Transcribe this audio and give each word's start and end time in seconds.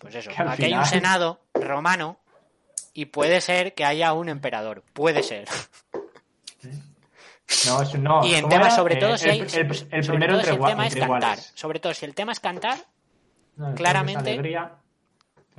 Pues 0.00 0.14
eso, 0.16 0.30
Que 0.36 0.42
aquí 0.42 0.64
hay 0.64 0.74
un 0.74 0.84
senado 0.84 1.40
romano 1.54 2.18
y 2.92 3.04
puede 3.04 3.40
ser 3.40 3.74
que 3.74 3.84
haya 3.84 4.12
un 4.14 4.28
emperador. 4.28 4.82
Puede 4.92 5.22
ser. 5.22 5.46
No, 7.66 7.82
es- 7.82 7.94
no, 7.98 8.24
Y 8.24 8.34
en 8.34 8.42
¿cómo 8.42 8.50
temas, 8.54 8.66
era? 8.68 8.76
sobre 8.76 8.94
Eh, 8.94 9.00
todo, 9.00 9.18
si 9.18 9.24
el, 9.24 9.30
hay. 9.32 9.40
el- 9.40 9.46
primero 10.06 10.32
todo 10.34 10.40
entre, 10.40 10.52
si 10.52 10.56
el 10.56 10.64
tema 10.64 10.86
es 10.86 10.94
cantar. 10.94 11.38
Sobre 11.38 11.80
todo 11.80 11.94
si 11.94 12.06
el 12.06 12.14
tema 12.14 12.30
es 12.32 12.38
cantar, 12.40 12.78
No, 13.56 13.74
claramente, 13.74 14.22
tema 14.22 14.30
alegría, 14.40 14.72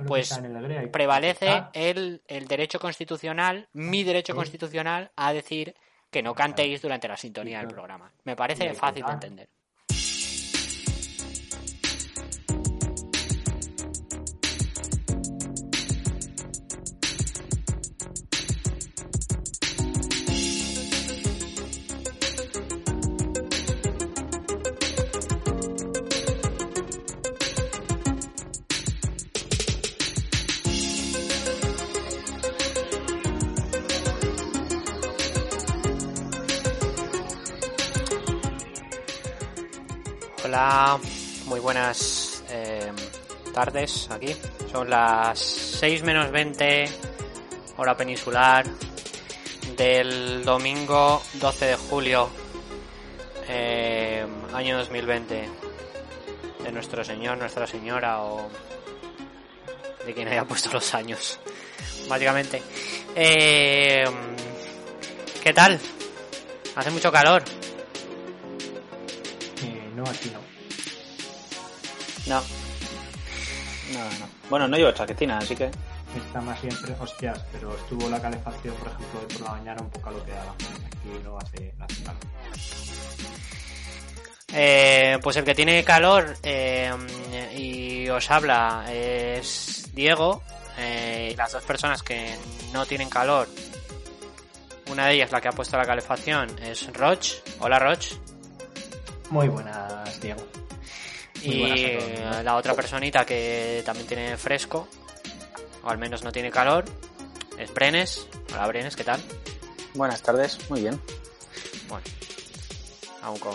pues, 0.06 0.32
alegría 0.32 0.82
y 0.84 0.86
prevalece 0.86 1.64
el, 1.74 2.22
el 2.28 2.48
derecho 2.48 2.80
constitucional, 2.80 3.68
mi 3.74 4.04
derecho 4.04 4.32
Sí. 4.32 4.36
constitucional, 4.38 5.10
a 5.16 5.34
decir 5.34 5.76
que 6.10 6.22
no 6.22 6.34
cantéis 6.34 6.80
durante 6.80 7.08
la 7.08 7.16
sintonía 7.18 7.58
del 7.58 7.68
programa. 7.68 8.10
Me 8.24 8.36
parece 8.36 8.72
fácil 8.72 9.04
de 9.04 9.12
entender. 9.12 9.48
Tardes 43.64 44.08
aquí. 44.10 44.34
Son 44.72 44.90
las 44.90 45.38
6 45.38 46.02
menos 46.02 46.32
20, 46.32 46.88
hora 47.76 47.96
peninsular, 47.96 48.66
del 49.76 50.44
domingo 50.44 51.22
12 51.34 51.66
de 51.66 51.76
julio, 51.76 52.28
eh, 53.48 54.26
año 54.52 54.78
2020, 54.78 55.48
de 56.64 56.72
nuestro 56.72 57.04
Señor, 57.04 57.38
Nuestra 57.38 57.68
Señora 57.68 58.22
o 58.22 58.48
de 60.04 60.12
quien 60.12 60.26
haya 60.26 60.44
puesto 60.44 60.72
los 60.72 60.92
años, 60.94 61.38
básicamente. 62.08 62.60
Eh, 63.14 64.04
¿Qué 65.40 65.52
tal? 65.52 65.78
Hace 66.74 66.90
mucho 66.90 67.12
calor. 67.12 67.44
Eh, 69.62 69.90
no, 69.94 70.02
aquí 70.02 70.32
no. 70.32 70.40
No. 72.26 72.61
No, 74.02 74.18
no. 74.18 74.28
Bueno, 74.50 74.68
no 74.68 74.76
llevo 74.76 74.92
chaquetina, 74.92 75.38
así 75.38 75.54
que. 75.54 75.70
Está 76.16 76.40
más 76.42 76.58
siempre, 76.60 76.94
hostias, 77.00 77.40
pero 77.52 77.74
estuvo 77.74 78.08
la 78.10 78.20
calefacción, 78.20 78.74
por 78.76 78.88
ejemplo, 78.88 79.20
hoy 79.20 79.26
por 79.34 79.40
la 79.42 79.50
mañana 79.52 79.80
un 79.82 79.90
poco 79.90 80.08
a 80.08 80.12
lo 80.12 80.24
que 80.24 80.30
daba. 80.32 80.52
Aquí 80.52 81.08
no 81.24 81.38
hace, 81.38 81.72
no 81.78 81.84
hace 81.84 82.02
calor. 82.02 82.20
Eh, 84.54 85.18
pues 85.22 85.36
el 85.36 85.44
que 85.44 85.54
tiene 85.54 85.82
calor 85.82 86.36
eh, 86.42 86.92
y 87.56 88.08
os 88.10 88.30
habla 88.30 88.84
es 88.92 89.88
Diego. 89.94 90.42
eh, 90.78 91.30
y 91.32 91.36
las 91.36 91.52
dos 91.52 91.62
personas 91.64 92.02
que 92.02 92.36
no 92.72 92.84
tienen 92.84 93.08
calor, 93.08 93.48
una 94.90 95.06
de 95.06 95.14
ellas, 95.14 95.32
la 95.32 95.40
que 95.40 95.48
ha 95.48 95.52
puesto 95.52 95.76
la 95.78 95.86
calefacción, 95.86 96.48
es 96.62 96.92
Roch. 96.92 97.36
Hola, 97.60 97.78
Roch. 97.78 98.12
Muy 99.30 99.48
buenas, 99.48 100.20
Diego. 100.20 100.42
Muy 101.44 101.54
Y 101.80 101.98
la 102.44 102.56
otra 102.56 102.74
personita 102.74 103.24
que 103.24 103.82
también 103.84 104.06
tiene 104.06 104.36
fresco, 104.36 104.88
o 105.82 105.88
al 105.90 105.98
menos 105.98 106.22
no 106.22 106.30
tiene 106.32 106.50
calor, 106.50 106.84
es 107.58 107.72
Brenes. 107.74 108.26
Hola, 108.52 108.66
Brenes, 108.68 108.96
¿qué 108.96 109.04
tal? 109.04 109.20
Buenas 109.94 110.22
tardes, 110.22 110.58
muy 110.70 110.80
bien. 110.82 110.98
Bueno, 111.88 112.04
aún, 113.22 113.38
con, 113.38 113.54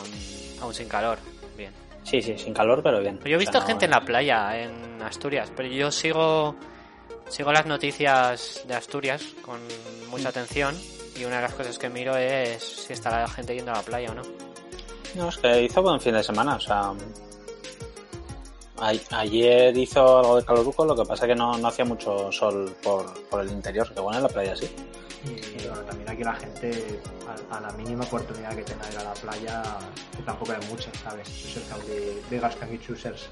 aún 0.61 0.73
sin 0.73 0.87
calor. 0.87 1.17
Bien. 1.57 1.71
Sí, 2.03 2.21
sí, 2.21 2.37
sin 2.37 2.53
calor, 2.53 2.81
pero 2.83 2.99
bien. 2.99 3.19
Yo 3.23 3.31
he 3.31 3.35
O 3.35 3.39
visto 3.39 3.59
no- 3.59 3.65
gente 3.65 3.85
en 3.85 3.91
la 3.91 4.01
playa, 4.01 4.61
en 4.61 5.01
Asturias, 5.01 5.51
pero 5.55 5.69
yo 5.69 5.91
sigo 5.91 6.55
sigo 7.29 7.51
las 7.51 7.65
noticias 7.65 8.61
de 8.67 8.73
Asturias 8.75 9.21
con 9.41 9.59
mucha 10.09 10.29
atención 10.29 10.73
y 11.17 11.25
una 11.25 11.37
de 11.37 11.41
las 11.41 11.53
cosas 11.53 11.77
que 11.77 11.89
miro 11.89 12.15
es 12.15 12.63
si 12.63 12.93
está 12.93 13.19
la 13.19 13.27
gente 13.27 13.53
yendo 13.53 13.71
a 13.71 13.75
la 13.75 13.81
playa 13.81 14.11
o 14.11 14.13
no. 14.13 14.21
No, 15.15 15.27
es 15.29 15.37
que 15.37 15.63
hizo 15.63 15.81
buen 15.81 15.99
fin 15.99 16.13
de 16.13 16.23
semana, 16.23 16.55
o 16.55 16.59
sea. 16.59 16.91
A- 18.79 19.19
ayer 19.19 19.75
hizo 19.77 20.19
algo 20.19 20.37
de 20.37 20.45
caloruco, 20.45 20.85
lo 20.85 20.95
que 20.95 21.05
pasa 21.05 21.25
que 21.27 21.35
no, 21.35 21.57
no 21.57 21.67
hacía 21.67 21.85
mucho 21.85 22.31
sol 22.31 22.75
por, 22.83 23.11
por 23.27 23.41
el 23.41 23.51
interior, 23.51 23.91
que 23.93 23.99
bueno, 23.99 24.17
en 24.17 24.23
la 24.23 24.29
playa 24.29 24.55
sí. 24.55 24.69
Y 25.25 25.67
bueno, 25.67 25.81
también 25.83 26.09
aquí 26.09 26.23
la 26.23 26.35
gente, 26.35 26.99
a, 27.51 27.57
a 27.57 27.59
la 27.61 27.71
mínima 27.71 28.03
oportunidad 28.05 28.55
que 28.55 28.61
tenga 28.63 28.85
de 28.85 28.93
ir 28.93 28.99
a 28.99 29.03
la 29.03 29.13
playa, 29.13 29.63
que 30.15 30.23
tampoco 30.23 30.51
hay 30.53 30.65
muchas, 30.69 30.93
¿sabes? 31.03 31.27
Cerca 31.27 31.77
de 31.85 32.21
Vegas 32.29 32.55
Can 32.55 32.79
Choosers. 32.79 33.27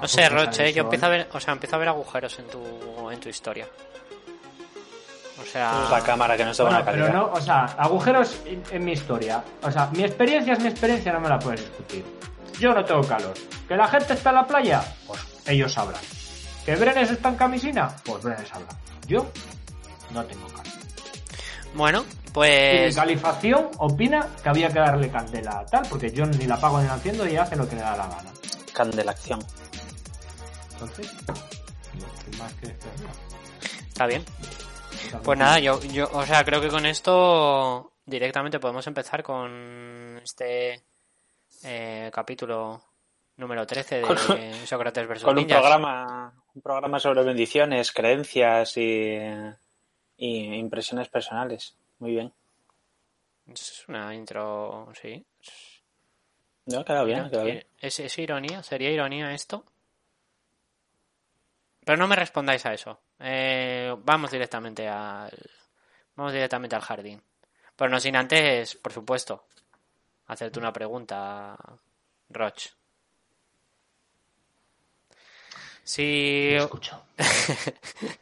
No 0.00 0.06
sé, 0.08 0.28
Roche, 0.28 0.72
yo 0.72 0.82
empiezo 0.82 1.06
a 1.06 1.08
ver, 1.08 1.28
o 1.32 1.40
sea, 1.40 1.52
empiezo 1.54 1.76
a 1.76 1.78
ver 1.78 1.88
agujeros 1.88 2.38
en 2.38 2.46
tu 2.46 3.10
en 3.10 3.18
tu 3.20 3.28
historia. 3.28 3.66
O 5.40 5.44
sea, 5.44 5.82
Es 5.84 5.90
la 5.90 6.00
cámara 6.02 6.36
que 6.36 6.44
no 6.44 6.50
es 6.50 6.56
de 6.56 6.62
Bueno, 6.64 6.82
buena 6.82 6.92
pero 6.92 7.12
no, 7.12 7.32
o 7.32 7.40
sea, 7.40 7.64
agujeros 7.78 8.36
en, 8.46 8.62
en 8.70 8.84
mi 8.84 8.92
historia. 8.92 9.42
O 9.62 9.70
sea, 9.70 9.88
mi 9.92 10.04
experiencia 10.04 10.52
es 10.54 10.60
mi 10.60 10.68
experiencia, 10.68 11.12
no 11.12 11.20
me 11.20 11.28
la 11.28 11.38
puedes 11.38 11.60
discutir. 11.60 12.04
Yo 12.58 12.72
no 12.72 12.84
tengo 12.84 13.02
calor. 13.02 13.34
¿Que 13.68 13.76
la 13.76 13.88
gente 13.88 14.14
está 14.14 14.30
en 14.30 14.36
la 14.36 14.46
playa? 14.46 14.82
Pues 15.06 15.20
ellos 15.46 15.72
sabrán. 15.72 16.00
¿Que 16.64 16.76
Brenes 16.76 17.10
está 17.10 17.28
en 17.28 17.36
camisina? 17.36 17.94
Pues 18.04 18.22
Brenes 18.22 18.48
sabrá. 18.48 18.68
Yo 19.06 19.30
no 20.10 20.24
tengo 20.24 20.46
calor. 20.48 20.64
bueno, 21.74 22.04
Y 22.26 22.30
pues 22.30 22.94
calificación 22.94 23.70
opina 23.78 24.28
que 24.42 24.48
había 24.48 24.68
que 24.68 24.78
darle 24.78 25.10
candela 25.10 25.60
a 25.60 25.66
tal, 25.66 25.86
porque 25.88 26.10
yo 26.10 26.26
ni 26.26 26.46
la 26.46 26.56
apago 26.56 26.80
ni 26.80 26.86
la 26.86 26.94
enciendo 26.94 27.26
y 27.26 27.36
hace 27.36 27.56
lo 27.56 27.68
que 27.68 27.76
le 27.76 27.82
da 27.82 27.96
la 27.96 28.06
gana. 28.06 28.30
Candelación. 28.72 29.40
Entonces, 30.72 31.12
no 31.26 31.34
hay 32.04 32.38
más 32.38 32.52
que 32.54 32.66
decir. 32.68 32.90
está 33.88 34.06
bien. 34.06 34.24
Pues 35.22 35.38
nada, 35.38 35.58
yo, 35.60 35.80
yo, 35.84 36.08
o 36.12 36.26
sea, 36.26 36.44
creo 36.44 36.60
que 36.60 36.68
con 36.68 36.84
esto 36.84 37.92
directamente 38.04 38.58
podemos 38.60 38.86
empezar 38.86 39.22
con 39.22 40.20
este 40.22 40.82
eh, 41.64 42.10
capítulo 42.12 42.82
número 43.36 43.66
13 43.66 44.02
Con- 44.02 44.16
de 44.36 44.66
Sócrates 44.66 45.06
vs. 45.08 45.22
Con 45.24 45.36
un 45.38 45.42
Ninjas. 45.44 45.60
programa, 45.60 46.32
un 46.54 46.62
programa 46.62 46.98
sobre 47.00 47.22
bendiciones, 47.22 47.92
creencias 47.92 48.76
y, 48.76 49.18
y 50.16 50.54
impresiones 50.54 51.08
personales. 51.08 51.76
Muy 51.98 52.12
bien. 52.12 52.32
Es 53.46 53.86
una 53.88 54.14
intro, 54.14 54.88
sí. 55.00 55.24
No, 56.66 56.84
queda 56.84 57.04
bien, 57.04 57.30
bien. 57.30 57.64
¿Es, 57.78 58.00
es 58.00 58.18
ironía? 58.18 58.62
¿Sería 58.62 58.90
ironía 58.90 59.32
esto? 59.32 59.64
Pero 61.84 61.98
no 61.98 62.08
me 62.08 62.16
respondáis 62.16 62.66
a 62.66 62.74
eso. 62.74 63.00
Eh, 63.20 63.94
vamos 63.98 64.30
directamente 64.32 64.88
al. 64.88 65.30
Vamos 66.16 66.32
directamente 66.32 66.74
al 66.74 66.82
jardín. 66.82 67.22
Pero 67.76 67.90
no 67.90 68.00
sin 68.00 68.16
antes, 68.16 68.74
por 68.76 68.92
supuesto, 68.92 69.46
hacerte 70.26 70.58
una 70.58 70.72
pregunta, 70.72 71.56
Roch. 72.30 72.68
Si. 75.82 76.54
Escucho. 76.54 77.06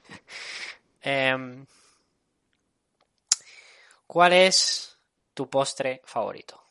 Em, 1.06 1.66
¿Cuál 4.06 4.32
es 4.32 4.96
tu 5.34 5.50
postre 5.50 6.00
favorito? 6.04 6.63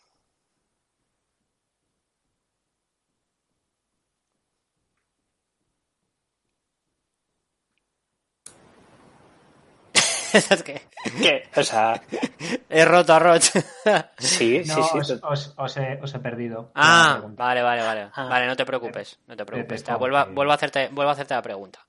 es 10.50 10.64
que 10.64 10.82
¿Qué? 11.22 11.44
O 11.56 11.64
sea, 11.64 12.02
he 12.70 12.86
roto 12.86 13.14
a 13.14 13.20
Roch. 13.20 13.44
sí, 14.18 14.64
sí, 14.64 14.64
No, 14.66 14.84
sí. 14.84 14.98
os, 14.98 15.12
os- 15.24 15.54
os 15.58 15.78
he, 15.78 16.00
os 16.02 16.14
he 16.14 16.20
perdido. 16.20 16.72
Ah, 16.76 17.22
vale, 17.24 17.62
vale, 17.62 17.82
vale. 17.84 18.10
Ah. 18.14 18.28
Vale, 18.30 18.48
no 18.48 18.56
te 18.56 18.66
preocupes, 18.66 19.20
no 19.28 19.36
te 19.36 19.46
preocupes. 19.46 19.82
Pepe, 19.84 19.92
Te 19.94 19.98
vuelvo, 20.00 20.26
vuelvo, 20.34 20.52
a 20.52 20.56
hacerte, 20.56 20.90
vuelvo 20.92 21.10
a 21.10 21.14
hacerte 21.14 21.34
la 21.34 21.42
pregunta. 21.42 21.80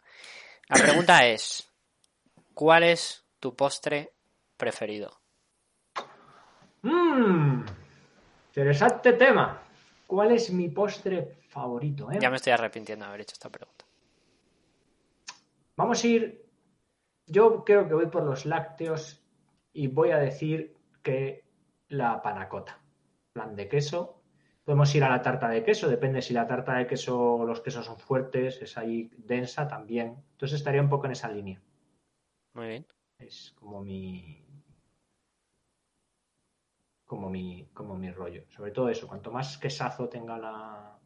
La 0.68 0.76
pregunta 0.76 1.24
es, 1.26 1.68
¿cuál 2.54 2.82
es 2.84 3.24
tu 3.40 3.54
postre 3.54 4.12
preferido? 4.56 5.20
Mmm, 6.82 7.64
interesante 8.48 9.12
tema. 9.14 9.60
¿Cuál 10.06 10.32
es 10.32 10.50
mi 10.50 10.68
postre 10.68 11.38
favorito? 11.48 12.10
eh? 12.12 12.18
Ya 12.20 12.28
me 12.30 12.36
estoy 12.36 12.52
arrepintiendo 12.52 13.04
de 13.04 13.08
haber 13.08 13.20
hecho 13.22 13.32
esta 13.32 13.48
pregunta. 13.48 13.84
Vamos 15.76 16.04
a 16.04 16.06
ir. 16.06 16.43
Yo 17.26 17.64
creo 17.64 17.88
que 17.88 17.94
voy 17.94 18.06
por 18.06 18.24
los 18.24 18.46
lácteos 18.46 19.24
y 19.72 19.88
voy 19.88 20.10
a 20.10 20.18
decir 20.18 20.76
que 21.02 21.44
la 21.88 22.22
panacota. 22.22 22.80
Plan 23.32 23.56
de 23.56 23.68
queso 23.68 24.24
Podemos 24.64 24.94
ir 24.94 25.04
a 25.04 25.10
la 25.10 25.20
tarta 25.20 25.48
de 25.50 25.62
queso, 25.62 25.90
depende 25.90 26.22
si 26.22 26.32
la 26.32 26.46
tarta 26.46 26.78
de 26.78 26.86
queso, 26.86 27.44
los 27.44 27.60
quesos 27.60 27.84
son 27.84 27.98
fuertes, 27.98 28.62
es 28.62 28.78
ahí 28.78 29.10
densa 29.18 29.68
también. 29.68 30.24
Entonces 30.32 30.58
estaría 30.58 30.80
un 30.80 30.88
poco 30.88 31.04
en 31.04 31.12
esa 31.12 31.28
línea. 31.28 31.60
Muy 32.54 32.68
bien. 32.68 32.86
Es 33.18 33.52
como 33.56 33.82
mi. 33.82 34.42
Como 37.04 37.28
mi, 37.28 37.68
como 37.74 37.94
mi 37.94 38.10
rollo. 38.10 38.44
Sobre 38.48 38.70
todo 38.70 38.88
eso, 38.88 39.06
cuanto 39.06 39.30
más 39.30 39.58
quesazo 39.58 40.08
tenga 40.08 40.38
la, 40.38 40.98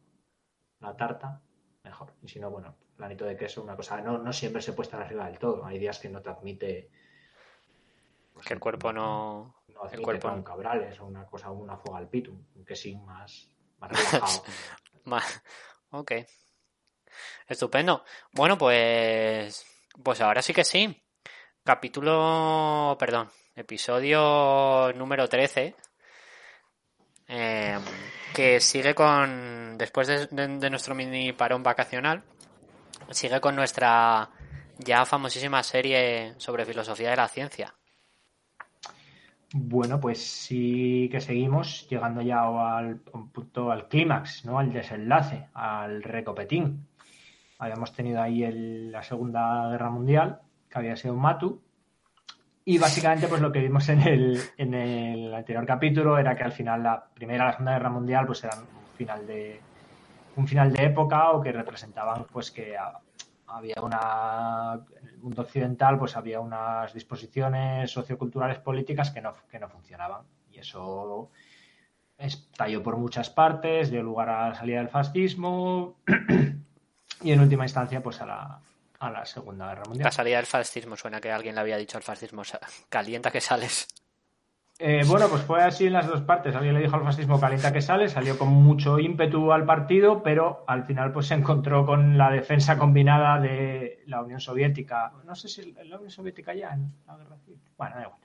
la 0.79 0.95
tarta, 0.95 1.41
mejor. 1.83 2.13
Y 2.21 2.29
si 2.29 2.39
no, 2.39 2.49
bueno, 2.49 2.77
planito 2.99 3.23
de 3.25 3.37
queso, 3.37 3.63
una 3.63 3.75
cosa. 3.77 4.01
No, 4.01 4.17
no 4.17 4.33
siempre 4.33 4.61
se 4.61 4.73
puede 4.73 4.87
estar 4.87 5.01
arriba 5.01 5.25
del 5.25 5.39
todo. 5.39 5.65
Hay 5.65 5.79
días 5.79 5.97
que 5.99 6.09
no 6.09 6.21
te 6.21 6.29
admite. 6.29 6.89
pues, 8.33 8.45
Que 8.45 8.53
el 8.53 8.59
cuerpo 8.59 8.91
no. 8.91 9.55
no 9.69 9.79
admite 9.79 9.95
el 9.95 10.01
cuerpo 10.03 10.27
pan 10.27 10.43
cabrales 10.43 10.99
o 10.99 11.05
una 11.05 11.25
cosa, 11.25 11.49
una 11.49 11.77
foga 11.77 11.97
al 11.99 12.09
pitu. 12.09 12.31
Un 12.55 12.65
quesín 12.65 13.03
más, 13.05 13.49
más 13.79 13.89
relajado. 14.11 14.43
Ok. 15.91 16.11
Estupendo. 17.47 18.03
Bueno, 18.33 18.57
pues. 18.57 19.65
Pues 20.03 20.19
ahora 20.21 20.41
sí 20.41 20.53
que 20.53 20.63
sí. 20.65 21.01
Capítulo. 21.63 22.97
Perdón. 22.99 23.29
Episodio 23.55 24.91
número 24.93 25.27
13. 25.27 25.75
eh, 27.29 27.79
que 28.33 28.59
sigue 28.59 28.93
con. 28.93 29.77
Después 29.77 30.07
de, 30.07 30.27
de- 30.27 30.57
de 30.59 30.69
nuestro 30.69 30.93
mini 30.95 31.31
parón 31.33 31.63
vacacional. 31.63 32.23
Sigue 33.11 33.39
con 33.41 33.55
nuestra 33.55 34.29
ya 34.77 35.05
famosísima 35.05 35.61
serie 35.63 36.33
sobre 36.37 36.65
filosofía 36.65 37.09
de 37.11 37.15
la 37.17 37.27
ciencia. 37.27 37.73
Bueno, 39.51 39.99
pues 39.99 40.23
sí 40.23 41.09
que 41.11 41.19
seguimos 41.19 41.87
llegando 41.89 42.21
ya 42.21 42.41
al 42.43 43.01
un 43.13 43.29
punto, 43.29 43.71
al 43.71 43.87
clímax, 43.87 44.45
¿no? 44.45 44.59
Al 44.59 44.71
desenlace, 44.71 45.47
al 45.55 46.03
recopetín. 46.03 46.85
Habíamos 47.57 47.93
tenido 47.93 48.21
ahí 48.21 48.43
el- 48.43 48.91
la 48.91 49.01
Segunda 49.01 49.69
Guerra 49.69 49.89
Mundial, 49.89 50.39
que 50.69 50.77
había 50.77 50.95
sido 50.95 51.15
un 51.15 51.21
Matu. 51.21 51.61
Y 52.63 52.77
básicamente, 52.77 53.27
pues 53.27 53.41
lo 53.41 53.51
que 53.51 53.59
vimos 53.61 53.89
en 53.89 54.01
el, 54.01 54.39
en 54.57 54.73
el 54.75 55.33
anterior 55.33 55.65
capítulo 55.65 56.19
era 56.19 56.35
que 56.35 56.43
al 56.43 56.51
final 56.51 56.83
la 56.83 57.03
Primera 57.11 57.45
y 57.45 57.47
la 57.47 57.51
Segunda 57.53 57.73
Guerra 57.73 57.89
Mundial, 57.89 58.25
pues 58.27 58.43
eran 58.43 58.59
un 58.59 58.95
final 58.95 59.25
de 59.25 59.59
un 60.39 60.47
final 60.47 60.71
de 60.73 60.85
época 60.85 61.31
o 61.31 61.41
que 61.41 61.51
representaban, 61.51 62.25
pues 62.31 62.49
que 62.51 62.75
había 63.47 63.75
una 63.81 64.79
en 65.01 65.07
el 65.07 65.17
mundo 65.17 65.41
occidental 65.41 65.97
pues 65.97 66.15
había 66.15 66.39
unas 66.39 66.93
disposiciones 66.93 67.91
socioculturales 67.91 68.59
políticas 68.59 69.11
que 69.11 69.21
no, 69.21 69.33
que 69.49 69.59
no 69.59 69.67
funcionaban 69.69 70.21
y 70.51 70.59
eso 70.59 71.29
estalló 72.17 72.83
por 72.83 72.97
muchas 72.97 73.29
partes 73.29 73.89
dio 73.89 74.03
lugar 74.03 74.29
a 74.29 74.49
la 74.49 74.55
salida 74.55 74.79
del 74.79 74.89
fascismo 74.89 75.97
y 77.21 77.31
en 77.31 77.39
última 77.39 77.63
instancia 77.65 78.01
pues 78.03 78.21
a 78.21 78.25
la, 78.25 78.59
a 78.99 79.09
la 79.11 79.25
segunda 79.25 79.67
guerra 79.69 79.83
mundial 79.87 80.05
La 80.05 80.11
salida 80.11 80.37
del 80.37 80.45
fascismo. 80.45 80.95
Suena 80.95 81.19
que 81.21 81.31
alguien 81.31 81.55
le 81.55 81.61
había 81.61 81.77
dicho 81.77 81.97
al 81.97 82.03
fascismo. 82.03 82.43
"Sa- 82.43 82.59
Calienta 82.89 83.31
que 83.31 83.41
sales. 83.41 83.87
Eh, 84.81 85.03
bueno, 85.05 85.27
pues 85.27 85.41
fue 85.41 85.61
así 85.61 85.87
en 85.87 85.93
las 85.93 86.07
dos 86.07 86.21
partes. 86.21 86.55
Alguien 86.55 86.73
le 86.73 86.79
dijo 86.79 86.95
al 86.95 87.03
fascismo 87.03 87.37
calienta 87.37 87.73
que 87.73 87.81
sale, 87.81 88.07
salió 88.07 88.37
con 88.37 88.47
mucho 88.47 88.97
ímpetu 88.97 89.51
al 89.51 89.65
partido, 89.65 90.23
pero 90.23 90.63
al 90.67 90.85
final 90.85 91.11
pues 91.11 91.27
se 91.27 91.33
encontró 91.33 91.85
con 91.85 92.17
la 92.17 92.31
defensa 92.31 92.77
combinada 92.77 93.41
de 93.41 94.03
la 94.05 94.23
Unión 94.23 94.39
Soviética. 94.39 95.11
No 95.25 95.35
sé 95.35 95.49
si 95.49 95.73
la 95.73 95.97
Unión 95.97 96.09
Soviética 96.09 96.53
ya 96.53 96.69
en 96.69 96.93
la 97.05 97.17
guerra 97.17 97.37
civil. 97.39 97.59
Bueno, 97.77 97.95
da 97.97 98.03
igual. 98.03 98.19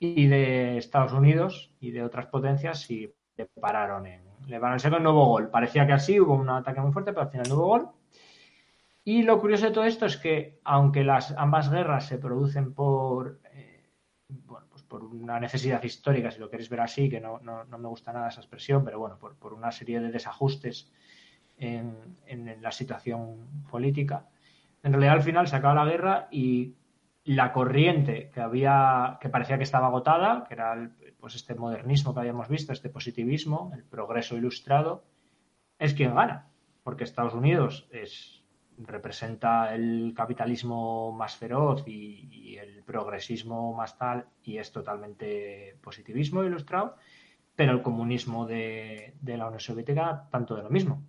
Y 0.00 0.26
de 0.26 0.76
Estados 0.78 1.12
Unidos 1.12 1.70
y 1.78 1.92
de 1.92 2.02
otras 2.02 2.26
potencias 2.26 2.90
y 2.90 3.08
le 3.36 3.46
pararon 3.46 4.08
en, 4.08 4.22
le 4.48 4.58
pararon 4.58 4.92
en 4.92 5.02
nuevo 5.04 5.26
gol. 5.26 5.50
Parecía 5.50 5.86
que 5.86 5.92
así 5.92 6.18
hubo 6.18 6.34
un 6.34 6.50
ataque 6.50 6.80
muy 6.80 6.90
fuerte, 6.90 7.12
pero 7.12 7.26
al 7.26 7.30
final 7.30 7.52
hubo 7.52 7.66
gol. 7.66 7.88
Y 9.04 9.22
lo 9.22 9.40
curioso 9.40 9.66
de 9.66 9.70
todo 9.70 9.84
esto 9.84 10.04
es 10.04 10.16
que, 10.16 10.58
aunque 10.64 11.04
las 11.04 11.30
ambas 11.38 11.70
guerras 11.70 12.06
se 12.06 12.18
producen 12.18 12.74
por 12.74 13.38
por 14.88 15.04
una 15.04 15.40
necesidad 15.40 15.82
histórica, 15.82 16.30
si 16.30 16.38
lo 16.38 16.50
queréis 16.50 16.68
ver 16.68 16.80
así, 16.80 17.08
que 17.08 17.20
no, 17.20 17.38
no, 17.40 17.64
no 17.64 17.78
me 17.78 17.88
gusta 17.88 18.12
nada 18.12 18.28
esa 18.28 18.40
expresión, 18.40 18.84
pero 18.84 18.98
bueno, 18.98 19.18
por, 19.18 19.36
por 19.36 19.52
una 19.52 19.72
serie 19.72 20.00
de 20.00 20.10
desajustes 20.10 20.90
en, 21.58 22.16
en 22.26 22.62
la 22.62 22.72
situación 22.72 23.64
política. 23.70 24.26
En 24.82 24.92
realidad, 24.92 25.14
al 25.14 25.22
final 25.22 25.48
se 25.48 25.56
acaba 25.56 25.74
la 25.74 25.90
guerra 25.90 26.28
y 26.30 26.74
la 27.24 27.52
corriente 27.52 28.30
que 28.32 28.40
había, 28.40 29.18
que 29.20 29.28
parecía 29.28 29.56
que 29.56 29.64
estaba 29.64 29.88
agotada, 29.88 30.44
que 30.46 30.54
era 30.54 30.90
pues 31.18 31.34
este 31.34 31.56
modernismo 31.56 32.14
que 32.14 32.20
habíamos 32.20 32.48
visto, 32.48 32.72
este 32.72 32.88
positivismo, 32.88 33.72
el 33.74 33.82
progreso 33.82 34.36
ilustrado, 34.36 35.04
es 35.78 35.92
quien 35.94 36.14
gana, 36.14 36.48
porque 36.84 37.02
Estados 37.02 37.34
Unidos 37.34 37.88
es, 37.90 38.44
representa 38.78 39.74
el 39.74 40.12
capitalismo 40.16 41.12
más 41.12 41.36
feroz 41.36 41.84
y, 41.86 42.28
y 42.30 42.56
el 42.56 42.82
progresismo 42.82 43.74
más 43.74 43.96
tal, 43.98 44.26
y 44.42 44.58
es 44.58 44.72
totalmente 44.72 45.76
positivismo 45.82 46.44
ilustrado, 46.44 46.96
pero 47.54 47.72
el 47.72 47.82
comunismo 47.82 48.46
de, 48.46 49.14
de 49.20 49.36
la 49.36 49.46
Unión 49.46 49.60
Soviética 49.60 50.28
tanto 50.30 50.56
de 50.56 50.62
lo 50.62 50.70
mismo 50.70 51.02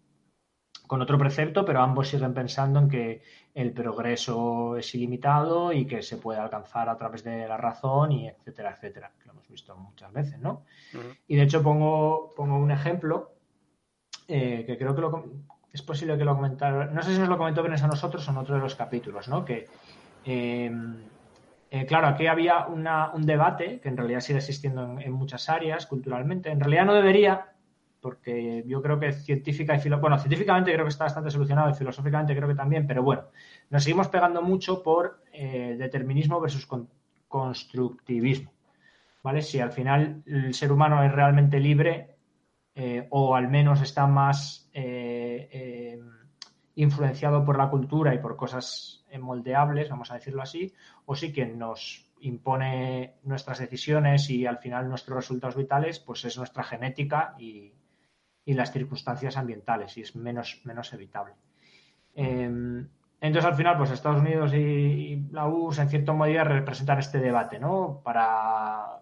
con 0.87 1.01
otro 1.01 1.17
precepto, 1.17 1.65
pero 1.65 1.81
ambos 1.81 2.07
siguen 2.07 2.33
pensando 2.33 2.79
en 2.79 2.89
que 2.89 3.21
el 3.53 3.73
progreso 3.73 4.77
es 4.77 4.95
ilimitado 4.95 5.73
y 5.73 5.85
que 5.85 6.01
se 6.01 6.17
puede 6.17 6.39
alcanzar 6.39 6.89
a 6.89 6.97
través 6.97 7.23
de 7.23 7.47
la 7.47 7.57
razón 7.57 8.13
y 8.13 8.27
etcétera, 8.27 8.71
etcétera, 8.71 9.11
que 9.19 9.25
lo 9.25 9.33
hemos 9.33 9.47
visto 9.49 9.75
muchas 9.75 10.11
veces, 10.13 10.39
¿no? 10.39 10.63
Y 11.27 11.35
de 11.35 11.43
hecho 11.43 11.61
pongo, 11.61 12.33
pongo 12.35 12.57
un 12.57 12.71
ejemplo 12.71 13.33
eh, 14.27 14.63
que 14.65 14.77
creo 14.77 14.95
que 14.95 15.01
lo, 15.01 15.25
es 15.73 15.81
posible 15.81 16.17
que 16.17 16.25
lo 16.25 16.35
comentara, 16.35 16.85
no 16.85 17.03
sé 17.03 17.13
si 17.13 17.19
nos 17.19 17.29
lo 17.29 17.37
comentó 17.37 17.61
Benes 17.63 17.83
a 17.83 17.87
nosotros 17.87 18.27
o 18.27 18.31
en 18.31 18.37
otro 18.37 18.55
de 18.55 18.61
los 18.61 18.75
capítulos, 18.75 19.27
¿no? 19.27 19.45
Que, 19.45 19.67
eh, 20.25 20.71
eh, 21.69 21.85
claro, 21.85 22.07
aquí 22.07 22.27
había 22.27 22.65
un 22.67 23.25
debate 23.25 23.79
que 23.79 23.89
en 23.89 23.97
realidad 23.97 24.21
sigue 24.21 24.39
existiendo 24.39 24.99
en, 24.99 25.11
muchas 25.11 25.49
áreas 25.49 25.85
culturalmente. 25.85 26.49
En 26.49 26.59
realidad 26.59 26.85
no 26.85 26.93
debería, 26.93 27.47
porque 28.01 28.63
yo 28.65 28.81
creo 28.81 28.99
que 28.99 29.11
científica 29.11 29.75
y 29.75 29.79
filo- 29.79 29.99
bueno, 29.99 30.17
científicamente 30.17 30.71
creo 30.71 30.85
que 30.85 30.89
está 30.89 31.03
bastante 31.03 31.29
solucionado 31.29 31.69
y 31.69 31.73
filosóficamente 31.73 32.35
creo 32.35 32.47
que 32.47 32.55
también, 32.55 32.87
pero 32.87 33.03
bueno, 33.03 33.23
nos 33.69 33.83
seguimos 33.83 34.07
pegando 34.07 34.41
mucho 34.41 34.81
por 34.81 35.21
eh, 35.33 35.75
determinismo 35.77 36.39
versus 36.39 36.65
con- 36.65 36.89
constructivismo. 37.27 38.51
¿Vale? 39.23 39.41
Si 39.41 39.59
al 39.59 39.71
final 39.73 40.23
el 40.25 40.53
ser 40.53 40.71
humano 40.71 41.03
es 41.03 41.11
realmente 41.11 41.59
libre 41.59 42.16
eh, 42.79 43.07
o 43.09 43.35
al 43.35 43.47
menos 43.47 43.81
está 43.81 44.05
más 44.05 44.69
eh, 44.71 45.49
eh, 45.51 45.99
influenciado 46.75 47.43
por 47.43 47.57
la 47.57 47.71
cultura 47.71 48.13
y 48.13 48.19
por 48.19 48.35
cosas 48.35 49.03
moldeables, 49.19 49.89
vamos 49.89 50.11
a 50.11 50.13
decirlo 50.13 50.43
así, 50.43 50.71
o 51.07 51.15
sí 51.15 51.33
que 51.33 51.47
nos 51.47 52.07
impone 52.21 53.15
nuestras 53.23 53.57
decisiones 53.57 54.29
y 54.29 54.45
al 54.45 54.59
final 54.59 54.89
nuestros 54.89 55.15
resultados 55.15 55.55
vitales, 55.55 55.99
pues 55.99 56.23
es 56.25 56.37
nuestra 56.37 56.63
genética 56.63 57.33
y, 57.39 57.73
y 58.45 58.53
las 58.53 58.71
circunstancias 58.71 59.37
ambientales 59.37 59.97
y 59.97 60.01
es 60.01 60.15
menos, 60.15 60.61
menos 60.63 60.93
evitable. 60.93 61.33
Eh, 62.13 62.85
entonces, 63.19 63.49
al 63.49 63.55
final, 63.55 63.75
pues 63.75 63.89
Estados 63.89 64.21
Unidos 64.21 64.53
y, 64.53 64.57
y 64.57 65.27
la 65.31 65.47
URSS 65.47 65.79
en 65.79 65.89
cierta 65.89 66.13
medida 66.13 66.43
representan 66.43 66.99
este 66.99 67.17
debate, 67.17 67.57
¿no? 67.57 68.01
Para 68.03 68.96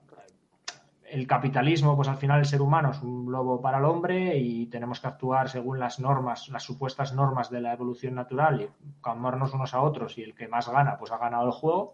el 1.16 1.28
capitalismo, 1.28 1.96
pues 1.96 2.10
al 2.10 2.18
final 2.18 2.40
el 2.40 2.46
ser 2.46 2.62
humano 2.62 2.92
es 2.92 3.02
un 3.02 3.32
lobo 3.32 3.62
para 3.62 3.78
el 3.78 3.86
hombre 3.86 4.38
y 4.38 4.66
tenemos 4.66 5.00
que 5.00 5.08
actuar 5.08 5.48
según 5.50 5.80
las 5.80 5.98
normas, 5.98 6.50
las 6.50 6.64
supuestas 6.64 7.14
normas 7.14 7.50
de 7.50 7.62
la 7.62 7.72
evolución 7.72 8.16
natural 8.16 8.62
y 8.62 8.70
calmarnos 9.02 9.54
unos 9.54 9.74
a 9.74 9.82
otros 9.82 10.18
y 10.18 10.24
el 10.24 10.36
que 10.36 10.50
más 10.50 10.68
gana, 10.68 10.98
pues 10.98 11.14
ha 11.14 11.18
ganado 11.18 11.46
el 11.46 11.54
juego. 11.54 11.94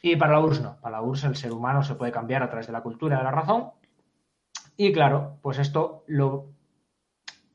Y 0.00 0.16
para 0.16 0.32
la 0.32 0.40
URSS 0.40 0.62
no, 0.62 0.80
para 0.80 0.96
la 0.96 1.02
URSS 1.02 1.24
el 1.24 1.36
ser 1.36 1.52
humano 1.52 1.82
se 1.82 1.94
puede 1.94 2.10
cambiar 2.10 2.42
a 2.42 2.48
través 2.48 2.68
de 2.68 2.72
la 2.72 2.80
cultura 2.80 3.18
de 3.18 3.24
la 3.24 3.32
razón. 3.32 3.70
Y 4.78 4.92
claro, 4.92 5.36
pues 5.42 5.58
esto 5.58 6.04
lo 6.06 6.46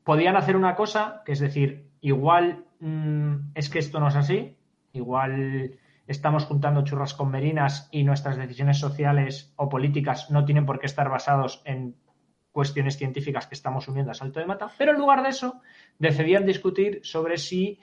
podían 0.04 0.36
hacer 0.36 0.54
una 0.54 0.76
cosa, 0.76 1.22
que 1.26 1.32
es 1.32 1.40
decir, 1.40 1.90
igual 2.00 2.66
mmm, 2.78 3.50
es 3.56 3.68
que 3.68 3.80
esto 3.80 3.98
no 3.98 4.06
es 4.06 4.14
así, 4.14 4.56
igual 4.92 5.76
estamos 6.06 6.44
juntando 6.44 6.84
churras 6.84 7.14
con 7.14 7.30
merinas 7.30 7.88
y 7.90 8.04
nuestras 8.04 8.36
decisiones 8.36 8.78
sociales 8.78 9.52
o 9.56 9.68
políticas 9.68 10.30
no 10.30 10.44
tienen 10.44 10.66
por 10.66 10.78
qué 10.78 10.86
estar 10.86 11.08
basados 11.08 11.62
en 11.64 11.96
cuestiones 12.52 12.96
científicas 12.96 13.46
que 13.46 13.54
estamos 13.54 13.86
uniendo 13.88 14.12
a 14.12 14.14
salto 14.14 14.40
de 14.40 14.46
mata, 14.46 14.70
pero 14.78 14.92
en 14.92 14.98
lugar 14.98 15.22
de 15.22 15.28
eso 15.28 15.60
decidían 15.98 16.46
discutir 16.46 17.00
sobre 17.02 17.36
si 17.36 17.78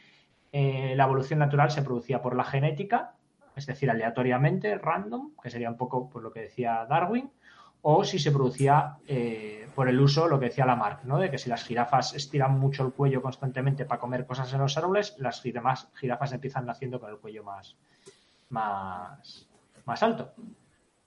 eh, 0.51 0.94
la 0.96 1.03
evolución 1.03 1.39
natural 1.39 1.70
se 1.70 1.84
producía 1.84 2.22
por 2.22 2.36
la 2.36 2.44
genética, 2.44 3.13
es 3.56 3.68
decir, 3.68 3.92
aleatoriamente, 3.92 4.77
random, 4.77 5.32
que 5.42 5.50
sería 5.51 5.70
un 5.70 5.77
poco 5.77 6.10
por 6.10 6.24
lo 6.24 6.32
que 6.32 6.42
decía 6.42 6.88
Darwin, 6.89 7.30
o 7.86 8.03
si 8.03 8.18
se 8.18 8.32
producía 8.32 8.96
eh, 9.08 9.68
por 9.75 9.89
el 9.89 10.00
uso, 10.00 10.27
lo 10.27 10.39
que 10.39 10.46
decía 10.46 10.65
Lamarck, 10.65 11.03
¿no? 11.03 11.20
de 11.20 11.30
que 11.30 11.38
si 11.38 11.50
las 11.50 11.65
jirafas 11.65 12.15
estiran 12.15 12.58
mucho 12.58 12.86
el 12.86 12.94
cuello 12.94 13.22
constantemente 13.22 13.86
para 13.86 14.00
comer 14.00 14.25
cosas 14.25 14.51
en 14.53 14.60
los 14.60 14.77
árboles, 14.77 15.15
las 15.20 15.42
jirafas, 15.42 15.89
jirafas 15.96 16.32
empiezan 16.32 16.65
naciendo 16.65 17.00
con 17.00 17.10
el 17.10 17.18
cuello 17.18 17.44
más, 17.44 17.75
más, 18.50 19.50
más 19.86 20.04
alto. 20.04 20.34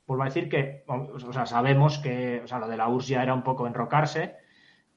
Vuelvo 0.07 0.23
a 0.23 0.27
decir 0.27 0.49
que, 0.49 0.85
o 0.87 1.33
sea, 1.33 1.47
sabemos 1.47 1.99
que 1.99 2.41
o 2.45 2.47
sea, 2.47 2.59
lo 2.59 2.69
de 2.69 2.77
la 2.77 2.89
URSS 2.89 3.09
ya 3.09 3.23
era 3.23 3.35
un 3.35 3.43
poco 3.43 3.67
enrocarse, 3.67 4.37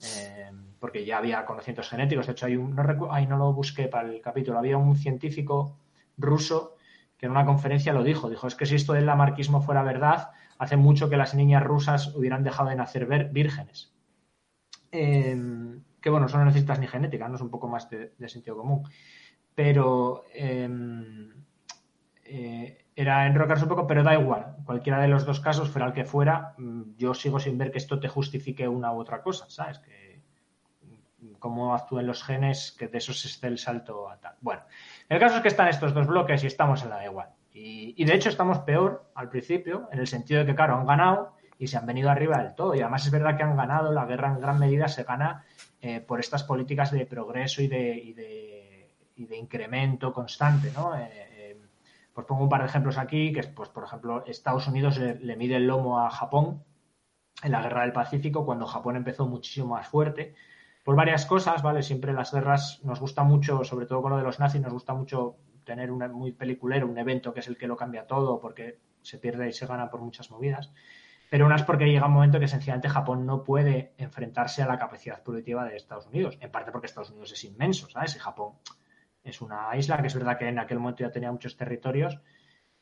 eh, 0.02 0.52
porque 0.80 1.04
ya 1.04 1.18
había 1.18 1.46
conocimientos 1.46 1.90
genéticos. 1.90 2.28
De 2.28 2.34
hecho, 2.34 2.46
hay 2.46 2.56
un, 2.56 2.76
no, 2.76 3.12
ahí 3.12 3.26
no 3.26 3.38
lo 3.38 3.52
busqué 3.54 3.88
para 3.88 4.10
el 4.10 4.22
capítulo, 4.22 4.60
había 4.60 4.78
un 4.78 4.96
científico 4.96 5.78
ruso 6.18 6.76
que 7.18 7.26
en 7.26 7.32
una 7.32 7.46
conferencia 7.46 7.92
lo 7.92 8.04
dijo. 8.04 8.30
Dijo, 8.30 8.48
es 8.48 8.56
que 8.56 8.66
si 8.66 8.76
esto 8.76 8.94
del 8.94 9.06
lamarquismo 9.06 9.62
fuera 9.62 9.84
verdad, 9.84 10.30
hace 10.58 10.78
mucho 10.78 11.10
que 11.10 11.18
las 11.18 11.34
niñas 11.34 11.64
rusas 11.64 12.16
hubieran 12.16 12.44
dejado 12.44 12.70
de 12.70 12.76
nacer 12.76 13.06
vírgenes. 13.32 13.94
Em, 14.92 15.84
que 16.02 16.10
bueno, 16.10 16.28
eso 16.28 16.38
no 16.38 16.46
necesitas 16.46 16.80
ni 16.80 16.88
genética, 16.88 17.28
no 17.28 17.36
es 17.36 17.42
un 17.42 17.50
poco 17.50 17.68
más 17.68 17.90
de, 17.90 18.30
sentido 18.30 18.56
común. 18.56 18.84
Pero 19.54 20.24
em, 20.34 21.30
eh, 22.32 22.86
era 22.96 23.26
enrocarse 23.26 23.64
un 23.64 23.70
poco, 23.70 23.88
pero 23.88 24.04
da 24.04 24.14
igual. 24.14 24.58
Cualquiera 24.66 25.00
de 25.00 25.08
los 25.08 25.26
dos 25.26 25.40
casos, 25.40 25.70
fuera 25.70 25.88
el 25.88 25.94
que 25.94 26.06
fuera, 26.06 26.54
mm, 26.58 26.96
yo 26.98 27.14
sigo 27.14 27.40
sin 27.40 27.58
ver 27.58 27.72
que 27.72 27.80
esto 27.80 28.00
te 28.00 28.08
justifique 28.08 28.68
una 28.68 28.94
u 28.94 29.00
otra 29.00 29.22
cosa, 29.22 29.50
¿sabes? 29.50 29.80
Que 29.80 30.22
mm, 31.22 31.34
cómo 31.40 31.74
actúen 31.74 32.06
los 32.06 32.24
genes, 32.24 32.76
que 32.78 32.88
de 32.88 33.00
esos 33.00 33.26
esté 33.26 33.48
el 33.48 33.58
salto 33.58 34.10
a 34.10 34.18
tal. 34.18 34.36
Bueno, 34.42 34.62
el 35.08 35.20
caso 35.20 35.38
es 35.38 35.42
que 35.42 35.48
están 35.48 35.70
estos 35.70 35.94
dos 35.94 36.06
bloques 36.08 36.44
y 36.44 36.48
estamos 36.48 36.84
en 36.84 36.90
la 36.90 37.04
igual. 37.04 37.30
Y, 37.52 38.06
de 38.06 38.14
hecho 38.14 38.30
estamos 38.30 38.60
peor 38.60 39.10
al 39.16 39.30
principio, 39.30 39.90
en 39.92 40.00
el 40.00 40.08
sentido 40.08 40.42
de 40.42 40.46
que, 40.46 40.56
claro, 40.56 40.76
han 40.76 40.86
ganado 40.86 41.34
y 41.58 41.68
se 41.68 41.78
han 41.78 41.86
venido 41.86 42.10
arriba 42.10 42.38
del 42.44 42.54
todo. 42.54 42.76
Y 42.76 42.82
además 42.82 43.06
es 43.06 43.12
verdad 43.12 43.36
que 43.36 43.44
han 43.44 43.58
ganado, 43.58 43.92
la 43.92 44.06
guerra 44.06 44.30
en 44.30 44.40
gran 44.40 44.60
medida 44.60 44.88
se 44.88 45.04
gana 45.04 45.46
eh, 45.82 46.00
por 46.00 46.20
estas 46.20 46.44
políticas 46.44 46.92
de 46.92 47.06
progreso 47.06 47.62
y 47.62 47.68
de, 47.68 47.98
y 47.98 48.14
de, 48.14 48.96
y 49.16 49.26
de 49.26 49.38
incremento 49.38 50.14
constante, 50.14 50.72
¿no? 50.76 50.96
Eh, 50.96 51.29
eh, 52.20 52.24
pues 52.24 52.28
pongo 52.28 52.44
un 52.44 52.50
par 52.50 52.62
de 52.62 52.68
ejemplos 52.68 52.98
aquí, 52.98 53.32
que 53.32 53.40
es, 53.40 53.48
pues, 53.48 53.70
por 53.70 53.84
ejemplo, 53.84 54.24
Estados 54.26 54.68
Unidos 54.68 54.98
le, 54.98 55.36
mide 55.38 55.56
el 55.56 55.68
lomo 55.68 56.00
a 56.00 56.10
Japón 56.10 56.64
en 57.44 57.52
la 57.52 57.62
guerra 57.62 57.84
del 57.84 57.94
Pacífico, 57.94 58.46
cuando 58.46 58.66
Japón 58.66 58.96
empezó 58.98 59.26
muchísimo 59.26 59.68
más 59.68 59.88
fuerte, 59.88 60.36
por 60.84 60.96
varias 60.96 61.26
cosas, 61.26 61.62
¿vale? 61.62 61.82
Siempre 61.82 62.14
las 62.14 62.34
guerras 62.34 62.82
nos 62.84 63.00
gusta 63.00 63.24
mucho, 63.24 63.64
sobre 63.64 63.86
todo 63.86 64.02
con 64.02 64.12
lo 64.12 64.18
de 64.18 64.24
los 64.24 64.40
nazis, 64.40 64.62
nos 64.62 64.74
gusta 64.74 64.94
mucho 64.94 65.38
tener 65.64 65.92
un 65.92 66.00
muy 66.12 66.32
peliculero, 66.32 66.88
un 66.88 66.98
evento 66.98 67.34
que 67.34 67.40
es 67.42 67.48
el 67.48 67.58
que 67.58 67.68
lo 67.68 67.78
cambia 67.78 68.08
todo, 68.08 68.40
porque 68.40 68.80
se 69.02 69.18
pierde 69.18 69.48
y 69.48 69.54
se 69.54 69.66
gana 69.66 69.90
por 69.90 70.02
muchas 70.02 70.32
movidas. 70.32 70.74
Pero 71.30 71.46
una 71.46 71.56
es 71.56 71.64
porque 71.64 71.86
llega 71.86 72.08
un 72.08 72.14
momento 72.14 72.40
que 72.40 72.48
sencillamente 72.48 72.90
Japón 72.90 73.26
no 73.26 73.44
puede 73.44 73.94
enfrentarse 73.98 74.64
a 74.64 74.68
la 74.68 74.80
capacidad 74.80 75.22
productiva 75.22 75.64
de 75.64 75.76
Estados 75.76 76.08
Unidos, 76.08 76.38
en 76.42 76.52
parte 76.52 76.72
porque 76.72 76.88
Estados 76.88 77.12
Unidos 77.12 77.32
es 77.32 77.44
inmenso, 77.44 77.88
¿sabes? 77.90 78.16
Y 78.16 78.20
Japón 78.20 78.56
es 79.24 79.42
una 79.42 79.76
isla 79.76 80.02
que 80.02 80.08
es 80.08 80.16
verdad 80.16 80.38
que 80.38 80.48
en 80.48 80.60
aquel 80.60 80.80
momento 80.80 81.04
ya 81.04 81.12
tenía 81.12 81.32
muchos 81.32 81.56
territorios 81.58 82.20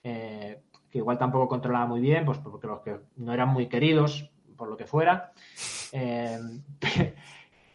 eh, 0.03 0.61
que 0.89 0.99
igual 0.99 1.17
tampoco 1.17 1.47
controlaba 1.47 1.85
muy 1.85 1.99
bien, 1.99 2.25
pues 2.25 2.37
porque 2.37 2.67
los 2.67 2.81
que 2.81 2.99
no 3.17 3.33
eran 3.33 3.49
muy 3.49 3.67
queridos, 3.67 4.31
por 4.55 4.69
lo 4.69 4.77
que 4.77 4.85
fuera. 4.85 5.33
Eh, 5.91 6.39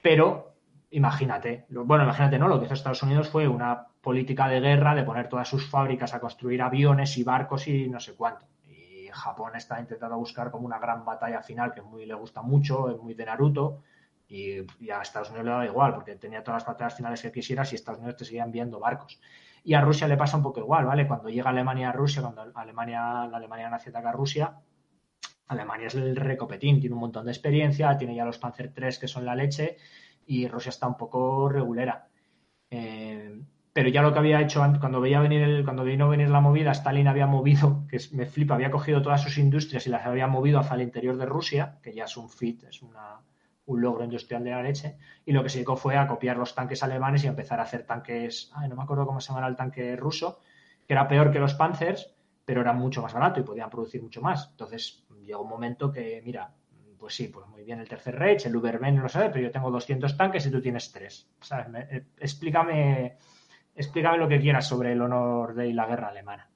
pero 0.03 0.55
imagínate, 0.91 1.67
bueno, 1.69 2.05
imagínate, 2.05 2.39
¿no? 2.39 2.49
Lo 2.49 2.59
que 2.59 2.67
hizo 2.67 2.75
Estados 2.75 3.03
Unidos 3.03 3.29
fue 3.29 3.49
una 3.49 3.87
política 4.01 4.49
de 4.49 4.61
guerra 4.61 4.95
de 4.95 5.05
poner 5.05 5.29
todas 5.29 5.49
sus 5.49 5.69
fábricas 5.69 6.15
a 6.15 6.21
construir 6.21 6.63
aviones 6.63 7.17
y 7.19 7.25
barcos 7.25 7.69
y 7.69 7.89
no 7.89 8.01
sé 8.01 8.15
cuánto. 8.15 8.47
Y 8.69 9.09
Japón 9.13 9.53
está 9.55 9.79
intentando 9.81 10.17
buscar 10.17 10.51
como 10.51 10.67
una 10.67 10.79
gran 10.79 11.05
batalla 11.05 11.43
final 11.43 11.73
que 11.73 11.83
muy 11.83 12.07
le 12.07 12.15
gusta 12.15 12.43
mucho, 12.43 12.91
es 12.91 12.99
muy 12.99 13.15
de 13.15 13.27
Naruto. 13.27 13.83
Y, 14.33 14.91
a 14.91 15.03
Estados 15.03 15.29
Unidos 15.29 15.45
le 15.45 15.53
da 15.53 15.67
igual, 15.67 15.95
porque 15.95 16.17
tenía 16.17 16.43
todas 16.43 16.63
las 16.63 16.67
batallas 16.67 16.97
finales 16.97 17.21
que 17.21 17.31
quisieras 17.31 17.71
y 17.71 17.75
Estados 17.75 18.01
Unidos 18.01 18.17
te 18.17 18.25
seguía 18.25 18.45
enviando 18.45 18.81
barcos. 18.81 19.21
Y 19.63 19.75
a 19.75 19.83
Rusia 19.83 20.09
le 20.09 20.17
pasa 20.17 20.39
un 20.39 20.43
poco 20.43 20.61
igual, 20.61 20.87
¿vale? 20.87 21.07
Cuando 21.07 21.29
llega 21.29 21.51
Alemania 21.51 21.91
a 21.91 21.93
Rusia, 21.93 22.23
cuando 22.23 22.51
Alemania, 22.55 23.29
la 23.31 23.37
Alemania 23.37 23.69
nazi 23.69 23.91
ataca 23.91 24.09
a 24.09 24.13
Rusia, 24.13 24.57
Alemania 25.49 25.89
es 25.89 25.95
el 25.97 26.17
recopetín, 26.17 26.81
tiene 26.81 26.95
un 26.95 27.01
montón 27.01 27.27
de 27.27 27.33
experiencia, 27.33 27.97
tiene 27.99 28.15
ya 28.15 28.25
los 28.25 28.39
Panzer 28.39 28.73
III 28.75 28.99
que 28.99 29.09
son 29.09 29.27
la 29.27 29.35
leche 29.35 29.77
y 30.27 30.49
Rusia 30.49 30.71
está 30.71 30.89
un 30.89 30.97
poco 30.97 31.51
regulera. 31.51 32.09
Eh, 32.71 33.39
pero 33.75 33.89
ya 33.91 34.01
lo 34.01 34.15
que 34.15 34.19
había 34.19 34.41
hecho 34.41 34.63
cuando 34.81 35.01
veía 35.03 35.21
venir 35.21 35.43
el, 35.43 35.65
cuando 35.65 35.85
vino 35.85 36.09
venir 36.09 36.31
la 36.31 36.41
movida, 36.41 36.73
Stalin 36.73 37.09
había 37.09 37.27
movido, 37.27 37.87
que 37.89 37.99
me 38.13 38.25
flipa, 38.25 38.55
había 38.55 38.71
cogido 38.71 39.03
todas 39.03 39.23
sus 39.23 39.37
industrias 39.37 39.87
y 39.87 39.91
las 39.91 40.07
había 40.07 40.27
movido 40.27 40.59
hacia 40.59 40.77
el 40.77 40.83
interior 40.83 41.19
de 41.19 41.27
Rusia, 41.27 41.79
que 41.83 41.93
ya 41.93 42.05
es 42.05 42.17
un 42.17 42.31
fit, 42.31 42.65
es 42.65 42.83
una, 42.83 43.21
un 43.67 43.81
logro 43.81 44.05
industrial 44.05 44.45
de 44.45 44.51
la 44.51 44.63
leche, 44.63 44.97
y 45.25 45.33
lo 45.33 45.43
que 45.43 45.49
se 45.49 45.59
dedicó 45.59 45.77
fue 45.77 45.97
a 45.97 46.07
copiar 46.07 46.37
los 46.37 46.55
tanques 46.55 46.83
alemanes 46.83 47.25
y 47.25 47.29
empezar 47.29 47.61
a 47.61 47.65
hacer 47.65 47.85
tanques, 47.85 48.51
ay, 48.55 48.69
no 48.69 48.77
me 48.77 48.83
acuerdo 48.83 49.07
cómo 49.07 49.21
se 49.21 49.33
llama 49.33 49.47
el 49.47 49.57
tanque 49.57 49.97
ruso, 49.97 50.41
que 50.87 50.95
era 50.95 51.07
peor 51.09 51.31
que 51.31 51.39
los 51.39 51.55
Panzers, 51.55 52.15
pero 52.45 52.61
era 52.61 52.73
mucho 52.73 53.03
más 53.03 53.13
barato 53.13 53.41
y 53.41 53.45
podían 53.45 53.71
producir 53.71 54.03
mucho 54.03 54.21
más. 54.21 54.49
Entonces 54.51 55.05
llegó 55.25 55.43
un 55.43 55.49
momento 55.49 55.93
que, 55.93 56.21
mira, 56.25 56.53
pues 56.99 57.15
sí, 57.15 57.29
pues 57.29 57.47
muy 57.49 57.65
bien 57.65 57.81
el 57.81 57.89
tercer 57.89 58.17
Reich, 58.17 58.47
el 58.47 58.57
Ubermen 58.57 58.97
no 58.97 59.03
lo 59.03 59.09
sabe, 59.09 59.31
pero 59.31 59.45
yo 59.45 59.51
tengo 59.51 59.71
200 59.71 60.17
tanques 60.17 60.47
y 60.47 60.51
tú 60.51 60.61
tienes 60.61 60.91
3. 60.93 61.29
Eh, 61.91 62.05
explícame 62.19 63.17
explícame 63.75 64.19
lo 64.19 64.29
que 64.29 64.41
quieras 64.41 64.67
sobre 64.67 64.93
el 64.93 65.01
honor 65.01 65.55
de 65.55 65.73
la 65.73 65.87
guerra 65.87 66.09
alemana. 66.09 66.52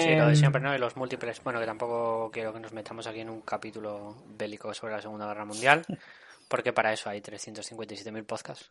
Sí, 0.00 0.14
lo 0.14 0.26
de 0.26 0.32
em, 0.32 0.36
siempre, 0.36 0.60
¿no? 0.60 0.74
Y 0.74 0.78
los 0.78 0.96
múltiples. 0.96 1.42
Bueno, 1.42 1.60
que 1.60 1.66
tampoco 1.66 2.30
quiero 2.32 2.52
que 2.52 2.60
nos 2.60 2.72
metamos 2.72 3.06
aquí 3.06 3.20
en 3.20 3.30
un 3.30 3.40
capítulo 3.42 4.16
bélico 4.26 4.72
sobre 4.74 4.94
la 4.94 5.02
Segunda 5.02 5.26
Guerra 5.26 5.44
Mundial, 5.44 5.84
porque 6.48 6.72
para 6.72 6.92
eso 6.92 7.10
hay 7.10 7.20
357.000 7.20 8.24
podcasts. 8.24 8.70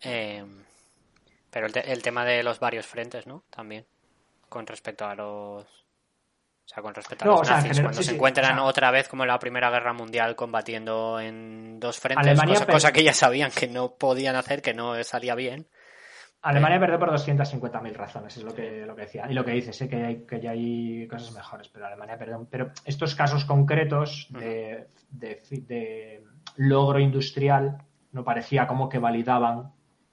Em, 0.00 0.64
pero 1.50 1.66
el 1.66 2.02
tema 2.02 2.24
de 2.24 2.42
los 2.42 2.60
varios 2.60 2.86
frentes, 2.86 3.26
¿no? 3.26 3.44
También, 3.50 3.84
con 4.48 4.66
respecto 4.66 5.04
a 5.04 5.14
los 5.14 5.80
o 6.70 6.72
sea, 6.72 6.84
con 6.84 6.94
respecto 6.94 7.24
a 7.24 7.28
los 7.28 7.50
nazis, 7.50 7.80
cuando 7.80 8.00
se 8.00 8.14
encuentran 8.14 8.56
otra 8.60 8.92
vez 8.92 9.08
como 9.08 9.24
en 9.24 9.28
la 9.28 9.40
Primera 9.40 9.70
Guerra 9.70 9.92
Mundial 9.92 10.36
combatiendo 10.36 11.18
en 11.18 11.80
dos 11.80 11.98
frentes, 11.98 12.38
cosa, 12.70 12.92
que 12.92 13.02
ya 13.02 13.12
sabían 13.12 13.50
que 13.50 13.66
no 13.66 13.96
podían 13.96 14.36
hacer, 14.36 14.62
que 14.62 14.72
no 14.72 15.02
salía 15.02 15.34
bien. 15.34 15.66
Alemania 16.42 16.80
perdió 16.80 16.98
por 16.98 17.10
250.000 17.10 17.92
razones, 17.92 18.36
es 18.36 18.42
lo 18.42 18.54
que, 18.54 18.86
lo 18.86 18.96
que 18.96 19.02
decía. 19.02 19.26
Y 19.30 19.34
lo 19.34 19.44
que 19.44 19.52
dice, 19.52 19.72
sé 19.72 19.88
que, 19.88 19.96
hay, 19.96 20.16
que 20.26 20.40
ya 20.40 20.52
hay 20.52 21.06
cosas 21.06 21.32
mejores, 21.34 21.68
pero 21.68 21.86
Alemania 21.86 22.18
perdió. 22.18 22.46
Pero 22.50 22.70
estos 22.84 23.14
casos 23.14 23.44
concretos 23.44 24.28
de, 24.30 24.86
de, 25.10 26.24
logro 26.56 26.98
industrial 26.98 27.78
no 28.12 28.24
parecía 28.24 28.66
como 28.66 28.88
que 28.88 28.98
validaban 28.98 29.72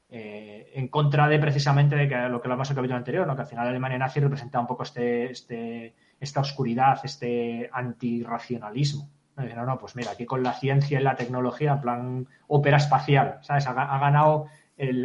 eh, 0.10 0.72
en 0.76 0.90
contra 0.90 1.28
de 1.28 1.40
precisamente 1.40 1.96
de 1.96 2.08
que 2.08 2.16
lo 2.30 2.42
que 2.42 2.48
hablamos 2.48 2.70
en 2.70 2.74
el 2.74 2.76
capítulo 2.78 2.98
anterior, 2.98 3.26
¿no? 3.26 3.36
que 3.36 3.42
al 3.42 3.48
final 3.48 3.68
Alemania 3.68 3.98
nazi 3.98 4.20
representaba 4.20 4.62
un 4.62 4.68
poco 4.68 4.84
este, 4.84 5.32
este 5.32 5.96
esta 6.20 6.42
oscuridad, 6.42 7.00
este 7.04 7.70
antirracionalismo. 7.72 9.10
No, 9.36 9.66
no, 9.66 9.78
pues 9.78 9.96
mira, 9.96 10.12
aquí 10.12 10.26
con 10.26 10.42
la 10.42 10.54
ciencia 10.54 11.00
y 11.00 11.04
la 11.04 11.16
tecnología, 11.16 11.74
en 11.74 11.82
plan 11.82 12.28
ópera 12.48 12.78
espacial, 12.78 13.38
¿sabes? 13.42 13.68
Ha, 13.68 13.74
ganado 13.74 14.48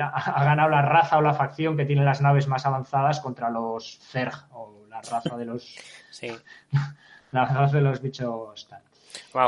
ha 0.00 0.44
ganado 0.44 0.68
la 0.68 0.82
raza 0.82 1.18
o 1.18 1.22
la 1.22 1.34
facción 1.34 1.76
que 1.76 1.84
tiene 1.84 2.04
las 2.04 2.20
naves 2.20 2.46
más 2.46 2.66
avanzadas 2.66 3.20
contra 3.20 3.50
los 3.50 3.98
Zerg 4.00 4.46
o 4.52 4.86
la 4.88 5.00
raza 5.00 5.36
de 5.36 5.44
los. 5.44 5.76
Sí. 6.12 6.30
la 7.32 7.46
raza 7.46 7.76
de 7.78 7.82
los 7.82 8.02
bichos 8.02 8.68
tal 8.68 8.82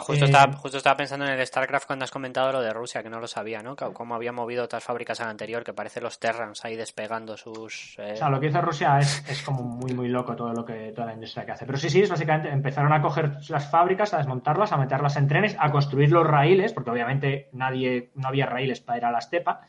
justo, 0.00 0.24
estaba, 0.24 0.52
eh, 0.52 0.56
justo 0.56 0.78
estaba 0.78 0.96
pensando 0.96 1.26
en 1.26 1.32
el 1.32 1.46
StarCraft 1.46 1.86
cuando 1.86 2.04
has 2.04 2.10
comentado 2.10 2.52
lo 2.52 2.60
de 2.60 2.72
Rusia, 2.72 3.02
que 3.02 3.10
no 3.10 3.20
lo 3.20 3.26
sabía, 3.26 3.62
¿no? 3.62 3.76
Cómo 3.76 4.14
había 4.14 4.32
movido 4.32 4.64
otras 4.64 4.82
fábricas 4.82 5.20
al 5.20 5.28
anterior, 5.28 5.64
que 5.64 5.72
parece 5.72 6.00
los 6.00 6.18
Terrans 6.18 6.64
ahí 6.64 6.76
despegando 6.76 7.36
sus... 7.36 7.96
Eh, 7.98 8.12
o 8.12 8.16
sea, 8.16 8.30
lo 8.30 8.40
que 8.40 8.46
hizo 8.46 8.60
Rusia 8.60 8.98
es, 8.98 9.24
es, 9.28 9.42
como 9.42 9.62
muy, 9.62 9.92
muy 9.92 10.08
loco 10.08 10.34
todo 10.36 10.52
lo 10.52 10.64
que 10.64 10.92
toda 10.94 11.08
la 11.08 11.14
industria 11.14 11.44
que 11.44 11.52
hace. 11.52 11.66
Pero 11.66 11.78
sí, 11.78 11.90
sí, 11.90 12.02
es 12.02 12.10
básicamente 12.10 12.50
empezaron 12.50 12.92
a 12.92 13.02
coger 13.02 13.38
las 13.48 13.70
fábricas, 13.70 14.14
a 14.14 14.18
desmontarlas, 14.18 14.72
a 14.72 14.76
meterlas 14.76 15.16
en 15.16 15.28
trenes, 15.28 15.56
a 15.58 15.70
construir 15.70 16.10
los 16.10 16.26
raíles, 16.26 16.72
porque 16.72 16.90
obviamente 16.90 17.48
nadie, 17.52 18.10
no 18.14 18.28
había 18.28 18.46
raíles 18.46 18.80
para 18.80 18.98
ir 18.98 19.04
a 19.04 19.12
la 19.12 19.18
estepa, 19.18 19.62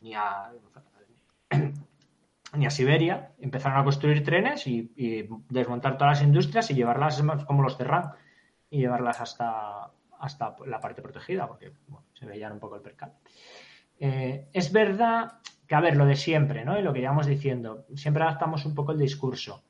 ni 0.00 0.14
a... 0.14 0.52
ni 2.54 2.66
a 2.66 2.70
Siberia, 2.70 3.32
empezaron 3.40 3.78
a 3.78 3.84
construir 3.84 4.24
trenes 4.24 4.66
y, 4.66 4.90
desmontar 5.50 5.98
todas 5.98 6.18
las 6.18 6.26
industrias 6.26 6.70
y 6.70 6.74
llevarlas 6.74 7.22
como 7.46 7.62
los 7.62 7.76
Terran 7.76 8.12
y 8.70 8.78
llevarlas 8.78 9.20
hasta, 9.20 9.90
hasta 10.18 10.56
la 10.66 10.80
parte 10.80 11.02
protegida, 11.02 11.46
porque 11.46 11.72
se 12.14 12.26
veía 12.26 12.50
un 12.50 12.58
poco 12.58 12.76
el 12.76 12.82
percal. 12.82 13.12
Eh, 14.00 14.48
es 14.52 14.72
verdad 14.72 15.40
que, 15.66 15.74
a 15.74 15.80
ver, 15.80 15.96
lo 15.96 16.06
de 16.06 16.16
siempre, 16.16 16.64
¿no? 16.64 16.78
Y 16.78 16.82
lo 16.82 16.92
que 16.92 17.00
llevamos 17.00 17.26
diciendo, 17.26 17.86
siempre 17.94 18.22
adaptamos 18.22 18.64
un 18.64 18.74
poco 18.74 18.92
el 18.92 18.98
discurso. 18.98 19.64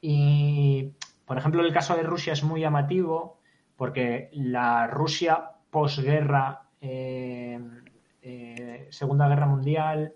Y, 0.00 0.92
por 1.24 1.38
ejemplo, 1.38 1.64
el 1.64 1.72
caso 1.72 1.96
de 1.96 2.02
Rusia 2.02 2.32
es 2.32 2.42
muy 2.42 2.60
llamativo 2.60 3.40
porque 3.76 4.28
la 4.32 4.86
Rusia 4.86 5.50
posguerra, 5.70 6.68
eh, 6.80 7.60
eh, 8.28 8.88
Segunda 8.90 9.28
Guerra 9.28 9.46
Mundial, 9.46 10.14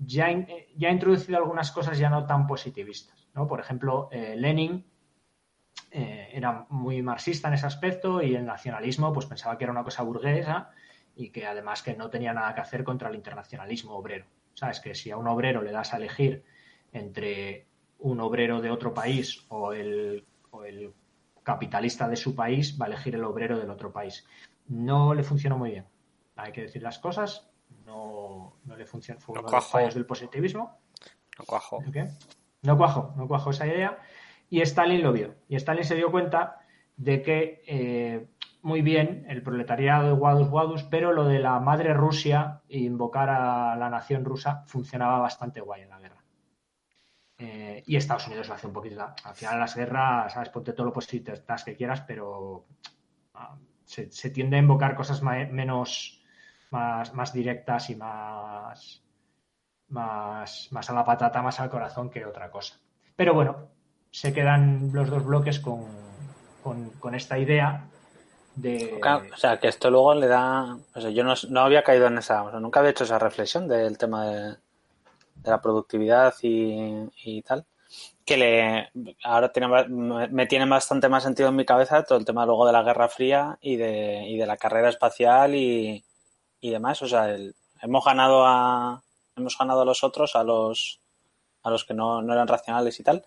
ya, 0.00 0.28
ya 0.76 0.88
ha 0.88 0.92
introducido 0.92 1.38
algunas 1.38 1.72
cosas 1.72 1.98
ya 1.98 2.10
no 2.10 2.26
tan 2.26 2.46
positivistas, 2.46 3.28
¿no? 3.34 3.46
Por 3.46 3.60
ejemplo, 3.60 4.10
Lenin 4.12 4.84
eh, 5.90 6.28
era 6.32 6.66
muy 6.68 7.00
marxista 7.02 7.48
en 7.48 7.54
ese 7.54 7.66
aspecto 7.66 8.22
y 8.22 8.34
el 8.34 8.44
nacionalismo 8.44 9.12
pues 9.12 9.26
pensaba 9.26 9.56
que 9.56 9.64
era 9.64 9.72
una 9.72 9.84
cosa 9.84 10.02
burguesa 10.02 10.70
y 11.16 11.30
que 11.30 11.46
además 11.46 11.82
que 11.82 11.96
no 11.96 12.10
tenía 12.10 12.34
nada 12.34 12.54
que 12.54 12.60
hacer 12.60 12.84
contra 12.84 13.08
el 13.08 13.14
internacionalismo 13.14 13.94
obrero. 13.94 14.26
Sabes 14.54 14.80
que 14.80 14.94
si 14.94 15.10
a 15.10 15.16
un 15.16 15.26
obrero 15.26 15.62
le 15.62 15.72
das 15.72 15.94
a 15.94 15.96
elegir 15.96 16.44
entre 16.92 17.66
un 17.98 18.20
obrero 18.20 18.60
de 18.60 18.70
otro 18.70 18.92
país 18.92 19.44
o 19.48 19.72
el, 19.72 20.24
capitalista 21.42 22.06
de 22.08 22.16
su 22.16 22.34
país, 22.34 22.78
va 22.78 22.84
a 22.84 22.88
elegir 22.88 23.14
el 23.14 23.24
obrero 23.24 23.58
del 23.58 23.70
otro 23.70 23.90
país. 23.90 24.26
no 24.66 25.14
le 25.14 25.22
funcionó 25.22 25.56
muy 25.56 25.70
bien. 25.70 25.86
Hay 26.38 26.52
que 26.52 26.62
decir 26.62 26.82
las 26.82 27.00
cosas, 27.00 27.50
no, 27.84 28.58
no 28.64 28.76
le 28.76 28.86
funcionó. 28.86 29.20
Fue 29.20 29.34
No 29.34 29.40
uno 29.40 29.50
de 29.50 29.56
los 29.56 29.66
fallos 29.66 29.94
del 29.94 30.06
positivismo. 30.06 30.78
No 31.36 31.44
cuajo. 31.44 31.82
No 32.62 32.76
cuajó, 32.76 33.12
no 33.16 33.26
cuajó 33.26 33.50
esa 33.50 33.66
idea. 33.66 33.98
Y 34.48 34.60
Stalin 34.60 35.02
lo 35.02 35.12
vio. 35.12 35.34
Y 35.48 35.56
Stalin 35.56 35.84
se 35.84 35.96
dio 35.96 36.10
cuenta 36.10 36.60
de 36.96 37.22
que 37.22 37.62
eh, 37.66 38.28
muy 38.62 38.82
bien 38.82 39.26
el 39.28 39.42
proletariado 39.42 40.06
de 40.06 40.12
Wadus 40.12 40.48
Wadus, 40.48 40.84
pero 40.84 41.12
lo 41.12 41.24
de 41.24 41.40
la 41.40 41.58
madre 41.58 41.92
Rusia 41.92 42.62
e 42.68 42.78
invocar 42.78 43.30
a 43.30 43.76
la 43.76 43.90
nación 43.90 44.24
rusa 44.24 44.64
funcionaba 44.66 45.18
bastante 45.18 45.60
guay 45.60 45.82
en 45.82 45.90
la 45.90 45.98
guerra. 45.98 46.24
Eh, 47.38 47.82
y 47.86 47.96
Estados 47.96 48.26
Unidos 48.28 48.48
lo 48.48 48.54
hace 48.54 48.66
un 48.68 48.72
poquito. 48.72 49.00
Al 49.24 49.34
final 49.34 49.58
las 49.58 49.74
guerras, 49.74 50.32
sabes, 50.32 50.50
ponte 50.50 50.72
todo 50.72 50.86
lo 50.86 50.92
positivistas 50.92 51.64
que 51.64 51.76
quieras, 51.76 52.02
pero 52.02 52.66
ah, 53.34 53.56
se, 53.84 54.10
se 54.10 54.30
tiende 54.30 54.56
a 54.56 54.60
invocar 54.60 54.94
cosas 54.94 55.22
menos 55.22 56.17
más, 56.70 57.14
más 57.14 57.32
directas 57.32 57.90
y 57.90 57.96
más 57.96 59.02
más, 59.88 60.68
más 60.70 60.90
a 60.90 60.92
la 60.92 61.04
patata, 61.04 61.42
más 61.42 61.60
al 61.60 61.70
corazón 61.70 62.10
que 62.10 62.24
otra 62.24 62.50
cosa. 62.50 62.76
Pero 63.16 63.34
bueno, 63.34 63.68
se 64.10 64.32
quedan 64.32 64.90
los 64.92 65.10
dos 65.10 65.24
bloques 65.24 65.60
con, 65.60 65.86
con, 66.62 67.14
esta 67.14 67.38
idea 67.38 67.86
de... 68.54 69.00
O 69.32 69.36
sea, 69.36 69.58
que 69.58 69.68
esto 69.68 69.90
luego 69.90 70.14
le 70.14 70.28
da. 70.28 70.76
O 70.94 71.00
sea, 71.00 71.10
yo 71.10 71.24
no, 71.24 71.34
no 71.48 71.60
había 71.60 71.82
caído 71.82 72.06
en 72.06 72.18
esa. 72.18 72.42
O 72.42 72.50
sea, 72.50 72.60
nunca 72.60 72.80
había 72.80 72.92
hecho 72.92 73.04
esa 73.04 73.18
reflexión 73.18 73.66
del 73.66 73.98
tema 73.98 74.26
de, 74.26 74.48
de 75.36 75.50
la 75.50 75.60
productividad 75.60 76.34
y, 76.42 77.08
y 77.24 77.42
tal. 77.42 77.64
Que 78.24 78.36
le. 78.36 79.14
Ahora 79.24 79.50
tiene, 79.50 79.68
me 79.88 80.46
tiene 80.46 80.66
bastante 80.66 81.08
más 81.08 81.22
sentido 81.22 81.48
en 81.48 81.56
mi 81.56 81.64
cabeza 81.64 82.04
todo 82.04 82.18
el 82.18 82.26
tema 82.26 82.44
luego 82.44 82.66
de 82.66 82.72
la 82.72 82.82
Guerra 82.82 83.08
Fría 83.08 83.58
y 83.62 83.76
de, 83.76 84.24
y 84.26 84.36
de 84.36 84.46
la 84.46 84.58
carrera 84.58 84.90
espacial 84.90 85.54
y, 85.54 86.04
y 86.60 86.70
demás. 86.70 87.00
O 87.02 87.08
sea, 87.08 87.30
el- 87.30 87.54
hemos 87.82 88.04
ganado 88.04 88.44
a. 88.46 89.02
Hemos 89.36 89.56
ganado 89.56 89.82
a 89.82 89.84
los 89.84 90.02
otros, 90.04 90.34
a 90.36 90.42
los. 90.44 91.00
a 91.62 91.70
los 91.70 91.84
que 91.84 91.94
no, 91.94 92.22
no 92.22 92.32
eran 92.32 92.48
racionales 92.48 92.98
y 93.00 93.02
tal. 93.04 93.24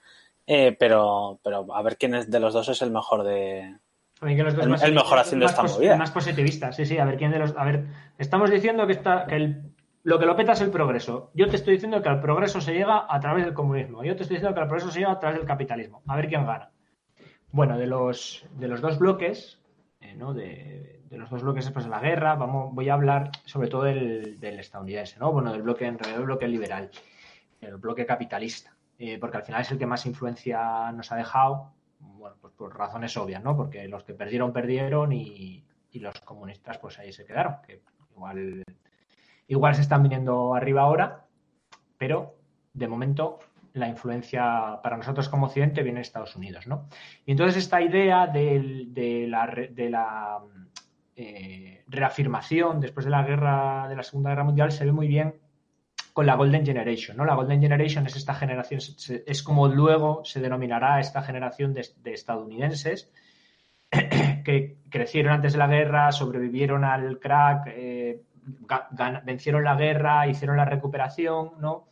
Eh, 0.47 0.75
pero, 0.77 1.39
pero 1.43 1.73
a 1.73 1.81
ver 1.83 1.97
quién 1.97 2.15
es 2.15 2.29
de 2.29 2.39
los 2.39 2.53
dos 2.53 2.67
es 2.69 2.81
el 2.81 2.91
mejor 2.91 3.23
de, 3.23 3.77
A 4.21 4.25
mí 4.25 4.35
que 4.35 4.43
los 4.43 4.55
dos 4.55 4.65
el- 4.65 4.87
el 4.89 4.93
mejor 4.95 5.19
haciendo 5.19 5.45
esta 5.45 5.63
movida. 5.63 5.95
Más 5.95 6.11
positivistas, 6.11 6.75
sí, 6.75 6.85
sí, 6.85 6.97
a 6.97 7.05
ver 7.05 7.15
quién 7.17 7.31
de 7.31 7.39
los... 7.39 7.55
A 7.55 7.63
ver, 7.63 7.85
estamos 8.17 8.49
diciendo 8.49 8.87
que, 8.87 8.93
está, 8.93 9.27
que 9.27 9.35
el, 9.35 9.61
lo 10.03 10.17
que 10.19 10.25
lo 10.25 10.35
peta 10.35 10.53
es 10.53 10.61
el 10.61 10.71
progreso. 10.71 11.29
Yo 11.35 11.47
te 11.47 11.55
estoy 11.57 11.73
diciendo 11.75 12.01
que 12.01 12.09
al 12.09 12.19
progreso 12.19 12.59
se 12.59 12.73
llega 12.73 13.05
a 13.07 13.19
través 13.19 13.45
del 13.45 13.53
comunismo. 13.53 14.03
Yo 14.03 14.15
te 14.15 14.23
estoy 14.23 14.37
diciendo 14.37 14.55
que 14.55 14.61
al 14.61 14.67
progreso 14.67 14.91
se 14.91 14.99
llega 14.99 15.11
a 15.11 15.19
través 15.19 15.37
del 15.37 15.47
capitalismo. 15.47 16.01
A 16.07 16.15
ver 16.15 16.27
quién 16.27 16.45
gana. 16.45 16.71
Bueno, 17.51 17.77
de 17.77 17.85
los, 17.85 18.43
de 18.57 18.67
los 18.67 18.81
dos 18.81 18.97
bloques, 18.97 19.59
eh, 20.01 20.15
¿no? 20.15 20.33
De, 20.33 21.00
de 21.11 21.17
los 21.17 21.29
dos 21.29 21.43
bloques 21.43 21.65
después 21.65 21.85
de 21.85 21.91
la 21.91 21.99
guerra, 21.99 22.35
vamos, 22.35 22.73
voy 22.73 22.89
a 22.89 22.93
hablar 22.95 23.29
sobre 23.45 23.67
todo 23.67 23.83
del, 23.83 24.39
del 24.39 24.59
estadounidense, 24.59 25.19
¿no? 25.19 25.31
Bueno, 25.31 25.51
del 25.51 25.61
bloque, 25.61 25.85
en 25.85 25.99
realidad, 25.99 26.21
el 26.21 26.25
bloque 26.25 26.47
liberal, 26.47 26.89
el 27.59 27.75
bloque 27.77 28.05
capitalista, 28.05 28.73
eh, 28.97 29.17
porque 29.19 29.37
al 29.37 29.43
final 29.43 29.61
es 29.61 29.71
el 29.71 29.77
que 29.77 29.85
más 29.85 30.05
influencia 30.05 30.91
nos 30.93 31.11
ha 31.11 31.17
dejado, 31.17 31.73
bueno, 31.99 32.35
pues 32.41 32.53
por 32.53 32.75
razones 32.75 33.15
obvias, 33.17 33.43
¿no? 33.43 33.55
Porque 33.57 33.87
los 33.87 34.03
que 34.03 34.13
perdieron, 34.13 34.53
perdieron 34.53 35.11
y, 35.11 35.63
y 35.91 35.99
los 35.99 36.19
comunistas, 36.21 36.77
pues 36.77 36.97
ahí 36.97 37.11
se 37.11 37.25
quedaron, 37.25 37.57
que 37.67 37.81
igual, 38.15 38.63
igual 39.47 39.75
se 39.75 39.81
están 39.81 40.03
viniendo 40.03 40.55
arriba 40.55 40.81
ahora, 40.83 41.25
pero 41.97 42.35
de 42.73 42.87
momento 42.87 43.39
la 43.73 43.87
influencia 43.87 44.79
para 44.81 44.97
nosotros 44.97 45.27
como 45.29 45.47
Occidente 45.47 45.83
viene 45.83 45.99
de 45.99 46.03
Estados 46.03 46.35
Unidos, 46.35 46.67
¿no? 46.67 46.87
Y 47.25 47.31
entonces 47.31 47.57
esta 47.63 47.81
idea 47.81 48.27
del- 48.27 48.93
de, 48.93 49.27
la, 49.27 49.45
de 49.71 49.89
la 49.89 50.39
eh, 51.21 51.83
reafirmación 51.87 52.79
después 52.79 53.05
de 53.05 53.11
la 53.11 53.23
guerra, 53.23 53.87
de 53.87 53.95
la 53.95 54.03
Segunda 54.03 54.31
Guerra 54.31 54.43
Mundial, 54.43 54.71
se 54.71 54.85
ve 54.85 54.91
muy 54.91 55.07
bien 55.07 55.35
con 56.13 56.25
la 56.25 56.35
Golden 56.35 56.65
Generation, 56.65 57.15
¿no? 57.15 57.25
La 57.25 57.35
Golden 57.35 57.61
Generation 57.61 58.05
es 58.07 58.15
esta 58.15 58.33
generación, 58.33 58.81
es 59.25 59.43
como 59.43 59.67
luego 59.67 60.25
se 60.25 60.41
denominará 60.41 60.99
esta 60.99 61.21
generación 61.21 61.73
de, 61.73 61.87
de 62.03 62.13
estadounidenses 62.13 63.11
que 64.43 64.77
crecieron 64.89 65.33
antes 65.33 65.53
de 65.53 65.59
la 65.59 65.67
guerra, 65.67 66.11
sobrevivieron 66.11 66.83
al 66.83 67.19
crack, 67.19 67.67
eh, 67.67 68.21
vencieron 69.23 69.63
la 69.63 69.75
guerra, 69.75 70.27
hicieron 70.27 70.57
la 70.57 70.65
recuperación, 70.65 71.51
¿no? 71.59 71.87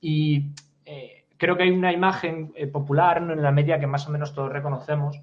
Y 0.00 0.52
eh, 0.86 1.26
creo 1.36 1.56
que 1.56 1.64
hay 1.64 1.70
una 1.70 1.92
imagen 1.92 2.52
popular 2.72 3.18
en 3.18 3.42
la 3.42 3.50
media 3.50 3.80
que 3.80 3.88
más 3.88 4.06
o 4.06 4.10
menos 4.10 4.32
todos 4.32 4.52
reconocemos, 4.52 5.20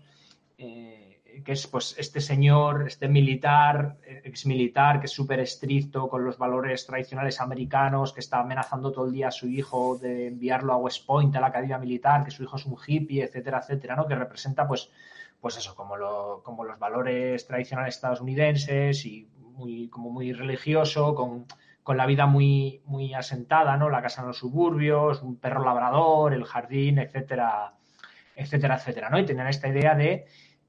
que 1.44 1.52
es 1.52 1.68
pues 1.68 1.96
este 1.98 2.22
señor, 2.22 2.88
este 2.88 3.08
militar, 3.08 3.98
eh, 4.06 4.22
exmilitar, 4.26 5.00
que 5.00 5.08
es 5.08 5.12
súper 5.12 5.40
estricto 5.40 6.08
con 6.08 6.24
los 6.24 6.38
valores 6.38 6.86
tradicionales 6.86 7.42
americanos, 7.42 8.14
que 8.14 8.20
está 8.20 8.40
amenazando 8.40 8.92
todo 8.92 9.06
el 9.06 9.12
día 9.12 9.30
a 9.30 9.32
su 9.32 9.48
hijo 9.48 9.98
de 9.98 10.28
enviarlo 10.28 10.74
a 10.74 10.78
West 10.78 11.06
Point, 11.06 11.36
a 11.36 11.42
la 11.42 11.48
academia 11.48 11.78
militar, 11.78 12.24
que 12.24 12.32
su 12.32 12.44
hijo 12.44 12.56
es 12.58 12.66
un 12.66 12.78
hippie, 12.86 13.24
etcétera, 13.24 13.60
etcétera, 13.60 13.96
¿no? 13.96 14.08
Que 14.08 14.16
representa 14.16 14.68
pues 14.68 14.90
pues 15.46 15.58
eso, 15.58 15.76
como, 15.76 15.96
lo, 15.96 16.42
como 16.44 16.64
los 16.64 16.80
valores 16.80 17.46
tradicionales 17.46 17.96
estadounidenses 17.96 19.06
y 19.06 19.30
muy, 19.38 19.90
como 19.90 20.10
muy 20.10 20.34
religioso, 20.34 21.14
con, 21.14 21.46
con 21.84 21.98
la 21.98 22.08
vida 22.08 22.26
muy, 22.26 22.82
muy 22.86 23.14
asentada, 23.14 23.78
¿no? 23.78 23.92
La 23.92 24.02
casa 24.02 24.22
en 24.22 24.30
los 24.30 24.40
suburbios, 24.40 25.22
un 25.22 25.38
perro 25.38 25.64
labrador, 25.64 26.34
el 26.34 26.46
jardín, 26.46 26.98
etcétera, 26.98 27.76
etcétera, 28.36 28.78
etcétera, 28.78 29.12
¿no? 29.12 29.20
Y 29.20 29.26
tenían 29.26 29.48
esta 29.48 29.68
idea 29.68 29.94
de 29.94 30.26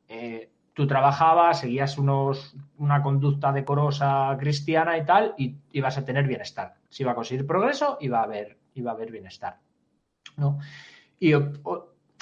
eh, 0.09 0.50
tú 0.77 0.87
trabajabas, 0.87 1.61
seguías 1.61 1.97
unos, 1.97 2.55
una 2.77 3.01
conducta 3.01 3.51
decorosa 3.51 4.37
cristiana 4.39 4.99
y 4.99 5.07
tal, 5.07 5.35
y 5.39 5.57
ibas 5.73 5.97
a 5.97 6.05
tener 6.05 6.27
bienestar. 6.27 6.75
Si 6.91 7.03
iba 7.03 7.12
a 7.12 7.15
conseguir 7.15 7.47
progreso, 7.47 7.97
iba 7.99 8.21
a 8.21 8.25
haber, 8.25 8.59
iba 8.75 8.91
a 8.91 8.95
haber 8.95 9.11
bienestar, 9.11 9.57
¿no? 10.37 10.59
Y 11.19 11.33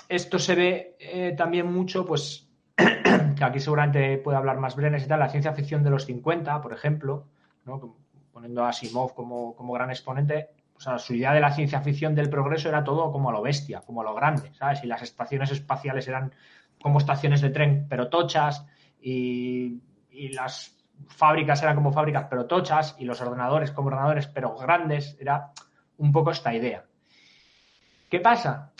esto 0.09 0.38
se 0.38 0.55
ve 0.55 0.97
eh, 1.01 1.35
también 1.37 1.67
mucho, 1.67 2.07
pues, 2.07 2.49
que 2.77 3.43
aquí 3.45 3.59
seguramente 3.59 4.19
puede 4.19 4.38
hablar 4.38 4.61
más 4.61 4.77
Brenes 4.77 5.05
y 5.05 5.09
tal, 5.09 5.19
la 5.19 5.29
ciencia 5.31 5.53
ficción 5.53 5.83
de 5.83 5.90
los 5.90 6.07
50, 6.07 6.61
por 6.61 6.73
ejemplo, 6.73 7.27
¿no? 7.64 7.97
Poniendo 8.33 8.64
a 8.64 8.69
Asimov 8.69 9.14
como, 9.14 9.57
como 9.57 9.73
gran 9.73 9.90
exponente, 9.90 10.51
o 10.77 10.81
sea, 10.81 11.01
su 11.01 11.14
idea 11.14 11.33
de 11.33 11.40
la 11.40 11.53
ciencia 11.53 11.81
ficción 11.81 12.14
del 12.14 12.31
progreso 12.31 12.69
era 12.69 12.85
todo 12.85 13.11
como 13.11 13.31
a 13.31 13.33
lo 13.33 13.43
bestia, 13.43 13.81
como 13.81 14.03
a 14.03 14.05
lo 14.05 14.14
grande, 14.14 14.53
¿sabes? 14.55 14.85
Y 14.85 14.87
las 14.87 15.03
estaciones 15.03 15.51
espaciales 15.51 16.07
eran 16.07 16.33
como 16.85 16.99
estaciones 16.99 17.40
de 17.40 17.49
tren, 17.49 17.87
pero 17.88 18.11
tochas, 18.11 18.66
y, 19.01 19.81
las 20.35 20.77
fábricas 21.09 21.62
eran 21.62 21.77
como 21.77 21.94
fábricas, 21.94 22.27
pero 22.29 22.44
tochas, 22.44 22.94
y 22.99 23.07
los 23.07 23.23
ordenadores 23.23 23.70
como 23.70 23.88
ordenadores, 23.88 24.27
pero 24.27 24.55
grandes, 24.55 25.16
era 25.18 25.53
un 25.97 26.12
poco 26.12 26.31
esta 26.31 26.55
idea. 26.55 26.85
¿Qué 28.11 28.20
pasa? 28.20 28.75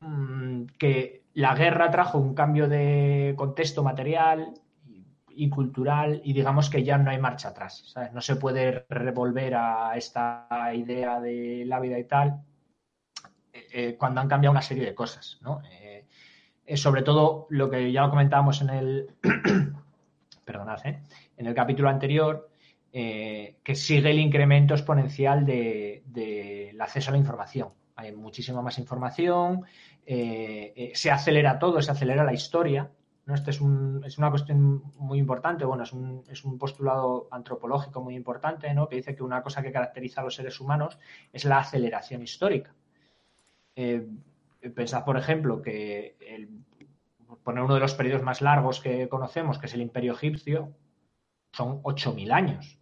Mm, 0.00 0.66
que 0.78 1.22
la 1.32 1.54
guerra 1.54 1.90
trajo 1.90 2.18
un 2.18 2.34
cambio 2.34 2.68
de 2.68 3.32
contexto 3.34 3.82
material 3.82 4.52
y, 5.30 5.48
cultural 5.48 6.20
y 6.22 6.34
digamos 6.34 6.68
que 6.68 6.84
ya 6.84 6.98
no 6.98 7.10
hay 7.10 7.18
marcha 7.18 7.48
atrás. 7.48 7.94
No 8.12 8.20
se 8.20 8.36
puede 8.36 8.84
revolver 8.90 9.54
a 9.54 9.96
esta 9.96 10.46
idea 10.74 11.18
de 11.18 11.64
la 11.64 11.80
vida 11.80 11.98
y 11.98 12.04
tal 12.04 12.42
eh, 13.54 13.66
eh, 13.72 13.96
cuando 13.96 14.20
han 14.20 14.28
cambiado 14.28 14.50
una 14.50 14.62
serie 14.62 14.84
de 14.84 14.94
cosas. 14.94 15.38
¿no? 15.40 15.62
Eh, 15.70 15.87
sobre 16.74 17.02
todo 17.02 17.46
lo 17.50 17.70
que 17.70 17.90
ya 17.92 18.02
lo 18.02 18.10
comentábamos 18.10 18.60
en 18.62 18.70
el, 18.70 19.10
perdonad, 20.44 20.86
¿eh? 20.86 21.02
en 21.36 21.46
el 21.46 21.54
capítulo 21.54 21.88
anterior, 21.88 22.50
eh, 22.92 23.56
que 23.62 23.74
sigue 23.74 24.10
el 24.10 24.18
incremento 24.18 24.74
exponencial 24.74 25.44
del 25.44 26.02
de, 26.06 26.76
acceso 26.80 27.10
a 27.10 27.12
la 27.12 27.18
información. 27.18 27.68
Hay 27.96 28.14
muchísima 28.14 28.62
más 28.62 28.78
información, 28.78 29.64
eh, 30.06 30.72
eh, 30.74 30.92
se 30.94 31.10
acelera 31.10 31.58
todo, 31.58 31.82
se 31.82 31.90
acelera 31.90 32.24
la 32.24 32.32
historia. 32.32 32.90
¿no? 33.26 33.34
Este 33.34 33.50
es, 33.50 33.60
un, 33.60 34.02
es, 34.06 34.16
una 34.16 34.30
cuestión 34.30 34.82
muy 34.96 35.18
importante, 35.18 35.66
bueno, 35.66 35.82
es 35.82 35.92
un, 35.92 36.24
es 36.30 36.44
un, 36.44 36.56
postulado 36.58 37.28
antropológico 37.30 38.00
muy 38.00 38.14
importante, 38.14 38.72
¿no? 38.72 38.88
que 38.88 38.96
dice 38.96 39.14
que 39.14 39.22
una 39.22 39.42
cosa 39.42 39.62
que 39.62 39.70
caracteriza 39.70 40.22
a 40.22 40.24
los 40.24 40.34
seres 40.34 40.58
humanos 40.60 40.98
es 41.30 41.44
la 41.44 41.58
aceleración 41.58 42.22
histórica. 42.22 42.74
Eh, 43.76 44.08
pensad, 44.72 45.04
por 45.04 45.16
ejemplo, 45.16 45.62
que 45.62 46.16
el, 46.20 46.48
poner 47.42 47.62
uno 47.62 47.74
de 47.74 47.80
los 47.80 47.94
periodos 47.94 48.22
más 48.22 48.42
largos 48.42 48.80
que 48.80 49.08
conocemos, 49.08 49.58
que 49.58 49.66
es 49.66 49.74
el 49.74 49.80
imperio 49.80 50.12
egipcio, 50.12 50.74
son 51.52 51.82
8.000 51.82 52.32
años. 52.32 52.78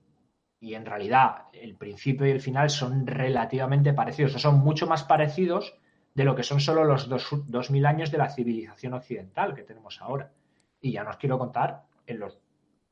Y 0.58 0.74
en 0.74 0.86
realidad 0.86 1.44
el 1.52 1.76
principio 1.76 2.26
y 2.26 2.30
el 2.30 2.40
final 2.40 2.70
son 2.70 3.06
relativamente 3.06 3.92
parecidos, 3.92 4.34
o 4.34 4.38
son 4.38 4.58
mucho 4.58 4.86
más 4.86 5.04
parecidos 5.04 5.76
de 6.14 6.24
lo 6.24 6.34
que 6.34 6.42
son 6.42 6.60
solo 6.60 6.84
los 6.84 7.10
2.000 7.10 7.86
años 7.86 8.10
de 8.10 8.18
la 8.18 8.30
civilización 8.30 8.94
occidental 8.94 9.54
que 9.54 9.62
tenemos 9.62 10.00
ahora. 10.00 10.32
Y 10.80 10.92
ya 10.92 11.04
no 11.04 11.10
os 11.10 11.16
quiero 11.16 11.38
contar 11.38 11.82
en 12.06 12.18
los 12.18 12.38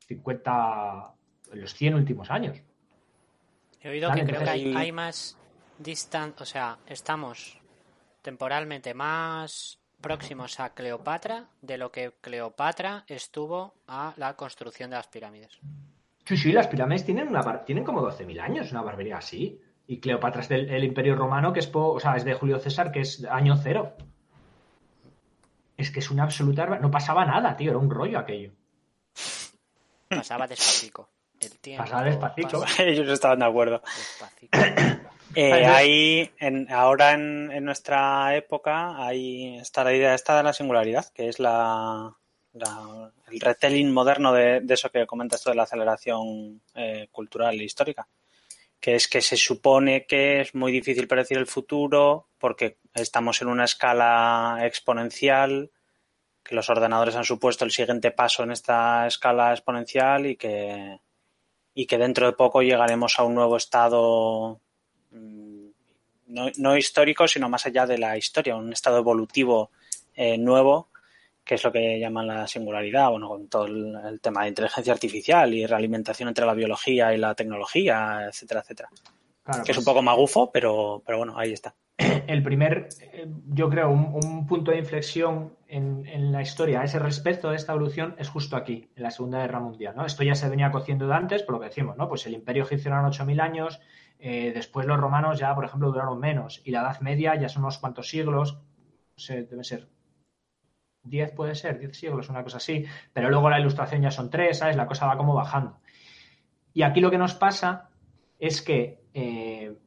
50, 0.07 1.13
en 1.51 1.61
los 1.61 1.73
100 1.73 1.95
últimos 1.95 2.29
años. 2.29 2.61
He 3.81 3.89
oído 3.89 4.11
que 4.13 4.25
creo 4.25 4.43
que 4.43 4.49
hay, 4.49 4.73
hay 4.75 4.91
más 4.91 5.37
distancia, 5.77 6.41
o 6.41 6.45
sea, 6.45 6.77
estamos 6.87 7.59
temporalmente 8.25 8.95
más 8.95 9.77
próximos 10.01 10.59
a 10.59 10.73
Cleopatra 10.73 11.45
de 11.61 11.77
lo 11.77 11.91
que 11.91 12.13
Cleopatra 12.21 13.05
estuvo 13.07 13.75
a 13.87 14.15
la 14.17 14.35
construcción 14.35 14.89
de 14.89 14.95
las 14.95 15.05
pirámides. 15.05 15.59
Sí, 16.25 16.35
sí, 16.35 16.51
las 16.51 16.67
pirámides 16.67 17.05
tienen, 17.05 17.27
una, 17.27 17.63
tienen 17.63 17.83
como 17.83 18.01
12.000 18.01 18.39
años, 18.41 18.71
una 18.71 18.81
barbaridad 18.81 19.19
así. 19.19 19.61
Y 19.85 19.99
Cleopatra 19.99 20.41
es 20.41 20.49
del 20.49 20.83
Imperio 20.83 21.15
Romano, 21.15 21.53
que 21.53 21.59
es, 21.59 21.69
o 21.71 21.99
sea, 21.99 22.15
es 22.15 22.25
de 22.25 22.33
Julio 22.33 22.57
César, 22.57 22.91
que 22.91 23.01
es 23.01 23.23
año 23.25 23.57
cero. 23.61 23.95
Es 25.77 25.91
que 25.91 25.99
es 25.99 26.09
una 26.09 26.23
absoluta... 26.23 26.65
No 26.65 26.89
pasaba 26.89 27.25
nada, 27.25 27.55
tío, 27.55 27.69
era 27.69 27.77
un 27.77 27.91
rollo 27.91 28.17
aquello. 28.17 28.53
Pasaba 30.09 30.47
despacito. 30.47 31.09
pasaba 31.77 32.03
despacito. 32.05 32.65
Ellos 32.79 33.07
estaban 33.07 33.37
de 33.37 33.45
acuerdo. 33.45 33.83
Eh, 35.35 35.65
ahí, 35.65 36.31
en, 36.39 36.71
ahora 36.71 37.11
en, 37.13 37.65
nuestra 37.65 38.35
época, 38.35 39.05
ahí 39.05 39.57
está 39.57 39.83
la 39.83 39.93
idea 39.93 40.15
esta 40.15 40.37
de 40.37 40.43
la 40.43 40.53
singularidad, 40.53 41.07
que 41.13 41.27
es 41.27 41.39
la, 41.39 42.15
el 43.31 43.39
retelling 43.39 43.91
moderno 43.91 44.31
de, 44.33 44.63
eso 44.69 44.89
que 44.89 45.05
comentas 45.05 45.43
tú 45.43 45.49
de 45.49 45.57
la 45.57 45.63
aceleración 45.63 46.61
eh, 46.73 47.09
cultural 47.11 47.59
e 47.59 47.65
histórica. 47.65 48.07
Que 48.79 48.95
es 48.95 49.07
que 49.07 49.21
se 49.21 49.35
supone 49.35 50.05
que 50.05 50.41
es 50.41 50.55
muy 50.55 50.71
difícil 50.71 51.07
predecir 51.07 51.37
el 51.37 51.47
futuro 51.47 52.29
porque 52.37 52.77
estamos 52.93 53.41
en 53.41 53.47
una 53.47 53.65
escala 53.65 54.59
exponencial, 54.61 55.71
que 56.43 56.55
los 56.55 56.69
ordenadores 56.69 57.15
han 57.15 57.25
supuesto 57.25 57.65
el 57.65 57.71
siguiente 57.71 58.11
paso 58.11 58.43
en 58.43 58.51
esta 58.51 59.07
escala 59.07 59.51
exponencial 59.51 60.27
y 60.27 60.35
que, 60.35 60.99
y 61.73 61.87
que 61.87 61.97
dentro 61.97 62.27
de 62.27 62.33
poco 62.33 62.61
llegaremos 62.61 63.17
a 63.17 63.23
un 63.23 63.33
nuevo 63.33 63.57
estado 63.57 64.61
mm, 65.15 66.51
no, 66.57 66.77
histórico, 66.77 67.27
sino 67.27 67.49
más 67.49 67.65
allá 67.65 67.85
de 67.85 67.97
la 67.97 68.17
historia, 68.17 68.55
un 68.55 68.73
estado 68.73 68.97
evolutivo 68.97 69.71
eh, 70.15 70.37
nuevo 70.37 70.89
que 71.45 71.55
es 71.55 71.63
lo 71.63 71.71
que 71.71 71.99
llaman 71.99 72.25
la 72.25 72.47
singularidad, 72.47 73.11
bueno, 73.11 73.29
con 73.29 73.47
todo 73.47 73.67
el, 73.67 74.19
tema 74.19 74.41
de 74.41 74.49
inteligencia 74.49 74.91
artificial 74.91 75.53
y 75.53 75.67
realimentación 75.67 76.27
entre 76.27 76.45
la 76.45 76.55
biología 76.55 77.13
y 77.13 77.17
la 77.17 77.35
tecnología, 77.35 78.25
etcétera, 78.27 78.61
etcétera. 78.61 78.89
que 79.63 79.71
es 79.71 79.77
un 79.77 79.83
pues 79.83 79.85
poco 79.85 80.01
magufo, 80.01 80.51
pero, 80.51 81.03
pero 81.05 81.19
bueno, 81.19 81.37
ahí 81.37 81.53
está. 81.53 81.75
El 82.27 82.41
primer, 82.41 82.89
eh, 83.13 83.27
yo 83.49 83.69
creo, 83.69 83.91
un, 83.91 84.47
punto 84.47 84.71
de 84.71 84.79
inflexión 84.79 85.53
en, 85.67 86.31
la 86.31 86.41
historia 86.41 86.81
a 86.81 86.85
ese 86.85 86.97
respecto 86.97 87.51
de 87.51 87.57
esta 87.57 87.73
evolución 87.73 88.15
es 88.17 88.27
justo 88.27 88.55
aquí, 88.57 88.89
en 88.95 89.03
la 89.03 89.11
Segunda 89.11 89.39
Guerra 89.39 89.59
Mundial. 89.59 89.95
¿no? 89.95 90.05
Esto 90.05 90.23
ya 90.23 90.33
se 90.33 90.49
venía 90.49 90.71
cociendo 90.71 91.07
de 91.07 91.13
antes, 91.13 91.43
por 91.43 91.55
lo 91.55 91.61
que 91.61 91.67
decimos, 91.67 91.95
¿no? 91.95 92.09
Pues 92.09 92.25
el 92.25 92.33
Imperio 92.33 92.63
egipcio 92.63 92.89
eran 92.89 93.05
8.000 93.05 93.39
años, 93.39 93.79
eh, 94.19 94.51
después 94.53 94.85
los 94.85 94.99
romanos 94.99 95.39
ya, 95.39 95.53
por 95.55 95.65
ejemplo, 95.65 95.91
duraron 95.91 96.19
menos, 96.19 96.61
y 96.65 96.71
la 96.71 96.81
Edad 96.81 97.01
Media 97.01 97.35
ya 97.35 97.49
son 97.49 97.63
unos 97.63 97.77
cuantos 97.77 98.09
siglos, 98.09 98.59
debe 99.27 99.63
ser 99.63 99.87
10 101.05 101.31
puede 101.33 101.55
ser, 101.55 101.79
10 101.79 101.97
siglos, 101.97 102.29
una 102.29 102.43
cosa 102.43 102.57
así, 102.57 102.85
pero 103.13 103.29
luego 103.29 103.49
la 103.49 103.59
ilustración 103.59 104.01
ya 104.01 104.11
son 104.11 104.29
3, 104.29 104.57
¿sabes? 104.57 104.75
La 104.75 104.87
cosa 104.87 105.05
va 105.05 105.17
como 105.17 105.33
bajando. 105.33 105.77
Y 106.73 106.81
aquí 106.81 106.99
lo 106.99 107.11
que 107.11 107.17
nos 107.17 107.35
pasa 107.35 107.89
es 108.39 108.61
que 108.61 109.03
eh, 109.13 109.77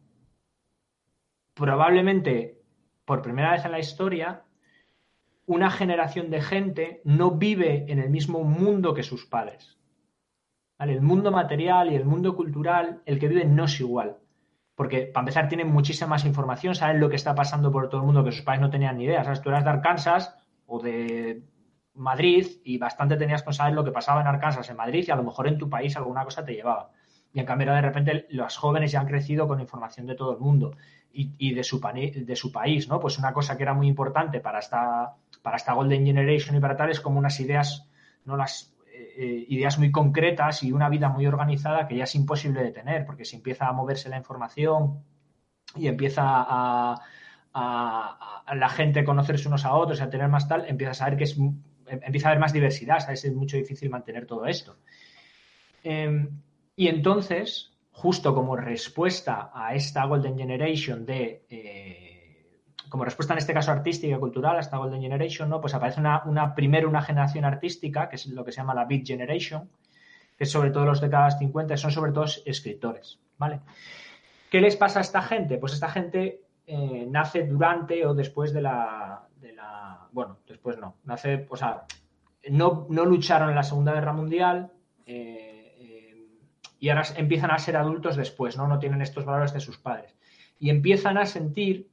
probablemente 1.54 2.62
por 3.04 3.22
primera 3.22 3.52
vez 3.52 3.64
en 3.64 3.72
la 3.72 3.78
historia 3.78 4.44
una 5.46 5.70
generación 5.70 6.30
de 6.30 6.42
gente 6.42 7.00
no 7.04 7.32
vive 7.32 7.86
en 7.88 7.98
el 7.98 8.10
mismo 8.10 8.44
mundo 8.44 8.94
que 8.94 9.02
sus 9.02 9.26
padres. 9.26 9.77
El 10.78 11.00
mundo 11.02 11.30
material 11.30 11.92
y 11.92 11.96
el 11.96 12.04
mundo 12.04 12.36
cultural, 12.36 13.02
el 13.04 13.18
que 13.18 13.28
vive 13.28 13.44
no 13.44 13.64
es 13.64 13.80
igual. 13.80 14.18
Porque, 14.74 15.06
para 15.06 15.22
empezar, 15.22 15.48
tienen 15.48 15.72
muchísima 15.72 16.10
más 16.10 16.24
información, 16.24 16.74
saben 16.74 17.00
lo 17.00 17.08
que 17.08 17.16
está 17.16 17.34
pasando 17.34 17.72
por 17.72 17.88
todo 17.88 18.00
el 18.00 18.06
mundo 18.06 18.22
que 18.22 18.30
sus 18.30 18.42
padres 18.42 18.60
no 18.60 18.70
tenían 18.70 18.96
ni 18.96 19.04
idea. 19.04 19.24
¿Sabes? 19.24 19.42
Tú 19.42 19.48
eras 19.48 19.64
de 19.64 19.70
Arkansas 19.70 20.36
o 20.66 20.80
de 20.80 21.42
Madrid 21.94 22.46
y 22.64 22.78
bastante 22.78 23.16
tenías 23.16 23.42
que 23.42 23.52
saber 23.52 23.74
lo 23.74 23.84
que 23.84 23.90
pasaba 23.90 24.20
en 24.20 24.28
Arkansas, 24.28 24.70
en 24.70 24.76
Madrid 24.76 25.04
y 25.06 25.10
a 25.10 25.16
lo 25.16 25.24
mejor 25.24 25.48
en 25.48 25.58
tu 25.58 25.68
país 25.68 25.96
alguna 25.96 26.24
cosa 26.24 26.44
te 26.44 26.54
llevaba. 26.54 26.90
Y 27.32 27.40
en 27.40 27.46
cambio 27.46 27.72
de 27.72 27.82
repente 27.82 28.26
los 28.30 28.56
jóvenes 28.56 28.92
ya 28.92 29.00
han 29.00 29.06
crecido 29.06 29.46
con 29.46 29.60
información 29.60 30.06
de 30.06 30.14
todo 30.14 30.32
el 30.32 30.38
mundo 30.38 30.76
y, 31.12 31.52
de, 31.52 31.64
su, 31.64 31.80
de 31.80 32.36
su 32.36 32.52
país, 32.52 32.88
¿no? 32.88 33.00
Pues 33.00 33.18
una 33.18 33.32
cosa 33.32 33.56
que 33.56 33.64
era 33.64 33.74
muy 33.74 33.88
importante 33.88 34.40
para 34.40 34.60
esta, 34.60 35.16
para 35.42 35.56
esta 35.56 35.72
Golden 35.72 36.06
Generation 36.06 36.56
y 36.56 36.60
para 36.60 36.76
tal 36.76 36.90
es 36.90 37.00
como 37.00 37.18
unas 37.18 37.40
ideas, 37.40 37.88
¿no? 38.24 38.36
Las 38.36 38.72
eh, 39.20 39.46
ideas 39.48 39.80
muy 39.80 39.90
concretas 39.90 40.62
y 40.62 40.70
una 40.70 40.88
vida 40.88 41.08
muy 41.08 41.26
organizada 41.26 41.88
que 41.88 41.96
ya 41.96 42.04
es 42.04 42.14
imposible 42.14 42.62
de 42.62 42.70
tener, 42.70 43.04
porque 43.04 43.24
si 43.24 43.34
empieza 43.34 43.66
a 43.66 43.72
moverse 43.72 44.08
la 44.08 44.16
información 44.16 45.02
y 45.74 45.88
empieza 45.88 46.22
a, 46.24 46.94
a, 47.52 48.54
la 48.54 48.68
gente 48.68 49.02
conocerse 49.02 49.48
unos 49.48 49.64
a 49.64 49.74
otros 49.74 49.98
y 49.98 50.04
a 50.04 50.10
tener 50.10 50.28
más 50.28 50.46
tal, 50.46 50.66
empieza 50.68 50.92
a 50.92 50.94
saber 50.94 51.18
que 51.18 51.24
es 51.24 51.36
empieza 51.88 52.28
a 52.28 52.30
haber 52.30 52.40
más 52.40 52.52
diversidad, 52.52 53.00
¿sabes? 53.00 53.24
Es 53.24 53.34
mucho 53.34 53.56
difícil 53.56 53.90
mantener 53.90 54.24
todo 54.24 54.46
esto. 54.46 54.76
Em, 55.82 56.40
y 56.76 56.86
entonces, 56.86 57.72
justo 57.90 58.32
como 58.36 58.54
respuesta 58.54 59.50
a 59.52 59.74
esta 59.74 60.04
Golden 60.04 60.38
Generation 60.38 61.04
de, 61.04 61.44
eh, 61.50 62.07
como 62.88 63.04
respuesta 63.04 63.34
en 63.34 63.38
este 63.38 63.54
caso 63.54 63.70
artística 63.70 64.18
cultural 64.18 64.56
a 64.56 64.60
esta 64.60 64.78
Golden 64.78 65.00
Generation, 65.00 65.48
¿no? 65.48 65.60
Pues 65.60 65.74
aparece 65.74 66.00
una, 66.00 66.22
una, 66.24 66.54
primero 66.54 66.88
una 66.88 67.02
generación 67.02 67.44
artística, 67.44 68.08
que 68.08 68.16
es 68.16 68.26
lo 68.26 68.44
que 68.44 68.52
se 68.52 68.58
llama 68.58 68.74
la 68.74 68.84
Beat 68.84 69.06
Generation, 69.06 69.68
que 70.36 70.44
es 70.44 70.50
sobre 70.50 70.70
todo 70.70 70.84
los 70.84 71.00
décadas 71.00 71.38
50, 71.38 71.76
son 71.76 71.90
sobre 71.90 72.12
todo 72.12 72.26
escritores, 72.44 73.18
¿vale? 73.38 73.60
¿Qué 74.50 74.60
les 74.60 74.76
pasa 74.76 75.00
a 75.00 75.02
esta 75.02 75.20
gente? 75.20 75.58
Pues 75.58 75.74
esta 75.74 75.90
gente 75.90 76.40
eh, 76.66 77.06
nace 77.08 77.44
durante 77.44 78.06
o 78.06 78.14
después 78.14 78.52
de 78.52 78.62
la, 78.62 79.26
Bueno, 80.12 80.38
después 80.46 80.78
no. 80.78 80.96
Nace, 81.04 81.46
o 81.50 81.56
sea, 81.56 81.84
no, 82.50 82.86
lucharon 82.88 83.50
en 83.50 83.56
la 83.56 83.62
Segunda 83.62 83.92
Guerra 83.92 84.12
Mundial 84.12 84.70
eh, 85.06 85.74
eh, 85.78 86.28
y 86.78 86.88
ahora 86.88 87.02
empiezan 87.16 87.50
a 87.50 87.58
ser 87.58 87.76
adultos 87.76 88.16
después, 88.16 88.56
¿no? 88.56 88.66
No 88.68 88.78
tienen 88.78 89.02
estos 89.02 89.24
valores 89.24 89.52
de 89.52 89.60
sus 89.60 89.78
padres. 89.78 90.14
Y 90.58 90.70
empiezan 90.70 91.18
a 91.18 91.26
sentir 91.26 91.88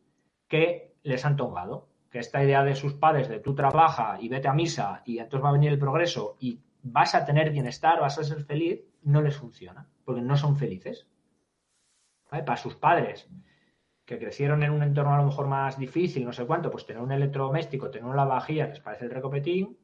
que 0.47 0.95
les 1.03 1.25
han 1.25 1.35
tocado, 1.35 1.89
que 2.09 2.19
esta 2.19 2.43
idea 2.43 2.63
de 2.63 2.75
sus 2.75 2.93
padres 2.93 3.27
de 3.27 3.39
tú 3.39 3.53
trabaja 3.55 4.17
y 4.19 4.29
vete 4.29 4.47
a 4.47 4.53
misa 4.53 5.01
y 5.05 5.19
entonces 5.19 5.43
va 5.43 5.49
a 5.49 5.53
venir 5.53 5.71
el 5.71 5.79
progreso 5.79 6.37
y 6.39 6.61
vas 6.81 7.15
a 7.15 7.25
tener 7.25 7.51
bienestar, 7.51 7.99
vas 7.99 8.17
a 8.17 8.23
ser 8.23 8.43
feliz, 8.43 8.81
no 9.03 9.21
les 9.21 9.35
funciona, 9.35 9.87
porque 10.03 10.21
no 10.21 10.37
son 10.37 10.55
felices. 10.55 11.07
Para 12.29 12.57
sus 12.57 12.75
padres 12.75 13.29
que 14.05 14.19
crecieron 14.19 14.61
en 14.63 14.71
un 14.71 14.83
entorno 14.83 15.13
a 15.13 15.17
lo 15.17 15.25
mejor 15.25 15.47
más 15.47 15.79
difícil, 15.79 16.25
no 16.25 16.31
sé 16.31 16.45
cuánto, 16.45 16.69
pues 16.69 16.85
tener 16.85 17.01
un 17.01 17.11
electrodoméstico, 17.11 17.89
tener 17.89 18.05
una 18.05 18.15
lavavajilla 18.15 18.67
les 18.67 18.79
parece 18.79 19.05
el 19.05 19.11
recopetín. 19.11 19.77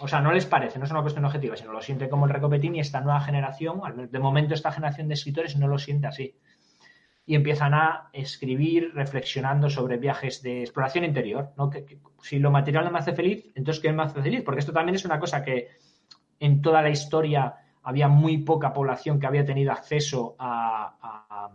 O 0.00 0.08
sea, 0.08 0.20
no 0.20 0.32
les 0.32 0.46
parece, 0.46 0.78
no 0.78 0.84
es 0.84 0.90
una 0.90 1.02
cuestión 1.02 1.24
objetiva, 1.24 1.56
sino 1.56 1.72
lo 1.72 1.82
siente 1.82 2.08
como 2.08 2.26
el 2.26 2.32
recopetín 2.32 2.76
y 2.76 2.80
esta 2.80 3.00
nueva 3.00 3.20
generación, 3.20 3.80
de 4.10 4.18
momento 4.18 4.54
esta 4.54 4.72
generación 4.72 5.08
de 5.08 5.14
escritores 5.14 5.56
no 5.56 5.66
lo 5.66 5.78
siente 5.78 6.06
así. 6.06 6.36
Y 7.28 7.36
empiezan 7.36 7.74
a 7.74 8.10
escribir 8.12 8.90
reflexionando 8.94 9.70
sobre 9.70 9.98
viajes 9.98 10.42
de 10.42 10.62
exploración 10.62 11.04
interior. 11.04 11.52
¿no? 11.56 11.70
Que, 11.70 12.00
si 12.20 12.40
lo 12.40 12.50
material 12.50 12.86
no 12.86 12.90
me 12.90 12.98
hace 12.98 13.12
feliz, 13.12 13.52
entonces 13.54 13.80
¿qué 13.80 13.92
me 13.92 14.02
hace 14.02 14.20
feliz? 14.20 14.42
Porque 14.42 14.58
esto 14.58 14.72
también 14.72 14.96
es 14.96 15.04
una 15.04 15.20
cosa 15.20 15.44
que 15.44 15.68
en 16.40 16.60
toda 16.60 16.82
la 16.82 16.90
historia 16.90 17.54
había 17.84 18.08
muy 18.08 18.38
poca 18.38 18.72
población 18.72 19.20
que 19.20 19.26
había 19.28 19.44
tenido 19.44 19.70
acceso 19.70 20.34
a 20.40 21.52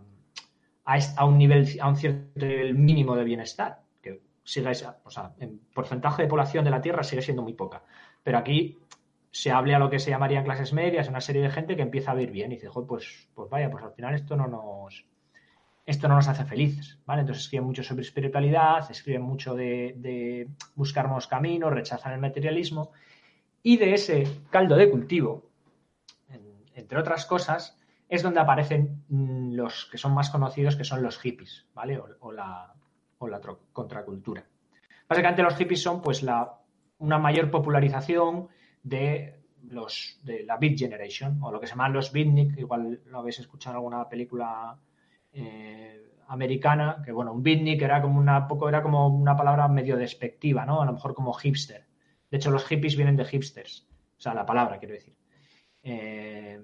a, 0.84 1.24
un 1.24 1.38
nivel, 1.38 1.66
a 1.80 1.88
un 1.88 1.96
cierto 1.96 2.38
nivel 2.38 2.74
mínimo 2.74 3.16
de 3.16 3.24
bienestar, 3.24 3.80
que 4.02 4.20
sigue, 4.44 4.70
o 5.04 5.10
sea, 5.10 5.32
en 5.38 5.60
porcentaje 5.74 6.22
de 6.22 6.28
población 6.28 6.64
de 6.64 6.70
la 6.70 6.80
Tierra 6.80 7.02
sigue 7.02 7.22
siendo 7.22 7.42
muy 7.42 7.54
poca. 7.54 7.82
Pero 8.22 8.38
aquí 8.38 8.78
se 9.30 9.50
hable 9.50 9.74
a 9.74 9.78
lo 9.78 9.90
que 9.90 9.98
se 9.98 10.10
llamarían 10.10 10.44
clases 10.44 10.72
medias, 10.72 11.08
una 11.08 11.20
serie 11.20 11.42
de 11.42 11.50
gente 11.50 11.76
que 11.76 11.82
empieza 11.82 12.12
a 12.12 12.14
vivir 12.14 12.30
bien 12.30 12.52
y 12.52 12.56
dice, 12.56 12.68
pues, 12.86 13.28
pues 13.34 13.50
vaya, 13.50 13.70
pues 13.70 13.82
al 13.82 13.92
final 13.92 14.14
esto 14.14 14.36
no 14.36 14.46
nos 14.46 15.04
esto 15.86 16.08
no 16.08 16.16
nos 16.16 16.28
hace 16.28 16.44
felices, 16.44 16.98
¿vale? 17.04 17.20
Entonces 17.20 17.44
escriben 17.44 17.66
mucho 17.66 17.82
sobre 17.82 18.02
espiritualidad, 18.02 18.90
escriben 18.90 19.22
mucho 19.22 19.54
de, 19.54 19.94
de 19.98 20.48
buscar 20.74 21.06
nuevos 21.06 21.26
caminos, 21.26 21.72
rechazan 21.72 22.12
el 22.12 22.20
materialismo 22.20 22.92
y 23.62 23.76
de 23.76 23.94
ese 23.94 24.26
caldo 24.50 24.76
de 24.76 24.90
cultivo, 24.90 25.50
entre 26.74 26.98
otras 26.98 27.24
cosas, 27.26 27.78
es 28.08 28.22
donde 28.22 28.40
aparecen 28.40 29.04
mm, 29.08 29.54
los 29.54 29.86
que 29.86 29.98
son 29.98 30.12
más 30.12 30.30
conocidos, 30.30 30.76
que 30.76 30.84
son 30.84 31.02
los 31.02 31.18
hippies, 31.18 31.66
¿vale? 31.74 32.00
O, 32.20 32.32
la, 32.32 32.74
contracultura. 33.72 34.44
Básicamente 35.08 35.42
los 35.42 35.56
hippies 35.56 35.82
son 35.82 36.02
pues 36.02 36.22
la, 36.22 36.60
una 36.98 37.18
mayor 37.18 37.50
popularización 37.50 38.48
de 38.82 39.40
los 39.62 40.20
de 40.22 40.44
la 40.44 40.58
Beat 40.58 40.78
Generation, 40.78 41.42
o 41.42 41.50
lo 41.50 41.58
que 41.58 41.66
se 41.66 41.72
llaman 41.72 41.94
los 41.94 42.12
beatnik, 42.12 42.58
igual 42.58 43.00
lo 43.06 43.20
habéis 43.20 43.38
escuchado 43.38 43.72
en 43.72 43.76
alguna 43.76 44.06
película 44.10 44.78
eh, 45.34 45.84
americana, 46.28 47.02
que 47.04 47.12
bueno, 47.12 47.32
un 47.32 47.42
beatnik 47.42 47.82
era 47.82 48.00
como 48.00 48.18
una 48.18 48.48
poco, 48.48 48.68
era 48.68 48.82
como 48.82 49.08
una 49.08 49.36
palabra 49.36 49.68
medio 49.68 49.96
despectiva, 49.96 50.64
¿no? 50.64 50.80
A 50.80 50.86
lo 50.86 50.92
mejor 50.92 51.14
como 51.14 51.32
hipster. 51.34 51.86
De 52.30 52.36
hecho, 52.36 52.50
los 52.50 52.64
hippies 52.64 52.96
vienen 52.96 53.16
de 53.16 53.24
hipsters. 53.24 53.86
O 54.16 54.20
sea, 54.20 54.34
la 54.34 54.46
palabra, 54.46 54.78
quiero 54.78 54.94
decir. 54.94 55.14
Eh, 55.82 56.60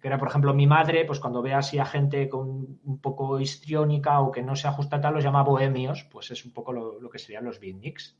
que 0.00 0.08
era, 0.08 0.18
por 0.18 0.28
ejemplo, 0.28 0.54
mi 0.54 0.66
madre, 0.66 1.04
pues 1.04 1.20
cuando 1.20 1.42
ve 1.42 1.52
así 1.52 1.78
a 1.78 1.84
gente 1.84 2.28
con 2.28 2.78
un 2.84 3.00
poco 3.00 3.40
histriónica 3.40 4.20
o 4.20 4.30
que 4.30 4.42
no 4.42 4.56
se 4.56 4.68
ajusta 4.68 5.00
tal, 5.00 5.14
los 5.14 5.24
llama 5.24 5.42
bohemios, 5.42 6.04
pues 6.04 6.30
es 6.30 6.44
un 6.44 6.52
poco 6.52 6.72
lo, 6.72 7.10
que 7.10 7.18
serían 7.18 7.44
los 7.44 7.60
beatniks. 7.60 8.16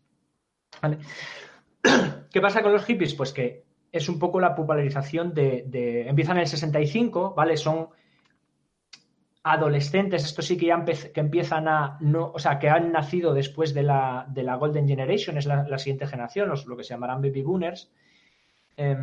¿Vale? 0.82 0.98
¿Qué 2.32 2.40
pasa 2.40 2.62
con 2.62 2.72
los 2.72 2.84
hippies? 2.84 3.14
Pues 3.14 3.32
que 3.32 3.64
es 3.92 4.08
un 4.08 4.18
poco 4.18 4.40
la 4.40 4.54
popularización 4.54 5.32
de, 5.34 5.64
de, 5.66 6.08
Empiezan 6.08 6.36
en 6.36 6.42
el 6.42 6.48
65, 6.48 7.34
¿vale? 7.34 7.56
Son 7.56 7.88
adolescentes, 9.42 10.24
esto 10.24 10.42
sí 10.42 10.56
que 10.56 10.66
ya 10.66 10.84
que 10.84 11.20
empiezan 11.20 11.68
a... 11.68 11.96
No, 12.00 12.30
o 12.34 12.38
sea, 12.38 12.58
que 12.58 12.68
han 12.68 12.92
nacido 12.92 13.32
después 13.32 13.72
de 13.74 13.82
la, 13.82 14.26
de 14.28 14.42
la 14.42 14.56
Golden 14.56 14.86
Generation, 14.86 15.38
es 15.38 15.46
la, 15.46 15.78
siguiente 15.78 16.06
generación, 16.06 16.48
los, 16.48 16.66
lo 16.66 16.76
que 16.76 16.84
se 16.84 16.94
llamarán 16.94 17.22
baby 17.22 17.42
boomers. 17.42 17.90
Eh, 18.76 18.96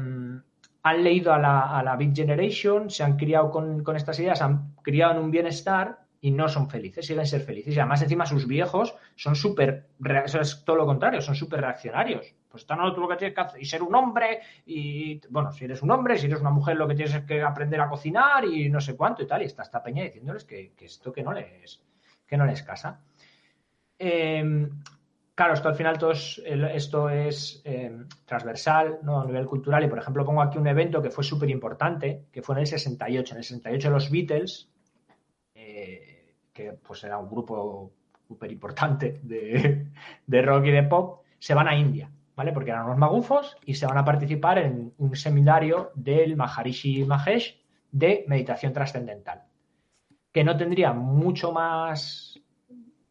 han 0.83 1.03
leído 1.03 1.33
a 1.33 1.39
la, 1.39 1.77
a 1.77 1.83
la, 1.83 1.95
Big 1.95 2.15
Generation, 2.15 2.89
se 2.89 3.03
han 3.03 3.17
criado 3.17 3.51
con, 3.51 3.83
con 3.83 3.95
estas 3.95 4.19
ideas, 4.19 4.41
han 4.41 4.73
criado 4.83 5.13
en 5.13 5.19
un 5.19 5.31
bienestar 5.31 5.99
y 6.21 6.31
no 6.31 6.47
son 6.47 6.69
felices, 6.69 7.05
siguen 7.05 7.25
ser 7.25 7.41
felices. 7.41 7.75
Y 7.75 7.79
además, 7.79 8.01
encima, 8.01 8.25
sus 8.25 8.47
viejos 8.47 8.95
son 9.15 9.35
súper, 9.35 9.87
eso 10.25 10.39
es 10.39 10.63
todo 10.63 10.77
lo 10.77 10.85
contrario, 10.85 11.21
son 11.21 11.35
súper 11.35 11.61
reaccionarios. 11.61 12.33
Pues 12.49 12.63
está 12.63 12.75
no, 12.75 12.93
tú 12.93 13.01
lo 13.01 13.07
que 13.07 13.17
tienes 13.17 13.35
que 13.35 13.41
hacer, 13.41 13.61
y 13.61 13.65
ser 13.65 13.83
un 13.83 13.93
hombre, 13.95 14.39
y 14.65 15.19
bueno, 15.29 15.51
si 15.51 15.65
eres 15.65 15.81
un 15.81 15.91
hombre, 15.91 16.17
si 16.17 16.27
eres 16.27 16.39
una 16.39 16.49
mujer, 16.49 16.77
lo 16.77 16.87
que 16.87 16.95
tienes 16.95 17.13
es 17.13 17.23
que 17.23 17.41
aprender 17.41 17.81
a 17.81 17.89
cocinar 17.89 18.45
y 18.45 18.69
no 18.69 18.79
sé 18.79 18.95
cuánto 18.95 19.23
y 19.23 19.27
tal. 19.27 19.41
Y 19.41 19.45
está 19.45 19.63
esta 19.63 19.83
peña 19.83 20.03
diciéndoles 20.03 20.45
que, 20.45 20.73
esto 20.79 21.11
que 21.11 21.23
no 21.23 21.33
les, 21.33 21.81
que 22.25 22.37
no 22.37 22.45
les 22.45 22.63
casa. 22.63 23.01
Eh, 23.99 24.67
claro, 25.35 25.53
esto 25.53 25.69
al 25.69 25.75
final 25.75 25.97
todo 25.97 26.11
es, 26.11 26.41
esto 26.45 27.09
es 27.09 27.61
eh, 27.65 27.97
transversal, 28.25 28.99
¿no? 29.03 29.21
A 29.21 29.25
nivel 29.25 29.45
cultural. 29.45 29.83
Y 29.83 29.87
por 29.87 29.99
ejemplo, 29.99 30.25
pongo 30.25 30.41
aquí 30.41 30.57
un 30.57 30.67
evento 30.67 31.01
que 31.01 31.09
fue 31.09 31.23
súper 31.23 31.49
importante, 31.49 32.27
que 32.31 32.41
fue 32.41 32.55
en 32.55 32.61
el 32.61 32.67
68. 32.67 33.33
En 33.33 33.37
el 33.37 33.43
68 33.43 33.89
los 33.89 34.09
Beatles 34.09 34.69
que 36.57 36.73
pues 36.73 37.03
era 37.03 37.19
un 37.19 37.29
grupo 37.29 37.93
súper 38.27 38.51
importante 38.51 39.19
de, 39.21 39.85
de, 40.25 40.41
rock 40.41 40.65
y 40.65 40.71
de 40.71 40.83
pop, 40.83 41.23
se 41.37 41.53
van 41.53 41.67
a 41.67 41.75
India, 41.75 42.09
¿vale? 42.37 42.53
Porque 42.53 42.69
eran 42.69 42.85
unos 42.85 42.99
magufos 42.99 43.57
y 43.65 43.73
se 43.73 43.87
van 43.87 43.97
a 43.97 44.05
participar 44.05 44.59
en 44.59 44.93
un 44.99 45.15
seminario 45.15 45.91
del 45.95 46.37
Maharishi 46.37 47.03
Mahesh 47.03 47.59
de 47.91 48.25
meditación 48.27 48.71
trascendental, 48.73 49.41
que 50.31 50.43
no 50.43 50.55
tendría 50.55 50.93
mucho 50.93 51.51
más 51.51 52.39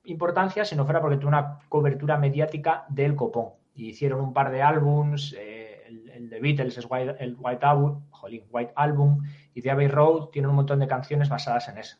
importancia 0.05 0.65
si 0.65 0.77
no 0.77 0.85
fuera 0.85 1.01
porque 1.01 1.17
tuvo 1.17 1.31
una 1.31 1.59
cobertura 1.69 2.17
mediática 2.17 2.87
del 2.89 3.17
copón. 3.17 3.51
Y 3.75 3.89
hicieron 3.89 4.21
un 4.21 4.33
par 4.33 4.53
de 4.53 4.63
álbums, 4.63 5.35
eh, 5.37 5.83
el, 5.87 6.31
de 6.31 6.41
Beatles 6.41 6.79
es 6.79 6.87
White, 6.89 7.17
el 7.19 7.37
White 7.39 7.67
Album, 7.67 8.05
jolín, 8.11 8.45
White 8.51 8.73
Album, 8.77 9.25
y 9.53 9.61
The 9.61 9.73
Abbey 9.73 9.89
Road 9.89 10.29
tiene 10.29 10.47
un 10.47 10.55
montón 10.55 10.79
de 10.79 10.87
canciones 10.87 11.29
basadas 11.29 11.69
en 11.69 11.79
eso, 11.79 11.97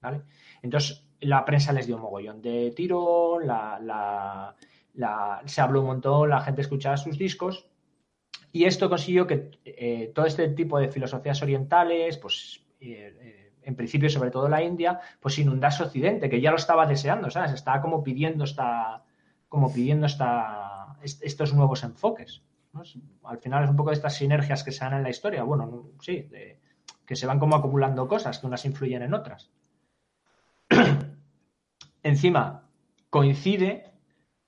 ¿vale? 0.00 0.22
Entonces, 0.62 1.06
la 1.20 1.44
prensa 1.44 1.74
les 1.74 1.86
dio 1.86 1.96
un 1.96 2.02
mogollón 2.02 2.40
de 2.40 2.72
tiro, 2.74 3.38
la, 3.38 3.78
la, 3.80 4.56
la, 4.94 5.42
se 5.46 5.60
habló 5.60 5.80
un 5.80 5.86
montón, 5.86 6.30
la 6.30 6.40
gente 6.40 6.62
escuchaba 6.62 6.96
sus 6.96 7.18
discos 7.18 7.70
y 8.52 8.64
esto 8.64 8.88
consiguió 8.88 9.26
que 9.26 9.50
eh, 9.64 10.12
todo 10.14 10.26
este 10.26 10.48
tipo 10.48 10.78
de 10.78 10.88
filosofías 10.88 11.40
orientales, 11.42 12.16
pues 12.18 12.64
eh, 12.80 13.16
eh, 13.20 13.52
en 13.62 13.76
principio 13.76 14.10
sobre 14.10 14.30
todo 14.30 14.48
la 14.48 14.62
India, 14.62 15.00
pues 15.20 15.38
inundase 15.38 15.84
Occidente, 15.84 16.28
que 16.28 16.40
ya 16.40 16.50
lo 16.50 16.56
estaba 16.56 16.86
deseando, 16.86 17.30
¿sabes? 17.30 17.52
Estaba 17.52 17.80
como 17.80 18.02
pidiendo 18.02 18.44
esta, 18.44 19.04
como 19.48 19.72
pidiendo 19.72 20.06
esta, 20.06 20.96
estos 21.02 21.54
nuevos 21.54 21.84
enfoques. 21.84 22.42
Al 23.24 23.38
final 23.38 23.64
es 23.64 23.70
un 23.70 23.76
poco 23.76 23.90
de 23.90 23.96
estas 23.96 24.16
sinergias 24.16 24.64
que 24.64 24.72
se 24.72 24.84
dan 24.84 24.94
en 24.94 25.02
la 25.02 25.10
historia, 25.10 25.42
bueno, 25.42 25.90
sí, 26.00 26.28
que 27.04 27.16
se 27.16 27.26
van 27.26 27.40
como 27.40 27.56
acumulando 27.56 28.06
cosas, 28.06 28.38
que 28.38 28.46
unas 28.46 28.64
influyen 28.64 29.02
en 29.02 29.14
otras. 29.14 29.50
Encima, 32.02 32.68
coincide 33.10 33.89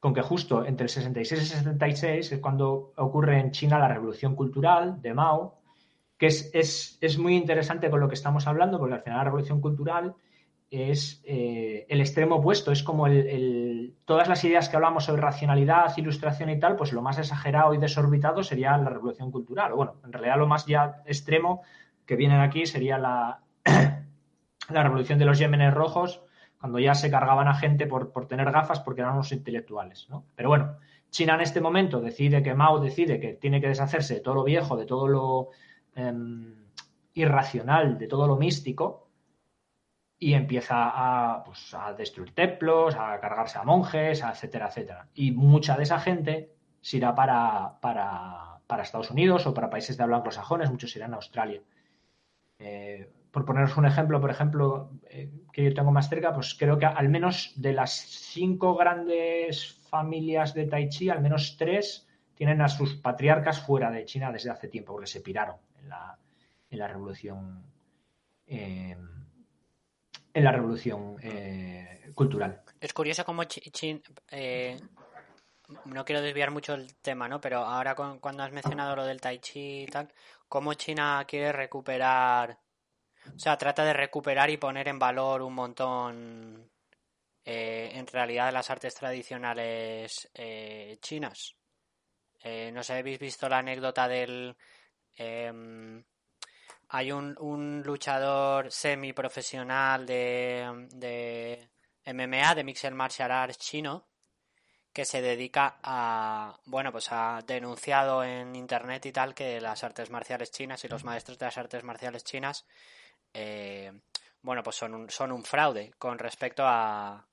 con 0.02 0.12
que 0.12 0.22
justo 0.22 0.66
entre 0.66 0.86
el 0.86 0.88
66 0.90 1.40
y 1.40 1.44
el 1.44 1.48
76 1.48 2.32
es 2.32 2.40
cuando 2.40 2.92
ocurre 2.96 3.38
en 3.38 3.52
China 3.52 3.78
la 3.78 3.86
revolución 3.86 4.34
cultural 4.34 5.00
de 5.00 5.14
Mao, 5.14 5.60
que 6.18 6.26
es, 6.26 6.50
es, 6.52 6.98
es 7.00 7.18
muy 7.18 7.36
interesante 7.36 7.88
con 7.88 8.00
lo 8.00 8.08
que 8.08 8.16
estamos 8.16 8.48
hablando, 8.48 8.80
porque 8.80 8.94
al 8.94 9.02
final 9.02 9.18
la 9.18 9.24
revolución 9.24 9.60
cultural 9.60 10.16
es 10.72 11.22
eh, 11.24 11.86
el 11.88 12.00
extremo 12.00 12.36
opuesto, 12.36 12.72
es 12.72 12.82
como 12.82 13.06
el, 13.06 13.28
el, 13.28 13.94
todas 14.04 14.26
las 14.26 14.42
ideas 14.42 14.68
que 14.68 14.74
hablamos 14.74 15.04
sobre 15.04 15.22
racionalidad, 15.22 15.96
ilustración 15.96 16.50
y 16.50 16.58
tal, 16.58 16.74
pues 16.74 16.92
lo 16.92 17.00
más 17.00 17.18
exagerado 17.18 17.72
y 17.72 17.78
desorbitado 17.78 18.42
sería 18.42 18.76
la 18.78 18.90
revolución 18.90 19.30
cultural. 19.30 19.70
O 19.70 19.76
bueno, 19.76 19.94
en 20.04 20.12
realidad 20.12 20.36
lo 20.36 20.48
más 20.48 20.66
ya 20.66 21.00
extremo 21.06 21.62
que 22.06 22.16
viene 22.16 22.34
aquí 22.40 22.66
sería 22.66 22.98
la, 22.98 23.38
la 24.68 24.82
revolución 24.82 25.20
de 25.20 25.26
los 25.26 25.38
Yemenes 25.38 25.72
rojos, 25.72 26.22
cuando 26.62 26.78
ya 26.78 26.94
se 26.94 27.10
cargaban 27.10 27.48
a 27.48 27.54
gente 27.54 27.88
por, 27.88 28.12
por 28.12 28.28
tener 28.28 28.48
gafas 28.52 28.78
porque 28.78 29.00
eran 29.00 29.14
unos 29.14 29.32
intelectuales. 29.32 30.06
¿no? 30.08 30.26
Pero 30.36 30.48
bueno, 30.48 30.76
China 31.10 31.34
en 31.34 31.40
este 31.40 31.60
momento 31.60 32.00
decide 32.00 32.40
que 32.40 32.54
Mao 32.54 32.78
decide 32.78 33.18
que 33.18 33.32
tiene 33.32 33.60
que 33.60 33.66
deshacerse 33.66 34.14
de 34.14 34.20
todo 34.20 34.36
lo 34.36 34.44
viejo, 34.44 34.76
de 34.76 34.86
todo 34.86 35.08
lo 35.08 35.48
eh, 35.96 36.14
irracional, 37.14 37.98
de 37.98 38.06
todo 38.06 38.28
lo 38.28 38.36
místico, 38.36 39.08
y 40.20 40.34
empieza 40.34 40.76
a, 40.76 41.42
pues, 41.42 41.74
a, 41.74 41.94
destruir 41.94 42.32
templos, 42.32 42.94
a 42.94 43.18
cargarse 43.18 43.58
a 43.58 43.64
monjes, 43.64 44.22
a 44.22 44.30
etcétera, 44.30 44.68
etcétera. 44.68 45.08
Y 45.14 45.32
mucha 45.32 45.76
de 45.76 45.82
esa 45.82 45.98
gente 45.98 46.52
se 46.80 46.98
irá 46.98 47.12
para, 47.12 47.80
para, 47.80 48.60
para 48.68 48.84
Estados 48.84 49.10
Unidos 49.10 49.48
o 49.48 49.52
para 49.52 49.68
países 49.68 49.96
de 49.96 50.04
habla 50.04 50.18
anglosajones, 50.18 50.70
muchos 50.70 50.94
irán 50.94 51.12
a 51.12 51.16
Australia. 51.16 51.60
Eh, 52.60 53.10
por 53.32 53.44
poneros 53.44 53.76
un 53.76 53.86
ejemplo, 53.86 54.20
por 54.20 54.30
ejemplo, 54.30 54.90
eh, 55.08 55.30
que 55.52 55.64
yo 55.64 55.74
tengo 55.74 55.90
más 55.90 56.08
cerca, 56.08 56.32
pues 56.32 56.54
creo 56.54 56.78
que 56.78 56.86
al 56.86 57.08
menos 57.08 57.52
de 57.56 57.72
las 57.72 57.92
cinco 57.92 58.76
grandes 58.76 59.80
familias 59.88 60.54
de 60.54 60.66
Tai 60.66 60.88
Chi, 60.88 61.08
al 61.08 61.22
menos 61.22 61.56
tres 61.56 62.06
tienen 62.34 62.60
a 62.60 62.68
sus 62.68 62.94
patriarcas 62.94 63.64
fuera 63.64 63.90
de 63.90 64.04
China 64.04 64.30
desde 64.30 64.50
hace 64.50 64.68
tiempo, 64.68 64.92
porque 64.92 65.06
se 65.06 65.20
piraron 65.20 65.56
en 65.80 65.88
la, 65.88 66.18
en 66.70 66.78
la 66.78 66.88
revolución. 66.88 67.64
Eh, 68.46 68.96
en 70.34 70.44
la 70.44 70.52
revolución 70.52 71.16
eh, 71.22 72.10
cultural. 72.14 72.62
Es 72.80 72.92
curioso 72.92 73.24
cómo 73.24 73.44
China. 73.44 74.00
Eh, 74.30 74.78
no 75.86 76.04
quiero 76.04 76.20
desviar 76.20 76.50
mucho 76.50 76.74
el 76.74 76.94
tema, 76.96 77.28
¿no? 77.28 77.40
Pero 77.40 77.58
ahora 77.58 77.94
cuando 77.94 78.42
has 78.42 78.52
mencionado 78.52 78.96
lo 78.96 79.04
del 79.04 79.20
Tai 79.20 79.38
Chi 79.38 79.82
y 79.82 79.86
tal, 79.86 80.08
cómo 80.48 80.74
China 80.74 81.24
quiere 81.26 81.52
recuperar 81.52 82.58
o 83.34 83.38
sea, 83.38 83.56
trata 83.56 83.84
de 83.84 83.92
recuperar 83.92 84.50
y 84.50 84.56
poner 84.56 84.88
en 84.88 84.98
valor 84.98 85.42
un 85.42 85.54
montón, 85.54 86.70
eh, 87.44 87.90
en 87.94 88.06
realidad, 88.06 88.52
las 88.52 88.70
artes 88.70 88.94
tradicionales 88.94 90.28
eh, 90.34 90.98
chinas. 91.00 91.54
Eh, 92.42 92.70
no 92.72 92.82
sé, 92.82 92.94
¿habéis 92.94 93.18
visto 93.18 93.48
la 93.48 93.58
anécdota 93.58 94.08
del... 94.08 94.56
Em, 95.16 96.02
hay 96.88 97.12
un, 97.12 97.34
un 97.40 97.82
luchador 97.82 98.70
semiprofesional 98.70 100.04
de, 100.04 100.88
de 100.92 101.68
MMA, 102.04 102.54
de 102.54 102.64
Mixed 102.64 102.92
Martial 102.92 103.30
Arts 103.30 103.58
chino, 103.58 104.06
que 104.92 105.04
se 105.04 105.22
dedica 105.22 105.78
a, 105.82 106.54
bueno, 106.66 106.92
pues 106.92 107.08
ha 107.10 107.40
denunciado 107.46 108.22
en 108.24 108.54
internet 108.54 109.06
y 109.06 109.12
tal 109.12 109.34
que 109.34 109.60
las 109.60 109.84
artes 109.84 110.10
marciales 110.10 110.50
chinas 110.50 110.84
y 110.84 110.88
los 110.88 111.04
maestros 111.04 111.38
de 111.38 111.46
las 111.46 111.56
artes 111.56 111.82
marciales 111.82 112.24
chinas 112.24 112.66
eh, 113.34 113.92
bueno, 114.42 114.62
pues 114.62 114.76
son 114.76 114.94
un, 114.94 115.10
son 115.10 115.32
un 115.32 115.44
fraude 115.44 115.92
con 115.98 116.18
respecto 116.18 116.64
a. 116.66 117.24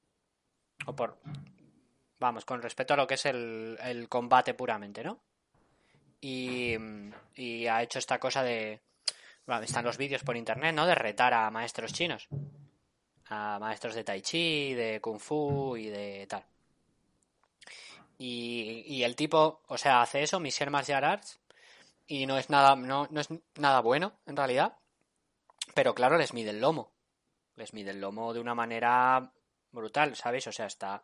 O 0.86 0.96
por. 0.96 1.18
Vamos, 2.20 2.46
con 2.46 2.62
respecto 2.62 2.94
a 2.94 2.98
lo 2.98 3.08
que 3.08 3.16
es 3.16 3.26
el, 3.26 3.78
el 3.82 4.10
combate 4.10 4.54
puramente, 4.54 5.04
¿no? 5.04 5.20
Y, 6.22 6.76
ha 7.68 7.82
hecho 7.82 8.00
esta 8.00 8.20
cosa 8.20 8.44
de. 8.44 8.82
Están 9.64 9.86
los 9.86 9.98
vídeos 9.98 10.24
por 10.24 10.38
internet, 10.38 10.76
¿no? 10.76 10.86
De 10.86 10.96
retar 10.96 11.34
a 11.34 11.50
maestros 11.50 11.94
chinos. 11.94 12.28
A 13.28 13.58
maestros 13.60 13.96
de 13.96 14.04
Tai 14.04 14.22
Chi, 14.22 14.74
de 14.74 15.00
Kung 15.02 15.20
Fu 15.20 15.76
y 15.78 15.88
de 15.88 16.28
tal. 16.28 16.44
Y, 18.18 19.02
el 19.04 19.16
tipo, 19.16 19.62
o 19.68 19.78
sea, 19.78 20.02
hace 20.02 20.22
eso, 20.24 20.40
Michel 20.40 20.70
Martial 20.70 21.04
Arts, 21.04 21.40
y 22.06 22.26
no 22.26 22.38
es 22.38 22.50
nada, 22.50 22.76
no 22.76 23.08
es 23.16 23.30
nada 23.56 23.80
bueno, 23.80 24.14
en 24.26 24.36
realidad. 24.36 24.76
Pero 25.74 25.94
claro, 25.96 26.18
les 26.18 26.34
mide 26.34 26.52
el 26.52 26.62
lomo. 26.62 26.92
Les 27.56 27.74
mide 27.74 27.92
el 27.92 28.02
lomo 28.02 28.34
de 28.34 28.40
una 28.40 28.56
manera 28.56 29.32
brutal, 29.72 30.16
¿sabes? 30.16 30.48
O 30.48 30.52
sea, 30.52 30.66
está 30.66 31.04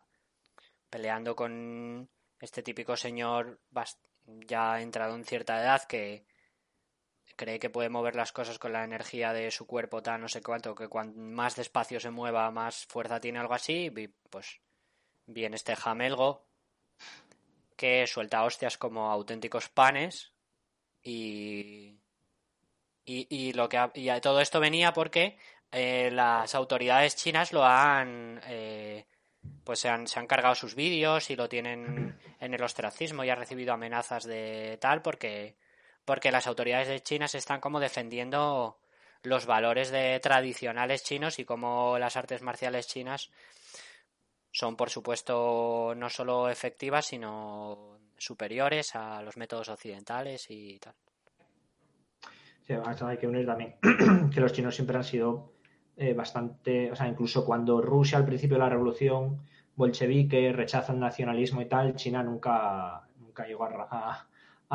peleando 0.90 1.36
con 1.36 2.08
este 2.40 2.62
típico 2.62 2.96
señor 2.96 3.60
ya 4.46 4.80
entrado 4.80 5.14
en 5.14 5.24
cierta 5.24 5.60
edad 5.60 5.82
que 5.84 6.26
cree 7.36 7.58
que 7.58 7.70
puede 7.70 7.88
mover 7.88 8.14
las 8.14 8.32
cosas 8.32 8.58
con 8.58 8.72
la 8.72 8.84
energía 8.84 9.32
de 9.32 9.50
su 9.50 9.66
cuerpo 9.66 10.02
tan 10.02 10.20
no 10.20 10.28
sé 10.28 10.42
cuánto, 10.42 10.74
que 10.74 10.88
cuanto 10.88 11.18
más 11.18 11.56
despacio 11.56 12.00
se 12.00 12.10
mueva, 12.10 12.50
más 12.50 12.86
fuerza 12.86 13.20
tiene 13.20 13.38
algo 13.38 13.54
así, 13.54 13.90
pues 14.30 14.60
viene 15.26 15.56
este 15.56 15.76
jamelgo 15.76 16.46
que 17.76 18.06
suelta 18.06 18.44
hostias 18.44 18.78
como 18.78 19.10
auténticos 19.10 19.68
panes 19.68 20.32
y 21.02 21.98
y, 23.06 23.26
y 23.30 23.52
lo 23.52 23.68
que 23.68 23.78
y 23.94 24.20
todo 24.20 24.40
esto 24.40 24.60
venía 24.60 24.92
porque 24.92 25.38
eh, 25.72 26.10
las 26.12 26.54
autoridades 26.54 27.16
chinas 27.16 27.52
lo 27.52 27.64
han 27.64 28.40
eh, 28.46 29.06
pues 29.64 29.80
se 29.80 29.88
han, 29.88 30.06
se 30.08 30.18
han 30.18 30.26
cargado 30.26 30.54
sus 30.54 30.74
vídeos 30.74 31.30
y 31.30 31.36
lo 31.36 31.48
tienen 31.48 32.18
en 32.40 32.54
el 32.54 32.62
ostracismo 32.62 33.24
y 33.24 33.30
ha 33.30 33.34
recibido 33.36 33.72
amenazas 33.72 34.24
de 34.24 34.78
tal 34.80 35.02
porque, 35.02 35.56
porque 36.04 36.32
las 36.32 36.46
autoridades 36.46 36.88
de 36.88 37.02
China 37.02 37.28
se 37.28 37.38
están 37.38 37.60
como 37.60 37.80
defendiendo 37.80 38.78
los 39.22 39.46
valores 39.46 39.90
de 39.90 40.20
tradicionales 40.20 41.04
chinos 41.04 41.38
y 41.38 41.44
como 41.44 41.98
las 41.98 42.16
artes 42.16 42.42
marciales 42.42 42.86
chinas 42.88 43.30
son 44.52 44.76
por 44.76 44.90
supuesto 44.90 45.94
no 45.96 46.10
solo 46.10 46.48
efectivas 46.48 47.06
sino 47.06 47.98
superiores 48.18 48.94
a 48.94 49.22
los 49.22 49.36
métodos 49.36 49.68
occidentales 49.68 50.46
y 50.48 50.78
tal. 50.78 50.94
Hay 52.68 53.18
que 53.18 53.28
unir 53.28 53.46
también 53.46 53.76
que 54.34 54.40
los 54.40 54.52
chinos 54.52 54.74
siempre 54.74 54.96
han 54.96 55.04
sido 55.04 55.52
eh, 55.96 56.14
bastante, 56.14 56.90
o 56.90 56.96
sea, 56.96 57.06
incluso 57.06 57.44
cuando 57.44 57.80
Rusia 57.80 58.18
al 58.18 58.26
principio 58.26 58.56
de 58.56 58.64
la 58.64 58.68
revolución 58.68 59.40
bolchevique 59.76 60.52
rechaza 60.52 60.92
el 60.92 60.98
nacionalismo 60.98 61.62
y 61.62 61.66
tal, 61.66 61.94
China 61.94 62.22
nunca, 62.22 63.06
nunca 63.18 63.46
llegó 63.46 63.64
a, 63.64 64.26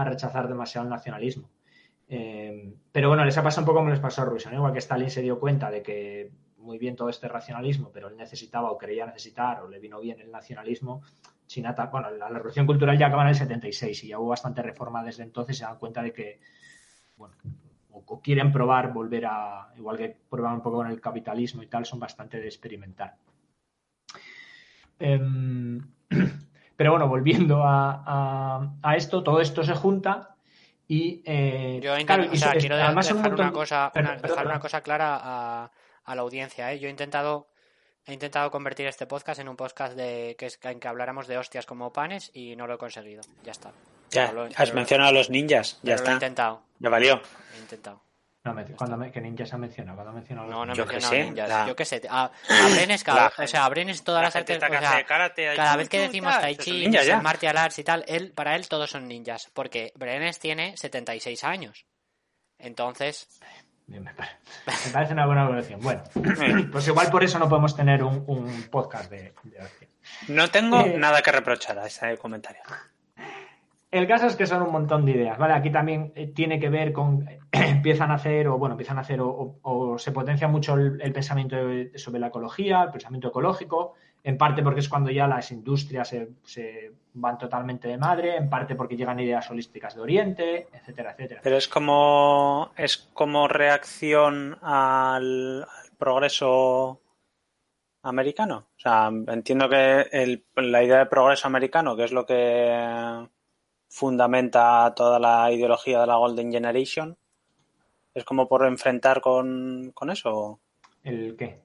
rechazar 0.06 0.48
demasiado 0.48 0.86
el 0.86 0.90
nacionalismo. 0.90 1.50
Eh, 2.08 2.74
pero 2.92 3.10
bueno, 3.10 3.26
les 3.26 3.38
ha 3.38 3.44
pasado 3.44 3.64
un 3.64 3.66
poco 3.66 3.80
como 3.80 3.90
les 3.90 4.00
pasó 4.00 4.22
a 4.22 4.26
Rusia, 4.26 4.54
igual 4.54 4.74
que 4.74 4.80
Stalin 4.80 5.10
se 5.10 5.22
dio 5.22 5.40
cuenta 5.40 5.70
de 5.70 5.82
que 5.82 6.32
muy 6.58 6.78
bien 6.78 6.96
todo 6.96 7.10
este 7.10 7.28
racionalismo, 7.28 7.92
pero 7.92 8.08
él 8.08 8.16
necesitaba 8.16 8.72
o 8.72 8.78
creía 8.78 9.06
necesitar 9.06 9.62
o 9.62 9.68
le 9.68 9.80
vino 9.80 10.00
bien 10.00 10.20
el 10.22 10.32
nacionalismo. 10.32 11.02
China, 11.48 11.76
bueno, 11.92 12.12
la, 12.12 12.30
la 12.30 12.38
revolución 12.38 12.66
cultural 12.66 12.98
ya 12.98 13.08
acaba 13.08 13.24
en 13.24 13.30
el 13.30 13.36
76 13.36 14.04
y 14.04 14.08
ya 14.08 14.20
hubo 14.20 14.30
bastante 14.30 14.62
reforma 14.62 15.04
desde 15.04 15.24
entonces, 15.24 15.58
se 15.58 15.66
dan 15.66 15.78
cuenta 15.78 16.02
de 16.02 16.14
que, 16.14 16.40
bueno, 17.18 17.36
o, 17.94 18.22
quieren 18.22 18.52
probar 18.52 18.94
volver 18.94 19.26
a, 19.26 19.70
igual 19.78 19.98
que 19.98 20.16
prueban 20.30 20.56
un 20.56 20.62
poco 20.62 20.78
con 20.78 20.88
el 20.88 21.02
capitalismo 21.02 21.64
y 21.64 21.68
tal, 21.68 21.86
son 21.86 22.00
bastante 22.00 22.40
de 22.40 22.48
experimentar. 22.48 23.16
Em, 25.00 25.80
pero 26.76 26.92
bueno, 26.92 27.08
volviendo 27.08 27.62
a, 27.64 28.94
esto, 28.96 29.24
todo 29.24 29.42
esto 29.42 29.64
se 29.64 29.74
junta 29.74 30.36
y... 30.88 31.22
Eh, 31.26 31.80
Yo 31.82 31.94
quiero 31.96 31.96
dejar, 31.96 32.20
una, 32.20 33.52
cosa, 33.52 33.92
dejar 33.94 34.46
una 34.46 34.60
cosa 34.60 34.82
clara 34.82 35.20
a, 35.22 36.16
la 36.16 36.22
audiencia. 36.22 36.72
¿eh? 36.74 36.80
Yo 36.80 36.88
he 36.88 36.92
intentado 36.92 37.52
He 38.06 38.14
intentado 38.14 38.50
convertir 38.50 38.88
este 38.88 39.06
podcast 39.06 39.40
en 39.40 39.48
un 39.48 39.56
podcast 39.56 39.96
de 39.96 40.36
que 40.38 40.48
es, 40.48 40.60
en 40.64 40.80
que 40.80 40.88
habláramos 40.88 41.28
de 41.28 41.38
hostias 41.38 41.68
como 41.68 41.94
panes 41.94 42.32
y 42.34 42.56
no 42.56 42.66
lo 42.66 42.74
he 42.74 42.78
conseguido. 42.78 43.22
Ya 43.44 43.52
está. 43.52 43.72
Ya, 44.12 44.34
has 44.56 44.74
mencionado 44.74 45.10
a 45.10 45.14
los 45.14 45.30
ninjas. 45.30 45.80
Ya 45.84 45.96
está. 45.96 46.12
Lo 46.12 46.12
he 46.12 46.16
intentado. 46.16 46.64
Ya 46.80 46.90
valió. 46.90 47.22
He 47.56 47.60
intentado. 47.60 48.02
No, 48.44 48.56
cuando 48.76 48.98
me, 48.98 49.12
¿Qué 49.12 49.22
ninjas 49.22 49.54
ha 49.54 49.58
mencionado? 49.58 49.98
Cuando 49.98 50.12
ha 50.12 50.16
mencionado 50.16 50.48
no, 50.50 50.66
no 50.66 50.74
he 50.74 50.76
mencionado 50.76 51.14
ninjas. 51.14 51.68
Yo 51.68 51.76
qué 51.76 51.86
sé. 51.86 52.02
A, 52.10 52.24
a 52.24 52.70
Brenes, 52.74 53.04
cada, 53.04 53.32
o 53.38 53.48
sea, 53.48 53.66
a 53.66 53.70
Brenes 53.70 54.04
todas 54.04 54.24
las 54.24 54.36
artes. 54.36 54.58
O 54.58 54.60
sea, 54.60 55.06
cada 55.06 55.76
vez 55.76 55.88
que 55.88 56.00
decimos 56.00 56.40
Tai 56.40 56.56
Chi, 56.56 56.90
martial 57.22 57.58
arts 57.58 57.80
y 57.80 57.84
tal, 57.84 58.04
él, 58.08 58.32
para 58.32 58.56
él 58.56 58.68
todos 58.68 58.90
son 58.90 59.08
ninjas. 59.08 59.50
Porque 59.54 59.94
Brenes 59.96 60.40
tiene 60.40 60.76
76 60.76 61.44
años. 61.44 61.86
Entonces. 62.58 63.28
me, 63.88 64.02
parece, 64.92 65.14
una 65.14 65.28
buena 65.28 65.44
evolución. 65.44 65.80
Bueno, 65.82 66.04
pues 66.72 66.88
igual 66.88 67.12
por 67.12 67.24
eso 67.24 67.38
no 67.38 67.48
podemos 67.48 67.76
tener 67.76 68.04
un, 68.04 68.24
un 68.26 68.64
podcast 68.72 69.12
de, 69.12 69.34
de 69.44 69.70
No 70.30 70.50
tengo 70.50 70.82
eh, 70.82 70.98
nada 70.98 71.22
que 71.22 71.32
reprochar 71.32 71.78
a 71.78 71.86
ese 71.86 72.18
comentario. 72.18 72.62
El 73.92 74.08
caso 74.08 74.28
es 74.28 74.38
que 74.38 74.48
son 74.48 74.62
un 74.62 74.72
montón 74.72 75.06
de 75.06 75.12
ideas, 75.12 75.38
¿vale? 75.38 75.54
Aquí 75.54 75.70
también 75.70 76.14
eh, 76.16 76.28
tiene 76.28 76.60
que 76.60 76.70
ver 76.70 76.94
con, 76.94 77.28
empiezan 77.52 78.10
a 78.10 78.16
hacer, 78.16 78.48
o 78.48 78.58
bueno, 78.58 78.74
empiezan 78.74 78.98
a 78.98 79.02
hacer, 79.02 79.20
o, 79.22 79.96
se 79.98 80.14
potencia 80.14 80.48
mucho 80.48 80.76
el, 80.76 81.12
pensamiento 81.12 81.58
sobre 81.96 82.20
la 82.20 82.28
ecología, 82.28 82.84
el 82.84 82.92
pensamiento 82.92 83.28
ecológico, 83.28 83.96
en 84.24 84.38
parte 84.38 84.64
porque 84.64 84.80
es 84.80 84.88
cuando 84.88 85.12
ya 85.12 85.28
las 85.28 85.52
industrias 85.52 86.16
se, 86.44 86.92
van 87.14 87.38
totalmente 87.38 87.90
de 87.90 87.98
madre, 87.98 88.38
en 88.38 88.50
parte 88.50 88.76
porque 88.76 88.96
llegan 88.96 89.20
ideas 89.20 89.50
holísticas 89.52 89.96
de 89.96 90.02
Oriente, 90.02 90.68
etcétera, 90.72 91.12
etcétera. 91.12 91.42
Pero 91.44 91.58
es 91.58 91.68
como, 91.68 92.72
es 92.78 93.10
como 93.14 93.48
reacción 93.50 94.58
al, 94.62 95.68
progreso 96.02 97.02
americano. 98.04 98.70
O 98.76 98.80
sea, 98.80 99.10
entiendo 99.28 99.70
que 99.70 100.42
la 100.56 100.84
idea 100.84 101.00
de 101.00 101.06
progreso 101.06 101.48
americano, 101.48 101.96
que 101.96 102.06
es 102.06 102.12
lo 102.12 102.26
que 102.26 103.28
fundamenta 103.92 104.94
toda 104.96 105.20
la 105.20 105.52
ideología 105.52 106.00
de 106.00 106.08
la 106.08 106.16
Golden 106.16 106.52
Generation. 106.52 107.18
¿Es 108.14 108.24
como 108.24 108.48
por 108.48 108.66
enfrentar 108.66 109.20
con, 109.20 109.94
eso? 110.10 110.60
¿El 111.04 111.36
qué? 111.38 111.62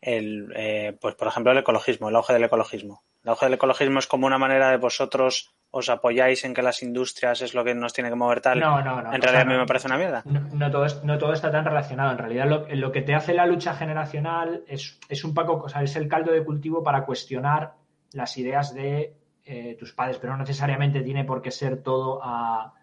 El, 0.00 0.52
eh, 0.54 0.96
pues 1.00 1.14
por 1.14 1.28
ejemplo 1.28 1.52
el 1.52 1.58
ecologismo, 1.58 2.08
el 2.08 2.16
auge 2.16 2.32
del 2.32 2.44
ecologismo. 2.44 3.04
El 3.22 3.30
auge 3.30 3.46
del 3.46 3.54
ecologismo 3.54 4.00
es 4.00 4.06
como 4.06 4.26
una 4.26 4.38
manera 4.38 4.70
de 4.70 4.76
vosotros 4.78 5.54
os 5.70 5.88
apoyáis 5.90 6.44
en 6.44 6.54
que 6.54 6.62
las 6.62 6.82
industrias 6.82 7.42
es 7.42 7.54
lo 7.54 7.62
que 7.62 7.74
nos 7.74 7.92
tiene 7.92 8.10
que 8.10 8.16
mover 8.16 8.40
tal. 8.40 8.58
No, 8.58 8.82
no, 8.82 9.02
no. 9.02 9.12
En 9.12 9.20
realidad 9.20 9.42
a 9.42 9.50
mí 9.50 9.54
me 9.54 9.66
parece 9.66 9.86
una 9.86 9.98
mierda. 9.98 10.22
No, 10.24 10.70
todo, 10.70 10.86
no 11.04 11.18
todo 11.18 11.32
está 11.34 11.52
tan 11.52 11.64
relacionado. 11.64 12.10
En 12.12 12.18
realidad 12.18 12.48
lo, 12.48 12.66
lo, 12.74 12.90
que 12.90 13.02
te 13.02 13.14
hace 13.14 13.34
la 13.34 13.46
lucha 13.46 13.74
generacional 13.74 14.64
es, 14.66 14.98
es 15.08 15.24
un 15.24 15.34
poco, 15.34 15.54
o 15.64 15.68
sea, 15.68 15.82
es 15.82 15.94
el 15.96 16.08
caldo 16.08 16.32
de 16.32 16.44
cultivo 16.44 16.82
para 16.82 17.04
cuestionar 17.04 17.74
las 18.12 18.38
ideas 18.38 18.74
de 18.74 19.14
eh, 19.50 19.76
tus 19.78 19.94
padres, 19.94 20.18
pero 20.18 20.34
no 20.34 20.40
necesariamente 20.40 21.00
tiene 21.00 21.24
por 21.24 21.40
qué 21.40 21.50
ser 21.50 21.82
todo 21.82 22.20
a, 22.22 22.74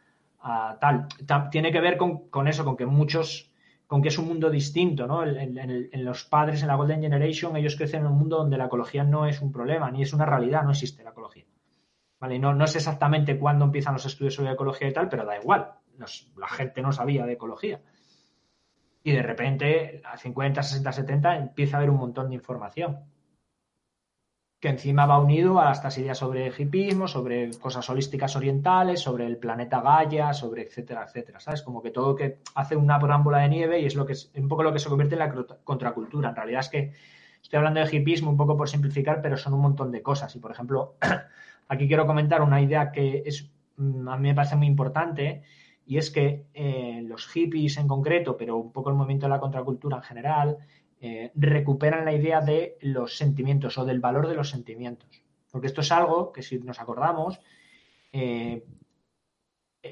tal. 0.82 1.08
Tiene 1.52 1.72
que 1.72 1.80
ver 1.80 1.96
con, 1.96 2.48
eso, 2.48 2.66
con 2.66 2.76
que 2.76 2.88
muchos, 2.88 3.52
con 3.86 4.02
que 4.02 4.08
es 4.08 4.18
un 4.18 4.28
mundo 4.28 4.50
distinto, 4.50 5.06
¿no? 5.06 5.24
En, 5.24 6.04
los 6.04 6.24
padres, 6.24 6.64
en 6.64 6.68
la 6.68 6.74
Golden 6.74 7.02
Generation, 7.02 7.56
ellos 7.56 7.76
crecen 7.76 8.02
en 8.02 8.08
un 8.08 8.18
mundo 8.18 8.38
donde 8.38 8.58
la 8.58 8.66
ecología 8.66 9.04
no 9.04 9.28
es 9.28 9.42
un 9.42 9.52
problema, 9.52 9.92
ni 9.92 10.02
es 10.02 10.14
una 10.14 10.26
realidad, 10.26 10.64
no 10.64 10.72
existe 10.72 11.04
la 11.04 11.12
ecología. 11.12 11.46
¿Vale? 12.20 12.40
No, 12.40 12.56
no 12.56 12.66
sé 12.66 12.80
exactamente 12.80 13.38
cuándo 13.38 13.66
empiezan 13.66 13.94
los 13.94 14.08
estudios 14.08 14.34
sobre 14.34 14.52
ecología 14.52 14.88
y 14.88 14.94
tal, 14.94 15.08
pero 15.08 15.24
da 15.24 15.38
igual. 15.38 15.72
la 16.36 16.48
gente 16.48 16.82
no 16.82 16.94
sabía 16.94 17.28
de 17.28 17.34
ecología. 17.34 17.80
Y 19.04 19.12
de 19.12 19.22
repente, 19.22 20.02
a 20.04 20.18
50, 20.18 20.64
60, 20.64 20.92
70, 20.92 21.38
empieza 21.38 21.78
a 21.78 21.80
haber 21.80 21.92
un 21.92 21.98
montón 21.98 22.30
de 22.30 22.36
información 22.36 23.06
que 24.60 24.70
encima 24.70 25.06
va 25.06 25.20
unido 25.20 25.60
a 25.60 25.72
estas 25.72 25.98
ideas 25.98 26.18
sobre 26.18 26.52
hipismo, 26.58 27.08
sobre 27.08 27.52
cosas 27.60 27.90
holísticas 27.90 28.36
orientales, 28.36 29.02
sobre 29.02 29.26
el 29.26 29.38
planeta 29.38 29.82
Gaia, 29.82 30.34
sobre 30.34 30.64
etcétera, 30.64 31.04
etcétera, 31.06 31.40
¿sabes? 31.40 31.62
Como 31.62 31.82
que 31.82 31.92
todo 31.92 32.16
que 32.16 32.40
hace 32.56 32.76
una 32.76 32.98
brámbula 32.98 33.40
de 33.40 33.50
nieve 33.50 33.80
y 33.80 33.86
es 33.86 33.96
lo 33.96 34.06
que 34.06 34.14
es 34.14 34.32
un 34.36 34.48
poco 34.48 34.64
lo 34.64 34.74
que 34.74 34.80
se 34.80 34.90
convierte 34.90 35.16
en 35.16 35.20
la 35.20 35.46
contracultura. 35.64 36.30
En 36.30 36.36
realidad 36.36 36.62
es 36.62 36.70
que 36.70 36.94
estoy 37.42 37.58
hablando 37.58 37.80
de 37.80 37.96
hipismo 37.96 38.32
un 38.32 38.38
poco 38.38 38.58
por 38.58 38.70
simplificar, 38.70 39.22
pero 39.22 39.38
son 39.38 39.54
un 39.54 39.62
montón 39.62 39.92
de 39.92 40.02
cosas. 40.02 40.36
Y 40.36 40.40
por 40.40 40.52
ejemplo, 40.52 40.96
aquí 41.68 41.88
quiero 41.88 42.08
comentar 42.08 42.42
una 42.42 42.62
idea 42.62 42.92
que 42.92 43.24
es 43.26 43.52
mm, 43.78 44.08
a 44.08 44.18
mí 44.18 44.30
me 44.30 44.36
parece 44.36 44.56
muy 44.56 44.68
importante 44.68 45.44
y 45.86 45.98
es 45.98 46.10
que 46.10 46.46
eh, 46.54 47.04
los 47.06 47.28
hippies 47.28 47.78
en 47.78 47.88
concreto, 47.88 48.38
pero 48.38 48.58
un 48.58 48.72
poco 48.72 48.90
el 48.90 48.96
movimiento 48.96 49.28
de 49.28 49.32
la 49.32 49.40
contracultura 49.40 49.98
en 49.98 50.04
general, 50.04 50.58
eh, 51.08 51.32
recuperan 51.36 52.04
la 52.04 52.14
idea 52.14 52.42
de 52.42 52.80
los 52.82 53.16
sentimientos 53.16 53.78
o 53.78 53.86
del 53.86 54.00
valor 54.00 54.28
de 54.28 54.34
los 54.34 54.50
sentimientos. 54.50 55.22
Porque 55.52 55.68
esto 55.68 55.82
es 55.82 55.92
algo 55.92 56.32
que 56.32 56.42
si 56.42 56.58
nos 56.58 56.80
acordamos, 56.80 57.40
eh, 58.12 58.66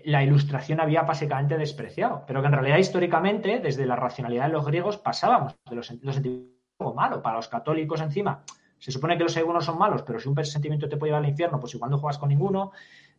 la 0.06 0.24
ilustración 0.24 0.80
había 0.80 1.04
básicamente 1.04 1.56
despreciado, 1.56 2.24
pero 2.26 2.42
que 2.42 2.48
en 2.48 2.54
realidad 2.54 2.80
históricamente, 2.80 3.60
desde 3.60 3.86
la 3.86 3.96
racionalidad 3.96 4.48
de 4.48 4.54
los 4.54 4.66
griegos, 4.66 4.98
pasábamos 4.98 5.56
de 5.70 5.76
los, 5.76 5.86
sentimientos 5.86 6.96
malo. 6.96 7.22
Para 7.22 7.36
los 7.36 7.48
católicos 7.48 8.02
encima, 8.02 8.44
se 8.80 8.92
supone 8.92 9.16
que 9.16 9.24
los 9.24 9.38
algunos 9.38 9.66
son 9.66 9.78
malos, 9.78 10.02
pero 10.02 10.20
si 10.20 10.28
un 10.28 10.44
sentimiento 10.44 10.90
te 10.90 10.98
puede 10.98 11.12
llevar 11.12 11.24
al 11.24 11.30
infierno, 11.30 11.60
pues 11.60 11.76
igual 11.76 11.92
no 11.92 12.00
juegas 12.00 12.18
con 12.18 12.30
ninguno. 12.30 12.72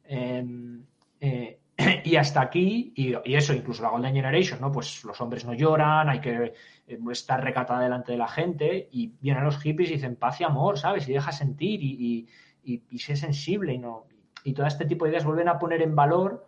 Eh, 0.03 1.61
y 2.05 2.17
hasta 2.17 2.41
aquí, 2.41 2.93
y, 2.95 3.15
eso, 3.35 3.53
incluso 3.53 3.83
la 3.83 3.91
Golden 3.91 4.15
Generation, 4.15 4.61
¿no? 4.61 4.71
Pues 4.71 5.05
los 5.05 5.21
hombres 5.21 5.45
no 5.45 5.55
lloran, 5.55 6.09
hay 6.09 6.21
que 6.21 6.55
eh, 6.87 6.99
estar 7.11 7.43
recatada 7.43 7.83
delante 7.83 8.13
de 8.13 8.19
la 8.19 8.29
gente, 8.29 8.89
y 8.93 9.13
vienen 9.21 9.45
los 9.45 9.59
hippies 9.59 9.91
y 9.91 9.95
dicen 9.95 10.17
paz 10.17 10.41
y 10.41 10.45
amor, 10.45 10.79
¿sabes? 10.79 11.09
Y 11.09 11.13
deja 11.13 11.33
sentir 11.33 11.83
y, 11.83 12.29
y, 12.63 12.99
sé 12.99 13.17
sensible 13.17 13.75
y 13.75 13.79
no. 13.79 14.07
Y 14.45 14.53
todo 14.53 14.67
este 14.67 14.85
tipo 14.85 15.05
de 15.05 15.13
ideas 15.13 15.25
vuelven 15.25 15.49
a 15.49 15.59
poner 15.59 15.83
en 15.83 15.97
valor 15.97 16.47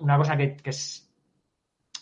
una 0.00 0.16
cosa 0.16 0.36
que, 0.36 0.56
es 0.64 1.10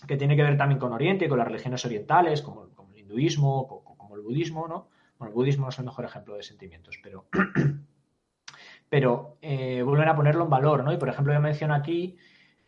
que 0.06 0.16
tiene 0.16 0.36
que 0.36 0.42
ver 0.42 0.56
también 0.56 0.78
con 0.78 0.92
Oriente 0.92 1.24
y 1.24 1.28
con 1.28 1.38
las 1.38 1.48
religiones 1.48 1.84
orientales, 1.84 2.42
como, 2.42 2.64
el 2.64 2.98
hinduismo, 2.98 3.66
como, 3.84 4.16
el 4.16 4.22
budismo, 4.22 4.68
¿no? 4.68 4.88
Bueno, 5.18 5.30
el 5.30 5.34
budismo 5.34 5.64
no 5.64 5.70
es 5.70 5.78
el 5.78 5.84
mejor 5.84 6.04
ejemplo 6.04 6.34
de 6.34 6.42
sentimientos, 6.42 6.98
pero, 7.02 7.26
pero 8.88 9.38
eh, 9.40 9.82
vuelven 9.82 10.08
a 10.08 10.16
ponerlo 10.16 10.44
en 10.44 10.50
valor, 10.50 10.84
¿no? 10.84 10.92
Y 10.92 10.96
por 10.96 11.08
ejemplo, 11.08 11.32
yo 11.32 11.40
menciono 11.40 11.74
aquí 11.74 12.16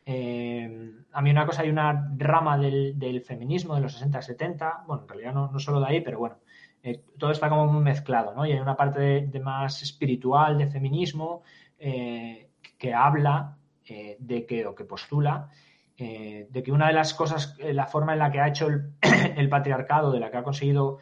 eh, 0.05 0.93
a 1.13 1.23
mí 1.23 1.31
una 1.31 1.47
cosa, 1.47 1.63
hay 1.63 1.71
una 1.71 2.11
rama 2.17 2.59
del, 2.59 3.23
feminismo 3.25 3.75
de 3.75 3.83
los 3.83 4.03
60-70, 4.03 4.87
bueno, 4.87 5.03
en 5.03 5.09
realidad 5.09 5.35
no, 5.35 5.59
solo 5.59 5.81
de 5.81 5.87
ahí, 5.87 6.01
pero 6.01 6.19
bueno, 6.19 6.39
eh, 6.83 7.05
todo 7.19 7.31
está 7.31 7.49
como 7.49 7.81
mezclado, 7.81 8.35
¿no? 8.35 8.45
Y 8.45 8.53
hay 8.53 8.59
una 8.59 8.77
parte 8.77 9.27
de, 9.27 9.41
más 9.41 9.83
espiritual 9.83 10.59
de 10.59 10.67
feminismo 10.67 11.43
eh, 11.79 12.51
que 12.79 12.95
habla 12.95 13.57
de 14.19 14.47
que, 14.47 14.65
o 14.67 14.75
que 14.75 14.85
postula, 14.85 15.51
de 15.99 16.63
que 16.65 16.73
una 16.73 16.87
de 16.87 16.95
las 16.95 17.13
cosas, 17.13 17.59
la 17.59 17.87
forma 17.87 18.15
en 18.15 18.21
la 18.21 18.31
que 18.31 18.41
ha 18.41 18.49
hecho 18.49 18.69
el, 18.69 19.49
patriarcado, 19.51 20.11
de 20.11 20.19
la 20.19 20.31
que 20.31 20.39
ha 20.39 20.43
conseguido 20.43 20.99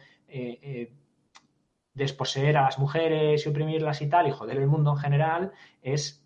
desposeer 1.93 2.57
a 2.57 2.63
las 2.63 2.79
mujeres 2.79 3.45
y 3.45 3.49
oprimirlas 3.49 4.01
y 4.01 4.09
tal, 4.09 4.27
y 4.27 4.31
joder 4.31 4.57
el 4.57 4.67
mundo 4.67 4.91
en 4.91 4.97
general, 4.97 5.51
es 5.81 6.20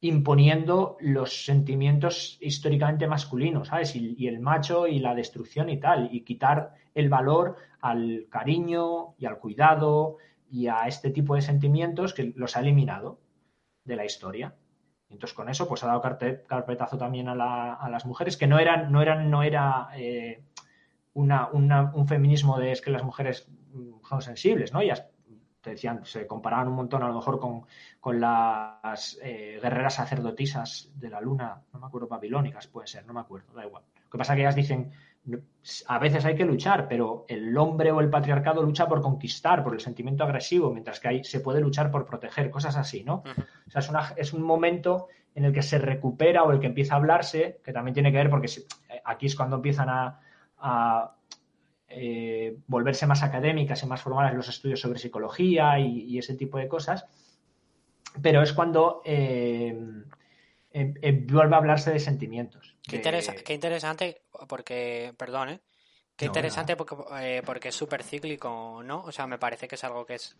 imponiendo 0.00 0.96
los 1.00 1.44
sentimientos 1.44 2.38
históricamente 2.40 3.06
masculinos, 3.06 3.68
¿sabes? 3.68 3.96
Y, 3.96 4.14
y, 4.18 4.28
el 4.28 4.40
macho 4.40 4.86
y 4.86 4.98
la 4.98 5.14
destrucción 5.14 5.70
y 5.70 5.78
tal, 5.78 6.08
y 6.12 6.22
quitar 6.22 6.74
el 6.94 7.08
valor 7.08 7.56
al 7.80 8.26
cariño 8.30 9.14
y 9.18 9.26
al 9.26 9.38
cuidado 9.38 10.16
y 10.50 10.68
a 10.68 10.86
este 10.86 11.10
tipo 11.10 11.34
de 11.34 11.42
sentimientos 11.42 12.14
que 12.14 12.32
los 12.36 12.56
ha 12.56 12.60
eliminado 12.60 13.20
de 13.84 13.96
la 13.96 14.04
historia. 14.04 14.54
Entonces 15.08 15.34
con 15.34 15.48
eso 15.48 15.68
pues 15.68 15.84
ha 15.84 15.86
dado 15.86 16.02
carpetazo 16.02 16.98
también 16.98 17.28
a, 17.28 17.34
la, 17.34 17.74
a 17.74 17.88
las 17.88 18.06
mujeres 18.06 18.36
que 18.36 18.46
no 18.46 18.58
eran, 18.58 18.90
no 18.90 19.02
eran, 19.02 19.30
no 19.30 19.42
era 19.42 19.88
eh, 19.96 20.42
una, 21.14 21.48
un 21.50 22.08
feminismo 22.08 22.58
de 22.58 22.72
es 22.72 22.80
que 22.80 22.90
las 22.90 23.04
mujeres 23.04 23.48
son 24.08 24.22
sensibles, 24.22 24.72
¿no? 24.72 24.80
Ellas 24.80 25.06
te 25.66 25.72
decían, 25.72 26.04
se 26.04 26.28
comparaban 26.28 26.68
un 26.68 26.74
montón 26.74 27.02
a 27.02 27.08
lo 27.08 27.14
mejor 27.14 27.40
con, 27.40 27.66
con 27.98 28.20
las 28.20 29.18
eh, 29.20 29.58
guerreras 29.60 29.94
sacerdotisas 29.94 30.92
de 30.94 31.10
la 31.10 31.20
luna, 31.20 31.60
no 31.72 31.80
me 31.80 31.86
acuerdo, 31.86 32.06
babilónicas 32.06 32.68
puede 32.68 32.86
ser, 32.86 33.04
no 33.04 33.12
me 33.12 33.18
acuerdo, 33.18 33.52
da 33.52 33.66
igual. 33.66 33.82
Lo 34.04 34.10
que 34.10 34.16
pasa 34.16 34.32
es 34.32 34.36
que 34.36 34.42
ellas 34.42 34.54
dicen, 34.54 34.92
a 35.88 35.98
veces 35.98 36.24
hay 36.24 36.36
que 36.36 36.44
luchar, 36.44 36.86
pero 36.86 37.24
el 37.26 37.58
hombre 37.58 37.90
o 37.90 38.00
el 38.00 38.08
patriarcado 38.08 38.62
lucha 38.62 38.86
por 38.86 39.02
conquistar, 39.02 39.64
por 39.64 39.74
el 39.74 39.80
sentimiento 39.80 40.22
agresivo, 40.22 40.70
mientras 40.70 41.00
que 41.00 41.08
ahí 41.08 41.24
se 41.24 41.40
puede 41.40 41.60
luchar 41.60 41.90
por 41.90 42.06
proteger, 42.06 42.48
cosas 42.48 42.76
así, 42.76 43.02
¿no? 43.02 43.24
Uh 43.26 43.30
-huh. 43.30 43.46
O 43.66 43.70
sea, 43.72 43.80
es, 43.80 43.90
una, 43.90 44.12
es, 44.16 44.32
un 44.32 44.42
momento 44.42 45.08
en 45.34 45.46
el 45.46 45.52
que 45.52 45.62
se 45.62 45.78
recupera 45.78 46.44
o 46.44 46.52
el 46.52 46.60
que 46.60 46.68
empieza 46.68 46.94
a 46.94 46.98
hablarse, 46.98 47.58
que 47.64 47.72
también 47.72 47.94
tiene 47.94 48.12
que 48.12 48.18
ver 48.18 48.30
porque 48.30 48.48
aquí 49.04 49.26
es 49.26 49.34
cuando 49.34 49.56
empiezan 49.56 49.88
a, 49.88 50.20
a 50.58 51.15
eh, 51.88 52.56
volverse 52.66 53.06
más 53.06 53.22
académicas 53.22 53.82
y 53.82 53.86
más 53.86 54.02
formales 54.02 54.34
los 54.34 54.48
estudios 54.48 54.80
sobre 54.80 54.98
psicología 54.98 55.78
y, 55.78 56.02
y 56.02 56.18
ese 56.18 56.34
tipo 56.34 56.58
de 56.58 56.68
cosas, 56.68 57.06
pero 58.22 58.42
es 58.42 58.52
cuando 58.52 59.02
eh, 59.04 59.76
eh, 60.72 61.24
vuelve 61.30 61.54
a 61.54 61.58
hablarse 61.58 61.90
de 61.90 62.00
sentimientos. 62.00 62.76
Qué, 62.82 62.96
interesa 62.96 63.34
qué 63.34 63.54
interesante, 63.54 64.22
porque, 64.48 65.14
perdón, 65.16 65.50
¿eh? 65.50 65.60
Qué 66.16 66.26
no, 66.26 66.30
interesante 66.30 66.76
porque, 66.76 66.96
eh, 67.20 67.42
porque 67.44 67.68
es 67.68 67.74
súper 67.74 68.02
cíclico, 68.02 68.82
¿no? 68.82 69.04
O 69.04 69.12
sea, 69.12 69.26
me 69.26 69.38
parece 69.38 69.68
que 69.68 69.74
es 69.74 69.84
algo 69.84 70.06
que 70.06 70.14
es 70.14 70.36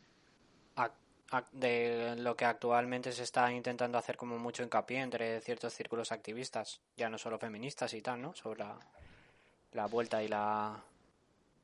de 1.53 2.15
lo 2.19 2.37
que 2.37 2.45
actualmente 2.45 3.13
se 3.13 3.25
está 3.25 3.53
intentando 3.53 3.99
hacer 3.99 4.17
como 4.17 4.39
mucho 4.39 4.63
hincapié 4.63 5.01
entre 5.01 5.41
ciertos 5.41 5.75
círculos 5.75 6.13
activistas, 6.13 6.81
ya 6.97 7.11
no 7.11 7.19
solo 7.19 7.39
feministas 7.39 7.93
y 7.95 8.01
tal, 8.01 8.23
¿no? 8.23 8.35
Sobre 8.35 8.61
la, 8.61 8.79
la 9.73 9.87
vuelta 9.87 10.23
y 10.23 10.29
la... 10.29 10.83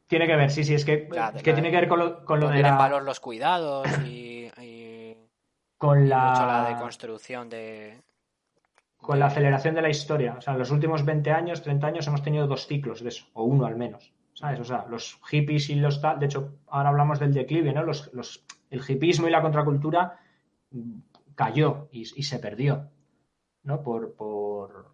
Tiene 0.06 0.26
que 0.26 0.36
ver, 0.36 0.50
sí, 0.50 0.64
sí, 0.64 0.74
es 0.74 0.84
que, 0.84 1.08
es 1.34 1.42
que 1.42 1.52
tiene 1.52 1.70
que 1.70 1.76
ver 1.76 1.88
con 1.88 1.98
lo, 1.98 2.24
con 2.24 2.38
lo 2.40 2.48
de 2.48 2.60
la... 2.60 2.76
valor 2.76 3.02
los 3.02 3.18
cuidados 3.18 3.86
y, 4.04 4.50
y 4.60 5.16
con 5.78 6.08
la... 6.08 6.30
mucho 6.30 6.46
la 6.46 6.68
deconstrucción 6.68 7.48
de, 7.48 8.02
con 9.02 9.18
la 9.18 9.26
aceleración 9.26 9.74
de 9.74 9.82
la 9.82 9.90
historia. 9.90 10.36
O 10.38 10.40
sea, 10.40 10.52
en 10.54 10.60
los 10.60 10.70
últimos 10.70 11.04
20 11.04 11.30
años, 11.32 11.60
30 11.62 11.86
años 11.86 12.06
hemos 12.06 12.22
tenido 12.22 12.46
dos 12.46 12.66
ciclos 12.66 13.02
de 13.02 13.08
eso, 13.08 13.26
o 13.34 13.42
uno 13.42 13.66
al 13.66 13.76
menos. 13.76 14.14
¿Sabes? 14.34 14.60
O 14.60 14.64
sea, 14.64 14.86
los 14.88 15.20
hippies 15.28 15.68
y 15.68 15.74
los 15.74 16.00
tal. 16.00 16.18
De 16.18 16.26
hecho, 16.26 16.54
ahora 16.68 16.88
hablamos 16.88 17.18
del 17.18 17.34
declive, 17.34 17.72
¿no? 17.72 17.82
Los, 17.82 18.12
los, 18.14 18.44
el 18.70 18.80
hippismo 18.80 19.28
y 19.28 19.30
la 19.30 19.42
contracultura 19.42 20.18
cayó 21.34 21.88
y, 21.92 22.00
y 22.00 22.22
se 22.22 22.38
perdió, 22.38 22.88
¿no? 23.64 23.82
Por. 23.82 24.14
por 24.14 24.91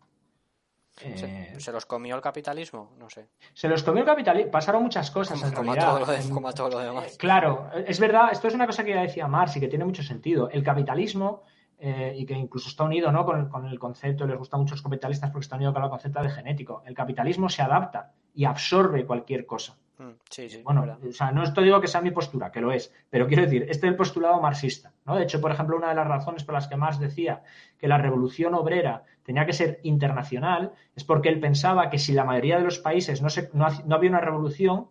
eh... 1.02 1.52
¿Se, 1.54 1.60
¿Se, 1.60 1.72
los 1.72 1.86
comió 1.86 2.14
el 2.16 2.22
capitalismo? 2.22 2.92
No 2.98 3.08
sé. 3.08 3.28
Se 3.54 3.68
los 3.68 3.82
comió 3.82 4.00
el 4.00 4.06
capitalismo. 4.06 4.50
Pasaron 4.50 4.82
muchas 4.82 5.10
cosas 5.10 5.38
como, 5.38 5.48
en 5.48 5.54
como 5.54 5.74
realidad. 5.74 5.96
A 5.96 6.04
todo 6.04 6.12
de, 6.12 6.30
como 6.30 6.48
a 6.48 6.52
todo 6.52 6.68
lo 6.70 6.78
demás. 6.78 7.16
Claro, 7.18 7.70
es 7.86 8.00
verdad. 8.00 8.30
Esto 8.32 8.48
es 8.48 8.54
una 8.54 8.66
cosa 8.66 8.84
que 8.84 8.90
ya 8.90 9.02
decía 9.02 9.26
Marx 9.28 9.56
y 9.56 9.60
que 9.60 9.68
tiene 9.68 9.84
mucho 9.84 10.02
sentido. 10.02 10.50
El 10.50 10.62
capitalismo 10.62 11.42
eh, 11.78 12.14
y 12.16 12.26
que 12.26 12.34
incluso 12.34 12.68
está 12.68 12.84
unido 12.84 13.12
¿no? 13.12 13.24
con, 13.24 13.48
con, 13.48 13.66
el 13.66 13.78
concepto, 13.78 14.26
les 14.26 14.36
gusta 14.36 14.56
mucho 14.56 14.74
a 14.74 14.76
los 14.76 14.82
capitalistas 14.82 15.30
porque 15.30 15.44
está 15.44 15.56
unido 15.56 15.72
con 15.72 15.84
el 15.84 15.90
concepto 15.90 16.22
de 16.22 16.30
genético. 16.30 16.82
El 16.84 16.94
capitalismo 16.94 17.48
se 17.48 17.62
adapta 17.62 18.12
y 18.34 18.44
absorbe 18.44 19.06
cualquier 19.06 19.46
cosa. 19.46 19.76
Mm, 19.98 20.12
sí, 20.30 20.48
sí, 20.48 20.62
bueno, 20.62 20.98
o 21.08 21.12
sea, 21.12 21.32
no 21.32 21.42
esto 21.42 21.60
digo 21.60 21.80
que 21.80 21.88
sea 21.88 22.00
mi 22.00 22.12
postura, 22.12 22.52
que 22.52 22.60
lo 22.60 22.70
es, 22.70 22.94
pero 23.10 23.26
quiero 23.26 23.42
decir, 23.42 23.62
este 23.62 23.86
es 23.86 23.90
el 23.90 23.96
postulado 23.96 24.40
marxista. 24.40 24.92
¿no? 25.04 25.16
De 25.16 25.24
hecho, 25.24 25.40
por 25.40 25.50
ejemplo, 25.50 25.76
una 25.76 25.88
de 25.88 25.96
las 25.96 26.06
razones 26.06 26.44
por 26.44 26.54
las 26.54 26.68
que 26.68 26.76
Marx 26.76 27.00
decía 27.00 27.42
que 27.78 27.88
la 27.88 27.98
revolución 27.98 28.54
obrera 28.54 29.02
tenía 29.24 29.44
que 29.44 29.52
ser 29.52 29.80
internacional 29.82 30.72
es 30.94 31.02
porque 31.02 31.28
él 31.28 31.40
pensaba 31.40 31.90
que 31.90 31.98
si 31.98 32.12
la 32.12 32.24
mayoría 32.24 32.58
de 32.58 32.64
los 32.64 32.78
países 32.78 33.22
no, 33.22 33.28
se, 33.28 33.50
no, 33.52 33.66
no 33.86 33.96
había 33.96 34.10
una 34.10 34.20
revolución, 34.20 34.88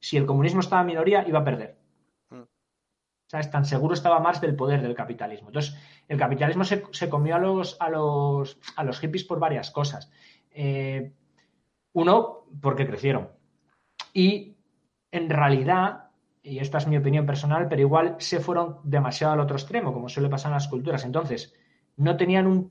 si 0.00 0.18
el 0.18 0.26
comunismo 0.26 0.60
estaba 0.60 0.82
en 0.82 0.88
minoría, 0.88 1.26
iba 1.26 1.38
a 1.38 1.44
perder. 1.44 1.76
¿Sabes? 3.28 3.50
Tan 3.50 3.64
seguro 3.64 3.94
estaba 3.94 4.20
Marx 4.20 4.42
del 4.42 4.54
poder 4.54 4.82
del 4.82 4.94
capitalismo. 4.94 5.48
Entonces, 5.48 5.74
el 6.06 6.18
capitalismo 6.18 6.64
se, 6.64 6.84
se 6.90 7.08
comió 7.08 7.36
a 7.36 7.38
los, 7.38 7.80
a, 7.80 7.88
los, 7.88 8.58
a 8.76 8.84
los 8.84 9.00
hippies 9.00 9.24
por 9.24 9.38
varias 9.38 9.70
cosas. 9.70 10.12
Eh, 10.50 11.14
uno, 11.94 12.44
porque 12.60 12.86
crecieron. 12.86 13.30
Y 14.12 14.56
en 15.10 15.30
realidad, 15.30 16.10
y 16.42 16.58
esta 16.58 16.78
es 16.78 16.86
mi 16.86 16.96
opinión 16.96 17.26
personal, 17.26 17.68
pero 17.68 17.82
igual 17.82 18.16
se 18.18 18.40
fueron 18.40 18.78
demasiado 18.84 19.34
al 19.34 19.40
otro 19.40 19.56
extremo, 19.56 19.92
como 19.92 20.08
suele 20.08 20.28
pasar 20.28 20.50
en 20.50 20.54
las 20.54 20.68
culturas. 20.68 21.04
Entonces, 21.04 21.54
no 21.96 22.16
tenían 22.16 22.46
un, 22.46 22.70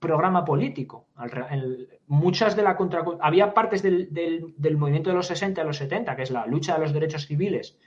programa 0.00 0.46
político. 0.46 1.08
Muchas 2.06 2.56
de 2.56 2.62
la 2.62 2.74
contra... 2.74 3.04
Había 3.20 3.52
partes 3.52 3.82
del, 3.82 4.12
del, 4.14 4.54
del 4.56 4.78
movimiento 4.78 5.10
de 5.10 5.16
los 5.16 5.26
60 5.26 5.60
a 5.60 5.64
los 5.64 5.76
70, 5.76 6.16
que 6.16 6.22
es 6.22 6.30
la 6.30 6.46
lucha 6.46 6.72
de 6.72 6.80
los 6.80 6.94
derechos 6.94 7.26
civiles, 7.26 7.78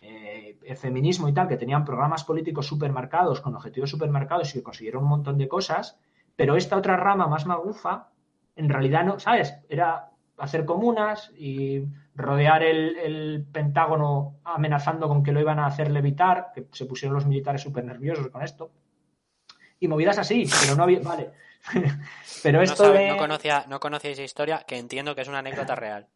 eh, 0.00 0.58
el 0.64 0.76
feminismo 0.76 1.28
y 1.28 1.32
tal, 1.32 1.46
que 1.46 1.56
tenían 1.56 1.84
programas 1.84 2.24
políticos 2.24 2.66
supermercados, 2.66 3.40
con 3.40 3.54
objetivos 3.54 3.90
supermercados 3.90 4.50
y 4.50 4.58
que 4.58 4.62
consiguieron 4.64 5.04
un 5.04 5.10
montón 5.10 5.38
de 5.38 5.46
cosas, 5.46 6.00
pero 6.36 6.56
esta 6.56 6.76
otra 6.76 6.96
rama 6.96 7.26
más 7.26 7.46
magufa, 7.46 8.08
en 8.56 8.68
realidad 8.68 9.04
no, 9.04 9.20
¿sabes? 9.20 9.54
Era 9.68 10.10
hacer 10.38 10.64
comunas 10.64 11.30
y 11.36 11.84
rodear 12.14 12.62
el, 12.62 12.96
el, 12.98 13.46
Pentágono 13.50 14.40
amenazando 14.44 15.08
con 15.08 15.22
que 15.22 15.32
lo 15.32 15.40
iban 15.40 15.58
a 15.58 15.66
hacer 15.66 15.90
levitar, 15.90 16.50
que 16.54 16.66
se 16.72 16.86
pusieron 16.86 17.14
los 17.14 17.26
militares 17.26 17.62
súper 17.62 17.84
nerviosos 17.84 18.28
con 18.28 18.42
esto. 18.42 18.70
Y 19.78 19.88
movidas 19.88 20.18
así, 20.18 20.44
pero 20.62 20.76
no 20.76 20.82
había. 20.82 21.00
Vale. 21.04 21.30
pero 22.42 22.62
esto 22.62 22.84
no, 22.84 22.88
sabe, 22.88 23.04
de... 23.04 23.10
no, 23.10 23.16
conocía, 23.16 23.64
no 23.68 23.80
conocía 23.80 24.10
esa 24.10 24.22
historia, 24.22 24.64
que 24.66 24.78
entiendo 24.78 25.14
que 25.14 25.22
es 25.22 25.28
una 25.28 25.40
anécdota 25.40 25.74
real. 25.74 26.06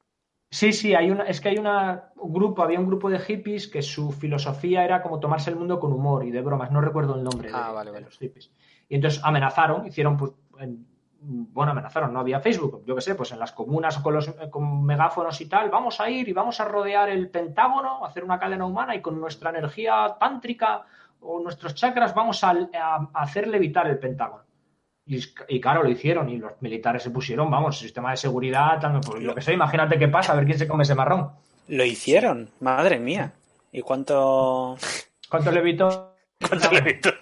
Sí, 0.50 0.72
sí, 0.72 0.94
hay 0.94 1.10
una, 1.10 1.24
es 1.24 1.40
que 1.40 1.48
hay 1.48 1.58
una, 1.58 2.12
un 2.16 2.32
grupo, 2.32 2.62
había 2.62 2.78
un 2.78 2.86
grupo 2.86 3.10
de 3.10 3.18
hippies 3.18 3.66
que 3.66 3.82
su 3.82 4.12
filosofía 4.12 4.84
era 4.84 5.02
como 5.02 5.18
tomarse 5.18 5.50
el 5.50 5.56
mundo 5.56 5.80
con 5.80 5.92
humor 5.92 6.24
y 6.24 6.30
de 6.30 6.42
bromas, 6.42 6.70
no 6.70 6.80
recuerdo 6.80 7.16
el 7.16 7.24
nombre 7.24 7.50
ah, 7.52 7.68
de, 7.68 7.74
vale, 7.74 7.90
de 7.90 7.94
vale. 7.94 8.06
los 8.06 8.18
hippies. 8.18 8.52
Y 8.88 8.94
entonces 8.94 9.20
amenazaron, 9.24 9.86
hicieron, 9.86 10.16
pues, 10.16 10.32
en, 10.60 10.86
bueno, 11.26 11.72
amenazaron, 11.72 12.12
no 12.12 12.20
había 12.20 12.40
Facebook, 12.40 12.84
yo 12.86 12.94
qué 12.94 13.00
sé, 13.00 13.14
pues 13.14 13.32
en 13.32 13.38
las 13.38 13.52
comunas 13.52 13.98
con 13.98 14.14
los 14.14 14.30
con 14.50 14.84
megáfonos 14.84 15.40
y 15.40 15.46
tal, 15.46 15.70
vamos 15.70 16.00
a 16.00 16.10
ir 16.10 16.28
y 16.28 16.32
vamos 16.32 16.60
a 16.60 16.64
rodear 16.64 17.08
el 17.08 17.30
Pentágono, 17.30 18.04
hacer 18.04 18.24
una 18.24 18.38
cadena 18.38 18.66
humana 18.66 18.94
y 18.94 19.00
con 19.00 19.20
nuestra 19.20 19.50
energía 19.50 20.16
tántrica 20.20 20.82
o 21.20 21.40
nuestros 21.40 21.74
chakras 21.74 22.14
vamos 22.14 22.44
a, 22.44 22.50
a, 22.50 23.08
a 23.12 23.22
hacer 23.22 23.48
levitar 23.48 23.86
el 23.86 23.98
Pentágono. 23.98 24.44
Y, 25.06 25.22
y, 25.48 25.60
claro, 25.60 25.82
lo 25.82 25.90
hicieron 25.90 26.30
y 26.30 26.38
los 26.38 26.52
militares 26.60 27.02
se 27.02 27.10
pusieron, 27.10 27.50
vamos, 27.50 27.78
sistema 27.78 28.10
de 28.10 28.16
seguridad, 28.16 28.80
tal, 28.80 29.00
pues, 29.00 29.22
lo 29.22 29.34
que 29.34 29.42
sé, 29.42 29.52
imagínate 29.52 29.98
qué 29.98 30.08
pasa, 30.08 30.32
a 30.32 30.36
ver 30.36 30.46
quién 30.46 30.58
se 30.58 30.68
come 30.68 30.84
ese 30.84 30.94
marrón. 30.94 31.30
Lo 31.68 31.84
hicieron, 31.84 32.50
madre 32.60 32.98
mía. 32.98 33.32
¿Y 33.72 33.82
cuánto...? 33.82 34.76
¿Cuánto 35.28 35.50
levitó? 35.50 36.14
¿Cuánto 36.48 36.70
levitó? 36.70 37.10
No 37.10 37.16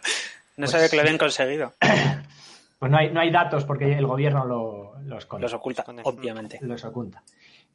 pues, 0.57 0.71
sabía 0.71 0.89
que 0.89 0.97
lo 0.97 1.03
habían 1.03 1.19
conseguido. 1.19 1.73
Pues 2.83 2.91
no 2.91 2.99
hay, 2.99 3.13
no 3.13 3.21
hay 3.21 3.31
datos 3.31 3.65
porque 3.65 3.93
el 3.93 4.09
gobierno 4.09 4.45
lo, 4.45 4.95
los, 5.05 5.29
los 5.39 5.55
oculta, 5.55 5.85
obviamente. 6.03 6.59
Los 6.63 6.85
oculta. 6.85 7.23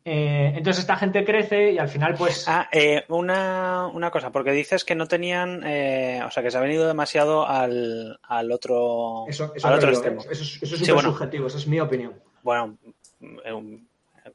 Eh, 0.04 0.52
entonces 0.54 0.82
esta 0.82 0.98
gente 0.98 1.24
crece 1.24 1.72
y 1.72 1.78
al 1.78 1.88
final 1.88 2.16
pues... 2.16 2.46
Ah, 2.46 2.68
eh, 2.70 3.06
una, 3.08 3.88
una, 3.88 4.12
cosa, 4.12 4.34
porque 4.34 4.52
dices 4.52 4.84
que 4.84 4.96
no 4.96 5.08
tenían, 5.08 5.64
eh, 5.66 6.22
o 6.28 6.30
sea, 6.30 6.44
que 6.44 6.52
se 6.52 6.58
ha 6.58 6.60
venido 6.60 6.86
demasiado 6.86 7.48
al, 7.48 8.20
al 8.22 8.52
otro, 8.52 9.24
eso, 9.30 9.54
eso 9.56 9.66
al 9.70 9.76
otro 9.76 9.92
digo, 9.92 10.02
extremo. 10.02 10.22
Eso, 10.24 10.44
eso 10.44 10.44
es 10.44 10.70
súper 10.72 10.86
sí, 10.86 10.92
bueno, 10.92 11.12
subjetivo, 11.14 11.48
esa 11.48 11.58
es 11.60 11.68
mi 11.68 11.80
opinión. 11.80 12.14
Bueno, 12.44 12.78
eh, 13.22 13.80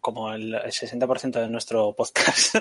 como 0.01 0.33
el, 0.33 0.55
el 0.55 0.73
60% 0.73 1.33
de 1.33 1.49
nuestro 1.51 1.95
podcast. 1.95 2.55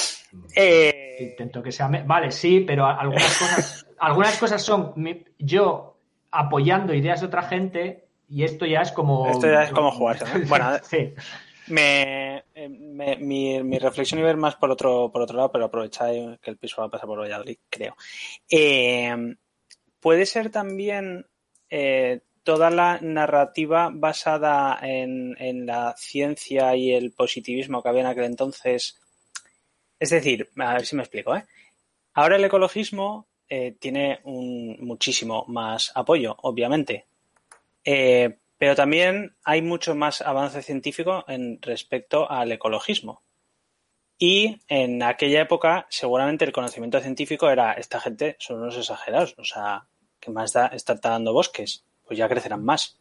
eh... 0.56 1.16
Intento 1.20 1.62
que 1.62 1.70
sea... 1.70 1.88
Vale, 1.88 2.30
sí, 2.32 2.60
pero 2.60 2.86
algunas 2.86 3.38
cosas, 3.38 3.86
algunas 3.98 4.38
cosas 4.38 4.62
son 4.62 4.94
yo 5.38 5.97
apoyando 6.30 6.94
ideas 6.94 7.20
de 7.20 7.26
otra 7.26 7.42
gente 7.42 8.08
y 8.28 8.44
esto 8.44 8.66
ya 8.66 8.82
es 8.82 8.92
como... 8.92 9.30
Esto 9.30 9.46
ya 9.46 9.64
es 9.64 9.70
como 9.70 9.90
jugar. 9.92 10.18
¿no? 10.20 10.46
Bueno, 10.46 10.70
sí. 10.82 11.14
Me, 11.68 12.44
me, 12.54 13.16
mi, 13.16 13.62
mi, 13.62 13.78
reflexión 13.78 14.20
iba 14.20 14.28
a 14.28 14.32
ir 14.32 14.38
más 14.38 14.56
por 14.56 14.70
otro, 14.70 15.10
por 15.12 15.22
otro 15.22 15.36
lado, 15.36 15.52
pero 15.52 15.66
aprovecha 15.66 16.06
que 16.40 16.50
el 16.50 16.56
piso 16.56 16.80
va 16.80 16.86
a 16.86 16.90
pasar 16.90 17.06
por 17.06 17.20
Valladolid, 17.20 17.58
creo. 17.68 17.94
Eh, 18.50 19.14
puede 20.00 20.24
ser 20.24 20.50
también 20.50 21.26
eh, 21.68 22.20
toda 22.42 22.70
la 22.70 22.98
narrativa 23.02 23.90
basada 23.92 24.78
en, 24.80 25.36
en, 25.38 25.66
la 25.66 25.94
ciencia 25.98 26.74
y 26.74 26.92
el 26.94 27.12
positivismo 27.12 27.82
que 27.82 27.90
había 27.90 28.00
en 28.00 28.06
aquel 28.06 28.24
entonces. 28.24 28.98
Es 29.98 30.08
decir, 30.10 30.48
a 30.56 30.72
ver 30.72 30.86
si 30.86 30.96
me 30.96 31.02
explico, 31.02 31.36
¿eh? 31.36 31.44
Ahora 32.14 32.36
el 32.36 32.44
ecologismo 32.44 33.27
eh, 33.48 33.76
tiene 33.78 34.20
un, 34.24 34.76
muchísimo 34.80 35.44
más 35.48 35.92
apoyo, 35.94 36.36
obviamente. 36.42 37.06
Eh, 37.84 38.38
pero 38.58 38.74
también 38.74 39.36
hay 39.44 39.62
mucho 39.62 39.94
más 39.94 40.20
avance 40.20 40.62
científico 40.62 41.24
en 41.28 41.62
respecto 41.62 42.30
al 42.30 42.50
ecologismo. 42.52 43.22
Y 44.18 44.60
en 44.66 45.02
aquella 45.02 45.42
época, 45.42 45.86
seguramente 45.88 46.44
el 46.44 46.52
conocimiento 46.52 47.00
científico 47.00 47.48
era: 47.48 47.72
esta 47.74 48.00
gente 48.00 48.36
son 48.40 48.60
unos 48.60 48.76
exagerados. 48.76 49.34
O 49.38 49.44
sea, 49.44 49.86
¿qué 50.18 50.30
más 50.30 50.52
da 50.52 50.66
estar 50.66 50.98
talando 50.98 51.32
bosques? 51.32 51.84
Pues 52.04 52.18
ya 52.18 52.28
crecerán 52.28 52.64
más. 52.64 52.98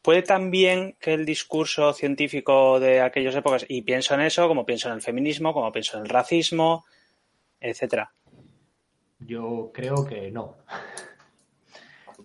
Puede 0.00 0.22
también 0.22 0.96
que 1.00 1.14
el 1.14 1.24
discurso 1.24 1.92
científico 1.94 2.78
de 2.78 3.00
aquellas 3.00 3.34
épocas, 3.34 3.64
y 3.66 3.82
pienso 3.82 4.14
en 4.14 4.20
eso, 4.20 4.46
como 4.46 4.66
pienso 4.66 4.88
en 4.88 4.94
el 4.94 5.00
feminismo, 5.00 5.54
como 5.54 5.72
pienso 5.72 5.96
en 5.96 6.04
el 6.04 6.10
racismo, 6.10 6.84
etcétera. 7.60 8.12
Yo 9.18 9.70
creo 9.72 10.04
que 10.04 10.30
no. 10.30 10.56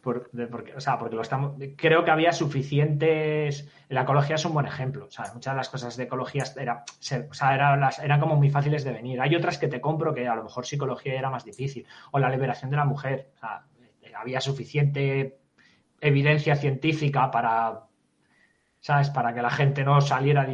porque, 0.01 0.73
o 0.75 0.82
sea, 0.82 0.97
porque 0.97 1.15
lo 1.15 1.21
estamos, 1.21 1.55
creo 1.77 2.03
que 2.03 2.11
había 2.11 2.32
suficientes. 2.32 3.69
La 3.89 4.01
ecología 4.01 4.36
es 4.36 4.45
un 4.45 4.53
buen 4.53 4.65
ejemplo. 4.65 5.05
O 5.05 5.11
sea, 5.11 5.32
muchas 5.34 5.53
de 5.53 5.57
las 5.57 5.69
cosas 5.69 5.95
de 5.97 6.03
ecología 6.03 6.43
era, 6.57 6.84
o 6.88 7.34
sea, 7.34 7.55
eran, 7.55 7.80
las, 7.80 8.01
como 8.19 8.36
muy 8.36 8.49
fáciles 8.49 8.84
de 8.84 8.91
venir. 8.91 9.21
Hay 9.21 9.36
otras 9.36 9.57
que 9.57 9.67
te 9.67 9.82
compro 9.82 10.13
que 10.13 10.27
a 10.27 10.36
lo 10.36 10.43
mejor 10.43 10.65
psicología 10.65 11.13
era 11.13 11.30
más 11.30 11.45
difícil. 11.45 11.86
O 12.11 12.19
la 12.19 12.30
liberación 12.30 12.71
de 12.71 12.77
la 12.77 12.86
mujer. 12.86 13.32
O 13.36 13.39
sea, 13.39 13.65
había 14.15 14.41
suficiente 14.41 15.39
evidencia 16.01 16.55
científica 16.55 17.32
para, 17.32 17.84
¿sabes? 18.80 19.09
Para 19.09 19.34
que 19.34 19.41
la 19.41 19.51
gente 19.51 19.84
no 19.84 20.01
saliera. 20.01 20.47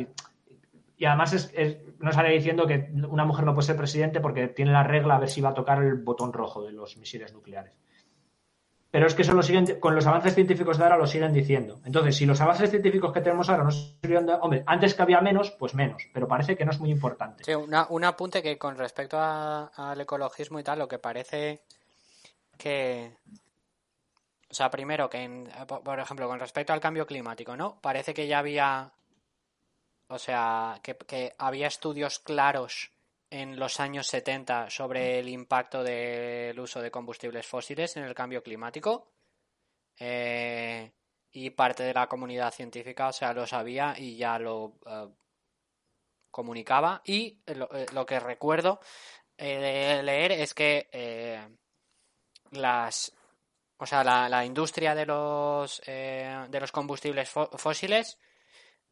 Y 0.97 1.05
además 1.05 1.51
no 1.99 2.11
sale 2.11 2.29
diciendo 2.29 2.65
que 2.65 2.89
una 3.09 3.25
mujer 3.25 3.45
no 3.45 3.53
puede 3.53 3.67
ser 3.67 3.77
presidente 3.77 4.21
porque 4.21 4.47
tiene 4.47 4.71
la 4.71 4.83
regla 4.83 5.15
a 5.15 5.19
ver 5.19 5.29
si 5.29 5.41
va 5.41 5.49
a 5.49 5.53
tocar 5.53 5.83
el 5.83 5.95
botón 5.95 6.31
rojo 6.31 6.63
de 6.63 6.71
los 6.71 6.97
misiles 6.97 7.33
nucleares. 7.33 7.73
Pero 8.91 9.07
es 9.07 9.13
que 9.13 9.23
eso 9.23 9.33
lo 9.33 9.43
siguen, 9.43 9.77
con 9.81 9.93
los 9.93 10.07
avances 10.07 10.35
científicos 10.35 10.77
de 10.77 10.85
ahora 10.85 10.95
lo 10.95 11.05
siguen 11.05 11.33
diciendo. 11.33 11.81
Entonces, 11.83 12.15
si 12.15 12.25
los 12.25 12.39
avances 12.39 12.69
científicos 12.69 13.11
que 13.11 13.19
tenemos 13.19 13.49
ahora 13.49 13.65
no 13.65 13.71
sirvieron 13.71 14.25
de, 14.25 14.35
hombre, 14.35 14.63
antes 14.65 14.93
que 14.93 15.01
había 15.01 15.19
menos, 15.19 15.51
pues 15.51 15.75
menos, 15.75 16.07
pero 16.13 16.29
parece 16.29 16.55
que 16.55 16.63
no 16.63 16.71
es 16.71 16.79
muy 16.79 16.91
importante. 16.91 17.43
Sí, 17.43 17.51
un 17.53 18.05
apunte 18.05 18.41
que 18.41 18.57
con 18.57 18.77
respecto 18.77 19.17
al 19.19 19.99
ecologismo 19.99 20.61
y 20.61 20.63
tal, 20.63 20.79
lo 20.79 20.87
que 20.87 20.97
parece 20.97 21.63
que, 22.57 23.17
o 24.49 24.53
sea, 24.53 24.71
primero 24.71 25.09
que, 25.09 25.43
por 25.67 25.99
ejemplo, 25.99 26.29
con 26.29 26.39
respecto 26.39 26.71
al 26.71 26.79
cambio 26.79 27.05
climático, 27.05 27.57
¿no? 27.57 27.81
Parece 27.81 28.13
que 28.13 28.27
ya 28.27 28.39
había, 28.39 28.93
o 30.07 30.19
sea, 30.19 30.79
que 30.83 31.35
había 31.37 31.67
estudios 31.67 32.19
claros 32.19 32.91
en 33.29 33.59
los 33.59 33.79
años 33.79 34.07
70 34.07 34.69
sobre 34.69 35.19
el 35.19 35.29
impacto 35.29 35.83
del 35.83 36.57
uso 36.59 36.81
de 36.81 36.91
combustibles 36.91 37.45
fósiles 37.45 37.97
en 37.97 38.03
el 38.03 38.15
cambio 38.15 38.43
climático. 38.43 39.11
Eh, 39.99 40.91
y 41.31 41.49
parte 41.49 41.83
de 41.83 41.93
la 41.93 42.07
comunidad 42.07 42.53
científica, 42.53 43.09
o 43.09 43.13
sea, 43.13 43.33
lo 43.33 43.45
sabía 43.45 43.93
y 43.97 44.15
ya 44.15 44.39
lo 44.39 44.75
eh, 44.85 45.07
comunicaba. 46.31 47.01
Y 47.03 47.41
lo, 47.47 47.69
eh, 47.75 48.05
que 48.07 48.19
recuerdo 48.19 48.79
de 49.37 50.01
leer 50.01 50.31
es 50.31 50.53
que 50.53 51.49
las 52.51 53.11
o 53.77 53.85
sea, 53.85 54.01
la, 54.05 54.29
la 54.29 54.45
industria 54.45 54.95
de 54.95 55.05
los, 55.05 55.81
de 55.81 56.57
los 56.61 56.71
combustibles 56.71 57.29
fósiles 57.29 58.17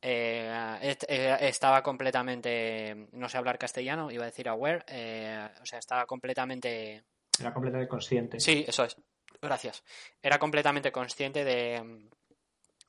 eh, 0.05 0.97
eh, 1.07 1.37
estaba 1.39 1.81
completamente, 1.81 3.07
no 3.13 3.29
sé 3.29 3.37
hablar 3.37 3.57
castellano, 3.57 4.11
iba 4.11 4.23
a 4.23 4.25
decir 4.25 4.49
aware, 4.49 4.83
eh, 4.89 5.47
o 5.61 5.65
sea, 5.65 5.79
estaba 5.79 6.05
completamente... 6.05 7.05
Era 7.39 7.53
completamente 7.53 7.87
consciente. 7.87 8.37
Sí, 8.41 8.65
eso 8.67 8.83
es. 8.83 8.97
Gracias. 9.41 9.81
Era 10.21 10.37
completamente 10.39 10.91
consciente 10.91 11.45
de, 11.45 12.09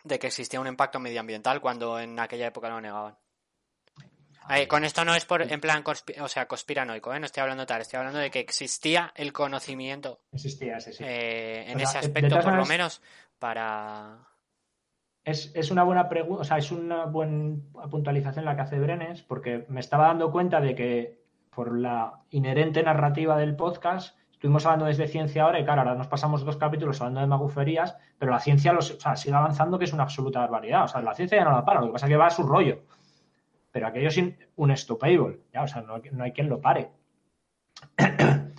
de 0.02 0.18
que 0.18 0.26
existía 0.26 0.58
un 0.58 0.66
impacto 0.66 0.98
medioambiental 0.98 1.60
cuando 1.60 2.00
en 2.00 2.18
aquella 2.18 2.48
época 2.48 2.68
lo 2.68 2.80
negaban. 2.80 3.16
con 4.68 4.84
esto 4.84 5.04
no 5.04 5.14
es 5.14 5.24
por 5.24 5.40
en 5.42 5.60
plan 5.60 5.84
o 6.20 6.28
sea 6.28 6.46
conspiranoico, 6.46 7.16
no 7.16 7.26
estoy 7.26 7.42
hablando 7.42 7.64
tal, 7.64 7.80
estoy 7.80 7.98
hablando 7.98 8.18
de 8.18 8.30
que 8.32 8.40
existía 8.40 9.12
el 9.14 9.32
conocimiento. 9.32 10.20
Existía, 10.32 10.80
sí, 10.80 10.92
sí. 10.92 11.04
en 11.04 11.78
ese 11.78 11.98
aspecto, 11.98 12.40
por 12.40 12.54
lo 12.54 12.66
menos, 12.66 13.00
para 13.38 14.33
es, 15.24 15.70
una 15.70 15.84
buena 15.84 16.08
pregunta, 16.08 16.42
o 16.42 16.44
sea, 16.44 16.58
es 16.58 16.70
una 16.70 17.06
buena 17.06 17.56
puntualización 17.90 18.44
la 18.44 18.56
que 18.56 18.62
hace 18.62 18.78
Brenes, 18.78 19.22
porque 19.22 19.64
me 19.68 19.80
estaba 19.80 20.08
dando 20.08 20.30
cuenta 20.30 20.60
de 20.60 20.74
que 20.74 21.24
por 21.50 21.78
la 21.78 22.20
inherente 22.30 22.82
narrativa 22.82 23.38
del 23.38 23.56
podcast, 23.56 24.18
estuvimos 24.32 24.66
hablando 24.66 24.84
desde 24.84 25.08
ciencia 25.08 25.44
ahora 25.44 25.60
y 25.60 25.64
claro, 25.64 25.80
ahora 25.80 25.94
nos 25.94 26.08
pasamos 26.08 26.44
dos 26.44 26.58
capítulos 26.58 27.00
hablando 27.00 27.20
de 27.20 27.26
maguferías, 27.26 27.96
pero 28.18 28.32
la 28.32 28.40
ciencia 28.40 28.72
los, 28.72 28.90
o 28.90 29.00
sea, 29.00 29.16
sigue 29.16 29.34
avanzando 29.34 29.78
que 29.78 29.86
es 29.86 29.92
una 29.92 30.02
absoluta 30.02 30.40
barbaridad. 30.40 30.84
O 30.84 30.88
sea, 30.88 31.00
la 31.00 31.14
ciencia 31.14 31.38
ya 31.38 31.44
no 31.44 31.52
la 31.52 31.64
para, 31.64 31.80
lo 31.80 31.86
que 31.86 31.92
pasa 31.92 32.06
es 32.06 32.10
que 32.10 32.16
va 32.16 32.26
a 32.26 32.30
su 32.30 32.42
rollo. 32.42 32.82
Pero 33.70 33.86
aquello 33.86 34.08
es 34.08 34.20
un 34.56 34.76
stopable, 34.76 35.40
ya, 35.52 35.62
o 35.62 35.66
sea, 35.68 35.82
no, 35.82 35.94
hay 36.22 36.32
quien 36.32 36.48
lo 36.48 36.60
pare. 36.60 36.90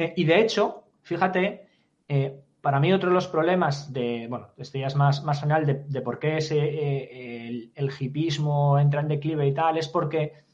Eh, 0.00 0.14
y 0.14 0.22
de 0.22 0.38
hecho, 0.38 0.84
fíjate, 1.02 1.66
eh, 2.06 2.40
para 2.60 2.80
mí 2.80 2.92
otro 2.92 3.10
de 3.10 3.14
los 3.14 3.28
problemas 3.28 3.92
de, 3.92 4.26
bueno, 4.28 4.48
este 4.56 4.80
ya 4.80 4.88
es 4.88 4.96
más, 4.96 5.22
más 5.22 5.40
general 5.40 5.84
de, 5.86 6.00
por 6.00 6.18
qué 6.18 6.38
ese, 6.38 6.58
eh, 6.58 7.70
el, 7.74 7.90
hipismo 7.98 8.78
entra 8.78 9.00
en 9.00 9.08
declive 9.08 9.46
y 9.46 9.54
tal, 9.54 9.78
es 9.78 9.88
porque 9.88 10.44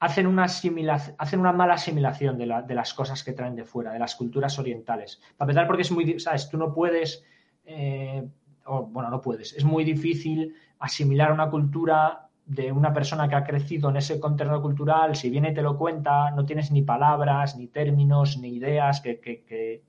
hacen 0.00 0.26
una, 0.26 0.44
hacen 0.44 1.40
una 1.40 1.52
mala 1.52 1.74
asimilación 1.74 2.38
de, 2.38 2.46
las 2.46 2.94
cosas 2.94 3.22
que 3.22 3.32
traen 3.32 3.54
de 3.54 3.64
fuera, 3.64 3.92
de 3.92 3.98
las 3.98 4.16
culturas 4.16 4.58
orientales. 4.58 5.20
Para 5.36 5.50
empezar, 5.50 5.66
porque 5.66 5.82
es 5.82 5.92
muy, 5.92 6.18
sabes, 6.18 6.48
tú 6.48 6.58
no 6.58 6.74
puedes, 6.74 7.24
eh, 7.64 8.28
o, 8.66 8.86
bueno, 8.86 9.10
no 9.10 9.20
puedes, 9.20 9.52
es 9.52 9.64
muy 9.64 9.84
difícil 9.84 10.54
asimilar 10.80 11.32
una 11.32 11.50
cultura 11.50 12.24
de 12.46 12.72
una 12.72 12.92
persona 12.92 13.28
que 13.28 13.34
ha 13.34 13.44
crecido 13.44 13.90
en 13.90 13.96
ese 13.96 14.18
contexto 14.18 14.60
cultural, 14.62 15.14
si 15.14 15.30
viene 15.30 15.50
y 15.50 15.54
te 15.54 15.62
lo 15.62 15.76
cuenta, 15.76 16.30
no 16.30 16.46
tienes 16.46 16.70
ni 16.70 16.82
palabras, 16.82 17.56
ni 17.56 17.68
términos, 17.68 18.38
ni 18.38 18.54
ideas 18.54 19.00
que 19.00 19.20
que 19.20 19.84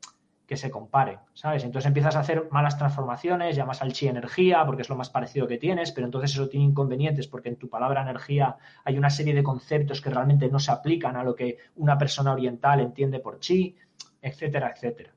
se 0.58 0.72
compare, 0.72 1.20
¿sabes? 1.34 1.64
Entonces 1.64 1.88
empiezas 1.88 2.16
a 2.16 2.20
hacer 2.20 2.48
malas 2.52 2.78
transformaciones, 2.78 3.56
llamas 3.56 3.82
al 3.82 3.94
chi 3.94 4.08
energía 4.08 4.66
porque 4.66 4.82
es 4.82 4.90
lo 4.90 4.96
más 4.96 5.10
parecido 5.10 5.48
que 5.48 5.58
tienes, 5.58 5.92
pero 5.92 6.06
entonces 6.06 6.32
eso 6.32 6.50
tiene 6.50 6.66
inconvenientes 6.66 7.28
porque 7.28 7.50
en 7.50 7.58
tu 7.58 7.70
palabra 7.70 8.02
energía 8.02 8.58
hay 8.84 8.98
una 8.98 9.10
serie 9.10 9.34
de 9.34 9.44
conceptos 9.44 10.02
que 10.02 10.10
realmente 10.10 10.50
no 10.50 10.60
se 10.60 10.72
aplican 10.72 11.16
a 11.16 11.24
lo 11.24 11.36
que 11.36 11.58
una 11.76 11.98
persona 11.98 12.34
oriental 12.34 12.80
entiende 12.80 13.20
por 13.20 13.40
chi, 13.40 13.76
etcétera, 14.22 14.72
etcétera. 14.76 15.14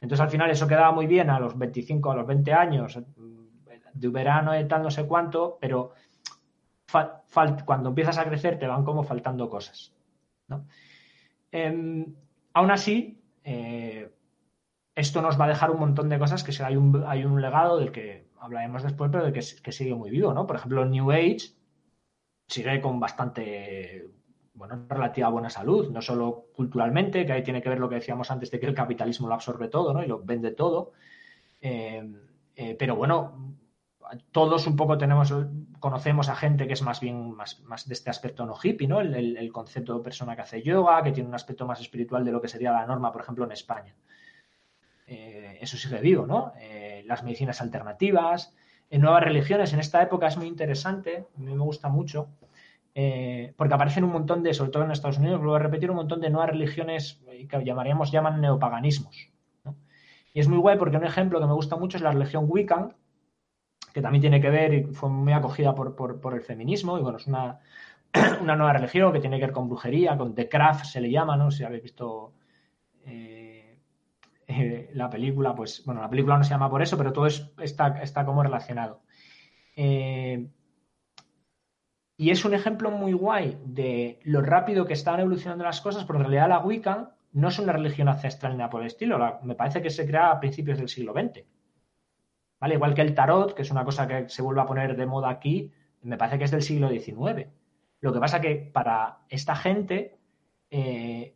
Entonces 0.00 0.22
al 0.22 0.30
final 0.30 0.50
eso 0.50 0.66
quedaba 0.66 0.92
muy 0.92 1.06
bien 1.06 1.30
a 1.30 1.38
los 1.38 1.56
25, 1.56 2.10
a 2.10 2.16
los 2.16 2.26
20 2.26 2.52
años, 2.52 2.98
de 3.94 4.08
verano 4.08 4.58
y 4.58 4.66
tal, 4.66 4.82
no 4.82 4.90
sé 4.90 5.06
cuánto, 5.06 5.58
pero 5.60 5.92
cuando 7.64 7.90
empiezas 7.90 8.18
a 8.18 8.24
crecer 8.24 8.58
te 8.58 8.66
van 8.66 8.84
como 8.84 9.02
faltando 9.02 9.48
cosas. 9.48 9.92
¿no? 10.48 10.66
Em, 11.50 12.06
aún 12.54 12.70
así, 12.70 13.20
eh, 13.44 14.10
esto 14.94 15.22
nos 15.22 15.40
va 15.40 15.46
a 15.46 15.48
dejar 15.48 15.70
un 15.70 15.80
montón 15.80 16.08
de 16.08 16.18
cosas 16.18 16.44
que 16.44 16.62
hay 16.62 16.76
un, 16.76 17.04
hay 17.06 17.24
un 17.24 17.40
legado 17.40 17.78
del 17.78 17.92
que 17.92 18.28
hablaremos 18.38 18.82
después, 18.82 19.10
pero 19.10 19.24
de 19.24 19.32
que, 19.32 19.42
sigue 19.42 19.94
muy 19.94 20.10
vivo, 20.10 20.34
¿no? 20.34 20.46
Por 20.46 20.56
ejemplo, 20.56 20.84
New 20.84 21.10
Age 21.10 21.54
sigue 22.48 22.80
con 22.80 23.00
bastante, 23.00 24.10
bueno, 24.54 24.84
relativa 24.88 25.28
buena 25.28 25.48
salud, 25.48 25.90
no 25.90 26.02
solo 26.02 26.48
culturalmente, 26.54 27.24
que 27.24 27.32
ahí 27.32 27.42
tiene 27.42 27.62
que 27.62 27.70
ver 27.70 27.80
lo 27.80 27.88
que 27.88 27.96
decíamos 27.96 28.30
antes 28.30 28.50
de 28.50 28.60
que 28.60 28.66
el 28.66 28.74
capitalismo 28.74 29.28
lo 29.28 29.34
absorbe 29.34 29.68
todo, 29.68 29.94
¿no? 29.94 30.02
Y 30.02 30.06
lo 30.06 30.22
vende 30.22 30.50
todo. 30.50 30.92
Eh, 31.60 32.02
eh, 32.56 32.76
pero 32.78 32.96
bueno, 32.96 33.56
todos 34.30 34.66
un 34.66 34.76
poco 34.76 34.98
tenemos, 34.98 35.34
conocemos 35.80 36.28
a 36.28 36.36
gente 36.36 36.66
que 36.66 36.74
es 36.74 36.82
más 36.82 37.00
bien 37.00 37.32
más, 37.32 37.60
más 37.62 37.88
de 37.88 37.94
este 37.94 38.10
aspecto 38.10 38.44
no 38.44 38.56
hippie, 38.62 38.88
¿no? 38.88 39.00
El, 39.00 39.36
el, 39.36 39.52
concepto 39.52 39.96
de 39.96 40.04
persona 40.04 40.34
que 40.36 40.42
hace 40.42 40.62
yoga, 40.62 41.02
que 41.02 41.12
tiene 41.12 41.28
un 41.28 41.34
aspecto 41.34 41.66
más 41.66 41.80
espiritual 41.80 42.24
de 42.24 42.32
lo 42.32 42.42
que 42.42 42.48
sería 42.48 42.72
la 42.72 42.86
norma, 42.86 43.12
por 43.12 43.22
ejemplo, 43.22 43.44
en 43.44 43.52
España. 43.52 43.94
Eh, 45.06 45.58
eso 45.60 45.76
sigue 45.76 46.00
vivo, 46.00 46.26
¿no? 46.26 46.52
Eh, 46.60 47.02
las 47.06 47.22
medicinas 47.22 47.60
alternativas, 47.60 48.54
en 48.90 49.00
nuevas 49.00 49.22
religiones, 49.22 49.72
en 49.72 49.80
esta 49.80 50.02
época 50.02 50.26
es 50.28 50.36
muy 50.36 50.46
interesante, 50.46 51.26
a 51.36 51.40
mí 51.40 51.52
me 51.52 51.62
gusta 51.62 51.88
mucho, 51.88 52.28
eh, 52.94 53.54
porque 53.56 53.74
aparecen 53.74 54.04
un 54.04 54.12
montón 54.12 54.42
de, 54.42 54.52
sobre 54.52 54.70
todo 54.70 54.84
en 54.84 54.90
Estados 54.90 55.18
Unidos, 55.18 55.38
vuelvo 55.38 55.54
a 55.54 55.60
repetir, 55.60 55.90
un 55.90 55.96
montón 55.96 56.20
de 56.20 56.30
nuevas 56.30 56.50
religiones 56.50 57.20
que 57.48 57.64
llamaríamos, 57.64 58.12
llaman 58.12 58.40
neopaganismos. 58.40 59.30
Y 60.34 60.40
es 60.40 60.48
muy 60.48 60.58
guay 60.58 60.78
porque 60.78 60.96
un 60.96 61.04
ejemplo 61.04 61.40
que 61.40 61.46
me 61.46 61.52
gusta 61.52 61.76
mucho 61.76 61.96
es 61.96 62.02
la 62.02 62.12
religión 62.12 62.46
Wiccan, 62.48 62.94
que 63.92 64.00
también 64.00 64.22
tiene 64.22 64.40
que 64.40 64.50
ver 64.50 64.74
y 64.74 64.84
fue 64.84 65.10
muy 65.10 65.32
acogida 65.32 65.74
por, 65.74 66.34
el 66.34 66.42
feminismo, 66.42 66.98
y 66.98 67.02
bueno, 67.02 67.18
es 67.18 67.26
una, 67.26 67.60
una, 68.40 68.56
nueva 68.56 68.72
religión 68.74 69.12
que 69.12 69.20
tiene 69.20 69.38
que 69.38 69.46
ver 69.46 69.52
con 69.52 69.68
brujería, 69.68 70.16
con 70.16 70.34
The 70.34 70.48
Craft 70.48 70.86
se 70.86 71.00
le 71.00 71.10
llama, 71.10 71.36
¿no? 71.36 71.50
Si 71.50 71.64
habéis 71.64 71.82
visto 71.82 72.32
eh, 73.04 73.41
la 74.94 75.10
película, 75.10 75.54
pues, 75.54 75.84
bueno, 75.84 76.00
la 76.00 76.10
película 76.10 76.38
no 76.38 76.44
se 76.44 76.50
llama 76.50 76.70
por 76.70 76.82
eso, 76.82 76.96
pero 76.96 77.12
todo 77.12 77.26
está, 77.26 78.02
está 78.02 78.24
como 78.24 78.42
relacionado. 78.42 79.02
Eh, 79.76 80.48
y 82.16 82.30
es 82.30 82.44
un 82.44 82.54
ejemplo 82.54 82.90
muy 82.90 83.12
guay 83.12 83.58
de 83.64 84.20
lo 84.24 84.42
rápido 84.42 84.86
que 84.86 84.92
están 84.92 85.20
evolucionando 85.20 85.64
las 85.64 85.80
cosas, 85.80 86.04
pero 86.04 86.18
en 86.18 86.24
realidad 86.26 86.48
la 86.48 86.60
Wicca 86.60 87.16
no 87.32 87.48
es 87.48 87.58
una 87.58 87.72
religión 87.72 88.08
ancestral 88.08 88.52
ni 88.52 88.58
nada 88.58 88.70
por 88.70 88.82
el 88.82 88.86
estilo. 88.88 89.18
me 89.42 89.54
parece 89.54 89.82
que 89.82 89.90
se 89.90 90.06
crea 90.06 90.30
a 90.30 90.40
principios 90.40 90.78
del 90.78 90.88
siglo 90.88 91.12
XX. 91.12 91.44
¿Vale? 92.60 92.74
Igual 92.74 92.94
que 92.94 93.02
el 93.02 93.14
tarot, 93.14 93.54
que 93.54 93.62
es 93.62 93.70
una 93.70 93.84
cosa 93.84 94.06
que 94.06 94.28
se 94.28 94.42
vuelve 94.42 94.60
a 94.60 94.66
poner 94.66 94.96
de 94.96 95.06
moda 95.06 95.30
aquí, 95.30 95.72
me 96.02 96.16
parece 96.16 96.38
que 96.38 96.44
es 96.44 96.50
del 96.50 96.62
siglo 96.62 96.88
XIX. 96.90 97.48
Lo 98.00 98.12
que 98.12 98.20
pasa 98.20 98.40
que 98.40 98.70
para 98.72 99.18
esta 99.28 99.56
gente 99.56 100.18
eh, 100.70 101.34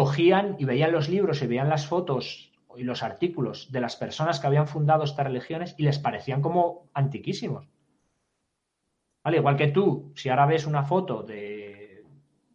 cogían 0.00 0.56
y 0.58 0.64
veían 0.64 0.92
los 0.92 1.10
libros 1.10 1.42
y 1.42 1.46
veían 1.46 1.68
las 1.68 1.86
fotos 1.86 2.50
y 2.74 2.84
los 2.84 3.02
artículos 3.02 3.70
de 3.70 3.82
las 3.82 3.96
personas 3.96 4.40
que 4.40 4.46
habían 4.46 4.66
fundado 4.66 5.04
estas 5.04 5.26
religiones 5.26 5.74
y 5.76 5.82
les 5.82 5.98
parecían 5.98 6.40
como 6.40 6.88
antiquísimos. 6.94 7.68
¿Vale? 9.22 9.36
Igual 9.36 9.58
que 9.58 9.68
tú, 9.68 10.10
si 10.16 10.30
ahora 10.30 10.46
ves 10.46 10.66
una 10.66 10.84
foto 10.84 11.22
de 11.22 12.02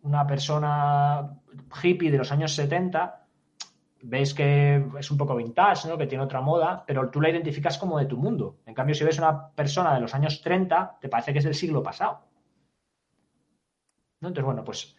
una 0.01 0.25
persona 0.25 1.39
hippie 1.83 2.09
de 2.09 2.17
los 2.17 2.31
años 2.31 2.51
70, 2.53 3.27
ves 4.01 4.33
que 4.33 4.83
es 4.97 5.11
un 5.11 5.17
poco 5.19 5.35
vintage, 5.35 5.87
¿no? 5.87 5.99
que 5.99 6.07
tiene 6.07 6.23
otra 6.23 6.41
moda, 6.41 6.83
pero 6.87 7.11
tú 7.11 7.21
la 7.21 7.29
identificas 7.29 7.77
como 7.77 7.99
de 7.99 8.07
tu 8.07 8.17
mundo. 8.17 8.57
En 8.65 8.73
cambio, 8.73 8.95
si 8.95 9.03
ves 9.03 9.19
una 9.19 9.49
persona 9.49 9.93
de 9.93 10.01
los 10.01 10.15
años 10.15 10.41
30, 10.41 10.97
te 10.99 11.09
parece 11.09 11.31
que 11.31 11.37
es 11.37 11.45
del 11.45 11.53
siglo 11.53 11.83
pasado. 11.83 12.21
Entonces, 14.19 14.43
bueno, 14.43 14.63
pues 14.63 14.95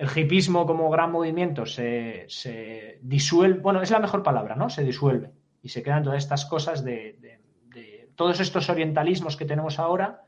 el 0.00 0.08
hipismo 0.16 0.66
como 0.66 0.88
gran 0.88 1.12
movimiento 1.12 1.66
se, 1.66 2.26
disuelve, 3.02 3.60
bueno, 3.60 3.82
es 3.82 3.90
la 3.90 3.98
mejor 3.98 4.22
palabra, 4.22 4.56
¿no? 4.56 4.70
Se 4.70 4.82
disuelve 4.82 5.30
y 5.62 5.68
se 5.68 5.82
quedan 5.82 6.02
todas 6.02 6.24
estas 6.24 6.46
cosas 6.46 6.82
de, 6.82 7.38
todos 8.14 8.40
estos 8.40 8.70
orientalismos 8.70 9.36
que 9.36 9.44
tenemos 9.44 9.78
ahora, 9.78 10.24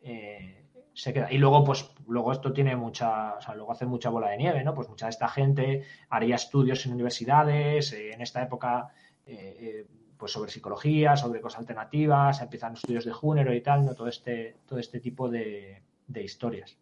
eh, 0.00 0.64
se 0.94 1.12
queda. 1.12 1.32
Y 1.32 1.38
luego, 1.38 1.64
pues, 1.64 1.90
luego 2.06 2.30
esto 2.30 2.52
tiene 2.52 2.76
mucha, 2.76 3.34
o 3.34 3.40
sea, 3.40 3.56
luego 3.56 3.72
hace 3.72 3.84
mucha 3.84 4.10
bola 4.10 4.30
de 4.30 4.36
nieve, 4.36 4.62
¿no? 4.62 4.74
Pues 4.74 4.88
mucha 4.88 5.06
de 5.06 5.10
esta 5.10 5.28
gente 5.28 5.82
haría 6.08 6.36
estudios 6.36 6.86
en 6.86 6.92
universidades, 6.92 7.92
eh, 7.92 8.12
en 8.12 8.20
esta 8.20 8.42
época, 8.42 8.88
eh, 9.26 9.86
pues 10.16 10.30
sobre 10.30 10.52
psicología, 10.52 11.16
sobre 11.16 11.40
cosas 11.40 11.60
alternativas, 11.60 12.40
empiezan 12.40 12.74
estudios 12.74 13.04
de 13.04 13.12
género 13.12 13.52
y 13.52 13.60
tal, 13.60 13.84
¿no? 13.84 13.94
Todo 13.94 14.06
este, 14.06 14.58
todo 14.66 14.78
este 14.78 15.00
tipo 15.00 15.28
de 15.28 15.82
historias. 16.14 16.78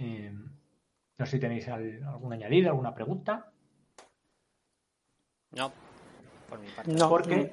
Eh, 0.00 0.32
no 0.32 1.26
sé 1.26 1.32
si 1.32 1.38
tenéis 1.38 1.68
algún 1.68 2.32
añadido, 2.32 2.70
alguna 2.70 2.94
pregunta. 2.94 3.52
No, 5.52 5.70
por 6.48 6.58
mi 6.58 6.68
parte. 6.68 6.92
No, 6.92 7.08
porque 7.10 7.52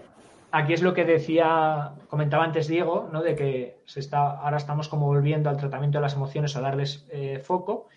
aquí 0.51 0.73
es 0.73 0.81
lo 0.81 0.93
que 0.93 1.03
decía, 1.03 1.91
comentaba 2.07 2.45
antes 2.45 2.67
Diego, 2.67 3.09
¿no? 3.11 3.21
De 3.21 3.35
que 3.35 3.81
se 3.85 3.99
está, 3.99 4.39
ahora 4.39 4.57
estamos 4.57 4.87
como 4.87 5.07
volviendo 5.07 5.49
al 5.49 5.57
tratamiento 5.57 5.97
de 5.97 6.03
las 6.03 6.13
emociones 6.13 6.55
a 6.55 6.61
darles 6.61 7.05
eh, 7.11 7.39
foco. 7.39 7.89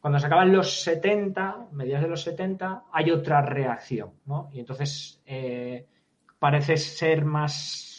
Cuando 0.00 0.18
se 0.18 0.26
acaban 0.26 0.52
los 0.52 0.82
70, 0.82 1.68
mediados 1.72 2.04
de 2.04 2.10
los 2.10 2.22
70, 2.22 2.84
hay 2.90 3.10
otra 3.10 3.42
reacción, 3.42 4.14
¿no? 4.24 4.48
Y 4.52 4.60
entonces 4.60 5.22
eh, 5.26 5.86
parece 6.38 6.78
ser 6.78 7.26
más 7.26 7.91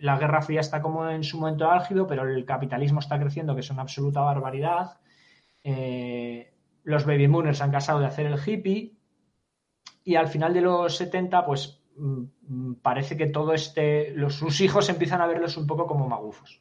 la 0.00 0.18
Guerra 0.18 0.42
Fría 0.42 0.60
está 0.60 0.82
como 0.82 1.08
en 1.08 1.24
su 1.24 1.38
momento 1.38 1.70
álgido, 1.70 2.06
pero 2.06 2.28
el 2.28 2.44
capitalismo 2.44 3.00
está 3.00 3.18
creciendo, 3.18 3.54
que 3.54 3.60
es 3.60 3.70
una 3.70 3.82
absoluta 3.82 4.20
barbaridad. 4.20 4.98
Eh, 5.62 6.52
los 6.84 7.06
baby 7.06 7.28
mooners 7.28 7.60
han 7.60 7.70
casado 7.70 8.00
de 8.00 8.06
hacer 8.06 8.26
el 8.26 8.38
hippie 8.38 8.94
y 10.04 10.16
al 10.16 10.28
final 10.28 10.52
de 10.52 10.60
los 10.60 10.96
70, 10.96 11.46
pues 11.46 11.82
mm, 11.96 12.74
parece 12.82 13.16
que 13.16 13.26
todo 13.26 13.54
este, 13.54 14.10
los, 14.10 14.34
sus 14.34 14.60
hijos 14.60 14.88
empiezan 14.88 15.20
a 15.20 15.26
verlos 15.26 15.56
un 15.56 15.66
poco 15.66 15.86
como 15.86 16.08
magufos. 16.08 16.60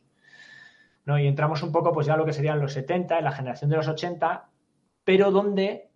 ¿no? 1.06 1.20
Y 1.20 1.28
entramos 1.28 1.62
un 1.64 1.72
poco, 1.72 1.92
pues 1.92 2.08
ya 2.08 2.16
lo 2.16 2.26
que 2.26 2.34
serían 2.34 2.60
los 2.60 2.74
70, 2.74 3.18
en 3.18 3.26
la 3.26 3.32
generación 3.32 3.70
de 3.70 3.78
los 3.78 3.88
80, 3.88 4.50
pero 5.04 5.32
donde 5.32 5.90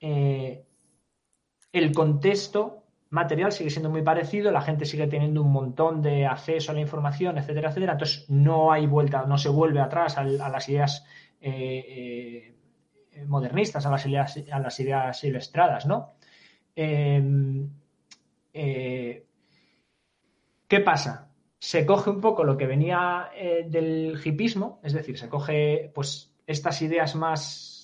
eh, 0.00 0.64
el 1.72 1.92
contexto 1.92 2.84
material 3.10 3.52
sigue 3.52 3.70
siendo 3.70 3.90
muy 3.90 4.02
parecido, 4.02 4.50
la 4.50 4.60
gente 4.60 4.84
sigue 4.84 5.06
teniendo 5.06 5.42
un 5.42 5.52
montón 5.52 6.02
de 6.02 6.26
acceso 6.26 6.72
a 6.72 6.74
la 6.74 6.80
información, 6.80 7.38
etcétera, 7.38 7.70
etcétera. 7.70 7.92
Entonces 7.92 8.28
no 8.28 8.70
hay 8.72 8.86
vuelta, 8.86 9.24
no 9.26 9.38
se 9.38 9.48
vuelve 9.48 9.80
atrás 9.80 10.18
a, 10.18 10.24
las 10.24 10.68
ideas 10.68 11.04
eh, 11.40 12.54
eh, 13.12 13.24
modernistas, 13.26 13.86
a 13.86 13.90
las 13.90 14.04
ideas, 14.06 14.38
a 14.50 14.58
las 14.58 14.78
ideas 14.80 15.24
ilustradas, 15.24 15.86
¿no? 15.86 16.14
Em, 16.76 17.68
eh, 18.52 19.24
¿Qué 20.66 20.80
pasa? 20.80 21.30
Se 21.58 21.86
coge 21.86 22.10
un 22.10 22.20
poco 22.20 22.44
lo 22.44 22.56
que 22.56 22.66
venía 22.66 23.30
del 23.66 24.20
hipismo, 24.22 24.80
es 24.84 24.92
decir, 24.92 25.18
se 25.18 25.28
coge 25.28 25.90
pues 25.94 26.32
estas 26.46 26.80
ideas 26.82 27.16
más 27.16 27.77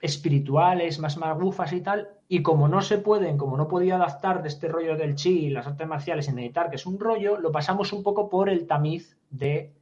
espirituales, 0.00 0.98
más 0.98 1.16
magufas 1.16 1.72
y 1.72 1.80
tal, 1.80 2.08
y 2.28 2.42
como 2.42 2.68
no 2.68 2.80
se 2.80 2.98
pueden, 2.98 3.36
como 3.36 3.56
no 3.56 3.68
podía 3.68 3.96
adaptar 3.96 4.42
de 4.42 4.48
este 4.48 4.68
rollo 4.68 4.96
del 4.96 5.14
chi 5.14 5.46
y 5.46 5.50
las 5.50 5.66
artes 5.66 5.86
marciales 5.86 6.28
en 6.28 6.36
meditar, 6.36 6.70
que 6.70 6.76
es 6.76 6.86
un 6.86 6.98
rollo, 6.98 7.38
lo 7.38 7.52
pasamos 7.52 7.92
un 7.92 8.02
poco 8.02 8.30
por 8.30 8.48
el 8.48 8.66
tamiz 8.66 9.16
de 9.28 9.74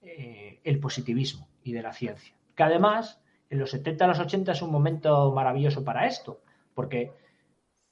eh, 0.00 0.60
el 0.64 0.78
positivismo 0.80 1.48
y 1.62 1.72
de 1.72 1.82
la 1.82 1.92
ciencia. 1.92 2.34
Que 2.54 2.62
además, 2.62 3.20
en 3.50 3.58
los 3.58 3.70
70 3.70 4.04
a 4.04 4.08
los 4.08 4.18
80 4.18 4.52
es 4.52 4.62
un 4.62 4.70
momento 4.70 5.32
maravilloso 5.32 5.84
para 5.84 6.06
esto, 6.06 6.40
porque 6.74 7.12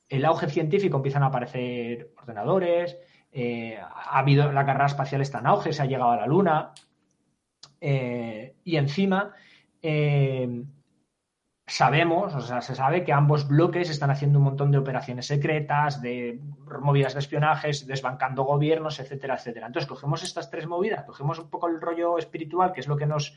el 0.09 0.25
auge 0.25 0.49
científico 0.49 0.97
empiezan 0.97 1.23
a 1.23 1.27
aparecer 1.27 2.13
ordenadores, 2.21 2.97
eh, 3.33 3.77
ha 3.79 4.19
habido 4.19 4.53
la 4.53 4.65
carrera 4.65 4.87
espacial 4.87 5.21
está 5.21 5.41
en 5.41 5.47
auge, 5.49 5.73
se 5.73 5.83
ha 5.83 5.87
llegado 5.87 6.13
a 6.13 6.17
la 6.17 6.27
Luna, 6.27 6.73
eh, 7.81 8.55
y 8.65 8.77
encima 8.77 9.35
sabemos, 11.67 12.35
o 12.35 12.41
sea, 12.41 12.61
se 12.61 12.75
sabe 12.75 13.05
que 13.05 13.13
ambos 13.13 13.49
bloques 13.49 13.89
están 13.89 14.11
haciendo 14.11 14.39
un 14.39 14.45
montón 14.45 14.71
de 14.71 14.79
operaciones 14.79 15.27
secretas, 15.27 16.03
de 16.03 16.41
movidas 16.81 17.15
de 17.15 17.21
espionajes, 17.21 17.87
desbancando 17.87 18.45
gobiernos, 18.45 19.01
etcétera, 19.01 19.35
etcétera. 19.35 19.67
Entonces, 19.67 19.89
cogemos 19.89 20.23
estas 20.23 20.51
tres 20.51 20.67
movidas, 20.67 21.05
cogemos 21.05 21.39
un 21.39 21.49
poco 21.49 21.69
el 21.69 21.81
rollo 21.81 22.19
espiritual, 22.19 22.73
que 22.73 22.81
es 22.81 22.89
lo 22.89 22.97
que 22.97 23.07
nos 23.07 23.35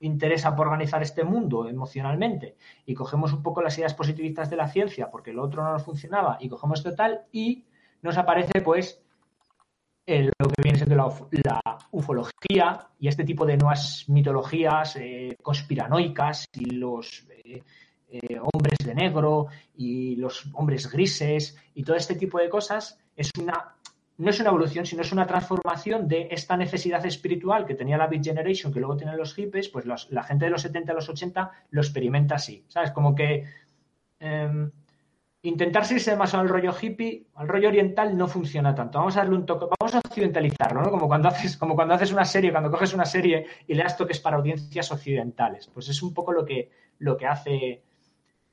interesa 0.00 0.54
por 0.54 0.66
organizar 0.66 1.02
este 1.02 1.24
mundo 1.24 1.68
emocionalmente, 1.68 2.56
y 2.84 2.94
cogemos 2.94 3.32
un 3.32 3.42
poco 3.42 3.62
las 3.62 3.78
ideas 3.78 3.94
positivistas 3.94 4.50
de 4.50 4.56
la 4.56 4.68
ciencia, 4.68 5.10
porque 5.10 5.32
lo 5.32 5.42
otro 5.42 5.62
no 5.62 5.72
nos 5.72 5.84
funcionaba, 5.84 6.36
y 6.40 6.48
cogemos 6.48 6.82
total, 6.82 7.22
y 7.30 7.64
nos 8.02 8.18
aparece, 8.18 8.60
pues, 8.60 9.00
lo 10.06 10.48
que 10.48 10.62
viene 10.62 10.76
siendo 10.76 10.96
la, 10.96 11.04
ufología 11.90 12.88
y 12.98 13.08
este 13.08 13.24
tipo 13.24 13.46
de 13.46 13.56
nuevas 13.56 14.04
mitologías 14.08 14.96
eh, 14.96 15.36
conspiranoicas 15.42 16.46
y 16.52 16.70
los 16.70 17.26
eh, 17.44 17.62
eh, 18.08 18.38
hombres 18.40 18.78
de 18.84 18.94
negro 18.94 19.46
y 19.76 20.16
los 20.16 20.46
hombres 20.54 20.90
grises 20.90 21.56
y 21.74 21.82
todo 21.82 21.96
este 21.96 22.14
tipo 22.14 22.38
de 22.38 22.48
cosas 22.48 22.98
es 23.16 23.30
una 23.40 23.74
no 24.16 24.30
es 24.30 24.38
una 24.38 24.50
evolución, 24.50 24.86
sino 24.86 25.02
es 25.02 25.10
una 25.10 25.26
transformación 25.26 26.06
de 26.06 26.28
esta 26.30 26.56
necesidad 26.56 27.04
espiritual 27.04 27.66
que 27.66 27.74
tenía 27.74 27.98
la 27.98 28.06
Big 28.06 28.22
Generation, 28.22 28.72
que 28.72 28.78
luego 28.78 28.96
tienen 28.96 29.16
los 29.16 29.34
hippies, 29.34 29.68
pues 29.68 29.86
la 29.86 30.22
gente 30.22 30.44
de 30.44 30.52
los 30.52 30.62
70 30.62 30.92
a 30.92 30.94
los 30.94 31.08
80 31.08 31.50
lo 31.70 31.80
experimenta 31.80 32.36
así, 32.36 32.64
¿sabes? 32.68 32.92
Como 32.92 33.12
que 33.12 33.44
em, 34.20 34.70
intentar 35.44 35.84
irse 35.90 36.16
más 36.16 36.34
al 36.34 36.48
rollo 36.48 36.72
hippie, 36.80 37.26
al 37.34 37.48
rollo 37.48 37.68
oriental, 37.68 38.16
no 38.16 38.26
funciona 38.26 38.74
tanto. 38.74 38.98
Vamos 38.98 39.16
a 39.16 39.20
darle 39.20 39.36
un 39.36 39.46
toque, 39.46 39.66
vamos 39.78 39.94
a 39.94 39.98
occidentalizarlo, 39.98 40.82
¿no? 40.82 40.90
Como 40.90 41.06
cuando 41.06 41.28
haces, 41.28 41.56
como 41.56 41.74
cuando 41.74 41.94
haces 41.94 42.12
una 42.12 42.24
serie, 42.24 42.50
cuando 42.50 42.70
coges 42.70 42.94
una 42.94 43.04
serie 43.04 43.46
y 43.66 43.74
le 43.74 43.82
das 43.82 43.96
toques 43.96 44.20
para 44.20 44.38
audiencias 44.38 44.90
occidentales. 44.90 45.68
Pues 45.72 45.88
es 45.90 46.02
un 46.02 46.14
poco 46.14 46.32
lo 46.32 46.46
que, 46.46 46.70
lo 46.98 47.16
que 47.16 47.26
hace 47.26 47.82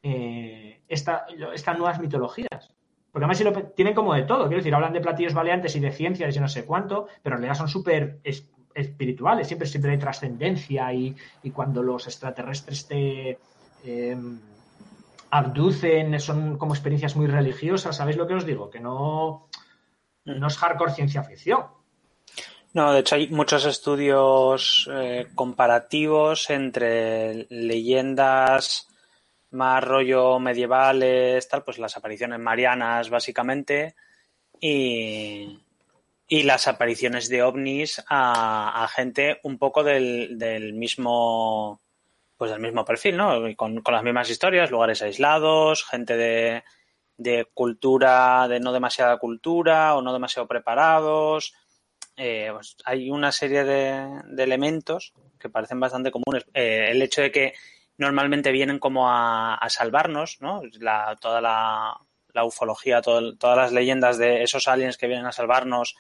eh, 0.03 0.81
esta, 0.87 1.25
estas 1.53 1.77
nuevas 1.77 1.99
mitologías. 1.99 2.73
Porque 3.11 3.25
además 3.25 3.41
lo, 3.41 3.53
tienen 3.69 3.93
como 3.93 4.13
de 4.13 4.23
todo, 4.23 4.43
quiero 4.43 4.57
decir, 4.57 4.75
hablan 4.75 4.93
de 4.93 5.01
platillos 5.01 5.33
baleantes 5.33 5.75
y 5.77 5.79
de 5.79 5.91
ciencias 5.91 6.35
y 6.35 6.39
no 6.39 6.49
sé 6.49 6.65
cuánto, 6.65 7.07
pero 7.23 7.35
en 7.37 7.41
realidad 7.41 7.57
son 7.57 7.67
súper 7.69 8.19
espirituales, 8.73 9.47
siempre, 9.47 9.67
siempre 9.67 9.91
hay 9.91 9.97
trascendencia 9.97 10.93
y, 10.93 11.15
cuando 11.53 11.81
los 11.81 12.05
extraterrestres 12.07 12.87
te... 12.87 13.37
Em, 13.83 14.39
abducen, 15.32 16.19
son 16.19 16.57
como 16.57 16.73
experiencias 16.73 17.15
muy 17.15 17.27
religiosas, 17.27 17.95
¿sabéis 17.95 18.17
lo 18.17 18.27
que 18.27 18.36
os 18.36 18.45
digo? 18.45 18.69
Que 18.69 18.79
no, 18.79 19.49
no 20.25 20.47
es 20.47 20.57
hardcore 20.57 20.91
ciencia 20.91 21.23
ficción. 21.23 21.65
No, 22.73 22.93
de 22.93 22.99
hecho 22.99 23.15
hay 23.15 23.29
muchos 23.29 23.65
estudios 23.65 24.89
eh, 24.93 25.27
comparativos 25.36 26.49
entre 26.49 27.47
leyendas 27.49 28.88
más 29.51 29.84
rollo 29.84 30.39
medievales, 30.39 31.47
tal, 31.49 31.63
pues 31.63 31.77
las 31.79 31.97
apariciones 31.97 32.39
marianas 32.39 33.09
básicamente 33.09 33.95
y, 34.59 35.59
y 36.27 36.43
las 36.43 36.67
apariciones 36.69 37.27
de 37.27 37.43
ovnis 37.43 38.01
a, 38.07 38.88
gente 38.95 39.39
un 39.43 39.57
poco 39.57 39.84
del, 39.84 40.38
del 40.38 40.73
mismo 40.73 41.82
pues 42.41 42.49
del 42.49 42.59
mismo 42.59 42.83
perfil, 42.83 43.17
¿no? 43.17 43.39
Con, 43.55 43.83
las 43.85 44.01
mismas 44.01 44.27
historias, 44.31 44.71
lugares 44.71 45.03
aislados, 45.03 45.83
gente 45.83 46.17
de, 46.17 46.63
de 47.15 47.45
cultura, 47.53 48.47
de 48.47 48.59
no 48.59 48.73
demasiada 48.73 49.19
cultura 49.19 49.95
o 49.95 50.01
no 50.01 50.11
demasiado 50.11 50.47
preparados, 50.47 51.53
eh, 52.17 52.49
pues 52.51 52.77
hay 52.83 53.11
una 53.11 53.31
serie 53.31 53.63
de, 53.63 54.23
elementos 54.39 55.13
que 55.37 55.49
parecen 55.51 55.79
bastante 55.79 56.09
comunes. 56.09 56.47
Eh, 56.55 56.87
el 56.89 57.03
hecho 57.03 57.21
de 57.21 57.31
que 57.31 57.53
normalmente 57.99 58.51
vienen 58.51 58.79
como 58.79 59.07
a, 59.07 59.59
salvarnos, 59.69 60.41
¿no? 60.41 60.63
toda 61.19 61.41
la, 61.41 62.43
ufología, 62.43 63.03
todas 63.03 63.55
las 63.55 63.71
leyendas 63.71 64.17
de 64.17 64.41
esos 64.41 64.67
aliens 64.67 64.97
que 64.97 65.05
vienen 65.05 65.27
a 65.27 65.31
salvarnos 65.31 65.95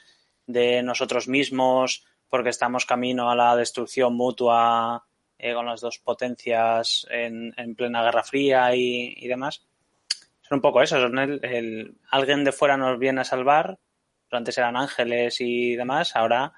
de 0.47 0.81
nosotros 0.81 1.27
mismos 1.27 2.03
porque 2.29 2.49
estamos 2.49 2.87
camino 2.87 3.29
a 3.29 3.35
la 3.35 3.55
destrucción 3.55 4.15
mutua 4.15 5.05
eh, 5.43 5.55
con 5.55 5.65
las 5.65 5.81
dos 5.81 5.97
potencias 5.97 7.07
en, 7.09 7.51
plena 7.75 8.03
Guerra 8.03 8.23
Fría 8.23 8.75
y, 8.75 9.27
demás. 9.27 9.65
Son 10.41 10.57
un 10.57 10.61
poco 10.61 10.83
eso, 10.83 10.97
el, 10.97 11.97
alguien 12.11 12.43
de 12.43 12.51
fuera 12.51 12.77
nos 12.77 12.99
viene 12.99 13.21
a 13.21 13.23
salvar, 13.23 13.79
antes 14.29 14.55
eran 14.59 14.77
ángeles 14.77 15.41
y 15.41 15.75
demás, 15.75 16.15
ahora 16.15 16.53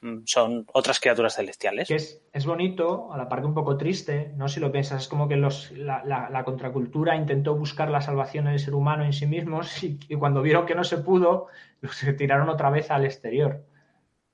mm, 0.00 0.20
son 0.24 0.64
otras 0.72 0.98
criaturas 0.98 1.36
celestiales. 1.36 1.90
es, 1.90 2.22
es, 2.32 2.46
bonito, 2.46 3.12
a 3.12 3.18
la 3.18 3.28
parte 3.28 3.46
un 3.46 3.54
poco 3.54 3.76
triste, 3.76 4.32
¿no? 4.34 4.48
Si 4.48 4.60
lo 4.60 4.72
piensas, 4.72 5.02
es 5.02 5.08
como 5.08 5.28
que 5.28 5.36
los, 5.36 5.70
la, 5.72 6.42
contracultura 6.46 7.16
intentó 7.16 7.54
buscar 7.54 7.90
la 7.90 8.00
salvación 8.00 8.46
en 8.46 8.54
el 8.54 8.60
ser 8.60 8.74
humano 8.74 9.04
en 9.04 9.12
sí 9.12 9.26
mismos 9.26 9.82
y, 9.84 9.98
y 10.08 10.14
cuando 10.14 10.40
vieron 10.40 10.64
que 10.64 10.74
no 10.74 10.84
se 10.84 10.96
pudo, 10.96 11.48
se 11.90 12.14
tiraron 12.14 12.48
otra 12.48 12.70
vez 12.70 12.90
al 12.90 13.04
exterior. 13.04 13.66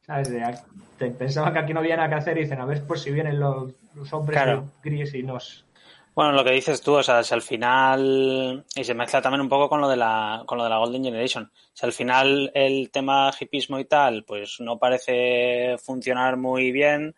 ¿Sabes? 0.08 0.30
De, 0.30 1.10
pensaban 1.10 1.52
que 1.52 1.58
aquí 1.58 1.74
no 1.74 1.80
había 1.80 1.96
nada 1.96 2.08
que 2.08 2.14
hacer 2.14 2.38
y 2.38 2.40
dicen, 2.40 2.58
a 2.60 2.64
ver 2.64 2.82
por 2.86 2.98
si 2.98 3.10
vienen 3.10 3.38
los, 3.38 3.74
hombres 4.10 4.40
gris 4.82 5.12
y 5.12 5.22
nos... 5.22 5.66
Bueno, 6.14 6.32
lo 6.32 6.42
que 6.42 6.52
dices 6.52 6.80
tú, 6.80 6.94
o 6.94 7.02
sea, 7.02 7.22
si 7.22 7.34
al 7.34 7.42
final, 7.42 8.64
y 8.74 8.84
se 8.84 8.94
mezcla 8.94 9.20
también 9.20 9.42
un 9.42 9.50
poco 9.50 9.68
con 9.68 9.82
lo 9.82 9.88
de 9.88 9.96
la, 9.96 10.44
con 10.46 10.56
lo 10.56 10.64
de 10.64 10.70
la 10.70 10.78
Golden 10.78 11.04
Generation, 11.04 11.52
si 11.74 11.84
al 11.84 11.92
final 11.92 12.50
el 12.54 12.90
tema 12.90 13.30
hipismo 13.38 13.78
y 13.78 13.84
tal, 13.84 14.24
pues 14.24 14.56
no 14.60 14.78
parece 14.78 15.76
funcionar 15.76 16.38
muy 16.38 16.72
bien, 16.72 17.14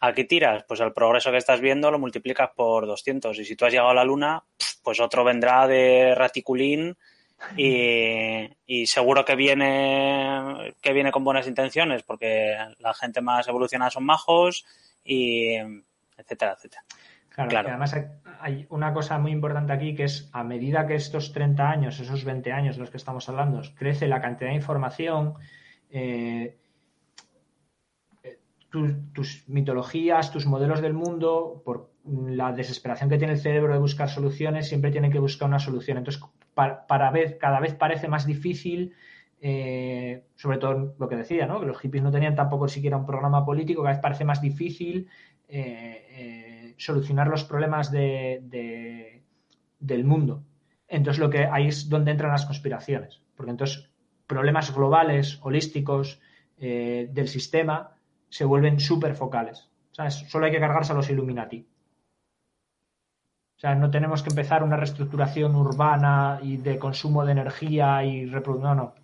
¿a 0.00 0.12
qué 0.12 0.24
tiras? 0.24 0.62
Pues 0.68 0.80
el 0.80 0.92
progreso 0.92 1.30
que 1.30 1.38
estás 1.38 1.62
viendo 1.62 1.90
lo 1.90 1.98
multiplicas 1.98 2.50
por 2.54 2.86
200 2.86 3.36
y 3.38 3.46
si 3.46 3.56
tú 3.56 3.64
has 3.64 3.72
llegado 3.72 3.90
a 3.90 3.94
la 3.94 4.04
luna, 4.04 4.44
pues 4.84 5.00
otro 5.00 5.24
vendrá 5.24 5.66
de 5.66 6.14
raticulín 6.14 6.98
y, 7.56 8.86
seguro 8.86 9.24
que 9.24 9.36
viene, 9.36 10.74
que 10.80 10.92
viene 10.92 11.12
con 11.12 11.24
buenas 11.24 11.46
intenciones, 11.46 12.02
porque 12.02 12.56
la 12.78 12.94
gente 12.94 13.20
más 13.20 13.48
evolucionada 13.48 13.90
son 13.90 14.04
majos 14.04 14.64
y 15.04 15.54
etcétera, 16.16 16.52
etcétera. 16.52 16.84
Claro, 17.48 17.68
además 17.68 17.94
hay 18.40 18.66
una 18.70 18.94
cosa 18.94 19.18
muy 19.18 19.30
importante 19.30 19.72
aquí 19.72 19.94
que 19.94 20.04
es 20.04 20.30
a 20.32 20.42
medida 20.42 20.86
que 20.86 20.94
estos 20.94 21.32
30 21.32 21.68
años, 21.68 22.00
esos 22.00 22.24
20 22.24 22.50
años 22.50 22.76
de 22.76 22.80
los 22.80 22.90
que 22.90 22.96
estamos 22.96 23.28
hablando, 23.28 23.60
crece 23.74 24.08
la 24.08 24.22
cantidad 24.22 24.48
de 24.48 24.56
información, 24.56 25.34
eh, 25.90 26.56
eh, 28.22 28.38
tus 28.70 29.46
mitologías, 29.48 30.32
tus 30.32 30.46
modelos 30.46 30.80
del 30.80 30.94
mundo, 30.94 31.60
por 31.62 31.90
la 32.06 32.52
desesperación 32.52 33.10
que 33.10 33.18
tiene 33.18 33.34
el 33.34 33.40
cerebro 33.40 33.74
de 33.74 33.80
buscar 33.80 34.08
soluciones, 34.08 34.68
siempre 34.68 34.90
tienen 34.90 35.12
que 35.12 35.18
buscar 35.18 35.48
una 35.48 35.58
solución. 35.58 35.98
Entonces, 35.98 36.22
para, 36.56 37.12
cada 37.38 37.60
vez 37.60 37.74
parece 37.74 38.08
más 38.08 38.24
difícil, 38.26 38.94
eh, 39.42 40.24
sobre 40.36 40.56
todo 40.56 40.94
lo 40.98 41.06
que 41.06 41.16
decía, 41.16 41.46
¿no? 41.46 41.60
que 41.60 41.66
los 41.66 41.78
hippies 41.78 42.02
no 42.02 42.10
tenían 42.10 42.34
tampoco 42.34 42.66
siquiera 42.66 42.96
un 42.96 43.04
programa 43.04 43.44
político, 43.44 43.82
cada 43.82 43.94
vez 43.94 44.02
parece 44.02 44.24
más 44.24 44.40
difícil 44.40 45.06
eh, 45.48 46.06
eh, 46.10 46.74
solucionar 46.78 47.28
los 47.28 47.44
problemas 47.44 47.90
de, 47.90 49.22
del 49.78 50.04
mundo. 50.04 50.44
Entonces, 50.88 51.20
lo 51.20 51.28
que 51.28 51.44
ahí 51.44 51.68
es 51.68 51.90
donde 51.90 52.12
entran 52.12 52.32
las 52.32 52.46
conspiraciones, 52.46 53.20
porque 53.36 53.50
entonces 53.50 53.90
problemas 54.26 54.74
globales, 54.74 55.38
holísticos 55.42 56.20
del 56.58 57.28
sistema 57.28 57.98
se 58.30 58.46
vuelven 58.46 58.80
súper 58.80 59.14
focales. 59.14 59.68
Solo 60.08 60.46
hay 60.46 60.52
que 60.52 60.58
cargarse 60.58 60.92
a 60.92 60.96
los 60.96 61.10
Illuminati. 61.10 61.66
O 63.56 63.58
sea, 63.58 63.74
no 63.74 63.90
tenemos 63.90 64.22
que 64.22 64.28
empezar 64.28 64.62
una 64.62 64.76
reestructuración 64.76 65.56
urbana 65.56 66.38
y 66.42 66.58
de 66.58 66.78
consumo 66.78 67.24
de 67.24 67.32
energía 67.32 68.04
y 68.04 68.26
reproducción. 68.26 68.76
No, 68.76 68.84
no. 68.84 68.94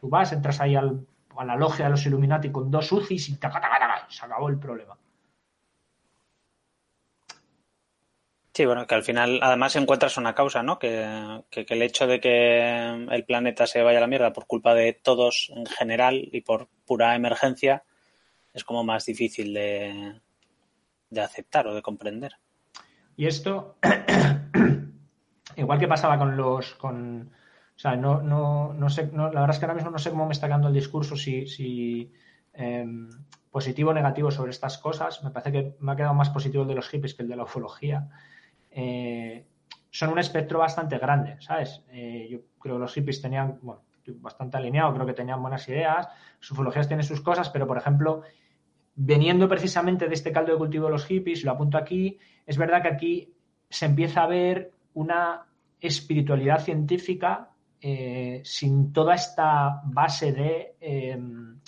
Tú 0.00 0.08
vas, 0.08 0.32
entras 0.32 0.60
ahí 0.60 0.76
al, 0.76 1.04
a 1.36 1.44
la 1.44 1.56
logia 1.56 1.86
de 1.86 1.90
los 1.90 2.06
Illuminati 2.06 2.50
con 2.50 2.70
dos 2.70 2.92
UCIs 2.92 3.28
y 3.28 3.34
se 3.34 4.24
acabó 4.24 4.48
el 4.48 4.58
problema. 4.58 4.96
Sí, 8.54 8.64
bueno, 8.64 8.86
que 8.86 8.94
al 8.94 9.02
final 9.02 9.40
además 9.42 9.76
encuentras 9.76 10.16
una 10.16 10.34
causa, 10.34 10.62
¿no? 10.62 10.78
Que, 10.78 11.42
que, 11.50 11.66
el 11.68 11.82
hecho 11.82 12.06
de 12.06 12.20
que 12.20 13.06
el 13.10 13.24
planeta 13.26 13.66
se 13.66 13.82
vaya 13.82 13.98
a 13.98 14.00
la 14.00 14.06
mierda 14.06 14.32
por 14.32 14.46
culpa 14.46 14.72
de 14.72 14.94
todos 14.94 15.52
en 15.54 15.66
general 15.66 16.26
y 16.32 16.40
por 16.40 16.68
pura 16.86 17.14
emergencia 17.16 17.84
es 18.54 18.64
como 18.64 18.82
más 18.82 19.04
difícil 19.04 19.52
de, 19.52 20.20
de 21.10 21.20
aceptar 21.20 21.66
o 21.66 21.74
de 21.74 21.82
comprender. 21.82 22.38
Y 23.16 23.26
esto, 23.26 23.76
igual 25.56 25.78
que 25.78 25.88
pasaba 25.88 26.18
con 26.18 26.36
los... 26.36 26.74
Con, 26.74 27.30
o 27.74 27.78
sea, 27.78 27.96
no, 27.96 28.22
no, 28.22 28.72
no 28.72 28.88
sé, 28.88 29.10
la 29.12 29.28
verdad 29.28 29.50
es 29.50 29.58
que 29.58 29.64
ahora 29.66 29.74
mismo 29.74 29.90
no 29.90 29.98
sé 29.98 30.10
cómo 30.10 30.26
me 30.26 30.32
está 30.32 30.46
quedando 30.46 30.68
el 30.68 30.74
discurso, 30.74 31.14
si, 31.14 31.46
si 31.46 32.10
em, 32.54 33.10
positivo 33.50 33.90
o 33.90 33.94
negativo 33.94 34.30
sobre 34.30 34.50
estas 34.50 34.78
cosas. 34.78 35.22
Me 35.24 35.30
parece 35.30 35.52
que 35.52 35.76
me 35.80 35.92
ha 35.92 35.96
quedado 35.96 36.14
más 36.14 36.30
positivo 36.30 36.62
el 36.62 36.68
de 36.68 36.74
los 36.74 36.88
hippies 36.88 37.14
que 37.14 37.22
el 37.22 37.28
de 37.28 37.36
la 37.36 37.44
ufología. 37.44 38.08
Eh, 38.70 39.46
son 39.90 40.10
un 40.10 40.18
espectro 40.18 40.58
bastante 40.58 40.98
grande, 40.98 41.36
¿sabes? 41.40 41.82
Eh, 41.88 42.28
yo 42.30 42.40
creo 42.58 42.76
que 42.76 42.80
los 42.80 42.92
hippies 42.92 43.22
tenían, 43.22 43.58
bueno, 43.62 43.82
bastante 44.16 44.58
alineado, 44.58 44.92
creo 44.92 45.06
que 45.06 45.14
tenían 45.14 45.40
buenas 45.40 45.66
ideas. 45.68 46.08
Sus 46.38 46.52
ufologías 46.52 46.86
tienen 46.86 47.04
sus 47.04 47.22
cosas, 47.22 47.48
pero 47.48 47.66
por 47.66 47.78
ejemplo, 47.78 48.22
veniendo 48.94 49.48
precisamente 49.48 50.06
de 50.06 50.14
este 50.14 50.32
caldo 50.32 50.52
de 50.52 50.58
cultivo 50.58 50.86
de 50.86 50.92
los 50.92 51.06
hippies, 51.06 51.44
lo 51.44 51.52
apunto 51.52 51.78
aquí, 51.78 52.18
es 52.46 52.56
verdad 52.56 52.82
que 52.82 52.88
aquí 52.88 53.34
se 53.68 53.86
empieza 53.86 54.22
a 54.22 54.26
ver 54.26 54.70
una 54.94 55.46
espiritualidad 55.80 56.60
científica 56.60 57.50
eh, 57.80 58.40
sin 58.44 58.92
toda 58.92 59.14
esta 59.14 59.82
base 59.84 60.32
de, 60.32 60.76
em, 60.80 61.60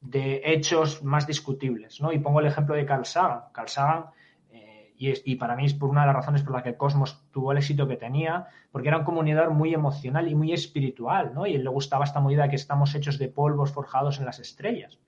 de, 0.00 0.42
hechos 0.44 1.02
más 1.04 1.26
discutibles. 1.26 2.00
¿no? 2.00 2.12
Y 2.12 2.18
pongo 2.18 2.40
el 2.40 2.46
ejemplo 2.46 2.74
de 2.74 2.84
Carl 2.84 3.04
Sagan. 3.04 3.44
Carl 3.52 3.68
Sagan, 3.68 4.06
eh, 4.50 4.92
y, 4.96 5.36
para 5.36 5.54
mí 5.54 5.66
es 5.66 5.74
por 5.74 5.90
una 5.90 6.00
de 6.00 6.08
las 6.08 6.16
razones 6.16 6.42
por 6.42 6.54
las 6.54 6.62
que 6.62 6.76
Cosmos 6.76 7.24
tuvo 7.30 7.52
el 7.52 7.58
éxito 7.58 7.86
que 7.86 7.96
tenía, 7.96 8.46
porque 8.72 8.88
era 8.88 8.98
un 8.98 9.04
comunicador 9.04 9.50
muy 9.52 9.72
emocional 9.72 10.28
y 10.28 10.34
muy 10.34 10.52
espiritual, 10.52 11.32
¿no? 11.34 11.46
y 11.46 11.54
él 11.54 11.62
le 11.62 11.70
gustaba 11.70 12.04
esta 12.04 12.20
movida 12.20 12.44
de 12.44 12.50
que 12.50 12.56
estamos 12.56 12.94
hechos 12.94 13.18
de 13.18 13.28
polvos 13.28 13.72
forjados 13.72 14.18
en 14.18 14.24
las 14.24 14.40
estrellas 14.40 14.98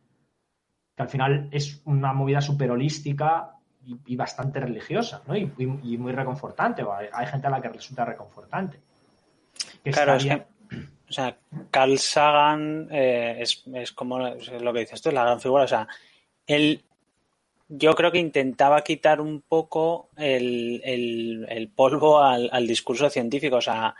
que 0.96 1.02
al 1.02 1.08
final 1.10 1.48
es 1.52 1.82
una 1.84 2.14
movida 2.14 2.40
súper 2.40 2.70
holística 2.70 3.55
y, 3.86 4.16
bastante 4.16 4.60
religiosa, 4.60 5.22
¿no? 5.26 5.36
Y, 5.36 5.46
muy 5.96 6.12
reconfortante. 6.12 6.84
Hay, 7.12 7.26
gente 7.26 7.46
a 7.46 7.50
la 7.50 7.60
que 7.60 7.68
resulta 7.68 8.04
reconfortante. 8.04 8.80
claro, 9.84 10.16
es 10.16 10.24
que, 10.24 10.46
o 11.08 11.12
sea, 11.12 11.36
Carl 11.70 11.98
Sagan 11.98 12.88
eh, 12.90 13.42
es, 13.42 13.92
como 13.92 14.18
lo 14.18 14.72
que 14.72 14.80
dices 14.80 15.00
tú, 15.00 15.10
es 15.10 15.14
la 15.14 15.24
gran 15.24 15.40
figura. 15.40 15.64
O 15.64 15.68
sea, 15.68 15.86
él 16.46 16.82
yo 17.68 17.94
creo 17.94 18.12
que 18.12 18.18
intentaba 18.18 18.82
quitar 18.82 19.20
un 19.20 19.42
poco 19.42 20.10
el, 20.16 21.72
polvo 21.74 22.20
al, 22.20 22.48
al, 22.52 22.66
discurso 22.66 23.10
científico. 23.10 23.56
O 23.56 23.60
sea, 23.60 23.94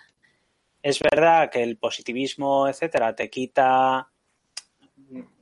es 0.82 1.00
verdad 1.00 1.50
que 1.50 1.62
el 1.62 1.76
positivismo, 1.76 2.68
etcétera, 2.68 3.14
te 3.14 3.30
quita 3.30 4.08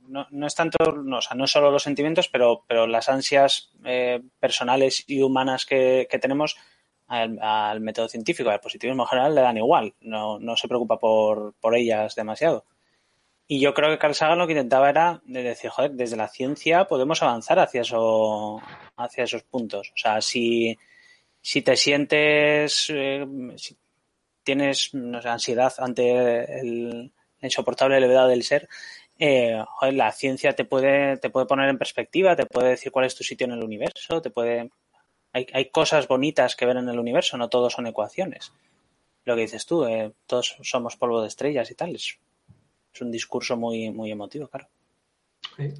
no, 0.07 0.27
no 0.31 0.47
es 0.47 0.55
tanto, 0.55 0.91
no, 0.91 1.17
o 1.17 1.21
sea, 1.21 1.35
no 1.35 1.47
solo 1.47 1.71
los 1.71 1.83
sentimientos, 1.83 2.27
pero, 2.29 2.63
pero 2.67 2.87
las 2.87 3.09
ansias 3.09 3.71
eh, 3.83 4.21
personales 4.39 5.03
y 5.07 5.21
humanas 5.21 5.65
que, 5.65 6.07
tenemos 6.21 6.57
al, 7.07 7.81
método 7.81 8.07
científico, 8.07 8.49
al 8.49 8.59
positivismo 8.59 9.03
en 9.03 9.09
general, 9.09 9.35
le 9.35 9.41
dan 9.41 9.57
igual, 9.57 9.93
no, 10.01 10.39
no 10.39 10.55
se 10.57 10.67
preocupa 10.67 10.99
por, 10.99 11.53
por 11.59 11.75
ellas 11.75 12.15
demasiado. 12.15 12.65
Y 13.47 13.59
yo 13.59 13.73
creo 13.73 13.91
que 13.91 13.99
Carl 13.99 14.15
Sagan 14.15 14.39
lo 14.39 14.47
que 14.47 14.53
intentaba 14.53 14.89
era 14.89 15.21
decir, 15.25 15.69
joder, 15.69 15.91
desde 15.91 16.17
la 16.17 16.27
ciencia 16.27 16.85
podemos 16.85 17.21
avanzar 17.21 17.59
hacia, 17.59 17.81
eso, 17.81 18.59
hacia 18.97 19.23
esos 19.23 19.43
puntos. 19.43 19.91
O 19.93 19.97
sea, 19.97 20.19
si, 20.19 20.75
si 21.41 21.61
te 21.61 21.75
sientes, 21.75 22.87
eh, 22.89 23.25
si 23.55 23.77
tienes 24.43 24.93
no 24.95 25.21
sé, 25.21 25.29
ansiedad 25.29 25.73
ante 25.77 26.59
el, 26.59 27.13
la 27.39 27.47
insoportable 27.47 27.99
levedad 27.99 28.27
del 28.27 28.43
ser, 28.43 28.67
eh, 29.17 29.63
la 29.91 30.11
ciencia 30.11 30.53
te 30.53 30.65
puede, 30.65 31.17
te 31.17 31.29
puede 31.29 31.45
poner 31.45 31.69
en 31.69 31.77
perspectiva, 31.77 32.35
te 32.35 32.45
puede 32.45 32.69
decir 32.69 32.91
cuál 32.91 33.05
es 33.05 33.15
tu 33.15 33.23
sitio 33.23 33.45
en 33.45 33.53
el 33.53 33.63
universo, 33.63 34.21
te 34.21 34.29
puede... 34.29 34.69
Hay, 35.31 35.47
hay 35.53 35.69
cosas 35.69 36.07
bonitas 36.07 36.55
que 36.55 36.65
ver 36.65 36.77
en 36.77 36.87
el 36.87 36.99
universo, 36.99 37.37
no 37.37 37.49
todos 37.49 37.73
son 37.73 37.87
ecuaciones. 37.87 38.53
Lo 39.25 39.35
que 39.35 39.41
dices 39.41 39.65
tú, 39.65 39.85
eh, 39.85 40.13
todos 40.27 40.57
somos 40.61 40.95
polvo 40.95 41.21
de 41.21 41.27
estrellas 41.27 41.69
y 41.71 41.75
tal, 41.75 41.95
es, 41.95 42.17
un 43.01 43.11
discurso 43.11 43.57
muy, 43.57 43.91
muy 43.91 44.11
emotivo, 44.11 44.47
claro. 44.47 44.69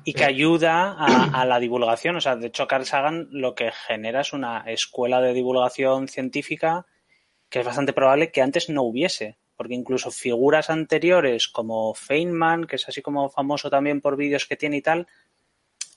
y 0.04 0.14
que 0.14 0.26
ayuda 0.26 0.92
a, 0.92 1.42
a, 1.42 1.46
la 1.46 1.60
divulgación. 1.60 2.18
O 2.18 2.22
sea, 2.22 2.36
de 2.36 2.48
hecho, 2.48 2.68
Carl 2.68 2.86
Sagan 2.86 3.30
lo 3.32 3.56
que 3.56 3.72
genera 3.72 4.20
es 4.20 4.34
una 4.34 4.64
escuela 4.68 5.22
de 5.22 5.34
divulgación 5.34 6.10
científica 6.10 6.86
que 7.50 7.60
es 7.60 7.66
bastante 7.66 7.94
probable 7.94 8.32
que 8.32 8.42
antes 8.42 8.70
no 8.70 8.84
hubiese 8.84 9.38
porque 9.56 9.74
incluso 9.74 10.12
figuras 10.12 10.70
anteriores 10.70 11.48
como 11.48 11.94
Feynman, 11.94 12.66
que 12.66 12.76
es 12.78 12.88
así 12.88 13.02
como 13.02 13.30
famoso 13.30 13.70
también 13.70 14.02
por 14.02 14.18
vídeos 14.18 14.46
que 14.46 14.58
tiene 14.58 14.78
y 14.78 14.82
tal, 14.82 15.08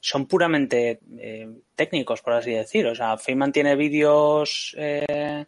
son 0.00 0.26
puramente 0.26 1.00
eh, 1.18 1.48
técnicos, 1.74 2.22
por 2.22 2.34
así 2.34 2.52
decir. 2.52 2.86
O 2.86 2.94
sea, 2.94 3.18
Feynman 3.18 3.52
tiene 3.52 3.76
vídeos 3.76 4.74
eh, 4.78 5.44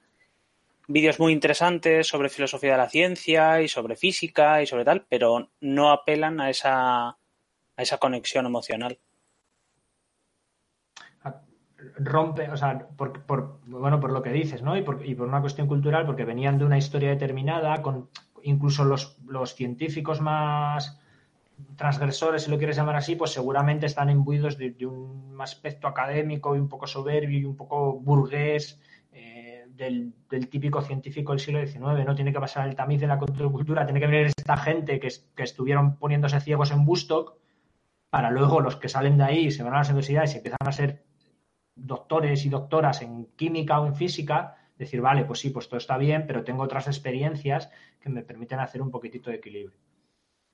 vídeos 0.91 1.21
muy 1.21 1.33
interesantes 1.33 2.09
sobre 2.09 2.29
filosofía 2.29 2.73
de 2.73 2.79
la 2.79 2.89
ciencia 2.89 3.63
y 3.63 3.69
sobre 3.69 3.95
física 3.95 4.61
y 4.61 4.67
sobre 4.67 4.85
tal, 4.85 5.07
pero 5.09 5.51
no 5.61 5.91
apelan 5.91 6.41
a 6.41 6.51
esa, 6.51 7.09
a 7.11 7.17
esa 7.77 7.99
conexión 7.99 8.47
emocional. 8.47 8.99
Rompe, 11.97 12.51
o 12.51 12.57
sea, 12.57 12.89
por, 12.97 13.23
por, 13.23 13.61
bueno, 13.67 14.01
por 14.01 14.13
lo 14.13 14.23
que 14.23 14.33
dices, 14.33 14.63
¿no? 14.63 14.77
Y 14.77 14.83
por, 14.83 15.05
y 15.07 15.15
por 15.15 15.29
una 15.29 15.41
cuestión 15.41 15.67
cultural, 15.67 16.07
porque 16.07 16.25
venían 16.25 16.59
de 16.59 16.65
una 16.65 16.79
historia 16.79 17.11
determinada, 17.11 17.83
con 17.83 18.09
incluso 18.43 18.85
los, 18.85 19.19
los 19.27 19.55
científicos 19.55 20.21
más 20.21 20.99
transgresores, 21.77 22.45
si 22.45 22.51
lo 22.51 22.59
quieres 22.59 22.77
llamar 22.77 22.97
así, 22.97 23.17
pues 23.17 23.33
seguramente 23.33 23.87
están 23.87 24.11
imbuidos 24.11 24.57
de, 24.57 24.75
un 24.87 25.37
aspecto 25.41 25.89
académico 25.89 26.57
y 26.57 26.59
un 26.59 26.69
poco 26.69 26.87
soberbio 26.87 27.39
y 27.39 27.45
un 27.45 27.57
poco 27.57 27.95
burgués 27.95 28.81
del, 29.81 30.13
del, 30.29 30.49
típico 30.49 30.83
científico 30.83 31.33
del 31.33 31.41
siglo 31.41 31.67
XIX, 31.67 32.05
¿no? 32.07 32.15
Tiene 32.15 32.33
que 32.33 32.41
pasar 32.41 32.69
el 32.69 32.75
tamiz 32.75 33.01
de 33.01 33.07
la 33.07 33.19
contracultura, 33.19 33.87
tiene 33.87 34.01
que 34.01 34.07
venir 34.07 34.27
esta 34.27 34.57
gente 34.57 35.01
que, 35.01 35.09
que 35.35 35.43
estuvieron 35.43 35.97
poniéndose 35.97 36.41
ciegos 36.41 36.71
en 36.71 36.85
Bustock 36.85 37.35
para 38.11 38.31
luego 38.31 38.61
los 38.61 38.77
que 38.77 38.89
salen 38.89 39.17
de 39.17 39.25
ahí 39.25 39.51
se 39.51 39.63
van 39.63 39.73
a 39.75 39.79
las 39.79 39.89
universidades 39.89 40.35
y 40.35 40.39
empiezan 40.39 40.59
a 40.61 40.73
ser 40.73 41.03
doctores 41.87 42.45
y 42.45 42.49
doctoras 42.49 43.03
en 43.03 43.27
química 43.37 43.81
o 43.81 43.87
en 43.87 43.95
física, 43.95 44.57
decir, 44.77 45.01
vale, 45.01 45.25
pues 45.25 45.41
sí, 45.41 45.51
pues 45.51 45.69
todo 45.69 45.79
está 45.79 45.99
bien, 45.99 46.27
pero 46.27 46.45
tengo 46.45 46.63
otras 46.63 46.87
experiencias 46.87 47.71
que 48.01 48.09
me 48.09 48.23
permiten 48.23 48.61
hacer 48.61 48.81
un 48.83 48.91
poquitito 48.91 49.31
de 49.31 49.37
equilibrio. 49.37 49.77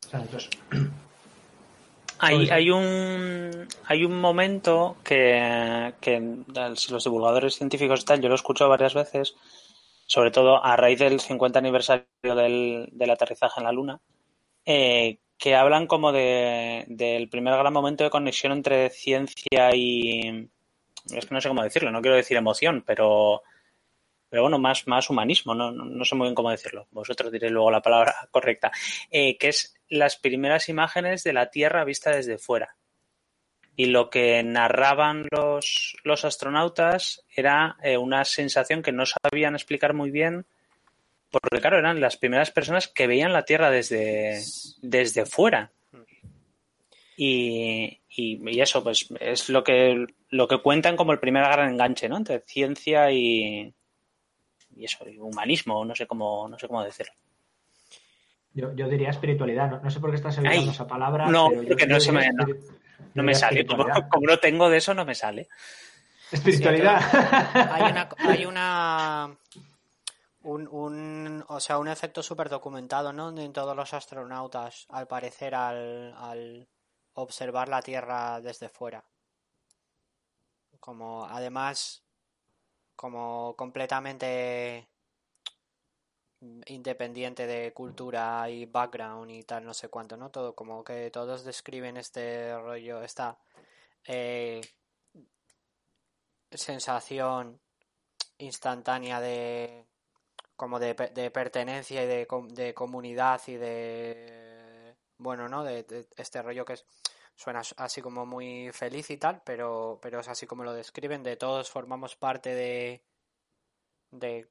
O 0.05 0.09
sea, 0.09 0.21
entonces, 0.21 0.51
hay, 2.19 2.49
hay, 2.51 2.71
un, 2.71 3.69
hay 3.85 4.05
un 4.05 4.21
momento 4.21 4.97
que, 5.05 5.95
que 6.01 6.45
los 6.91 7.05
divulgadores 7.05 7.55
científicos 7.55 8.03
y 8.03 8.05
tal, 8.05 8.21
yo 8.21 8.29
lo 8.29 8.35
he 8.35 8.37
escuchado 8.37 8.71
varias 8.71 8.95
veces, 8.95 9.37
sobre 10.07 10.31
todo 10.31 10.65
a 10.65 10.77
raíz 10.77 10.99
del 10.99 11.21
50 11.21 11.59
aniversario 11.59 12.07
del, 12.23 12.89
del 12.93 13.11
aterrizaje 13.11 13.61
en 13.61 13.65
la 13.65 13.73
Luna, 13.73 14.01
eh, 14.65 15.19
que 15.39 15.55
hablan 15.55 15.87
como 15.87 16.13
de, 16.13 16.85
del 16.89 17.29
primer 17.29 17.57
gran 17.57 17.73
momento 17.73 18.05
de 18.05 18.11
conexión 18.11 18.53
entre 18.53 18.91
ciencia 18.91 19.71
y... 19.75 20.49
Es 21.11 21.27
que 21.27 21.35
no 21.35 21.41
sé 21.41 21.49
cómo 21.49 21.63
decirlo, 21.63 21.91
no 21.91 22.01
quiero 22.01 22.17
decir 22.17 22.37
emoción, 22.37 22.83
pero 22.87 23.43
pero 24.29 24.43
bueno, 24.43 24.59
más, 24.59 24.87
más 24.87 25.09
humanismo, 25.09 25.55
no, 25.55 25.71
no, 25.71 25.85
no, 25.85 26.05
sé 26.05 26.15
muy 26.15 26.27
bien 26.27 26.35
cómo 26.35 26.51
decirlo, 26.51 26.89
vosotros 26.91 27.31
diréis 27.31 27.53
luego 27.53 27.71
la 27.71 27.83
palabra 27.83 28.15
correcta, 28.31 28.73
eh, 29.11 29.39
que 29.39 29.49
es 29.49 29.75
las 29.89 30.17
primeras 30.17 30.69
imágenes 30.69 31.23
de 31.23 31.33
la 31.33 31.51
Tierra 31.51 31.85
vista 31.85 32.11
desde 32.11 32.39
fuera. 32.39 32.77
Y 33.77 33.87
lo 33.87 34.09
que 34.09 34.43
narraban 34.43 35.27
los, 35.31 35.97
los 36.03 36.25
astronautas 36.25 37.25
era 37.35 37.77
eh, 37.83 37.99
una 37.99 38.25
sensación 38.25 38.83
que 38.83 38.91
no 38.91 39.05
sabían 39.07 39.55
explicar 39.55 39.93
muy 39.93 40.11
bien, 40.11 40.47
porque 41.31 41.61
claro, 41.61 41.79
eran 41.79 42.01
las 42.01 42.17
primeras 42.17 42.51
personas 42.51 42.89
que 42.89 43.07
veían 43.07 43.33
la 43.33 43.45
Tierra 43.45 43.71
desde, 43.71 44.43
desde 44.81 45.27
fuera. 45.27 45.73
Y, 47.17 48.03
y, 48.11 48.51
y, 48.51 48.61
eso, 48.61 48.83
pues, 48.85 49.09
es 49.21 49.49
lo 49.49 49.65
que, 49.65 50.07
lo 50.29 50.47
que 50.47 50.61
cuentan 50.61 50.97
como 50.97 51.13
el 51.13 51.19
primer 51.19 51.45
gran 51.45 51.71
enganche, 51.71 52.09
¿no? 52.09 52.19
Entre 52.19 52.41
ciencia 52.41 53.11
y, 53.11 53.75
y 54.75 54.85
eso, 54.85 55.09
y 55.09 55.19
humanismo, 55.19 55.85
no 55.85 55.95
sé 55.95 56.07
cómo, 56.07 56.47
no 56.47 56.59
sé 56.59 56.69
cómo 56.69 56.85
decirlo. 56.85 57.15
Yo, 58.53 58.75
yo 58.75 58.89
diría 58.89 59.11
espiritualidad, 59.11 59.71
no, 59.71 59.81
no, 59.81 59.91
sé 59.91 60.01
por 60.01 60.11
qué 60.11 60.17
estás 60.17 60.39
evitando 60.39 60.71
esa 60.71 60.87
palabra. 60.87 61.27
No, 61.27 61.49
pero 61.51 61.69
porque 61.69 61.87
no 61.87 62.01
se 62.01 62.13
me, 62.13 62.31
no, 62.33 62.47
no 63.15 63.23
me 63.23 63.35
sale. 63.35 63.67
Como, 63.67 63.85
como, 64.11 64.27
no 64.27 64.39
tengo 64.39 64.69
de 64.69 64.79
eso, 64.79 64.95
no 64.95 65.05
me 65.05 65.15
sale. 65.15 65.49
Espiritualidad. 66.31 67.01
Sí, 67.01 67.59
hay 67.59 67.91
una, 67.91 68.09
hay 68.19 68.47
una 68.47 69.37
un, 70.43 70.69
un, 70.69 71.45
o 71.49 71.61
sea, 71.61 71.79
un 71.79 71.89
efecto 71.89 72.23
súper 72.23 72.49
documentado, 72.49 73.13
¿no? 73.13 73.37
En 73.37 73.53
todos 73.53 73.77
los 73.77 73.93
astronautas, 73.93 74.87
al 74.91 75.07
parecer, 75.07 75.55
al, 75.55 76.15
al 76.17 76.69
observar 77.17 77.69
la 77.69 77.83
Tierra 77.83 78.41
desde 78.41 78.69
fuera. 78.69 79.05
Como 80.81 81.27
además 81.27 82.03
como 82.95 83.55
completamente 83.57 84.89
independiente 86.67 87.47
de 87.47 87.73
cultura 87.73 88.49
y 88.51 88.67
background 88.67 89.31
y 89.31 89.43
tal, 89.45 89.65
no 89.65 89.75
sé 89.75 89.89
cuánto, 89.89 90.17
¿no? 90.17 90.31
Todo, 90.31 90.55
como 90.55 90.85
que 90.85 91.11
todos 91.11 91.45
describen 91.45 91.97
este 91.97 92.57
rollo, 92.59 93.03
esta 93.03 93.39
eh, 94.05 94.61
sensación 96.51 97.61
instantánea 98.39 99.21
de 99.21 99.87
como 100.57 100.79
de, 100.79 100.95
pertenencia 100.95 102.03
y 102.03 102.07
de, 102.07 102.75
comunidad 102.75 103.41
y 103.47 103.55
de 103.57 104.36
bueno, 105.19 105.49
¿no? 105.49 105.65
De, 105.65 106.07
este 106.17 106.43
rollo 106.43 106.65
que 106.65 106.75
es 106.75 106.87
suena 107.35 107.63
así 107.77 108.01
como 108.01 108.25
muy 108.27 108.71
feliz 108.73 109.11
y 109.11 109.19
tal, 109.19 109.43
pero, 109.45 109.99
pero 110.03 110.21
es 110.21 110.29
así 110.29 110.47
como 110.47 110.65
lo 110.65 110.73
describen, 110.73 111.23
de 111.23 111.37
todos 111.37 111.71
formamos 111.71 112.17
parte 112.17 112.55
de, 112.55 113.05
de, 114.11 114.49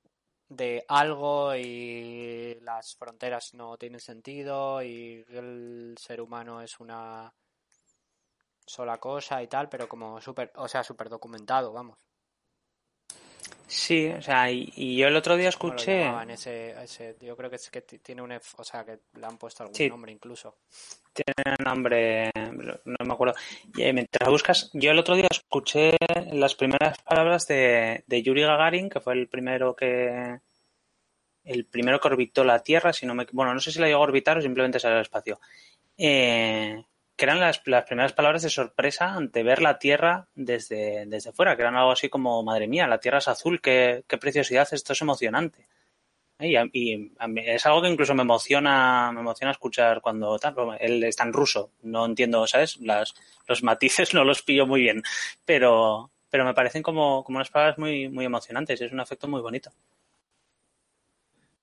de 0.49 0.85
algo 0.87 1.55
y 1.55 2.59
las 2.61 2.95
fronteras 2.95 3.53
no 3.55 3.77
tienen 3.77 3.99
sentido 3.99 4.83
y 4.83 5.25
el 5.29 5.95
ser 5.99 6.21
humano 6.21 6.61
es 6.61 6.79
una 6.79 7.33
sola 8.65 8.99
cosa 8.99 9.41
y 9.41 9.47
tal, 9.47 9.69
pero 9.69 9.87
como 9.87 10.21
súper, 10.21 10.51
o 10.55 10.67
sea, 10.67 10.83
súper 10.83 11.09
documentado, 11.09 11.71
vamos. 11.73 11.97
Sí, 13.67 14.07
o 14.07 14.21
sea, 14.21 14.51
y, 14.51 14.71
y, 14.75 14.97
yo 14.97 15.07
el 15.07 15.15
otro 15.15 15.35
día 15.35 15.49
escuché. 15.49 16.07
Ese, 16.29 16.71
ese, 16.83 17.15
yo 17.21 17.35
creo 17.35 17.49
que 17.49 17.55
es 17.55 17.69
que 17.69 17.81
tiene 17.81 18.21
un. 18.21 18.31
O 18.31 18.63
sea, 18.63 18.85
que 18.85 18.99
le 19.19 19.25
han 19.25 19.37
puesto 19.37 19.63
algún 19.63 19.75
sí. 19.75 19.89
nombre 19.89 20.11
incluso. 20.11 20.57
Tiene 21.13 21.55
nombre, 21.63 22.29
no 22.35 23.05
me 23.05 23.13
acuerdo. 23.13 23.35
Y 23.75 23.91
mientras 23.93 24.29
buscas, 24.29 24.69
yo 24.73 24.91
el 24.91 24.99
otro 24.99 25.15
día 25.15 25.27
escuché 25.31 25.95
las 26.31 26.55
primeras 26.55 26.97
palabras 26.99 27.47
de, 27.47 28.03
de 28.05 28.21
Yuri 28.21 28.41
Gagarin, 28.41 28.89
que 28.89 28.99
fue 28.99 29.13
el 29.13 29.27
primero 29.27 29.75
que. 29.75 30.39
El 31.43 31.65
primero 31.65 31.99
que 31.99 32.07
orbitó 32.07 32.43
la 32.43 32.59
Tierra, 32.59 32.93
si 32.93 33.05
no 33.05 33.15
me. 33.15 33.25
Bueno, 33.31 33.53
no 33.53 33.59
sé 33.59 33.71
si 33.71 33.79
la 33.79 33.87
llegó 33.87 33.99
a 33.99 34.03
orbitar 34.03 34.37
o 34.37 34.41
simplemente 34.41 34.79
salió 34.79 34.97
al 34.97 35.03
espacio. 35.03 35.39
Eh, 35.97 36.83
que 37.15 37.25
eran 37.25 37.39
las, 37.39 37.61
las, 37.65 37.85
primeras 37.85 38.13
palabras 38.13 38.41
de 38.43 38.49
sorpresa 38.49 39.13
ante 39.13 39.43
ver 39.43 39.61
la 39.61 39.79
Tierra 39.79 40.27
desde, 40.35 41.05
desde 41.05 41.31
fuera, 41.31 41.55
que 41.55 41.61
eran 41.61 41.75
algo 41.75 41.91
así 41.91 42.09
como, 42.09 42.43
madre 42.43 42.67
mía, 42.67 42.87
la 42.87 42.99
Tierra 42.99 43.19
es 43.19 43.27
azul, 43.27 43.61
qué, 43.61 44.03
qué 44.07 44.17
preciosidad, 44.17 44.67
esto 44.71 44.93
es 44.93 45.01
emocionante. 45.01 45.65
Y, 46.37 46.55
y 46.73 47.11
es 47.45 47.65
algo 47.65 47.81
que 47.81 47.87
incluso 47.87 48.13
me 48.13 48.23
emociona, 48.23 49.09
me 49.13 49.21
emociona 49.21 49.51
escuchar 49.51 50.01
cuando 50.01 50.37
tal, 50.37 50.55
él 50.81 51.03
está 51.05 51.23
en 51.23 51.31
ruso, 51.31 51.71
no 51.83 52.05
entiendo, 52.05 52.45
¿sabes? 52.45 52.77
Las, 52.81 53.13
los 53.47 53.63
matices 53.63 54.13
no 54.13 54.25
los 54.25 54.41
pillo 54.41 54.67
muy 54.67 54.81
bien, 54.81 55.01
pero, 55.45 56.11
pero 56.29 56.43
me 56.43 56.53
parecen 56.53 56.83
como, 56.83 57.23
como 57.23 57.37
unas 57.37 57.49
palabras 57.49 57.77
muy, 57.77 58.09
muy 58.09 58.25
emocionantes, 58.25 58.81
es 58.81 58.91
un 58.91 58.99
efecto 58.99 59.29
muy 59.29 59.39
bonito. 59.39 59.71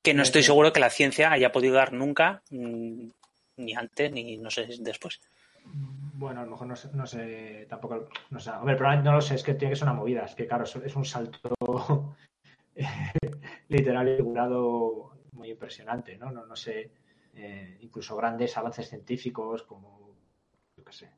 Que 0.03 0.15
no 0.15 0.23
estoy 0.23 0.43
seguro 0.43 0.73
que 0.73 0.81
la 0.81 0.91
ciencia 0.91 1.31
haya 1.31 1.53
podido 1.53 1.75
dar 1.75 1.93
nunca, 1.93 2.43
ni 2.51 3.75
antes, 3.75 4.11
ni 4.11 4.39
no 4.39 4.51
sé 4.51 4.67
después. 4.79 5.21
Bueno, 5.65 6.41
a 6.41 6.45
lo 6.45 6.51
mejor 6.53 6.67
no 6.67 6.77
sé, 6.77 6.91
no 6.95 7.07
sé 7.07 7.67
tampoco, 7.69 8.09
no 8.31 8.39
sé, 8.39 8.51
hombre, 8.51 8.79
no 9.03 9.13
lo 9.13 9.21
sé, 9.21 9.35
es 9.35 9.43
que 9.43 9.55
tiene 9.55 9.73
que 9.73 9.77
ser 9.77 9.89
una 9.89 9.97
movida, 9.99 10.25
es 10.25 10.35
que 10.35 10.47
claro, 10.47 10.65
es 10.65 10.97
un 10.97 11.05
salto 11.05 12.15
literal 13.69 14.09
y 14.09 14.17
figurado 14.17 15.13
muy 15.33 15.51
impresionante, 15.51 16.17
¿no? 16.17 16.31
No, 16.31 16.47
no 16.47 16.55
sé, 16.55 16.93
eh, 17.35 17.79
incluso 17.81 18.17
grandes 18.17 18.57
avances 18.57 18.89
científicos 18.89 19.63
como, 19.63 20.17
yo 20.77 20.85
qué 20.85 20.93
sé, 20.93 21.11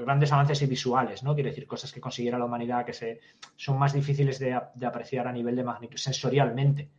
grandes 0.00 0.32
avances 0.32 0.60
y 0.62 0.66
visuales, 0.66 1.22
¿no? 1.22 1.34
Quiere 1.34 1.50
decir, 1.50 1.66
cosas 1.66 1.92
que 1.92 2.00
consiguiera 2.00 2.38
la 2.38 2.44
humanidad 2.44 2.84
que 2.84 2.92
se, 2.92 3.20
son 3.56 3.78
más 3.78 3.92
difíciles 3.92 4.38
de, 4.38 4.52
apreciar 4.52 5.28
a 5.28 5.32
nivel 5.32 5.56
de 5.56 5.64
magnitud, 5.64 5.96
sensorialmente. 5.96 6.90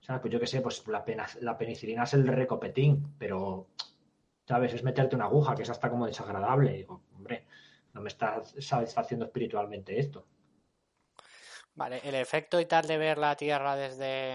O 0.00 0.04
sea, 0.04 0.20
pues 0.20 0.32
yo 0.32 0.40
qué 0.40 0.46
sé, 0.46 0.62
pues 0.62 0.82
la 0.86 1.58
penicilina 1.58 2.04
es 2.04 2.14
el 2.14 2.26
recopetín, 2.26 3.14
pero 3.18 3.68
¿sabes? 4.48 4.72
Es 4.72 4.82
meterte 4.82 5.14
una 5.14 5.26
aguja, 5.26 5.54
que 5.54 5.62
es 5.62 5.70
hasta 5.70 5.90
como 5.90 6.06
desagradable. 6.06 6.72
Digo, 6.72 7.02
hombre, 7.14 7.44
no 7.92 8.00
me 8.00 8.08
está 8.08 8.42
satisfaciendo 8.58 9.26
espiritualmente 9.26 9.98
esto. 9.98 10.26
Vale, 11.74 12.00
el 12.02 12.14
efecto 12.14 12.58
y 12.58 12.64
tal 12.64 12.86
de 12.86 12.96
ver 12.96 13.18
la 13.18 13.36
Tierra 13.36 13.76
desde, 13.76 14.34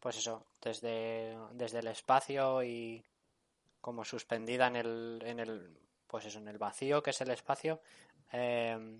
pues 0.00 0.18
eso, 0.18 0.44
desde, 0.60 1.38
desde 1.52 1.78
el 1.78 1.86
espacio 1.86 2.64
y 2.64 3.02
como 3.80 4.04
suspendida 4.04 4.66
en 4.66 4.76
el, 4.76 5.22
en 5.24 5.38
el, 5.38 5.78
pues 6.08 6.26
eso, 6.26 6.40
en 6.40 6.48
el 6.48 6.58
vacío 6.58 7.00
que 7.00 7.10
es 7.10 7.20
el 7.20 7.30
espacio, 7.30 7.80
eh, 8.32 8.98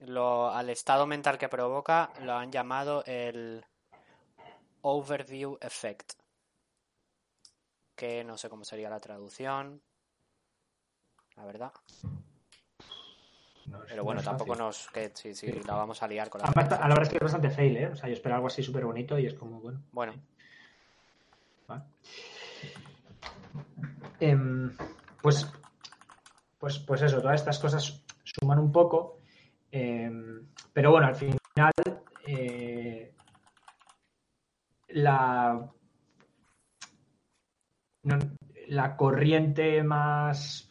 lo, 0.00 0.50
al 0.50 0.68
estado 0.68 1.06
mental 1.06 1.38
que 1.38 1.48
provoca 1.48 2.12
lo 2.22 2.34
han 2.34 2.50
llamado 2.50 3.04
el 3.06 3.64
overview 4.82 5.56
effect 5.60 6.19
que 8.00 8.24
no 8.24 8.38
sé 8.38 8.48
cómo 8.48 8.64
sería 8.64 8.88
la 8.88 8.98
traducción. 8.98 9.82
La 11.36 11.44
verdad. 11.44 11.70
No, 13.66 13.78
Pero 13.86 13.96
no 13.96 14.04
bueno, 14.04 14.22
tampoco 14.22 14.54
fácil. 14.54 14.64
nos. 14.64 14.88
Que, 14.88 15.12
sí, 15.14 15.34
sí, 15.34 15.52
la 15.66 15.74
vamos 15.74 16.02
a 16.02 16.08
liar 16.08 16.30
con 16.30 16.40
la. 16.40 16.46
Además, 16.48 16.72
a 16.80 16.88
la 16.88 16.94
verdad 16.94 17.02
es 17.02 17.08
que 17.10 17.16
es 17.16 17.22
bastante 17.22 17.50
fail, 17.50 17.76
¿eh? 17.76 17.88
O 17.88 17.96
sea, 17.96 18.08
yo 18.08 18.14
espero 18.14 18.34
algo 18.36 18.46
así 18.46 18.62
súper 18.62 18.86
bonito 18.86 19.18
y 19.18 19.26
es 19.26 19.34
como, 19.34 19.60
bueno. 19.60 19.82
Bueno, 19.92 20.14
¿vale? 21.68 21.82
Em, 24.18 24.74
pues, 25.20 25.46
pues, 26.58 26.78
pues 26.78 27.02
eso, 27.02 27.20
todas 27.20 27.38
estas 27.40 27.58
cosas 27.58 28.02
suman 28.24 28.58
un 28.58 28.72
poco. 28.72 29.18
em, 29.70 30.46
pero 30.72 30.90
bueno, 30.90 31.06
al 31.06 31.14
final 31.14 31.38
eh, 32.26 33.12
la, 34.88 35.70
no- 38.02 38.18
la 38.68 38.96
corriente 38.96 39.82
más 39.82 40.68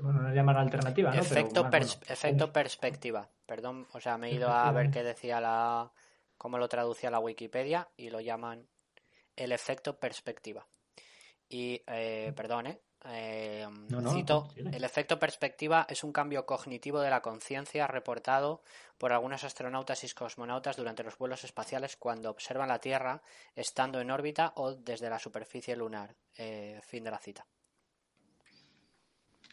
bueno, 0.00 0.22
no 0.22 0.34
llaman 0.34 0.56
alternativa, 0.56 1.12
¿no? 1.12 1.20
Efecto, 1.20 1.62
más, 1.64 1.72
pers- 1.72 1.98
bueno, 1.98 2.12
efecto 2.12 2.52
perspectiva. 2.52 3.28
Perdón, 3.44 3.86
o 3.92 4.00
sea, 4.00 4.16
me 4.18 4.28
he 4.28 4.34
ido 4.34 4.50
a 4.50 4.70
ver 4.72 4.90
qué 4.90 5.02
decía 5.02 5.40
la. 5.40 5.90
cómo 6.38 6.58
lo 6.58 6.68
traducía 6.68 7.10
la 7.10 7.18
Wikipedia 7.18 7.88
y 7.96 8.10
lo 8.10 8.20
llaman 8.20 8.66
el 9.34 9.52
efecto 9.52 9.98
perspectiva. 9.98 10.66
Y, 11.48 11.82
eh, 11.86 12.32
perdón, 12.36 12.66
¿eh? 12.66 12.80
Eh, 13.08 13.66
No, 13.88 14.00
no, 14.00 14.12
cito, 14.12 14.48
el 14.56 14.84
efecto 14.84 15.18
perspectiva 15.18 15.86
es 15.88 16.04
un 16.04 16.12
cambio 16.12 16.46
cognitivo 16.46 17.00
de 17.00 17.10
la 17.10 17.22
conciencia 17.22 17.86
reportado 17.86 18.62
por 18.98 19.12
algunos 19.12 19.44
astronautas 19.44 20.02
y 20.04 20.08
cosmonautas 20.14 20.76
durante 20.76 21.04
los 21.04 21.18
vuelos 21.18 21.44
espaciales 21.44 21.96
cuando 21.96 22.30
observan 22.30 22.68
la 22.68 22.80
Tierra 22.80 23.22
estando 23.54 24.00
en 24.00 24.10
órbita 24.10 24.52
o 24.56 24.74
desde 24.74 25.10
la 25.10 25.18
superficie 25.18 25.76
lunar. 25.76 26.14
Eh, 26.36 26.80
fin 26.82 27.04
de 27.04 27.10
la 27.10 27.18
cita. 27.18 27.46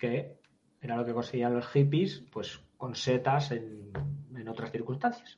que 0.03 0.37
era 0.81 0.97
lo 0.97 1.05
que 1.05 1.13
conseguían 1.13 1.53
los 1.53 1.65
hippies, 1.67 2.23
pues 2.29 2.59
con 2.75 2.93
setas 2.93 3.51
en, 3.51 3.91
en 4.35 4.47
otras 4.49 4.69
circunstancias. 4.69 5.37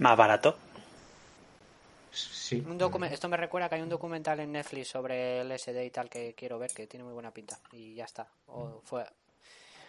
Más 0.00 0.16
barato. 0.16 0.56
Sí. 2.18 2.62
Un 2.66 2.78
documen- 2.78 3.12
Esto 3.12 3.28
me 3.28 3.36
recuerda 3.36 3.68
que 3.68 3.76
hay 3.76 3.82
un 3.82 3.88
documental 3.88 4.40
en 4.40 4.52
Netflix 4.52 4.88
sobre 4.88 5.40
el 5.40 5.50
SD 5.52 5.84
y 5.84 5.90
tal 5.90 6.08
que 6.08 6.34
quiero 6.34 6.58
ver, 6.58 6.70
que 6.72 6.86
tiene 6.86 7.04
muy 7.04 7.12
buena 7.14 7.32
pinta. 7.32 7.58
Y 7.72 7.94
ya 7.94 8.04
está. 8.04 8.28
O 8.46 8.80
fue... 8.84 9.04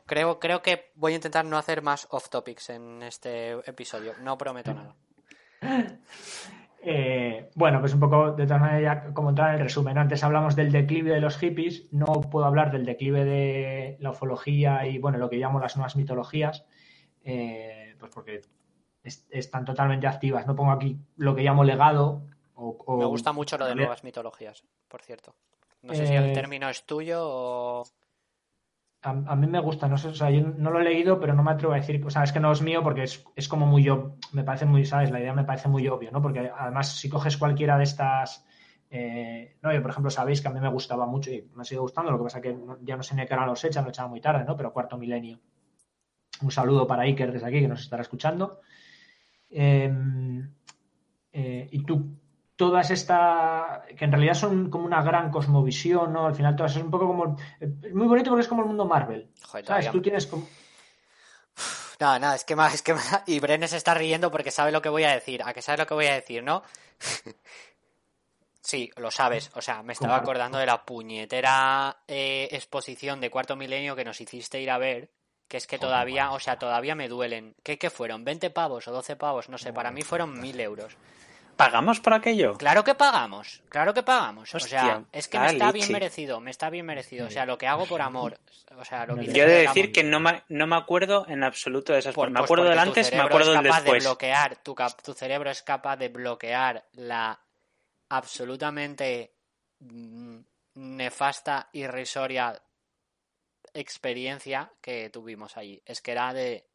creo, 0.05 0.39
creo 0.39 0.61
que 0.61 0.91
voy 0.95 1.13
a 1.13 1.15
intentar 1.15 1.45
no 1.45 1.57
hacer 1.57 1.81
más 1.81 2.07
off 2.11 2.29
topics 2.29 2.69
en 2.71 3.03
este 3.03 3.51
episodio. 3.69 4.13
No 4.21 4.37
prometo 4.37 4.73
nada. 4.73 4.95
Eh, 6.81 7.49
bueno, 7.55 7.81
pues 7.81 7.93
un 7.93 7.99
poco 7.99 8.31
de 8.31 8.45
todas 8.45 8.61
maneras, 8.61 8.81
ya 9.07 9.13
como 9.13 9.29
entrar 9.29 9.49
en 9.49 9.55
el 9.55 9.61
resumen. 9.63 9.97
Antes 9.97 10.23
hablamos 10.23 10.55
del 10.55 10.71
declive 10.71 11.11
de 11.11 11.19
los 11.19 11.37
hippies, 11.37 11.91
no 11.91 12.05
puedo 12.05 12.45
hablar 12.45 12.71
del 12.71 12.85
declive 12.85 13.25
de 13.25 13.97
la 13.99 14.11
ufología 14.11 14.87
y, 14.87 14.97
bueno, 14.97 15.17
lo 15.17 15.29
que 15.29 15.35
llamo 15.35 15.59
las 15.59 15.75
nuevas 15.75 15.97
mitologías, 15.97 16.63
eh, 17.25 17.95
pues 17.99 18.11
porque 18.13 18.41
es- 19.03 19.27
están 19.31 19.65
totalmente 19.65 20.07
activas. 20.07 20.45
No 20.47 20.55
pongo 20.55 20.71
aquí 20.71 20.97
lo 21.17 21.35
que 21.35 21.43
llamo 21.43 21.63
legado. 21.63 22.21
O, 22.55 22.77
o- 22.85 22.97
Me 22.97 23.05
gusta 23.05 23.31
mucho 23.31 23.57
lo 23.57 23.65
de 23.65 23.75
nuevas 23.75 24.03
mitologías, 24.03 24.63
por 24.87 25.01
cierto. 25.01 25.33
No 25.81 25.93
sé 25.93 26.05
si 26.05 26.13
el 26.13 26.31
Eh, 26.31 26.33
término 26.33 26.67
es 26.69 26.83
tuyo 26.85 27.19
o... 27.21 27.83
A, 29.01 29.11
a 29.11 29.35
mí 29.37 29.47
me 29.47 29.61
gusta, 29.61 29.87
no 29.87 29.97
sé, 29.97 30.09
o 30.09 30.13
sea, 30.13 30.29
yo 30.29 30.41
no 30.41 30.71
lo 30.71 30.81
he 30.81 30.83
leído, 30.83 31.21
pero 31.21 31.33
no 31.33 31.41
me 31.41 31.51
atrevo 31.51 31.71
a 31.71 31.77
decir, 31.77 32.05
o 32.05 32.09
sea, 32.09 32.23
es 32.23 32.33
que 32.33 32.41
no 32.41 32.51
es 32.51 32.61
mío 32.61 32.83
porque 32.83 33.03
es, 33.03 33.23
es 33.33 33.47
como 33.47 33.65
muy 33.65 33.87
obvio, 33.87 34.17
me 34.33 34.43
parece 34.43 34.65
muy, 34.65 34.83
¿sabes? 34.85 35.09
La 35.09 35.21
idea 35.21 35.33
me 35.33 35.45
parece 35.45 35.69
muy 35.69 35.87
obvio, 35.87 36.11
¿no? 36.11 36.21
Porque 36.21 36.51
además, 36.53 36.97
si 36.97 37.07
coges 37.07 37.37
cualquiera 37.37 37.77
de 37.77 37.85
estas, 37.85 38.45
eh, 38.89 39.57
no, 39.61 39.71
yo 39.73 39.81
por 39.81 39.91
ejemplo, 39.91 40.09
sabéis 40.11 40.41
que 40.41 40.49
a 40.49 40.51
mí 40.51 40.59
me 40.59 40.67
gustaba 40.69 41.05
mucho 41.05 41.31
y 41.31 41.49
me 41.55 41.63
sigue 41.63 41.79
gustando, 41.79 42.11
lo 42.11 42.17
que 42.17 42.25
pasa 42.25 42.41
que 42.41 42.51
no- 42.51 42.77
ya 42.81 42.97
no 42.97 43.03
sé 43.03 43.15
ni 43.15 43.25
qué 43.25 43.33
hora 43.33 43.45
los 43.45 43.63
echan, 43.63 43.85
lo 43.85 43.89
echan 43.91 44.09
muy 44.09 44.19
tarde, 44.19 44.43
¿no? 44.43 44.57
Pero 44.57 44.73
cuarto 44.73 44.97
milenio. 44.97 45.39
Un 46.41 46.51
saludo 46.51 46.85
para 46.85 47.03
Iker 47.03 47.31
desde 47.31 47.47
aquí 47.47 47.61
que 47.61 47.67
nos 47.69 47.79
estará 47.81 48.01
escuchando. 48.01 48.59
Eh, 49.51 49.91
eh, 51.33 51.67
y 51.71 51.83
tú, 51.83 52.15
todas 52.55 52.91
estas, 52.91 53.85
que 53.97 54.05
en 54.05 54.11
realidad 54.11 54.33
son 54.33 54.69
como 54.69 54.85
una 54.85 55.01
gran 55.01 55.31
cosmovisión, 55.31 56.11
¿no? 56.13 56.27
Al 56.27 56.35
final 56.35 56.55
todas 56.55 56.75
es 56.75 56.81
un 56.83 56.91
poco 56.91 57.07
como, 57.07 57.37
es 57.59 57.93
muy 57.93 58.07
bonito 58.07 58.29
porque 58.29 58.41
es 58.41 58.47
como 58.47 58.61
el 58.61 58.67
mundo 58.67 58.85
Marvel. 58.85 59.29
Joder, 59.43 59.65
¿Sabes? 59.65 59.65
todavía- 59.65 59.91
Tú 59.91 60.01
tienes 60.01 60.27
como... 60.27 60.47
Nada, 61.99 62.17
nada, 62.19 62.35
es 62.35 62.45
que 62.45 62.55
más, 62.55 62.73
es 62.73 62.81
que 62.81 62.93
más- 62.93 63.23
y 63.27 63.39
Bren 63.39 63.67
se 63.67 63.75
está 63.77 63.93
riendo 63.93 64.31
porque 64.31 64.51
sabe 64.51 64.71
lo 64.71 64.81
que 64.81 64.87
voy 64.89 65.03
a 65.03 65.11
decir. 65.13 65.41
¿A 65.43 65.53
que 65.53 65.61
sabe 65.61 65.79
lo 65.79 65.85
que 65.87 65.93
voy 65.93 66.05
a 66.07 66.13
decir, 66.13 66.43
no? 66.43 66.63
Sí, 68.61 68.91
lo 68.97 69.09
sabes. 69.09 69.49
O 69.55 69.61
sea, 69.61 69.81
me 69.83 69.93
estaba 69.93 70.17
acordando 70.17 70.57
de 70.57 70.65
la 70.65 70.85
puñetera 70.85 71.97
eh, 72.07 72.49
exposición 72.51 73.19
de 73.21 73.31
cuarto 73.31 73.55
milenio 73.55 73.95
que 73.95 74.03
nos 74.05 74.19
hiciste 74.21 74.61
ir 74.61 74.69
a 74.69 74.77
ver. 74.77 75.09
Que 75.49 75.57
es 75.57 75.67
que 75.67 75.75
Joder, 75.77 75.89
todavía, 75.89 76.31
o 76.31 76.39
sea, 76.39 76.57
todavía 76.57 76.95
me 76.95 77.09
duelen. 77.09 77.55
¿Qué, 77.63 77.77
qué 77.77 77.89
fueron? 77.89 78.23
¿20 78.25 78.53
pavos 78.53 78.87
o 78.87 78.91
12 78.93 79.17
pavos? 79.17 79.49
No 79.49 79.57
sé, 79.57 79.73
para 79.73 79.91
mí 79.91 80.03
fueron 80.03 80.39
1000 80.39 80.59
euros. 80.61 80.95
¿Pagamos 81.57 81.99
por 81.99 82.13
aquello? 82.13 82.53
Claro 82.57 82.85
que 82.85 82.95
pagamos, 82.95 83.61
claro 83.67 83.93
que 83.93 84.01
pagamos. 84.01 84.55
o 84.55 84.59
sea, 84.61 85.03
es 85.11 85.27
que 85.27 85.37
me 85.37 85.47
está 85.47 85.65
leche. 85.65 85.73
bien 85.73 85.91
merecido, 85.91 86.39
me 86.39 86.51
está 86.51 86.69
bien 86.69 86.85
merecido. 86.85 87.27
O 87.27 87.29
sea, 87.29 87.45
lo 87.45 87.57
que 87.57 87.67
hago 87.67 87.85
por 87.85 88.01
amor. 88.01 88.39
O 88.77 88.85
sea, 88.85 89.05
lo 89.05 89.17
que 89.17 89.25
Yo 89.33 89.43
he 89.43 89.47
de 89.47 89.61
decir 89.67 89.91
que 89.91 90.01
no 90.05 90.21
me, 90.21 90.43
no 90.47 90.67
me 90.67 90.77
acuerdo 90.77 91.25
en 91.27 91.43
absoluto 91.43 91.91
de 91.91 91.99
esas 91.99 92.15
Por- 92.15 92.27
cosas. 92.29 92.33
Me 92.33 92.39
pues 92.39 92.45
acuerdo 92.47 92.69
del 92.69 92.79
antes, 92.79 93.11
me 93.11 93.19
acuerdo 93.19 93.51
del 93.51 93.63
capaz 93.63 93.77
de 93.79 93.83
después. 93.83 94.03
bloquear, 94.05 94.55
tu, 94.63 94.75
tu 95.03 95.13
cerebro 95.13 95.49
es 95.49 95.61
capaz 95.63 95.97
de 95.97 96.07
bloquear 96.07 96.85
la 96.93 97.37
absolutamente 98.07 99.33
mm, 99.79 100.37
nefasta, 100.75 101.67
irrisoria 101.73 102.57
experiencia 103.73 104.71
que 104.81 105.09
tuvimos 105.09 105.57
allí. 105.57 105.81
Es 105.85 106.01
que 106.01 106.11
era 106.11 106.33
de 106.33 106.65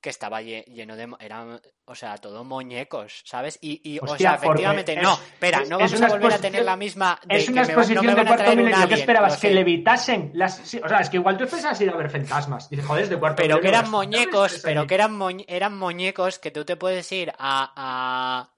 que 0.00 0.10
estaba 0.10 0.42
lle- 0.42 0.64
lleno 0.64 0.96
de 0.96 1.06
mo- 1.06 1.16
era 1.20 1.46
o 1.84 1.94
sea 1.94 2.16
todo 2.18 2.42
muñecos 2.42 3.22
sabes 3.24 3.56
y, 3.62 3.80
y 3.88 4.00
o 4.00 4.04
Hostia, 4.04 4.30
sea 4.30 4.34
efectivamente 4.34 4.96
no 4.96 5.12
es- 5.12 5.20
espera 5.20 5.62
es- 5.62 5.68
no 5.70 5.78
vamos 5.78 6.02
a 6.02 6.08
volver 6.08 6.32
a 6.32 6.38
tener 6.40 6.64
la 6.64 6.74
misma 6.74 7.20
de 7.24 7.36
Es 7.36 7.44
que 7.44 7.52
una 7.52 7.60
me 7.62 7.66
va- 7.68 7.72
exposición 7.72 8.06
no 8.06 8.12
me 8.16 8.20
de 8.20 8.26
cuarto 8.26 8.50
milenio. 8.50 8.70
¿Qué 8.78 8.82
alien, 8.82 8.98
esperabas? 8.98 9.36
Que 9.40 9.50
levitasen 9.54 10.32
las... 10.34 10.56
sí, 10.56 10.80
o 10.82 10.88
sea, 10.88 10.98
es 10.98 11.08
que 11.08 11.18
igual 11.18 11.38
tú 11.38 11.46
pensabas 11.46 11.80
ir 11.80 11.90
a 11.90 11.96
ver 11.96 12.10
fantasmas. 12.10 12.68
Dices, 12.68 12.84
joder, 12.84 13.04
es 13.04 13.10
de 13.10 13.18
cuarto 13.20 13.40
pero 13.42 13.60
que 13.60 13.68
eran 13.68 13.88
muñecos, 13.92 14.58
pero 14.64 14.88
que 14.88 14.94
eran, 14.96 15.16
eran 15.46 15.78
muñecos 15.78 16.40
que 16.40 16.50
tú 16.50 16.64
te 16.64 16.74
puedes 16.76 17.12
ir 17.12 17.30
a, 17.38 17.72
a, 17.76 18.52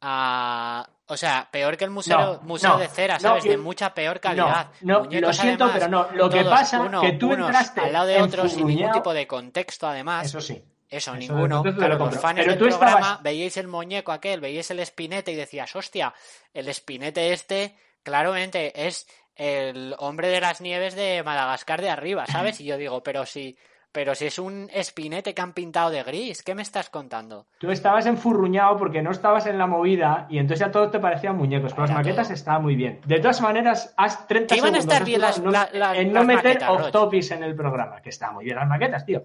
a- 0.00 0.90
o 1.08 1.16
sea, 1.16 1.48
peor 1.50 1.76
que 1.76 1.84
el 1.84 1.90
museo, 1.90 2.18
No, 2.18 2.40
museo 2.42 2.70
no, 2.70 2.78
de 2.78 2.88
cera, 2.88 3.18
¿sabes? 3.20 3.44
de 3.44 3.56
mucha 3.56 3.94
peor 3.94 4.18
calidad. 4.20 4.70
No, 4.80 4.94
no, 4.94 5.04
Muñecos, 5.04 5.28
lo 5.28 5.32
siento, 5.42 5.64
además, 5.64 5.78
pero 5.78 5.90
no. 5.90 6.16
Lo 6.16 6.30
que 6.30 6.44
pasa 6.44 6.80
uno- 6.80 7.00
que 7.00 7.12
tú 7.12 7.32
entraste 7.32 7.80
al 7.80 7.92
lado 7.92 8.06
de 8.06 8.22
otros 8.22 8.52
sin 8.52 8.66
ningún 8.66 8.92
tipo 8.92 9.12
de 9.14 9.26
contexto, 9.26 9.86
además. 9.86 10.26
Eso 10.26 10.40
sí. 10.40 10.54
Eso, 10.88 11.10
Eso, 11.10 11.16
ninguno. 11.16 11.62
Claro, 11.62 11.98
lo 11.98 12.06
los 12.06 12.20
fans 12.20 12.38
Pero 12.38 12.50
del 12.52 12.58
tú 12.58 12.66
programa 12.68 12.98
estabas- 13.00 13.22
veíais 13.22 13.56
el 13.56 13.66
muñeco 13.66 14.12
aquel, 14.12 14.40
veíais 14.40 14.70
el 14.70 14.78
espinete 14.80 15.32
y 15.32 15.34
decías, 15.34 15.74
hostia, 15.74 16.14
el 16.54 16.68
espinete 16.68 17.32
este, 17.32 17.76
claramente 18.04 18.86
es 18.86 19.06
el 19.34 19.94
hombre 19.98 20.28
de 20.28 20.40
las 20.40 20.60
nieves 20.60 20.94
de 20.94 21.22
Madagascar 21.24 21.82
de 21.82 21.90
arriba, 21.90 22.24
¿sabes? 22.26 22.60
Y 22.60 22.64
yo 22.64 22.76
digo, 22.76 23.02
pero 23.02 23.26
si, 23.26 23.58
pero 23.96 24.14
si 24.14 24.26
es 24.26 24.38
un 24.38 24.68
espinete 24.74 25.32
que 25.32 25.40
han 25.40 25.54
pintado 25.54 25.88
de 25.88 26.02
gris, 26.02 26.42
¿qué 26.42 26.54
me 26.54 26.60
estás 26.60 26.90
contando? 26.90 27.46
Tú 27.58 27.70
estabas 27.70 28.04
enfurruñado 28.04 28.76
porque 28.76 29.00
no 29.00 29.10
estabas 29.10 29.46
en 29.46 29.56
la 29.56 29.66
movida 29.66 30.26
y 30.28 30.36
entonces 30.36 30.66
ya 30.66 30.70
todo 30.70 30.90
te 30.90 30.98
parecían 31.00 31.34
muñecos. 31.34 31.72
Pero 31.72 31.86
las 31.86 31.96
maquetas 31.96 32.26
todo. 32.26 32.34
estaban 32.34 32.62
muy 32.62 32.76
bien. 32.76 33.00
De 33.06 33.18
todas 33.20 33.40
maneras, 33.40 33.94
haz 33.96 34.26
30 34.26 34.54
Que 34.54 34.58
iban 34.58 34.74
a 34.74 34.80
segundos. 34.82 34.84
estar 34.84 35.00
has 35.02 35.06
bien 35.08 35.20
las- 35.22 35.40
no- 35.40 35.50
la- 35.50 35.70
la- 35.72 35.96
en 35.96 36.08
no 36.08 36.14
las 36.14 36.26
meter 36.26 36.44
maquetas, 36.44 36.68
off 36.68 36.90
topics 36.92 37.30
en 37.30 37.42
el 37.42 37.54
programa. 37.56 38.02
Que 38.02 38.10
está 38.10 38.30
muy 38.32 38.44
bien 38.44 38.56
las 38.58 38.68
maquetas, 38.68 39.06
tío. 39.06 39.24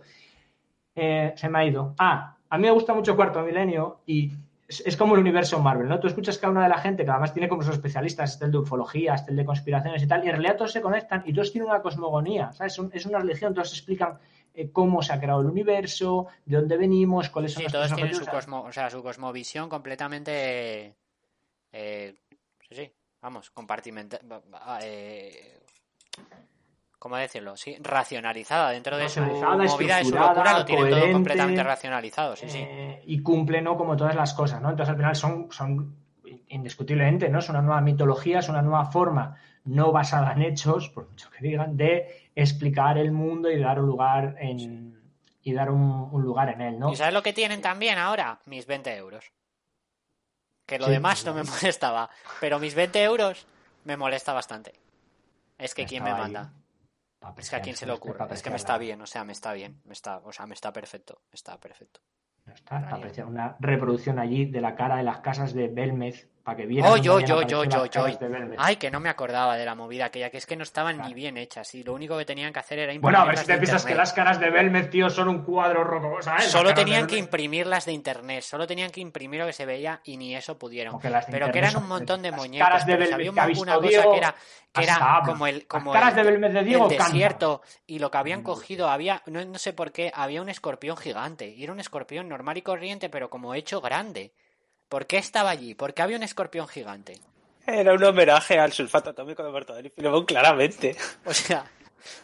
Eh, 0.95 1.33
se 1.35 1.49
me 1.49 1.59
ha 1.59 1.65
ido. 1.65 1.93
Ah, 1.99 2.37
a 2.49 2.57
mí 2.57 2.63
me 2.63 2.71
gusta 2.71 2.93
mucho 2.93 3.15
Cuarto 3.17 3.41
Milenio 3.41 3.99
y 4.05 4.31
es, 4.69 4.81
es 4.85 4.95
como 4.95 5.15
el 5.15 5.19
universo 5.21 5.59
Marvel, 5.59 5.89
¿no? 5.89 5.99
Tú 5.99 6.07
escuchas 6.07 6.37
cada 6.37 6.51
una 6.51 6.63
de 6.63 6.69
la 6.69 6.77
gente 6.77 7.03
que 7.03 7.11
además 7.11 7.33
tiene 7.33 7.49
como 7.49 7.61
sus 7.61 7.73
especialistas, 7.73 8.31
este 8.31 8.45
el 8.45 8.51
de 8.53 8.59
ufología, 8.59 9.15
este 9.15 9.31
el 9.31 9.37
de 9.37 9.43
conspiraciones 9.43 10.01
y 10.01 10.07
tal, 10.07 10.23
y 10.23 10.27
en 10.27 10.31
realidad 10.33 10.55
todos 10.55 10.71
se 10.71 10.81
conectan 10.81 11.23
y 11.25 11.33
todos 11.33 11.51
tienen 11.51 11.69
una 11.69 11.81
cosmogonía, 11.81 12.53
¿sabes? 12.53 12.79
Es 12.93 13.05
una 13.05 13.19
religión, 13.19 13.53
todos 13.53 13.71
explican 13.73 14.17
eh, 14.53 14.69
cómo 14.71 15.01
se 15.01 15.13
ha 15.13 15.19
creado 15.19 15.41
el 15.41 15.47
universo, 15.47 16.27
de 16.45 16.57
dónde 16.57 16.77
venimos, 16.77 17.29
cuáles 17.29 17.53
son 17.53 17.63
Sí, 17.63 17.71
todos 17.71 17.93
tienen 17.93 18.13
su 18.13 18.25
cosmo, 18.25 18.63
o 18.63 18.71
sea, 18.71 18.89
su 18.89 19.01
cosmovisión 19.01 19.69
completamente, 19.69 20.95
eh, 21.71 22.15
sí, 22.67 22.75
sí, 22.75 22.91
vamos, 23.21 23.49
compartimental, 23.51 24.19
eh, 24.81 25.59
¿cómo 26.99 27.15
decirlo? 27.15 27.55
Sí, 27.55 27.77
racionalizada 27.81 28.71
dentro 28.71 28.97
de 28.97 29.07
su 29.07 29.21
movida, 29.21 29.97
de 29.97 30.05
su 30.05 30.15
locura, 30.15 30.59
lo 30.59 30.65
tienen 30.65 30.89
todo 30.89 31.11
completamente 31.11 31.63
racionalizado, 31.63 32.35
sí, 32.35 32.49
sí. 32.49 32.67
Y 33.05 33.21
cumple, 33.21 33.61
¿no? 33.61 33.77
Como 33.77 33.95
todas 33.95 34.15
las 34.15 34.33
cosas, 34.33 34.61
¿no? 34.61 34.69
Entonces 34.69 34.91
al 34.91 34.97
final 34.97 35.15
son, 35.15 35.47
son 35.51 36.00
indiscutiblemente, 36.47 37.29
¿no? 37.29 37.39
Es 37.39 37.49
una 37.49 37.61
nueva 37.61 37.81
mitología, 37.81 38.39
es 38.39 38.49
una 38.49 38.61
nueva 38.61 38.85
forma 38.85 39.37
no 39.63 39.91
basada 39.91 40.33
en 40.33 40.41
hechos, 40.41 40.89
por 40.89 41.07
mucho 41.09 41.29
que 41.29 41.43
digan, 41.43 41.77
de 41.77 42.29
explicar 42.35 42.97
el 42.97 43.11
mundo 43.11 43.51
y 43.51 43.59
dar 43.59 43.79
un 43.79 43.85
lugar 43.87 44.35
en 44.39 44.99
y 45.43 45.53
dar 45.53 45.71
un, 45.71 46.09
un 46.11 46.21
lugar 46.21 46.49
en 46.49 46.61
él, 46.61 46.79
¿no? 46.79 46.91
¿Y 46.91 46.95
sabes 46.95 47.13
lo 47.13 47.23
que 47.23 47.33
tienen 47.33 47.61
también 47.61 47.97
ahora? 47.97 48.39
Mis 48.45 48.65
20 48.67 48.95
euros. 48.95 49.31
Que 50.67 50.77
lo 50.79 50.85
Sí, 50.85 50.91
demás 50.91 51.25
no 51.25 51.33
me 51.33 51.43
molestaba, 51.61 52.09
pero 52.39 52.59
mis 52.59 52.75
20 52.75 53.03
euros 53.03 53.45
Me 53.83 53.97
molesta 53.97 54.33
bastante. 54.33 54.73
Es 55.57 55.73
que 55.73 55.85
quién 55.85 56.03
me 56.03 56.13
manda. 56.13 56.53
Es 57.37 57.49
que 57.49 57.55
a 57.55 57.61
quién 57.61 57.75
se 57.75 57.85
le 57.85 57.93
ocurre. 57.93 58.23
Es 58.33 58.41
que 58.43 58.49
me 58.51 58.55
está 58.55 58.77
bien, 58.77 59.01
o 59.01 59.07
sea, 59.07 59.23
me 59.23 59.33
está 59.33 59.53
bien. 59.53 59.81
Me 59.85 59.93
está, 59.93 60.17
o 60.23 60.31
sea, 60.31 60.45
me 60.45 60.53
está 60.53 60.71
perfecto. 60.71 61.21
Está 61.31 61.59
perfecto. 61.59 61.99
No 62.45 62.53
está, 62.53 62.77
apreciar 62.89 63.27
una 63.27 63.55
reproducción 63.59 64.19
allí 64.19 64.45
de 64.45 64.61
la 64.61 64.75
cara 64.75 64.97
de 64.97 65.03
las 65.03 65.19
casas 65.19 65.53
de 65.53 65.67
Belmez 65.67 66.29
para 66.43 66.57
que 66.57 66.65
vieran. 66.65 66.91
Oh, 66.91 66.97
yo, 66.97 67.19
Belmez. 67.19 68.57
Ay, 68.57 68.77
que 68.77 68.89
no 68.89 68.99
me 68.99 69.09
acordaba 69.09 69.57
de 69.57 69.65
la 69.65 69.75
movida 69.75 70.05
aquella, 70.05 70.29
que 70.29 70.37
es 70.37 70.45
que 70.45 70.55
no 70.55 70.63
estaban 70.63 71.01
ni 71.01 71.13
bien 71.13 71.37
hechas 71.37 71.73
y 71.75 71.83
lo 71.83 71.93
único 71.93 72.17
que 72.17 72.25
tenían 72.25 72.51
que 72.51 72.59
hacer 72.59 72.79
era 72.79 72.93
Bueno, 72.99 73.19
a 73.19 73.25
ver 73.25 73.37
si 73.37 73.45
te 73.45 73.57
piensas 73.57 73.85
que 73.85 73.95
las 73.95 74.13
caras 74.13 74.39
de 74.39 74.49
Belmez, 74.49 74.89
tío, 74.89 75.09
son 75.09 75.27
un 75.27 75.43
cuadro 75.43 75.83
rojo, 75.83 76.17
Solo 76.39 76.73
tenían 76.73 77.07
que 77.07 77.17
imprimirlas 77.17 77.85
de 77.85 77.93
internet, 77.93 78.41
solo 78.43 78.65
tenían 78.65 78.91
que 78.91 79.01
imprimir 79.01 79.39
lo 79.39 79.45
que 79.45 79.53
se 79.53 79.65
veía 79.65 80.01
y 80.03 80.17
ni 80.17 80.35
eso 80.35 80.57
pudieron. 80.57 80.99
Pero 81.29 81.51
que 81.51 81.59
eran 81.59 81.75
un 81.77 81.87
montón 81.87 82.21
de 82.21 82.31
las 82.31 82.39
muñecos, 82.39 82.67
caras 82.67 82.85
de 82.85 82.95
Belmez 82.97 83.13
había 83.13 83.45
visto 83.45 83.65
cosa 83.65 83.79
Diego, 83.79 84.11
que 84.11 84.17
era, 84.17 84.35
que 84.71 84.83
era 84.83 85.21
como 85.25 85.47
el, 85.47 85.67
como 85.67 85.91
caras 85.91 86.17
el, 86.17 86.23
de 86.23 86.31
Belmez 86.31 86.53
de 86.53 86.59
el 86.59 86.65
Diego 86.65 86.87
cantan. 86.87 87.11
desierto 87.11 87.61
y 87.85 87.99
lo 87.99 88.09
que 88.09 88.17
habían 88.17 88.43
cogido 88.43 88.89
había, 88.89 89.21
no, 89.25 89.43
no 89.45 89.59
sé 89.59 89.73
por 89.73 89.91
qué, 89.91 90.11
había 90.13 90.41
un 90.41 90.49
escorpión 90.49 90.97
gigante 90.97 91.49
y 91.49 91.63
era 91.63 91.71
un 91.71 91.79
escorpión 91.79 92.27
normal 92.27 92.57
y 92.57 92.61
corriente 92.61 93.09
pero 93.09 93.29
como 93.29 93.53
hecho 93.53 93.81
grande. 93.81 94.33
¿Por 94.91 95.07
qué 95.07 95.17
estaba 95.19 95.49
allí? 95.51 95.73
¿Por 95.73 95.93
qué 95.93 96.01
había 96.01 96.17
un 96.17 96.23
escorpión 96.23 96.67
gigante? 96.67 97.17
Era 97.65 97.93
un 97.93 98.03
homenaje 98.03 98.59
al 98.59 98.73
sulfato 98.73 99.11
atómico 99.11 99.41
de 99.41 99.49
Mortadelo 99.49 99.87
y 99.87 99.89
Filemón, 99.91 100.25
claramente. 100.25 100.97
O 101.23 101.33
sea, 101.33 101.63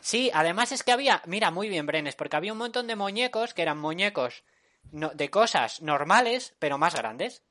sí, 0.01 0.30
además 0.34 0.74
es 0.74 0.84
que 0.84 0.91
había, 0.91 1.22
mira, 1.28 1.49
muy 1.49 1.70
bien, 1.70 1.86
Brenes, 1.86 2.15
porque 2.15 2.36
había 2.36 2.51
un 2.51 2.57
montón 2.57 2.86
de 2.88 2.97
muñecos 2.97 3.53
que 3.53 3.61
eran 3.61 3.78
muñecos 3.78 4.43
no- 4.91 5.11
de 5.13 5.30
cosas 5.30 5.82
normales, 5.82 6.55
pero 6.59 6.78
más 6.78 6.93
grandes. 6.93 7.41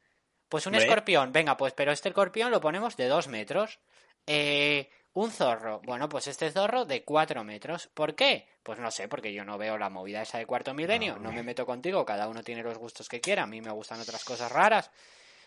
Pues 0.51 0.67
un 0.67 0.75
escorpión, 0.83 1.33
venga, 1.33 1.57
pues, 1.57 1.73
pero 1.73 1.93
este 1.93 2.11
escorpión 2.11 2.51
lo 2.51 2.61
ponemos 2.61 2.99
de 2.99 3.09
dos 3.09 3.27
metros. 3.27 3.79
Eh, 4.27 4.91
un 5.17 5.31
zorro, 5.31 5.81
bueno, 5.85 6.09
pues 6.09 6.27
este 6.27 6.51
zorro 6.51 6.85
de 6.85 7.03
cuatro 7.03 7.43
metros. 7.43 7.89
¿Por 7.95 8.15
qué? 8.15 8.47
Pues 8.63 8.79
no 8.79 8.91
sé, 8.91 9.09
porque 9.09 9.33
yo 9.33 9.45
no 9.45 9.57
veo 9.57 9.79
la 9.79 9.89
movida 9.89 10.21
esa 10.23 10.39
de 10.39 10.45
cuarto 10.47 10.75
milenio. 10.75 11.19
No 11.19 11.33
me 11.33 11.43
meto 11.43 11.65
contigo, 11.65 12.05
cada 12.05 12.29
uno 12.29 12.43
tiene 12.43 12.63
los 12.63 12.77
gustos 12.77 13.09
que 13.09 13.21
quiera. 13.21 13.45
A 13.45 13.47
mí 13.47 13.61
me 13.63 13.71
gustan 13.71 13.99
otras 14.01 14.25
cosas 14.25 14.53
raras. 14.53 14.91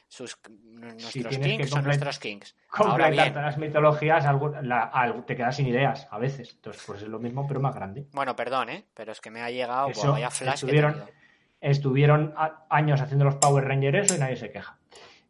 Sus, 0.07 0.39
nuestros 0.63 1.37
que 1.37 1.39
kinks 1.39 1.69
son 1.69 1.83
nuestros 1.83 2.17
kinks. 2.17 2.55
Ahora 2.71 3.11
bien, 3.11 3.35
las 3.35 3.59
mitologías, 3.59 4.25
algo- 4.25 4.59
la- 4.63 4.85
algo- 4.85 5.23
te 5.23 5.35
quedas 5.35 5.55
sin 5.55 5.67
ideas 5.67 6.07
a 6.09 6.17
veces. 6.17 6.51
Entonces, 6.55 6.81
pues 6.87 7.03
es 7.03 7.07
lo 7.07 7.19
mismo, 7.19 7.45
pero 7.47 7.59
más 7.59 7.75
grande. 7.75 8.07
Bueno, 8.13 8.35
perdón, 8.35 8.69
¿eh? 8.69 8.85
Pero 8.95 9.11
es 9.11 9.21
que 9.21 9.29
me 9.29 9.41
ha 9.41 9.51
llegado, 9.51 9.89
Eso, 9.89 10.01
buah, 10.01 10.11
vaya 10.13 10.31
flash 10.31 10.61
que 10.61 10.65
estuvieron- 10.65 10.93
tenido. 10.93 11.11
Estuvieron 11.61 12.33
a- 12.37 12.65
años 12.71 13.01
haciendo 13.01 13.25
los 13.25 13.35
Power 13.35 13.65
Rangers 13.65 14.05
eso 14.05 14.15
y 14.15 14.17
nadie 14.19 14.35
se 14.37 14.51
queja. 14.51 14.79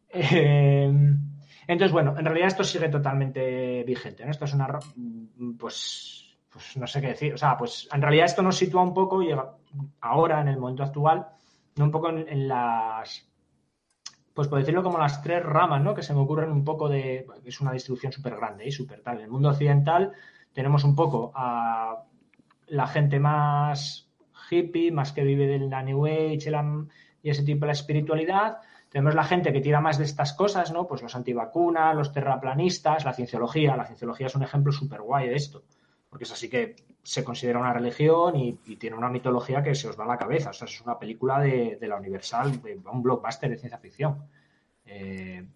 Eh, 0.08 0.90
entonces, 1.66 1.92
bueno, 1.92 2.14
en 2.18 2.24
realidad 2.24 2.48
esto 2.48 2.64
sigue 2.64 2.88
totalmente 2.88 3.84
vigente. 3.84 4.24
¿no? 4.24 4.30
Esto 4.30 4.44
es 4.44 4.54
una. 4.54 4.68
mm, 4.96 5.56
Pues, 5.56 6.36
pues 6.50 6.76
no 6.76 6.86
sé 6.86 7.00
qué 7.00 7.08
decir. 7.08 7.34
O 7.34 7.38
sea, 7.38 7.56
pues 7.56 7.88
en 7.92 8.02
realidad 8.02 8.26
esto 8.26 8.42
nos 8.42 8.56
sitúa 8.56 8.82
un 8.82 8.94
poco, 8.94 9.22
llega 9.22 9.54
ahora, 10.00 10.40
en 10.40 10.48
el 10.48 10.58
momento 10.58 10.82
actual, 10.82 11.26
un 11.76 11.90
poco 11.90 12.10
en, 12.10 12.48
las. 12.48 13.26
Pues 14.34 14.48
por 14.48 14.58
decirlo 14.58 14.82
como 14.82 14.98
las 14.98 15.22
tres 15.22 15.42
ramas, 15.42 15.82
¿no? 15.82 15.94
Que 15.94 16.02
se 16.02 16.14
me 16.14 16.20
ocurren 16.20 16.50
un 16.50 16.64
poco 16.64 16.88
de. 16.88 17.26
Es 17.44 17.60
una 17.60 17.72
distribución 17.72 18.12
súper 18.12 18.36
grande 18.36 18.66
y 18.66 18.72
súper 18.72 19.02
tal. 19.02 19.18
En 19.18 19.24
el 19.24 19.30
mundo 19.30 19.50
occidental 19.50 20.12
tenemos 20.52 20.84
un 20.84 20.94
poco 20.94 21.32
a 21.34 22.04
la 22.68 22.86
gente 22.86 23.18
más 23.20 24.08
hippie, 24.50 24.90
más 24.92 25.12
que 25.12 25.22
vive 25.22 25.46
de 25.46 25.58
la 25.60 25.82
New 25.82 26.06
Age 26.06 26.50
y 27.22 27.30
ese 27.30 27.42
tipo 27.42 27.66
de 27.66 27.72
espiritualidad. 27.72 28.58
Tenemos 28.90 29.14
la 29.14 29.22
gente 29.22 29.52
que 29.52 29.60
tira 29.60 29.80
más 29.80 29.98
de 29.98 30.04
estas 30.04 30.32
cosas, 30.32 30.72
¿no? 30.72 30.86
Pues 30.86 31.00
los 31.00 31.14
antivacunas, 31.14 31.94
los 31.94 32.12
terraplanistas, 32.12 33.04
la 33.04 33.12
cienciología. 33.12 33.76
La 33.76 33.86
cienciología 33.86 34.26
es 34.26 34.34
un 34.34 34.42
ejemplo 34.42 34.72
súper 34.72 35.00
guay 35.00 35.28
de 35.28 35.36
esto, 35.36 35.62
porque 36.08 36.24
es 36.24 36.32
así 36.32 36.50
que 36.50 36.74
se 37.02 37.22
considera 37.22 37.60
una 37.60 37.72
religión 37.72 38.34
y, 38.34 38.54
tiene 38.76 38.96
una 38.96 39.08
mitología 39.08 39.62
que 39.62 39.76
se 39.76 39.88
os 39.88 39.98
va 39.98 40.04
a 40.04 40.08
la 40.08 40.18
cabeza. 40.18 40.50
O 40.50 40.52
sea, 40.52 40.66
es 40.66 40.80
una 40.80 40.98
película 40.98 41.38
de, 41.38 41.78
la 41.82 41.96
Universal, 41.96 42.60
un 42.92 43.02
blockbuster 43.02 43.48
de 43.48 43.58
ciencia 43.58 43.78
ficción. 43.78 44.24
Eh, 44.84 45.46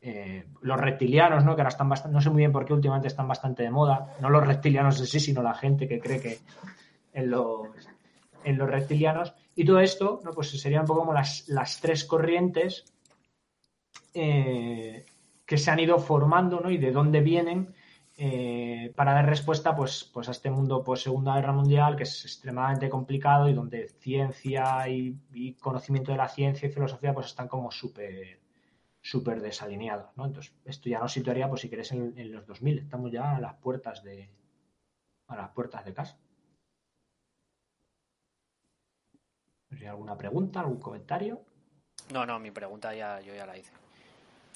eh, 0.00 0.46
los 0.62 0.80
reptilianos, 0.80 1.44
¿no? 1.44 1.54
Que 1.54 1.60
ahora 1.60 1.68
están 1.68 1.90
bastante, 1.90 2.14
no 2.14 2.22
sé 2.22 2.30
muy 2.30 2.38
bien 2.38 2.52
por 2.52 2.64
qué 2.64 2.72
últimamente 2.72 3.08
están 3.08 3.28
bastante 3.28 3.62
de 3.62 3.70
moda. 3.70 4.16
No 4.20 4.30
los 4.30 4.46
reptilianos 4.46 4.98
en 5.00 5.06
sí, 5.06 5.20
sino 5.20 5.42
la 5.42 5.52
gente 5.52 5.86
que 5.86 6.00
cree 6.00 6.18
que 6.18 6.38
en 7.12 7.30
los 7.30 8.70
reptilianos. 8.70 9.34
Y 9.60 9.64
todo 9.66 9.80
esto, 9.80 10.22
¿no? 10.24 10.32
Pues 10.32 10.58
serían 10.58 10.80
un 10.80 10.86
poco 10.86 11.00
como 11.00 11.12
las, 11.12 11.46
las 11.46 11.82
tres 11.82 12.06
corrientes 12.06 12.86
eh, 14.14 15.04
que 15.44 15.58
se 15.58 15.70
han 15.70 15.78
ido 15.80 15.98
formando, 15.98 16.60
¿no? 16.60 16.70
Y 16.70 16.78
de 16.78 16.90
dónde 16.90 17.20
vienen 17.20 17.74
eh, 18.16 18.90
para 18.96 19.12
dar 19.12 19.26
respuesta, 19.26 19.76
pues, 19.76 20.08
pues 20.14 20.28
a 20.28 20.30
este 20.30 20.50
mundo 20.50 20.82
post 20.82 21.04
Segunda 21.04 21.34
Guerra 21.34 21.52
Mundial, 21.52 21.94
que 21.94 22.04
es 22.04 22.24
extremadamente 22.24 22.88
complicado 22.88 23.50
y 23.50 23.52
donde 23.52 23.90
ciencia 23.90 24.88
y, 24.88 25.52
conocimiento 25.60 26.10
de 26.12 26.16
la 26.16 26.28
ciencia 26.30 26.66
y 26.66 26.72
filosofía, 26.72 27.12
pues 27.12 27.26
están 27.26 27.46
como 27.46 27.70
súper 27.70 28.40
súper 29.02 29.42
desalineados, 29.42 30.08
¿no? 30.16 30.24
Entonces, 30.24 30.54
esto 30.64 30.88
ya 30.88 31.00
nos 31.00 31.12
situaría, 31.12 31.50
pues 31.50 31.60
si 31.60 31.68
querés, 31.68 31.92
en, 31.92 32.18
en 32.18 32.32
los 32.32 32.46
2000. 32.46 32.78
Estamos 32.78 33.12
ya 33.12 33.36
a 33.36 33.40
las 33.40 33.56
puertas 33.56 34.02
de 34.02 34.30
a 35.26 35.36
las 35.36 35.50
puertas 35.50 35.84
de 35.84 35.92
casa. 35.92 36.16
Sé 39.80 39.88
alguna 39.88 40.16
pregunta, 40.16 40.60
algún 40.60 40.78
comentario. 40.78 41.40
No, 42.12 42.26
no, 42.26 42.38
mi 42.38 42.50
pregunta 42.50 42.94
ya, 42.94 43.20
yo 43.20 43.34
ya 43.34 43.46
la 43.46 43.56
hice. 43.56 43.72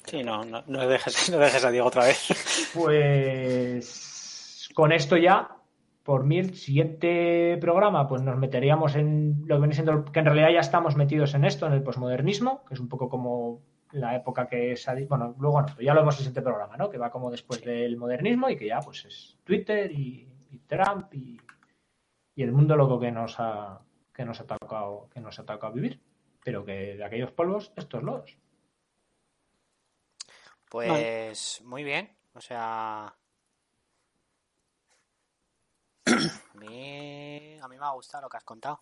Sí, 0.05 0.23
no, 0.23 0.45
no, 0.45 0.63
no 0.67 0.87
dejes, 0.87 1.31
no 1.31 1.39
dejes 1.39 1.65
a 1.65 1.71
Diego 1.71 1.87
otra 1.87 2.05
vez. 2.05 2.71
Pues 2.75 4.69
con 4.75 4.91
esto 4.91 5.17
ya, 5.17 5.57
por 6.03 6.25
mí, 6.25 6.37
el 6.37 6.55
siguiente 6.55 7.57
programa, 7.59 8.07
pues 8.07 8.21
nos 8.21 8.37
meteríamos 8.37 8.95
en 8.95 9.43
lo 9.47 9.55
que 9.55 9.61
viene 9.61 9.73
siendo, 9.73 10.05
que 10.05 10.19
en 10.19 10.25
realidad 10.25 10.49
ya 10.51 10.59
estamos 10.59 10.95
metidos 10.95 11.33
en 11.33 11.45
esto, 11.45 11.65
en 11.65 11.73
el 11.73 11.81
posmodernismo, 11.81 12.63
que 12.65 12.75
es 12.75 12.79
un 12.79 12.89
poco 12.89 13.09
como 13.09 13.61
la 13.91 14.15
época 14.15 14.47
que 14.47 14.75
se 14.75 14.91
ha 14.91 14.95
bueno, 15.07 15.35
luego 15.39 15.61
no, 15.61 15.67
ya 15.79 15.93
lo 15.93 16.01
vemos 16.01 16.15
en 16.15 16.19
el 16.19 16.25
siguiente 16.25 16.41
programa, 16.41 16.75
¿no? 16.77 16.89
Que 16.89 16.97
va 16.97 17.09
como 17.09 17.31
después 17.31 17.63
del 17.63 17.97
modernismo 17.97 18.49
y 18.49 18.57
que 18.57 18.67
ya 18.67 18.79
pues 18.81 19.05
es 19.05 19.37
Twitter 19.43 19.89
y, 19.91 20.27
y 20.51 20.59
Trump 20.67 21.13
y, 21.13 21.39
y 22.35 22.43
el 22.43 22.51
mundo 22.51 22.75
loco 22.75 22.99
que 22.99 23.11
nos 23.11 23.39
ha 23.39 23.79
que 24.15 24.25
nos 24.25 24.39
ha 24.39 24.45
tocado 24.45 25.09
que 25.13 25.19
nos 25.19 25.37
ha 25.37 25.45
tocado 25.45 25.73
vivir, 25.73 26.01
pero 26.43 26.65
que 26.65 26.95
de 26.95 27.03
aquellos 27.03 27.31
polvos 27.31 27.71
estos 27.75 28.01
lodos. 28.01 28.37
Pues 30.69 31.61
muy 31.63 31.83
bien, 31.83 32.15
o 32.33 32.41
sea... 32.41 33.13
A 36.07 36.59
mí, 36.59 37.57
a 37.61 37.67
mí 37.67 37.77
me 37.77 37.85
ha 37.85 37.91
gustado 37.91 38.23
lo 38.23 38.29
que 38.29 38.37
has 38.37 38.43
contado. 38.43 38.81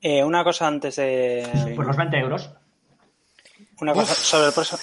Eh, 0.00 0.24
una 0.24 0.42
cosa 0.42 0.66
antes 0.66 0.96
de. 0.96 1.72
Pues 1.76 1.86
los 1.86 1.96
20 1.96 2.18
euros. 2.18 2.50
Una 3.80 3.92
cosa 3.92 4.14
sobre 4.14 4.48
el 4.48 4.52
próximo. 4.52 4.80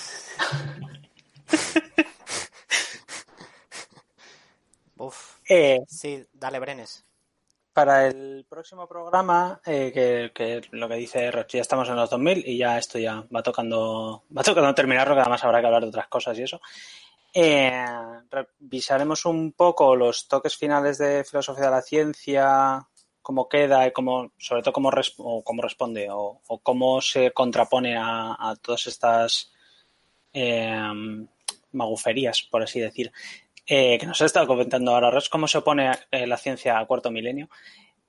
Uf, 4.98 5.40
Eh, 5.50 5.80
sí, 5.88 6.26
dale, 6.34 6.60
Brenes. 6.60 7.06
Para 7.80 8.08
el 8.08 8.46
próximo 8.50 8.86
programa, 8.90 9.62
eh, 9.66 9.90
que, 9.94 10.32
que 10.36 10.62
lo 10.72 10.90
que 10.90 10.96
dice 10.96 11.32
Rochi, 11.32 11.60
ya 11.60 11.62
estamos 11.62 11.88
en 11.88 11.96
los 11.96 12.10
2000 12.10 12.44
y 12.46 12.58
ya 12.58 12.78
esto 12.78 13.00
ya 13.00 13.24
va 13.34 13.42
tocando, 13.42 14.24
va 14.38 14.44
tocando 14.44 14.76
terminarlo, 14.76 15.16
que 15.16 15.22
además 15.22 15.42
habrá 15.46 15.62
que 15.62 15.68
hablar 15.68 15.84
de 15.84 15.88
otras 15.88 16.10
cosas 16.10 16.38
y 16.38 16.44
eso. 16.44 16.60
Eh, 17.34 17.86
revisaremos 18.30 19.24
un 19.26 19.54
poco 19.54 19.96
los 19.96 20.28
toques 20.28 20.58
finales 20.58 20.98
de 20.98 21.24
filosofía 21.24 21.66
de 21.68 21.72
la 21.72 21.82
ciencia, 21.82 22.86
cómo 23.22 23.48
queda 23.48 23.88
y 23.88 23.94
cómo, 23.94 24.34
sobre 24.38 24.62
todo 24.62 24.74
cómo, 24.74 24.92
res- 24.92 25.14
o 25.18 25.42
cómo 25.42 25.62
responde 25.62 26.10
o, 26.12 26.42
cómo 26.62 27.00
se 27.00 27.32
contrapone 27.32 27.96
a, 27.96 28.36
a 28.38 28.58
todas 28.58 28.88
estas 28.88 29.54
eh, 30.34 30.78
maguferías, 31.72 32.42
por 32.44 32.62
así 32.62 32.82
decir, 32.82 33.14
eh, 33.72 34.00
que 34.00 34.08
nos 34.08 34.20
ha 34.20 34.26
estado 34.26 34.48
comentando 34.48 34.92
ahora 34.92 35.12
Ros, 35.12 35.30
cómo 35.30 35.48
se 35.48 35.60
opone 35.60 35.92
eh, 36.10 36.26
la 36.26 36.38
ciencia 36.38 36.80
a 36.80 36.88
cuarto 36.88 37.12
milenio. 37.12 37.50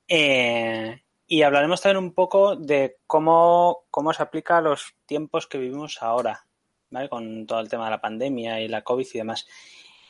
Eh, 0.09 1.03
y 1.27 1.43
hablaremos 1.43 1.82
también 1.82 2.03
un 2.03 2.15
poco 2.15 2.57
de 2.57 2.97
cómo, 3.07 3.85
cómo 3.91 4.15
se 4.15 4.23
aplica 4.23 4.57
a 4.57 4.62
los 4.62 4.95
tiempos 5.05 5.47
que 5.47 5.59
vivimos 5.59 5.99
ahora, 6.01 6.47
¿vale? 6.89 7.11
Con 7.11 7.47
todo 7.47 7.61
el 7.61 7.69
tema 7.69 7.85
de 7.85 7.91
la 7.91 8.01
pandemia 8.01 8.59
y 8.59 8.69
la 8.69 8.81
COVID 8.81 9.07
y 9.12 9.19
demás. 9.19 9.47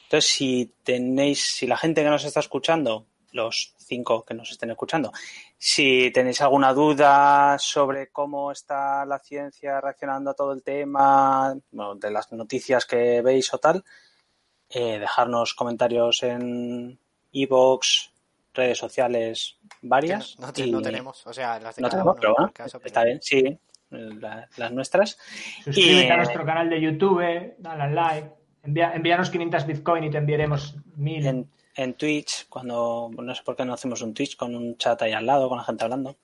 Entonces, 0.05 0.31
si 0.31 0.73
tenéis, 0.85 1.43
si 1.43 1.67
la 1.67 1.77
gente 1.77 2.05
que 2.05 2.11
nos 2.11 2.25
está 2.25 2.39
escuchando, 2.39 3.07
los 3.33 3.75
cinco 3.77 4.25
que 4.25 4.35
nos 4.35 4.53
estén 4.53 4.71
escuchando, 4.71 5.11
si 5.59 6.13
tenéis 6.13 6.41
alguna 6.43 6.73
duda 6.73 7.59
sobre 7.59 8.13
cómo 8.13 8.53
está 8.53 9.05
la 9.05 9.19
ciencia 9.19 9.81
reaccionando 9.81 10.31
a 10.31 10.35
todo 10.35 10.53
el 10.53 10.63
tema, 10.63 11.57
bueno, 11.73 11.97
de 11.97 12.13
las 12.13 12.31
noticias 12.31 12.87
que 12.87 13.21
veis 13.21 13.53
o 13.53 13.59
tal, 13.59 13.85
eh, 14.71 14.99
dejarnos 14.99 15.55
comentarios 15.55 16.23
en 16.23 16.99
iVoox, 17.33 18.11
redes 18.55 18.79
sociales 18.79 19.59
varias. 19.83 20.39
No, 20.39 20.53
te- 20.53 20.67
y- 20.67 20.71
no 20.73 20.81
tenemos, 20.83 21.27
o 21.27 21.33
sea, 21.33 21.59
las 21.61 21.77
de 21.77 21.83
no 21.83 21.89
cada 21.89 22.03
tenemos, 22.03 22.13
uno, 22.15 22.21
pero 22.21 22.29
en 22.31 22.35
bueno, 22.35 22.47
el 22.49 22.53
caso, 22.55 22.79
pero- 22.79 22.87
está 22.87 23.05
bien, 23.05 23.19
sí. 23.23 23.59
la- 23.91 24.49
las 24.57 24.71
nuestras. 24.73 25.19
Suscríbete 25.65 26.07
Y- 26.07 26.11
a 26.11 26.17
nuestro 26.17 26.45
canal 26.47 26.71
de 26.71 26.81
YouTube, 26.81 27.55
dale 27.59 27.83
al 27.83 27.95
like, 27.95 28.31
envía, 28.63 28.93
envíanos 28.95 29.31
500 29.31 29.67
Bitcoin 29.67 30.05
y 30.05 30.11
te 30.11 30.19
enviaremos 30.19 30.77
1000. 30.97 31.27
En, 31.27 31.51
en 31.75 31.95
Twitch, 31.95 32.47
cuando 32.49 33.11
no 33.17 33.35
sé 33.35 33.43
por 33.43 33.57
qué 33.57 33.65
no 33.65 33.75
hacemos 33.75 34.01
un 34.03 34.15
Twitch 34.15 34.37
con 34.37 34.55
un 34.55 34.77
chat 34.79 35.03
ahí 35.03 35.13
al 35.13 35.27
lado, 35.27 35.49
con 35.49 35.59
la 35.59 35.65
gente 35.65 35.83
hablando. 35.85 36.17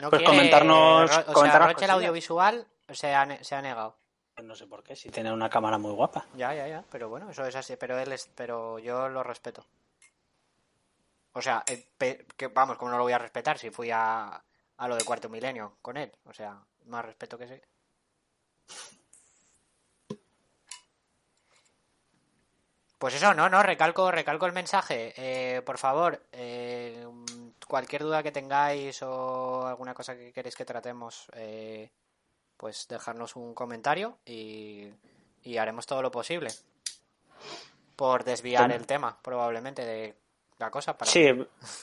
No 0.00 0.08
Pues 0.08 0.22
quiere- 0.22 0.24
comentarnos- 0.38 1.10
o 1.28 1.32
comentarnos 1.34 1.74
sea, 1.76 1.84
el 1.84 1.90
audiovisual 1.90 2.66
se 2.90 3.14
ha, 3.14 3.44
se 3.44 3.54
ha 3.54 3.60
negado. 3.60 3.96
No 4.42 4.54
sé 4.54 4.66
por 4.66 4.82
qué, 4.82 4.96
si 4.96 5.10
tiene 5.10 5.32
una 5.32 5.48
cámara 5.48 5.78
muy 5.78 5.92
guapa. 5.92 6.26
Ya, 6.34 6.54
ya, 6.54 6.66
ya, 6.66 6.84
pero 6.90 7.08
bueno, 7.08 7.30
eso 7.30 7.44
es 7.44 7.54
así, 7.54 7.76
pero 7.76 7.98
él 7.98 8.12
es, 8.12 8.28
pero 8.34 8.78
yo 8.78 9.08
lo 9.08 9.22
respeto. 9.22 9.66
O 11.32 11.42
sea, 11.42 11.62
eh, 11.66 11.88
que 12.36 12.48
vamos, 12.48 12.76
como 12.76 12.90
no 12.90 12.98
lo 12.98 13.04
voy 13.04 13.12
a 13.12 13.18
respetar 13.18 13.58
si 13.58 13.70
fui 13.70 13.90
a, 13.90 14.42
a 14.76 14.88
lo 14.88 14.96
de 14.96 15.04
cuarto 15.04 15.28
milenio 15.28 15.76
con 15.82 15.96
él, 15.96 16.10
o 16.24 16.32
sea, 16.32 16.58
más 16.86 17.04
respeto 17.04 17.38
que 17.38 17.48
sí. 17.48 17.60
Pues 23.00 23.14
eso, 23.14 23.32
no, 23.32 23.48
no, 23.48 23.62
recalco, 23.62 24.10
recalco 24.10 24.44
el 24.44 24.52
mensaje. 24.52 25.14
Eh, 25.16 25.62
por 25.62 25.78
favor, 25.78 26.22
eh, 26.32 27.06
cualquier 27.66 28.02
duda 28.02 28.22
que 28.22 28.30
tengáis 28.30 29.02
o 29.02 29.66
alguna 29.66 29.94
cosa 29.94 30.14
que 30.14 30.32
queréis 30.34 30.54
que 30.54 30.66
tratemos, 30.66 31.26
eh, 31.32 31.90
pues 32.60 32.86
dejarnos 32.88 33.36
un 33.36 33.54
comentario 33.54 34.18
y, 34.26 34.86
y 35.42 35.56
haremos 35.56 35.86
todo 35.86 36.02
lo 36.02 36.10
posible 36.10 36.50
por 37.96 38.22
desviar 38.22 38.70
Tem- 38.70 38.74
el 38.74 38.86
tema, 38.86 39.16
probablemente, 39.22 39.82
de 39.82 40.14
la 40.58 40.70
cosa. 40.70 40.96
Para, 40.98 41.10
Sí, 41.10 41.26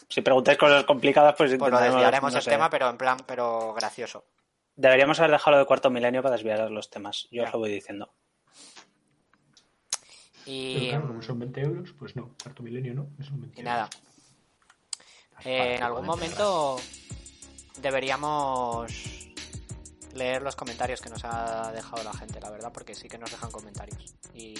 si 0.07 0.21
preguntáis 0.21 0.59
cosas 0.59 0.83
complicadas, 0.83 1.33
pues 1.35 1.55
pues 1.57 1.71
lo 1.71 1.79
desviaremos 1.79 2.31
no 2.31 2.37
el 2.37 2.43
sé. 2.43 2.51
tema, 2.51 2.69
pero 2.69 2.89
en 2.91 2.97
plan, 2.97 3.17
pero 3.25 3.73
gracioso. 3.73 4.23
Deberíamos 4.75 5.19
haber 5.19 5.31
dejado 5.31 5.53
lo 5.53 5.59
de 5.61 5.65
cuarto 5.65 5.89
milenio 5.89 6.21
para 6.21 6.35
desviar 6.35 6.69
los 6.69 6.91
temas. 6.91 7.27
Yo 7.31 7.43
os 7.43 7.51
lo 7.53 7.57
voy 7.57 7.71
diciendo. 7.71 8.13
Pero 10.43 10.53
Y, 10.53 10.89
claro, 10.89 11.07
como 11.07 11.21
son 11.23 11.39
20 11.39 11.59
euros, 11.61 11.91
pues 11.97 12.15
no, 12.15 12.35
cuarto 12.43 12.61
milenio 12.61 12.93
no, 12.93 13.09
son 13.25 13.41
20 13.41 13.59
y 13.59 13.63
nada, 13.63 13.89
euros. 13.89 15.45
eh, 15.45 15.75
en 15.77 15.83
algún 15.83 16.05
momento 16.05 16.79
deberíamos 17.81 19.16
leer 20.17 20.41
los 20.41 20.55
comentarios 20.55 20.99
que 21.01 21.09
nos 21.09 21.23
ha 21.23 21.71
dejado 21.71 22.03
la 22.03 22.13
gente, 22.13 22.39
la 22.41 22.49
verdad, 22.49 22.71
porque 22.73 22.93
sí 22.95 23.07
que 23.07 23.17
nos 23.17 23.31
dejan 23.31 23.51
comentarios. 23.51 24.13
Y 24.33 24.53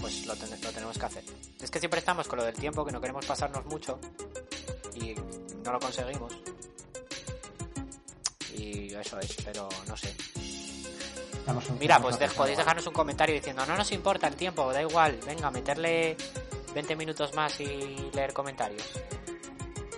pues 0.00 0.26
lo, 0.26 0.36
ten- 0.36 0.60
lo 0.62 0.70
tenemos 0.72 0.98
que 0.98 1.06
hacer. 1.06 1.24
Es 1.60 1.70
que 1.70 1.78
siempre 1.78 1.98
estamos 2.00 2.28
con 2.28 2.38
lo 2.38 2.44
del 2.44 2.54
tiempo, 2.54 2.84
que 2.84 2.92
no 2.92 3.00
queremos 3.00 3.24
pasarnos 3.26 3.64
mucho 3.66 3.98
y 4.94 5.14
no 5.64 5.72
lo 5.72 5.78
conseguimos. 5.80 6.32
Y 8.56 8.94
eso 8.94 9.18
es, 9.18 9.34
pero 9.44 9.68
no 9.88 9.96
sé. 9.96 10.14
Mira, 11.80 11.98
pues 12.00 12.18
de- 12.18 12.28
podéis 12.36 12.58
dejarnos 12.58 12.86
un 12.86 12.92
comentario 12.94 13.34
diciendo, 13.34 13.66
no 13.66 13.76
nos 13.76 13.90
importa 13.92 14.28
el 14.28 14.36
tiempo, 14.36 14.72
da 14.72 14.80
igual, 14.82 15.18
venga, 15.26 15.50
meterle 15.50 16.16
20 16.74 16.96
minutos 16.96 17.34
más 17.34 17.58
y 17.60 17.66
leer 18.14 18.32
comentarios. 18.32 18.82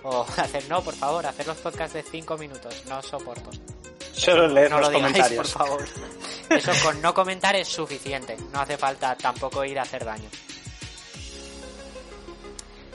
O 0.03 0.21
hacer, 0.37 0.67
no, 0.69 0.81
por 0.83 0.93
favor, 0.95 1.25
hacer 1.25 1.47
los 1.47 1.57
podcasts 1.57 1.93
de 1.93 2.03
5 2.03 2.37
minutos, 2.37 2.83
no 2.87 3.01
soporto. 3.01 3.49
Solo 4.13 4.47
leer 4.47 4.71
no 4.71 4.79
los 4.79 4.91
lo 4.91 4.97
digáis, 4.97 5.13
comentarios. 5.13 5.51
por 5.53 5.67
favor. 5.67 5.85
Eso 6.49 6.71
con 6.83 7.01
no 7.01 7.13
comentar 7.13 7.55
es 7.55 7.67
suficiente, 7.67 8.35
no 8.51 8.61
hace 8.61 8.77
falta 8.77 9.15
tampoco 9.15 9.63
ir 9.65 9.77
a 9.77 9.83
hacer 9.83 10.03
daño. 10.05 10.29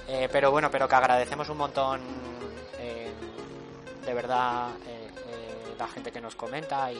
Eh, 0.09 0.29
pero 0.31 0.51
bueno, 0.51 0.70
pero 0.70 0.89
que 0.89 0.95
agradecemos 0.95 1.49
un 1.49 1.57
montón, 1.59 2.01
eh, 2.79 3.11
de 4.05 4.15
verdad, 4.15 4.69
eh, 4.87 5.11
eh, 5.29 5.74
la 5.79 5.89
gente 5.89 6.11
que 6.12 6.20
nos 6.20 6.35
comenta 6.35 6.93
y, 6.93 6.97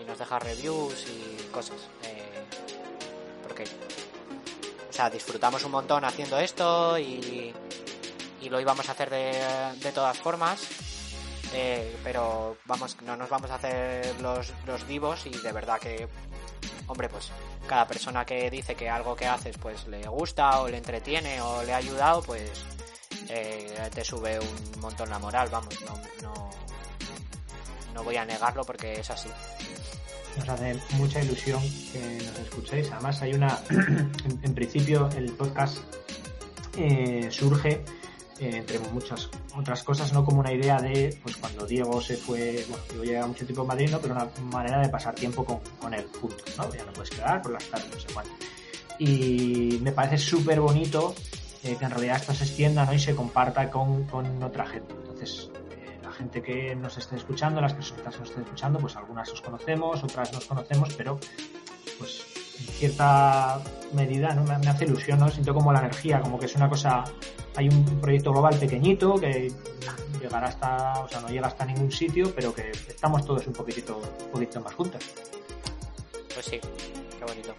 y 0.00 0.04
nos 0.06 0.18
deja 0.18 0.38
reviews 0.38 1.06
y 1.08 1.44
cosas. 1.52 1.76
eh, 2.02 2.22
porque, 3.42 3.64
o 3.64 4.92
sea, 4.92 5.08
disfrutamos 5.08 5.62
un 5.64 5.70
montón 5.70 6.04
haciendo 6.04 6.38
esto 6.38 6.98
y, 6.98 7.54
y 8.46 8.48
lo 8.48 8.60
íbamos 8.60 8.88
a 8.88 8.92
hacer 8.92 9.10
de, 9.10 9.32
de 9.82 9.92
todas 9.92 10.16
formas. 10.18 10.60
eh, 11.52 11.96
pero 12.04 12.56
vamos, 12.64 12.96
no 13.02 13.16
nos 13.16 13.28
vamos 13.28 13.50
a 13.50 13.56
hacer 13.56 14.20
los, 14.20 14.52
los 14.66 14.86
vivos 14.86 15.26
y 15.26 15.30
de 15.30 15.52
verdad 15.52 15.78
que, 15.80 16.08
hombre, 16.86 17.08
pues 17.08 17.30
cada 17.66 17.86
persona 17.86 18.24
que 18.24 18.50
dice 18.50 18.74
que 18.74 18.88
algo 18.88 19.16
que 19.16 19.26
haces 19.26 19.56
pues 19.58 19.86
le 19.88 20.06
gusta 20.06 20.60
o 20.60 20.68
le 20.68 20.76
entretiene 20.78 21.40
o 21.40 21.62
le 21.64 21.72
ha 21.72 21.78
ayudado, 21.78 22.22
pues 22.22 22.50
eh, 23.28 23.88
te 23.92 24.04
sube 24.04 24.38
un 24.38 24.80
montón 24.80 25.10
la 25.10 25.18
moral, 25.18 25.48
vamos, 25.50 25.74
no, 25.82 26.00
no, 26.22 26.50
no 27.94 28.04
voy 28.04 28.16
a 28.16 28.24
negarlo 28.24 28.64
porque 28.64 29.00
es 29.00 29.10
así. 29.10 29.28
Nos 30.36 30.48
hace 30.48 30.76
mucha 30.92 31.20
ilusión 31.22 31.62
que 31.92 32.18
nos 32.24 32.38
escuchéis. 32.38 32.92
Además, 32.92 33.22
hay 33.22 33.32
una. 33.32 33.58
en, 34.42 34.54
principio, 34.54 35.08
el 35.16 35.32
podcast 35.32 35.78
eh, 36.76 37.28
surge, 37.30 37.82
entre 38.38 38.78
muchas 38.78 39.28
otras 39.54 39.82
cosas, 39.82 40.12
no 40.12 40.24
como 40.24 40.40
una 40.40 40.52
idea 40.52 40.78
de, 40.78 41.18
pues 41.22 41.36
cuando 41.36 41.66
Diego 41.66 42.00
se 42.00 42.16
fue. 42.16 42.64
Bueno, 42.68 42.84
Diego 42.88 43.04
lleva 43.04 43.26
mucho 43.26 43.44
tiempo 43.44 43.62
en 43.62 43.68
Madrid, 43.68 43.90
¿no? 43.90 43.98
Pero 43.98 44.14
una 44.14 44.28
manera 44.50 44.80
de 44.80 44.88
pasar 44.88 45.14
tiempo 45.14 45.44
con, 45.44 45.60
con 45.80 45.94
él 45.94 46.06
juntos, 46.20 46.54
¿no? 46.56 46.72
Ya 46.74 46.84
no 46.84 46.92
puedes 46.92 47.10
quedar 47.10 47.42
por 47.42 47.52
las 47.52 47.64
tardes, 47.64 47.88
no 47.92 48.00
sé 48.00 48.08
cuánto. 48.12 48.32
Y 48.98 49.78
me 49.82 49.92
parece 49.92 50.18
súper 50.18 50.60
bonito 50.60 51.14
eh, 51.62 51.76
que 51.76 51.84
en 51.84 51.90
realidad 51.90 52.16
esto 52.16 52.34
se 52.34 52.44
extienda, 52.44 52.84
¿no? 52.84 52.94
Y 52.94 52.98
se 52.98 53.14
comparta 53.14 53.70
con, 53.70 54.04
con 54.04 54.42
otra 54.42 54.66
gente. 54.66 54.94
Entonces, 54.94 55.50
eh, 55.72 55.98
la 56.02 56.12
gente 56.12 56.42
que 56.42 56.76
nos 56.76 56.96
esté 56.96 57.16
escuchando, 57.16 57.60
las 57.60 57.74
personas 57.74 58.14
que 58.14 58.20
nos 58.20 58.28
estén 58.28 58.44
escuchando, 58.44 58.78
pues 58.78 58.96
algunas 58.96 59.30
os 59.30 59.40
conocemos, 59.40 60.02
otras 60.02 60.32
nos 60.32 60.44
conocemos, 60.44 60.94
pero 60.94 61.18
pues 61.98 62.22
en 62.60 62.66
cierta 62.66 63.60
medida 63.92 64.34
¿no? 64.34 64.44
me, 64.44 64.56
me 64.58 64.68
hace 64.68 64.84
ilusión, 64.84 65.18
¿no? 65.18 65.28
Siento 65.28 65.52
como 65.54 65.72
la 65.72 65.80
energía, 65.80 66.20
como 66.20 66.38
que 66.38 66.46
es 66.46 66.54
una 66.54 66.68
cosa, 66.68 67.04
hay 67.56 67.68
un 67.68 68.00
proyecto 68.00 68.32
global 68.32 68.58
pequeñito 68.58 69.14
que 69.14 69.50
llegará 70.20 70.48
hasta, 70.48 71.00
o 71.00 71.08
sea, 71.08 71.20
no 71.20 71.28
llega 71.28 71.46
hasta 71.46 71.64
ningún 71.64 71.90
sitio, 71.90 72.32
pero 72.34 72.54
que 72.54 72.70
estamos 72.70 73.24
todos 73.24 73.46
un 73.46 73.52
poquitito, 73.52 73.96
un 73.98 74.30
poquito 74.30 74.60
más 74.60 74.74
juntos. 74.74 75.02
Pues 76.34 76.46
sí, 76.46 76.60
qué 76.60 77.24
bonito. 77.24 77.54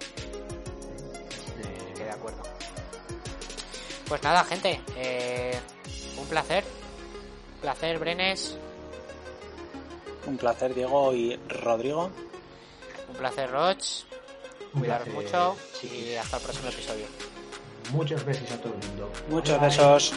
Estoy 1.89 2.05
de 2.05 2.11
acuerdo. 2.11 2.43
Pues 4.07 4.23
nada, 4.23 4.43
gente, 4.43 4.79
eh, 4.95 5.59
un 6.17 6.27
placer. 6.27 6.63
Placer, 7.61 7.97
Brenes. 7.97 8.57
Un 10.27 10.37
placer, 10.37 10.75
Diego 10.75 11.13
y 11.13 11.35
Rodrigo. 11.47 12.11
Un 13.09 13.15
placer, 13.15 13.49
Roch. 13.49 14.03
Un 14.73 14.81
Cuidaros 14.81 15.07
mucho 15.07 15.55
y 15.81 16.13
hasta 16.15 16.37
el 16.37 16.43
próximo 16.43 16.69
episodio. 16.69 17.26
Muchos 17.91 18.25
besos 18.25 18.51
a 18.51 18.57
todo 18.57 18.73
el 18.73 18.87
mundo. 18.87 19.11
Muchos 19.29 19.59
Bye, 19.59 19.69
besos. 19.69 20.13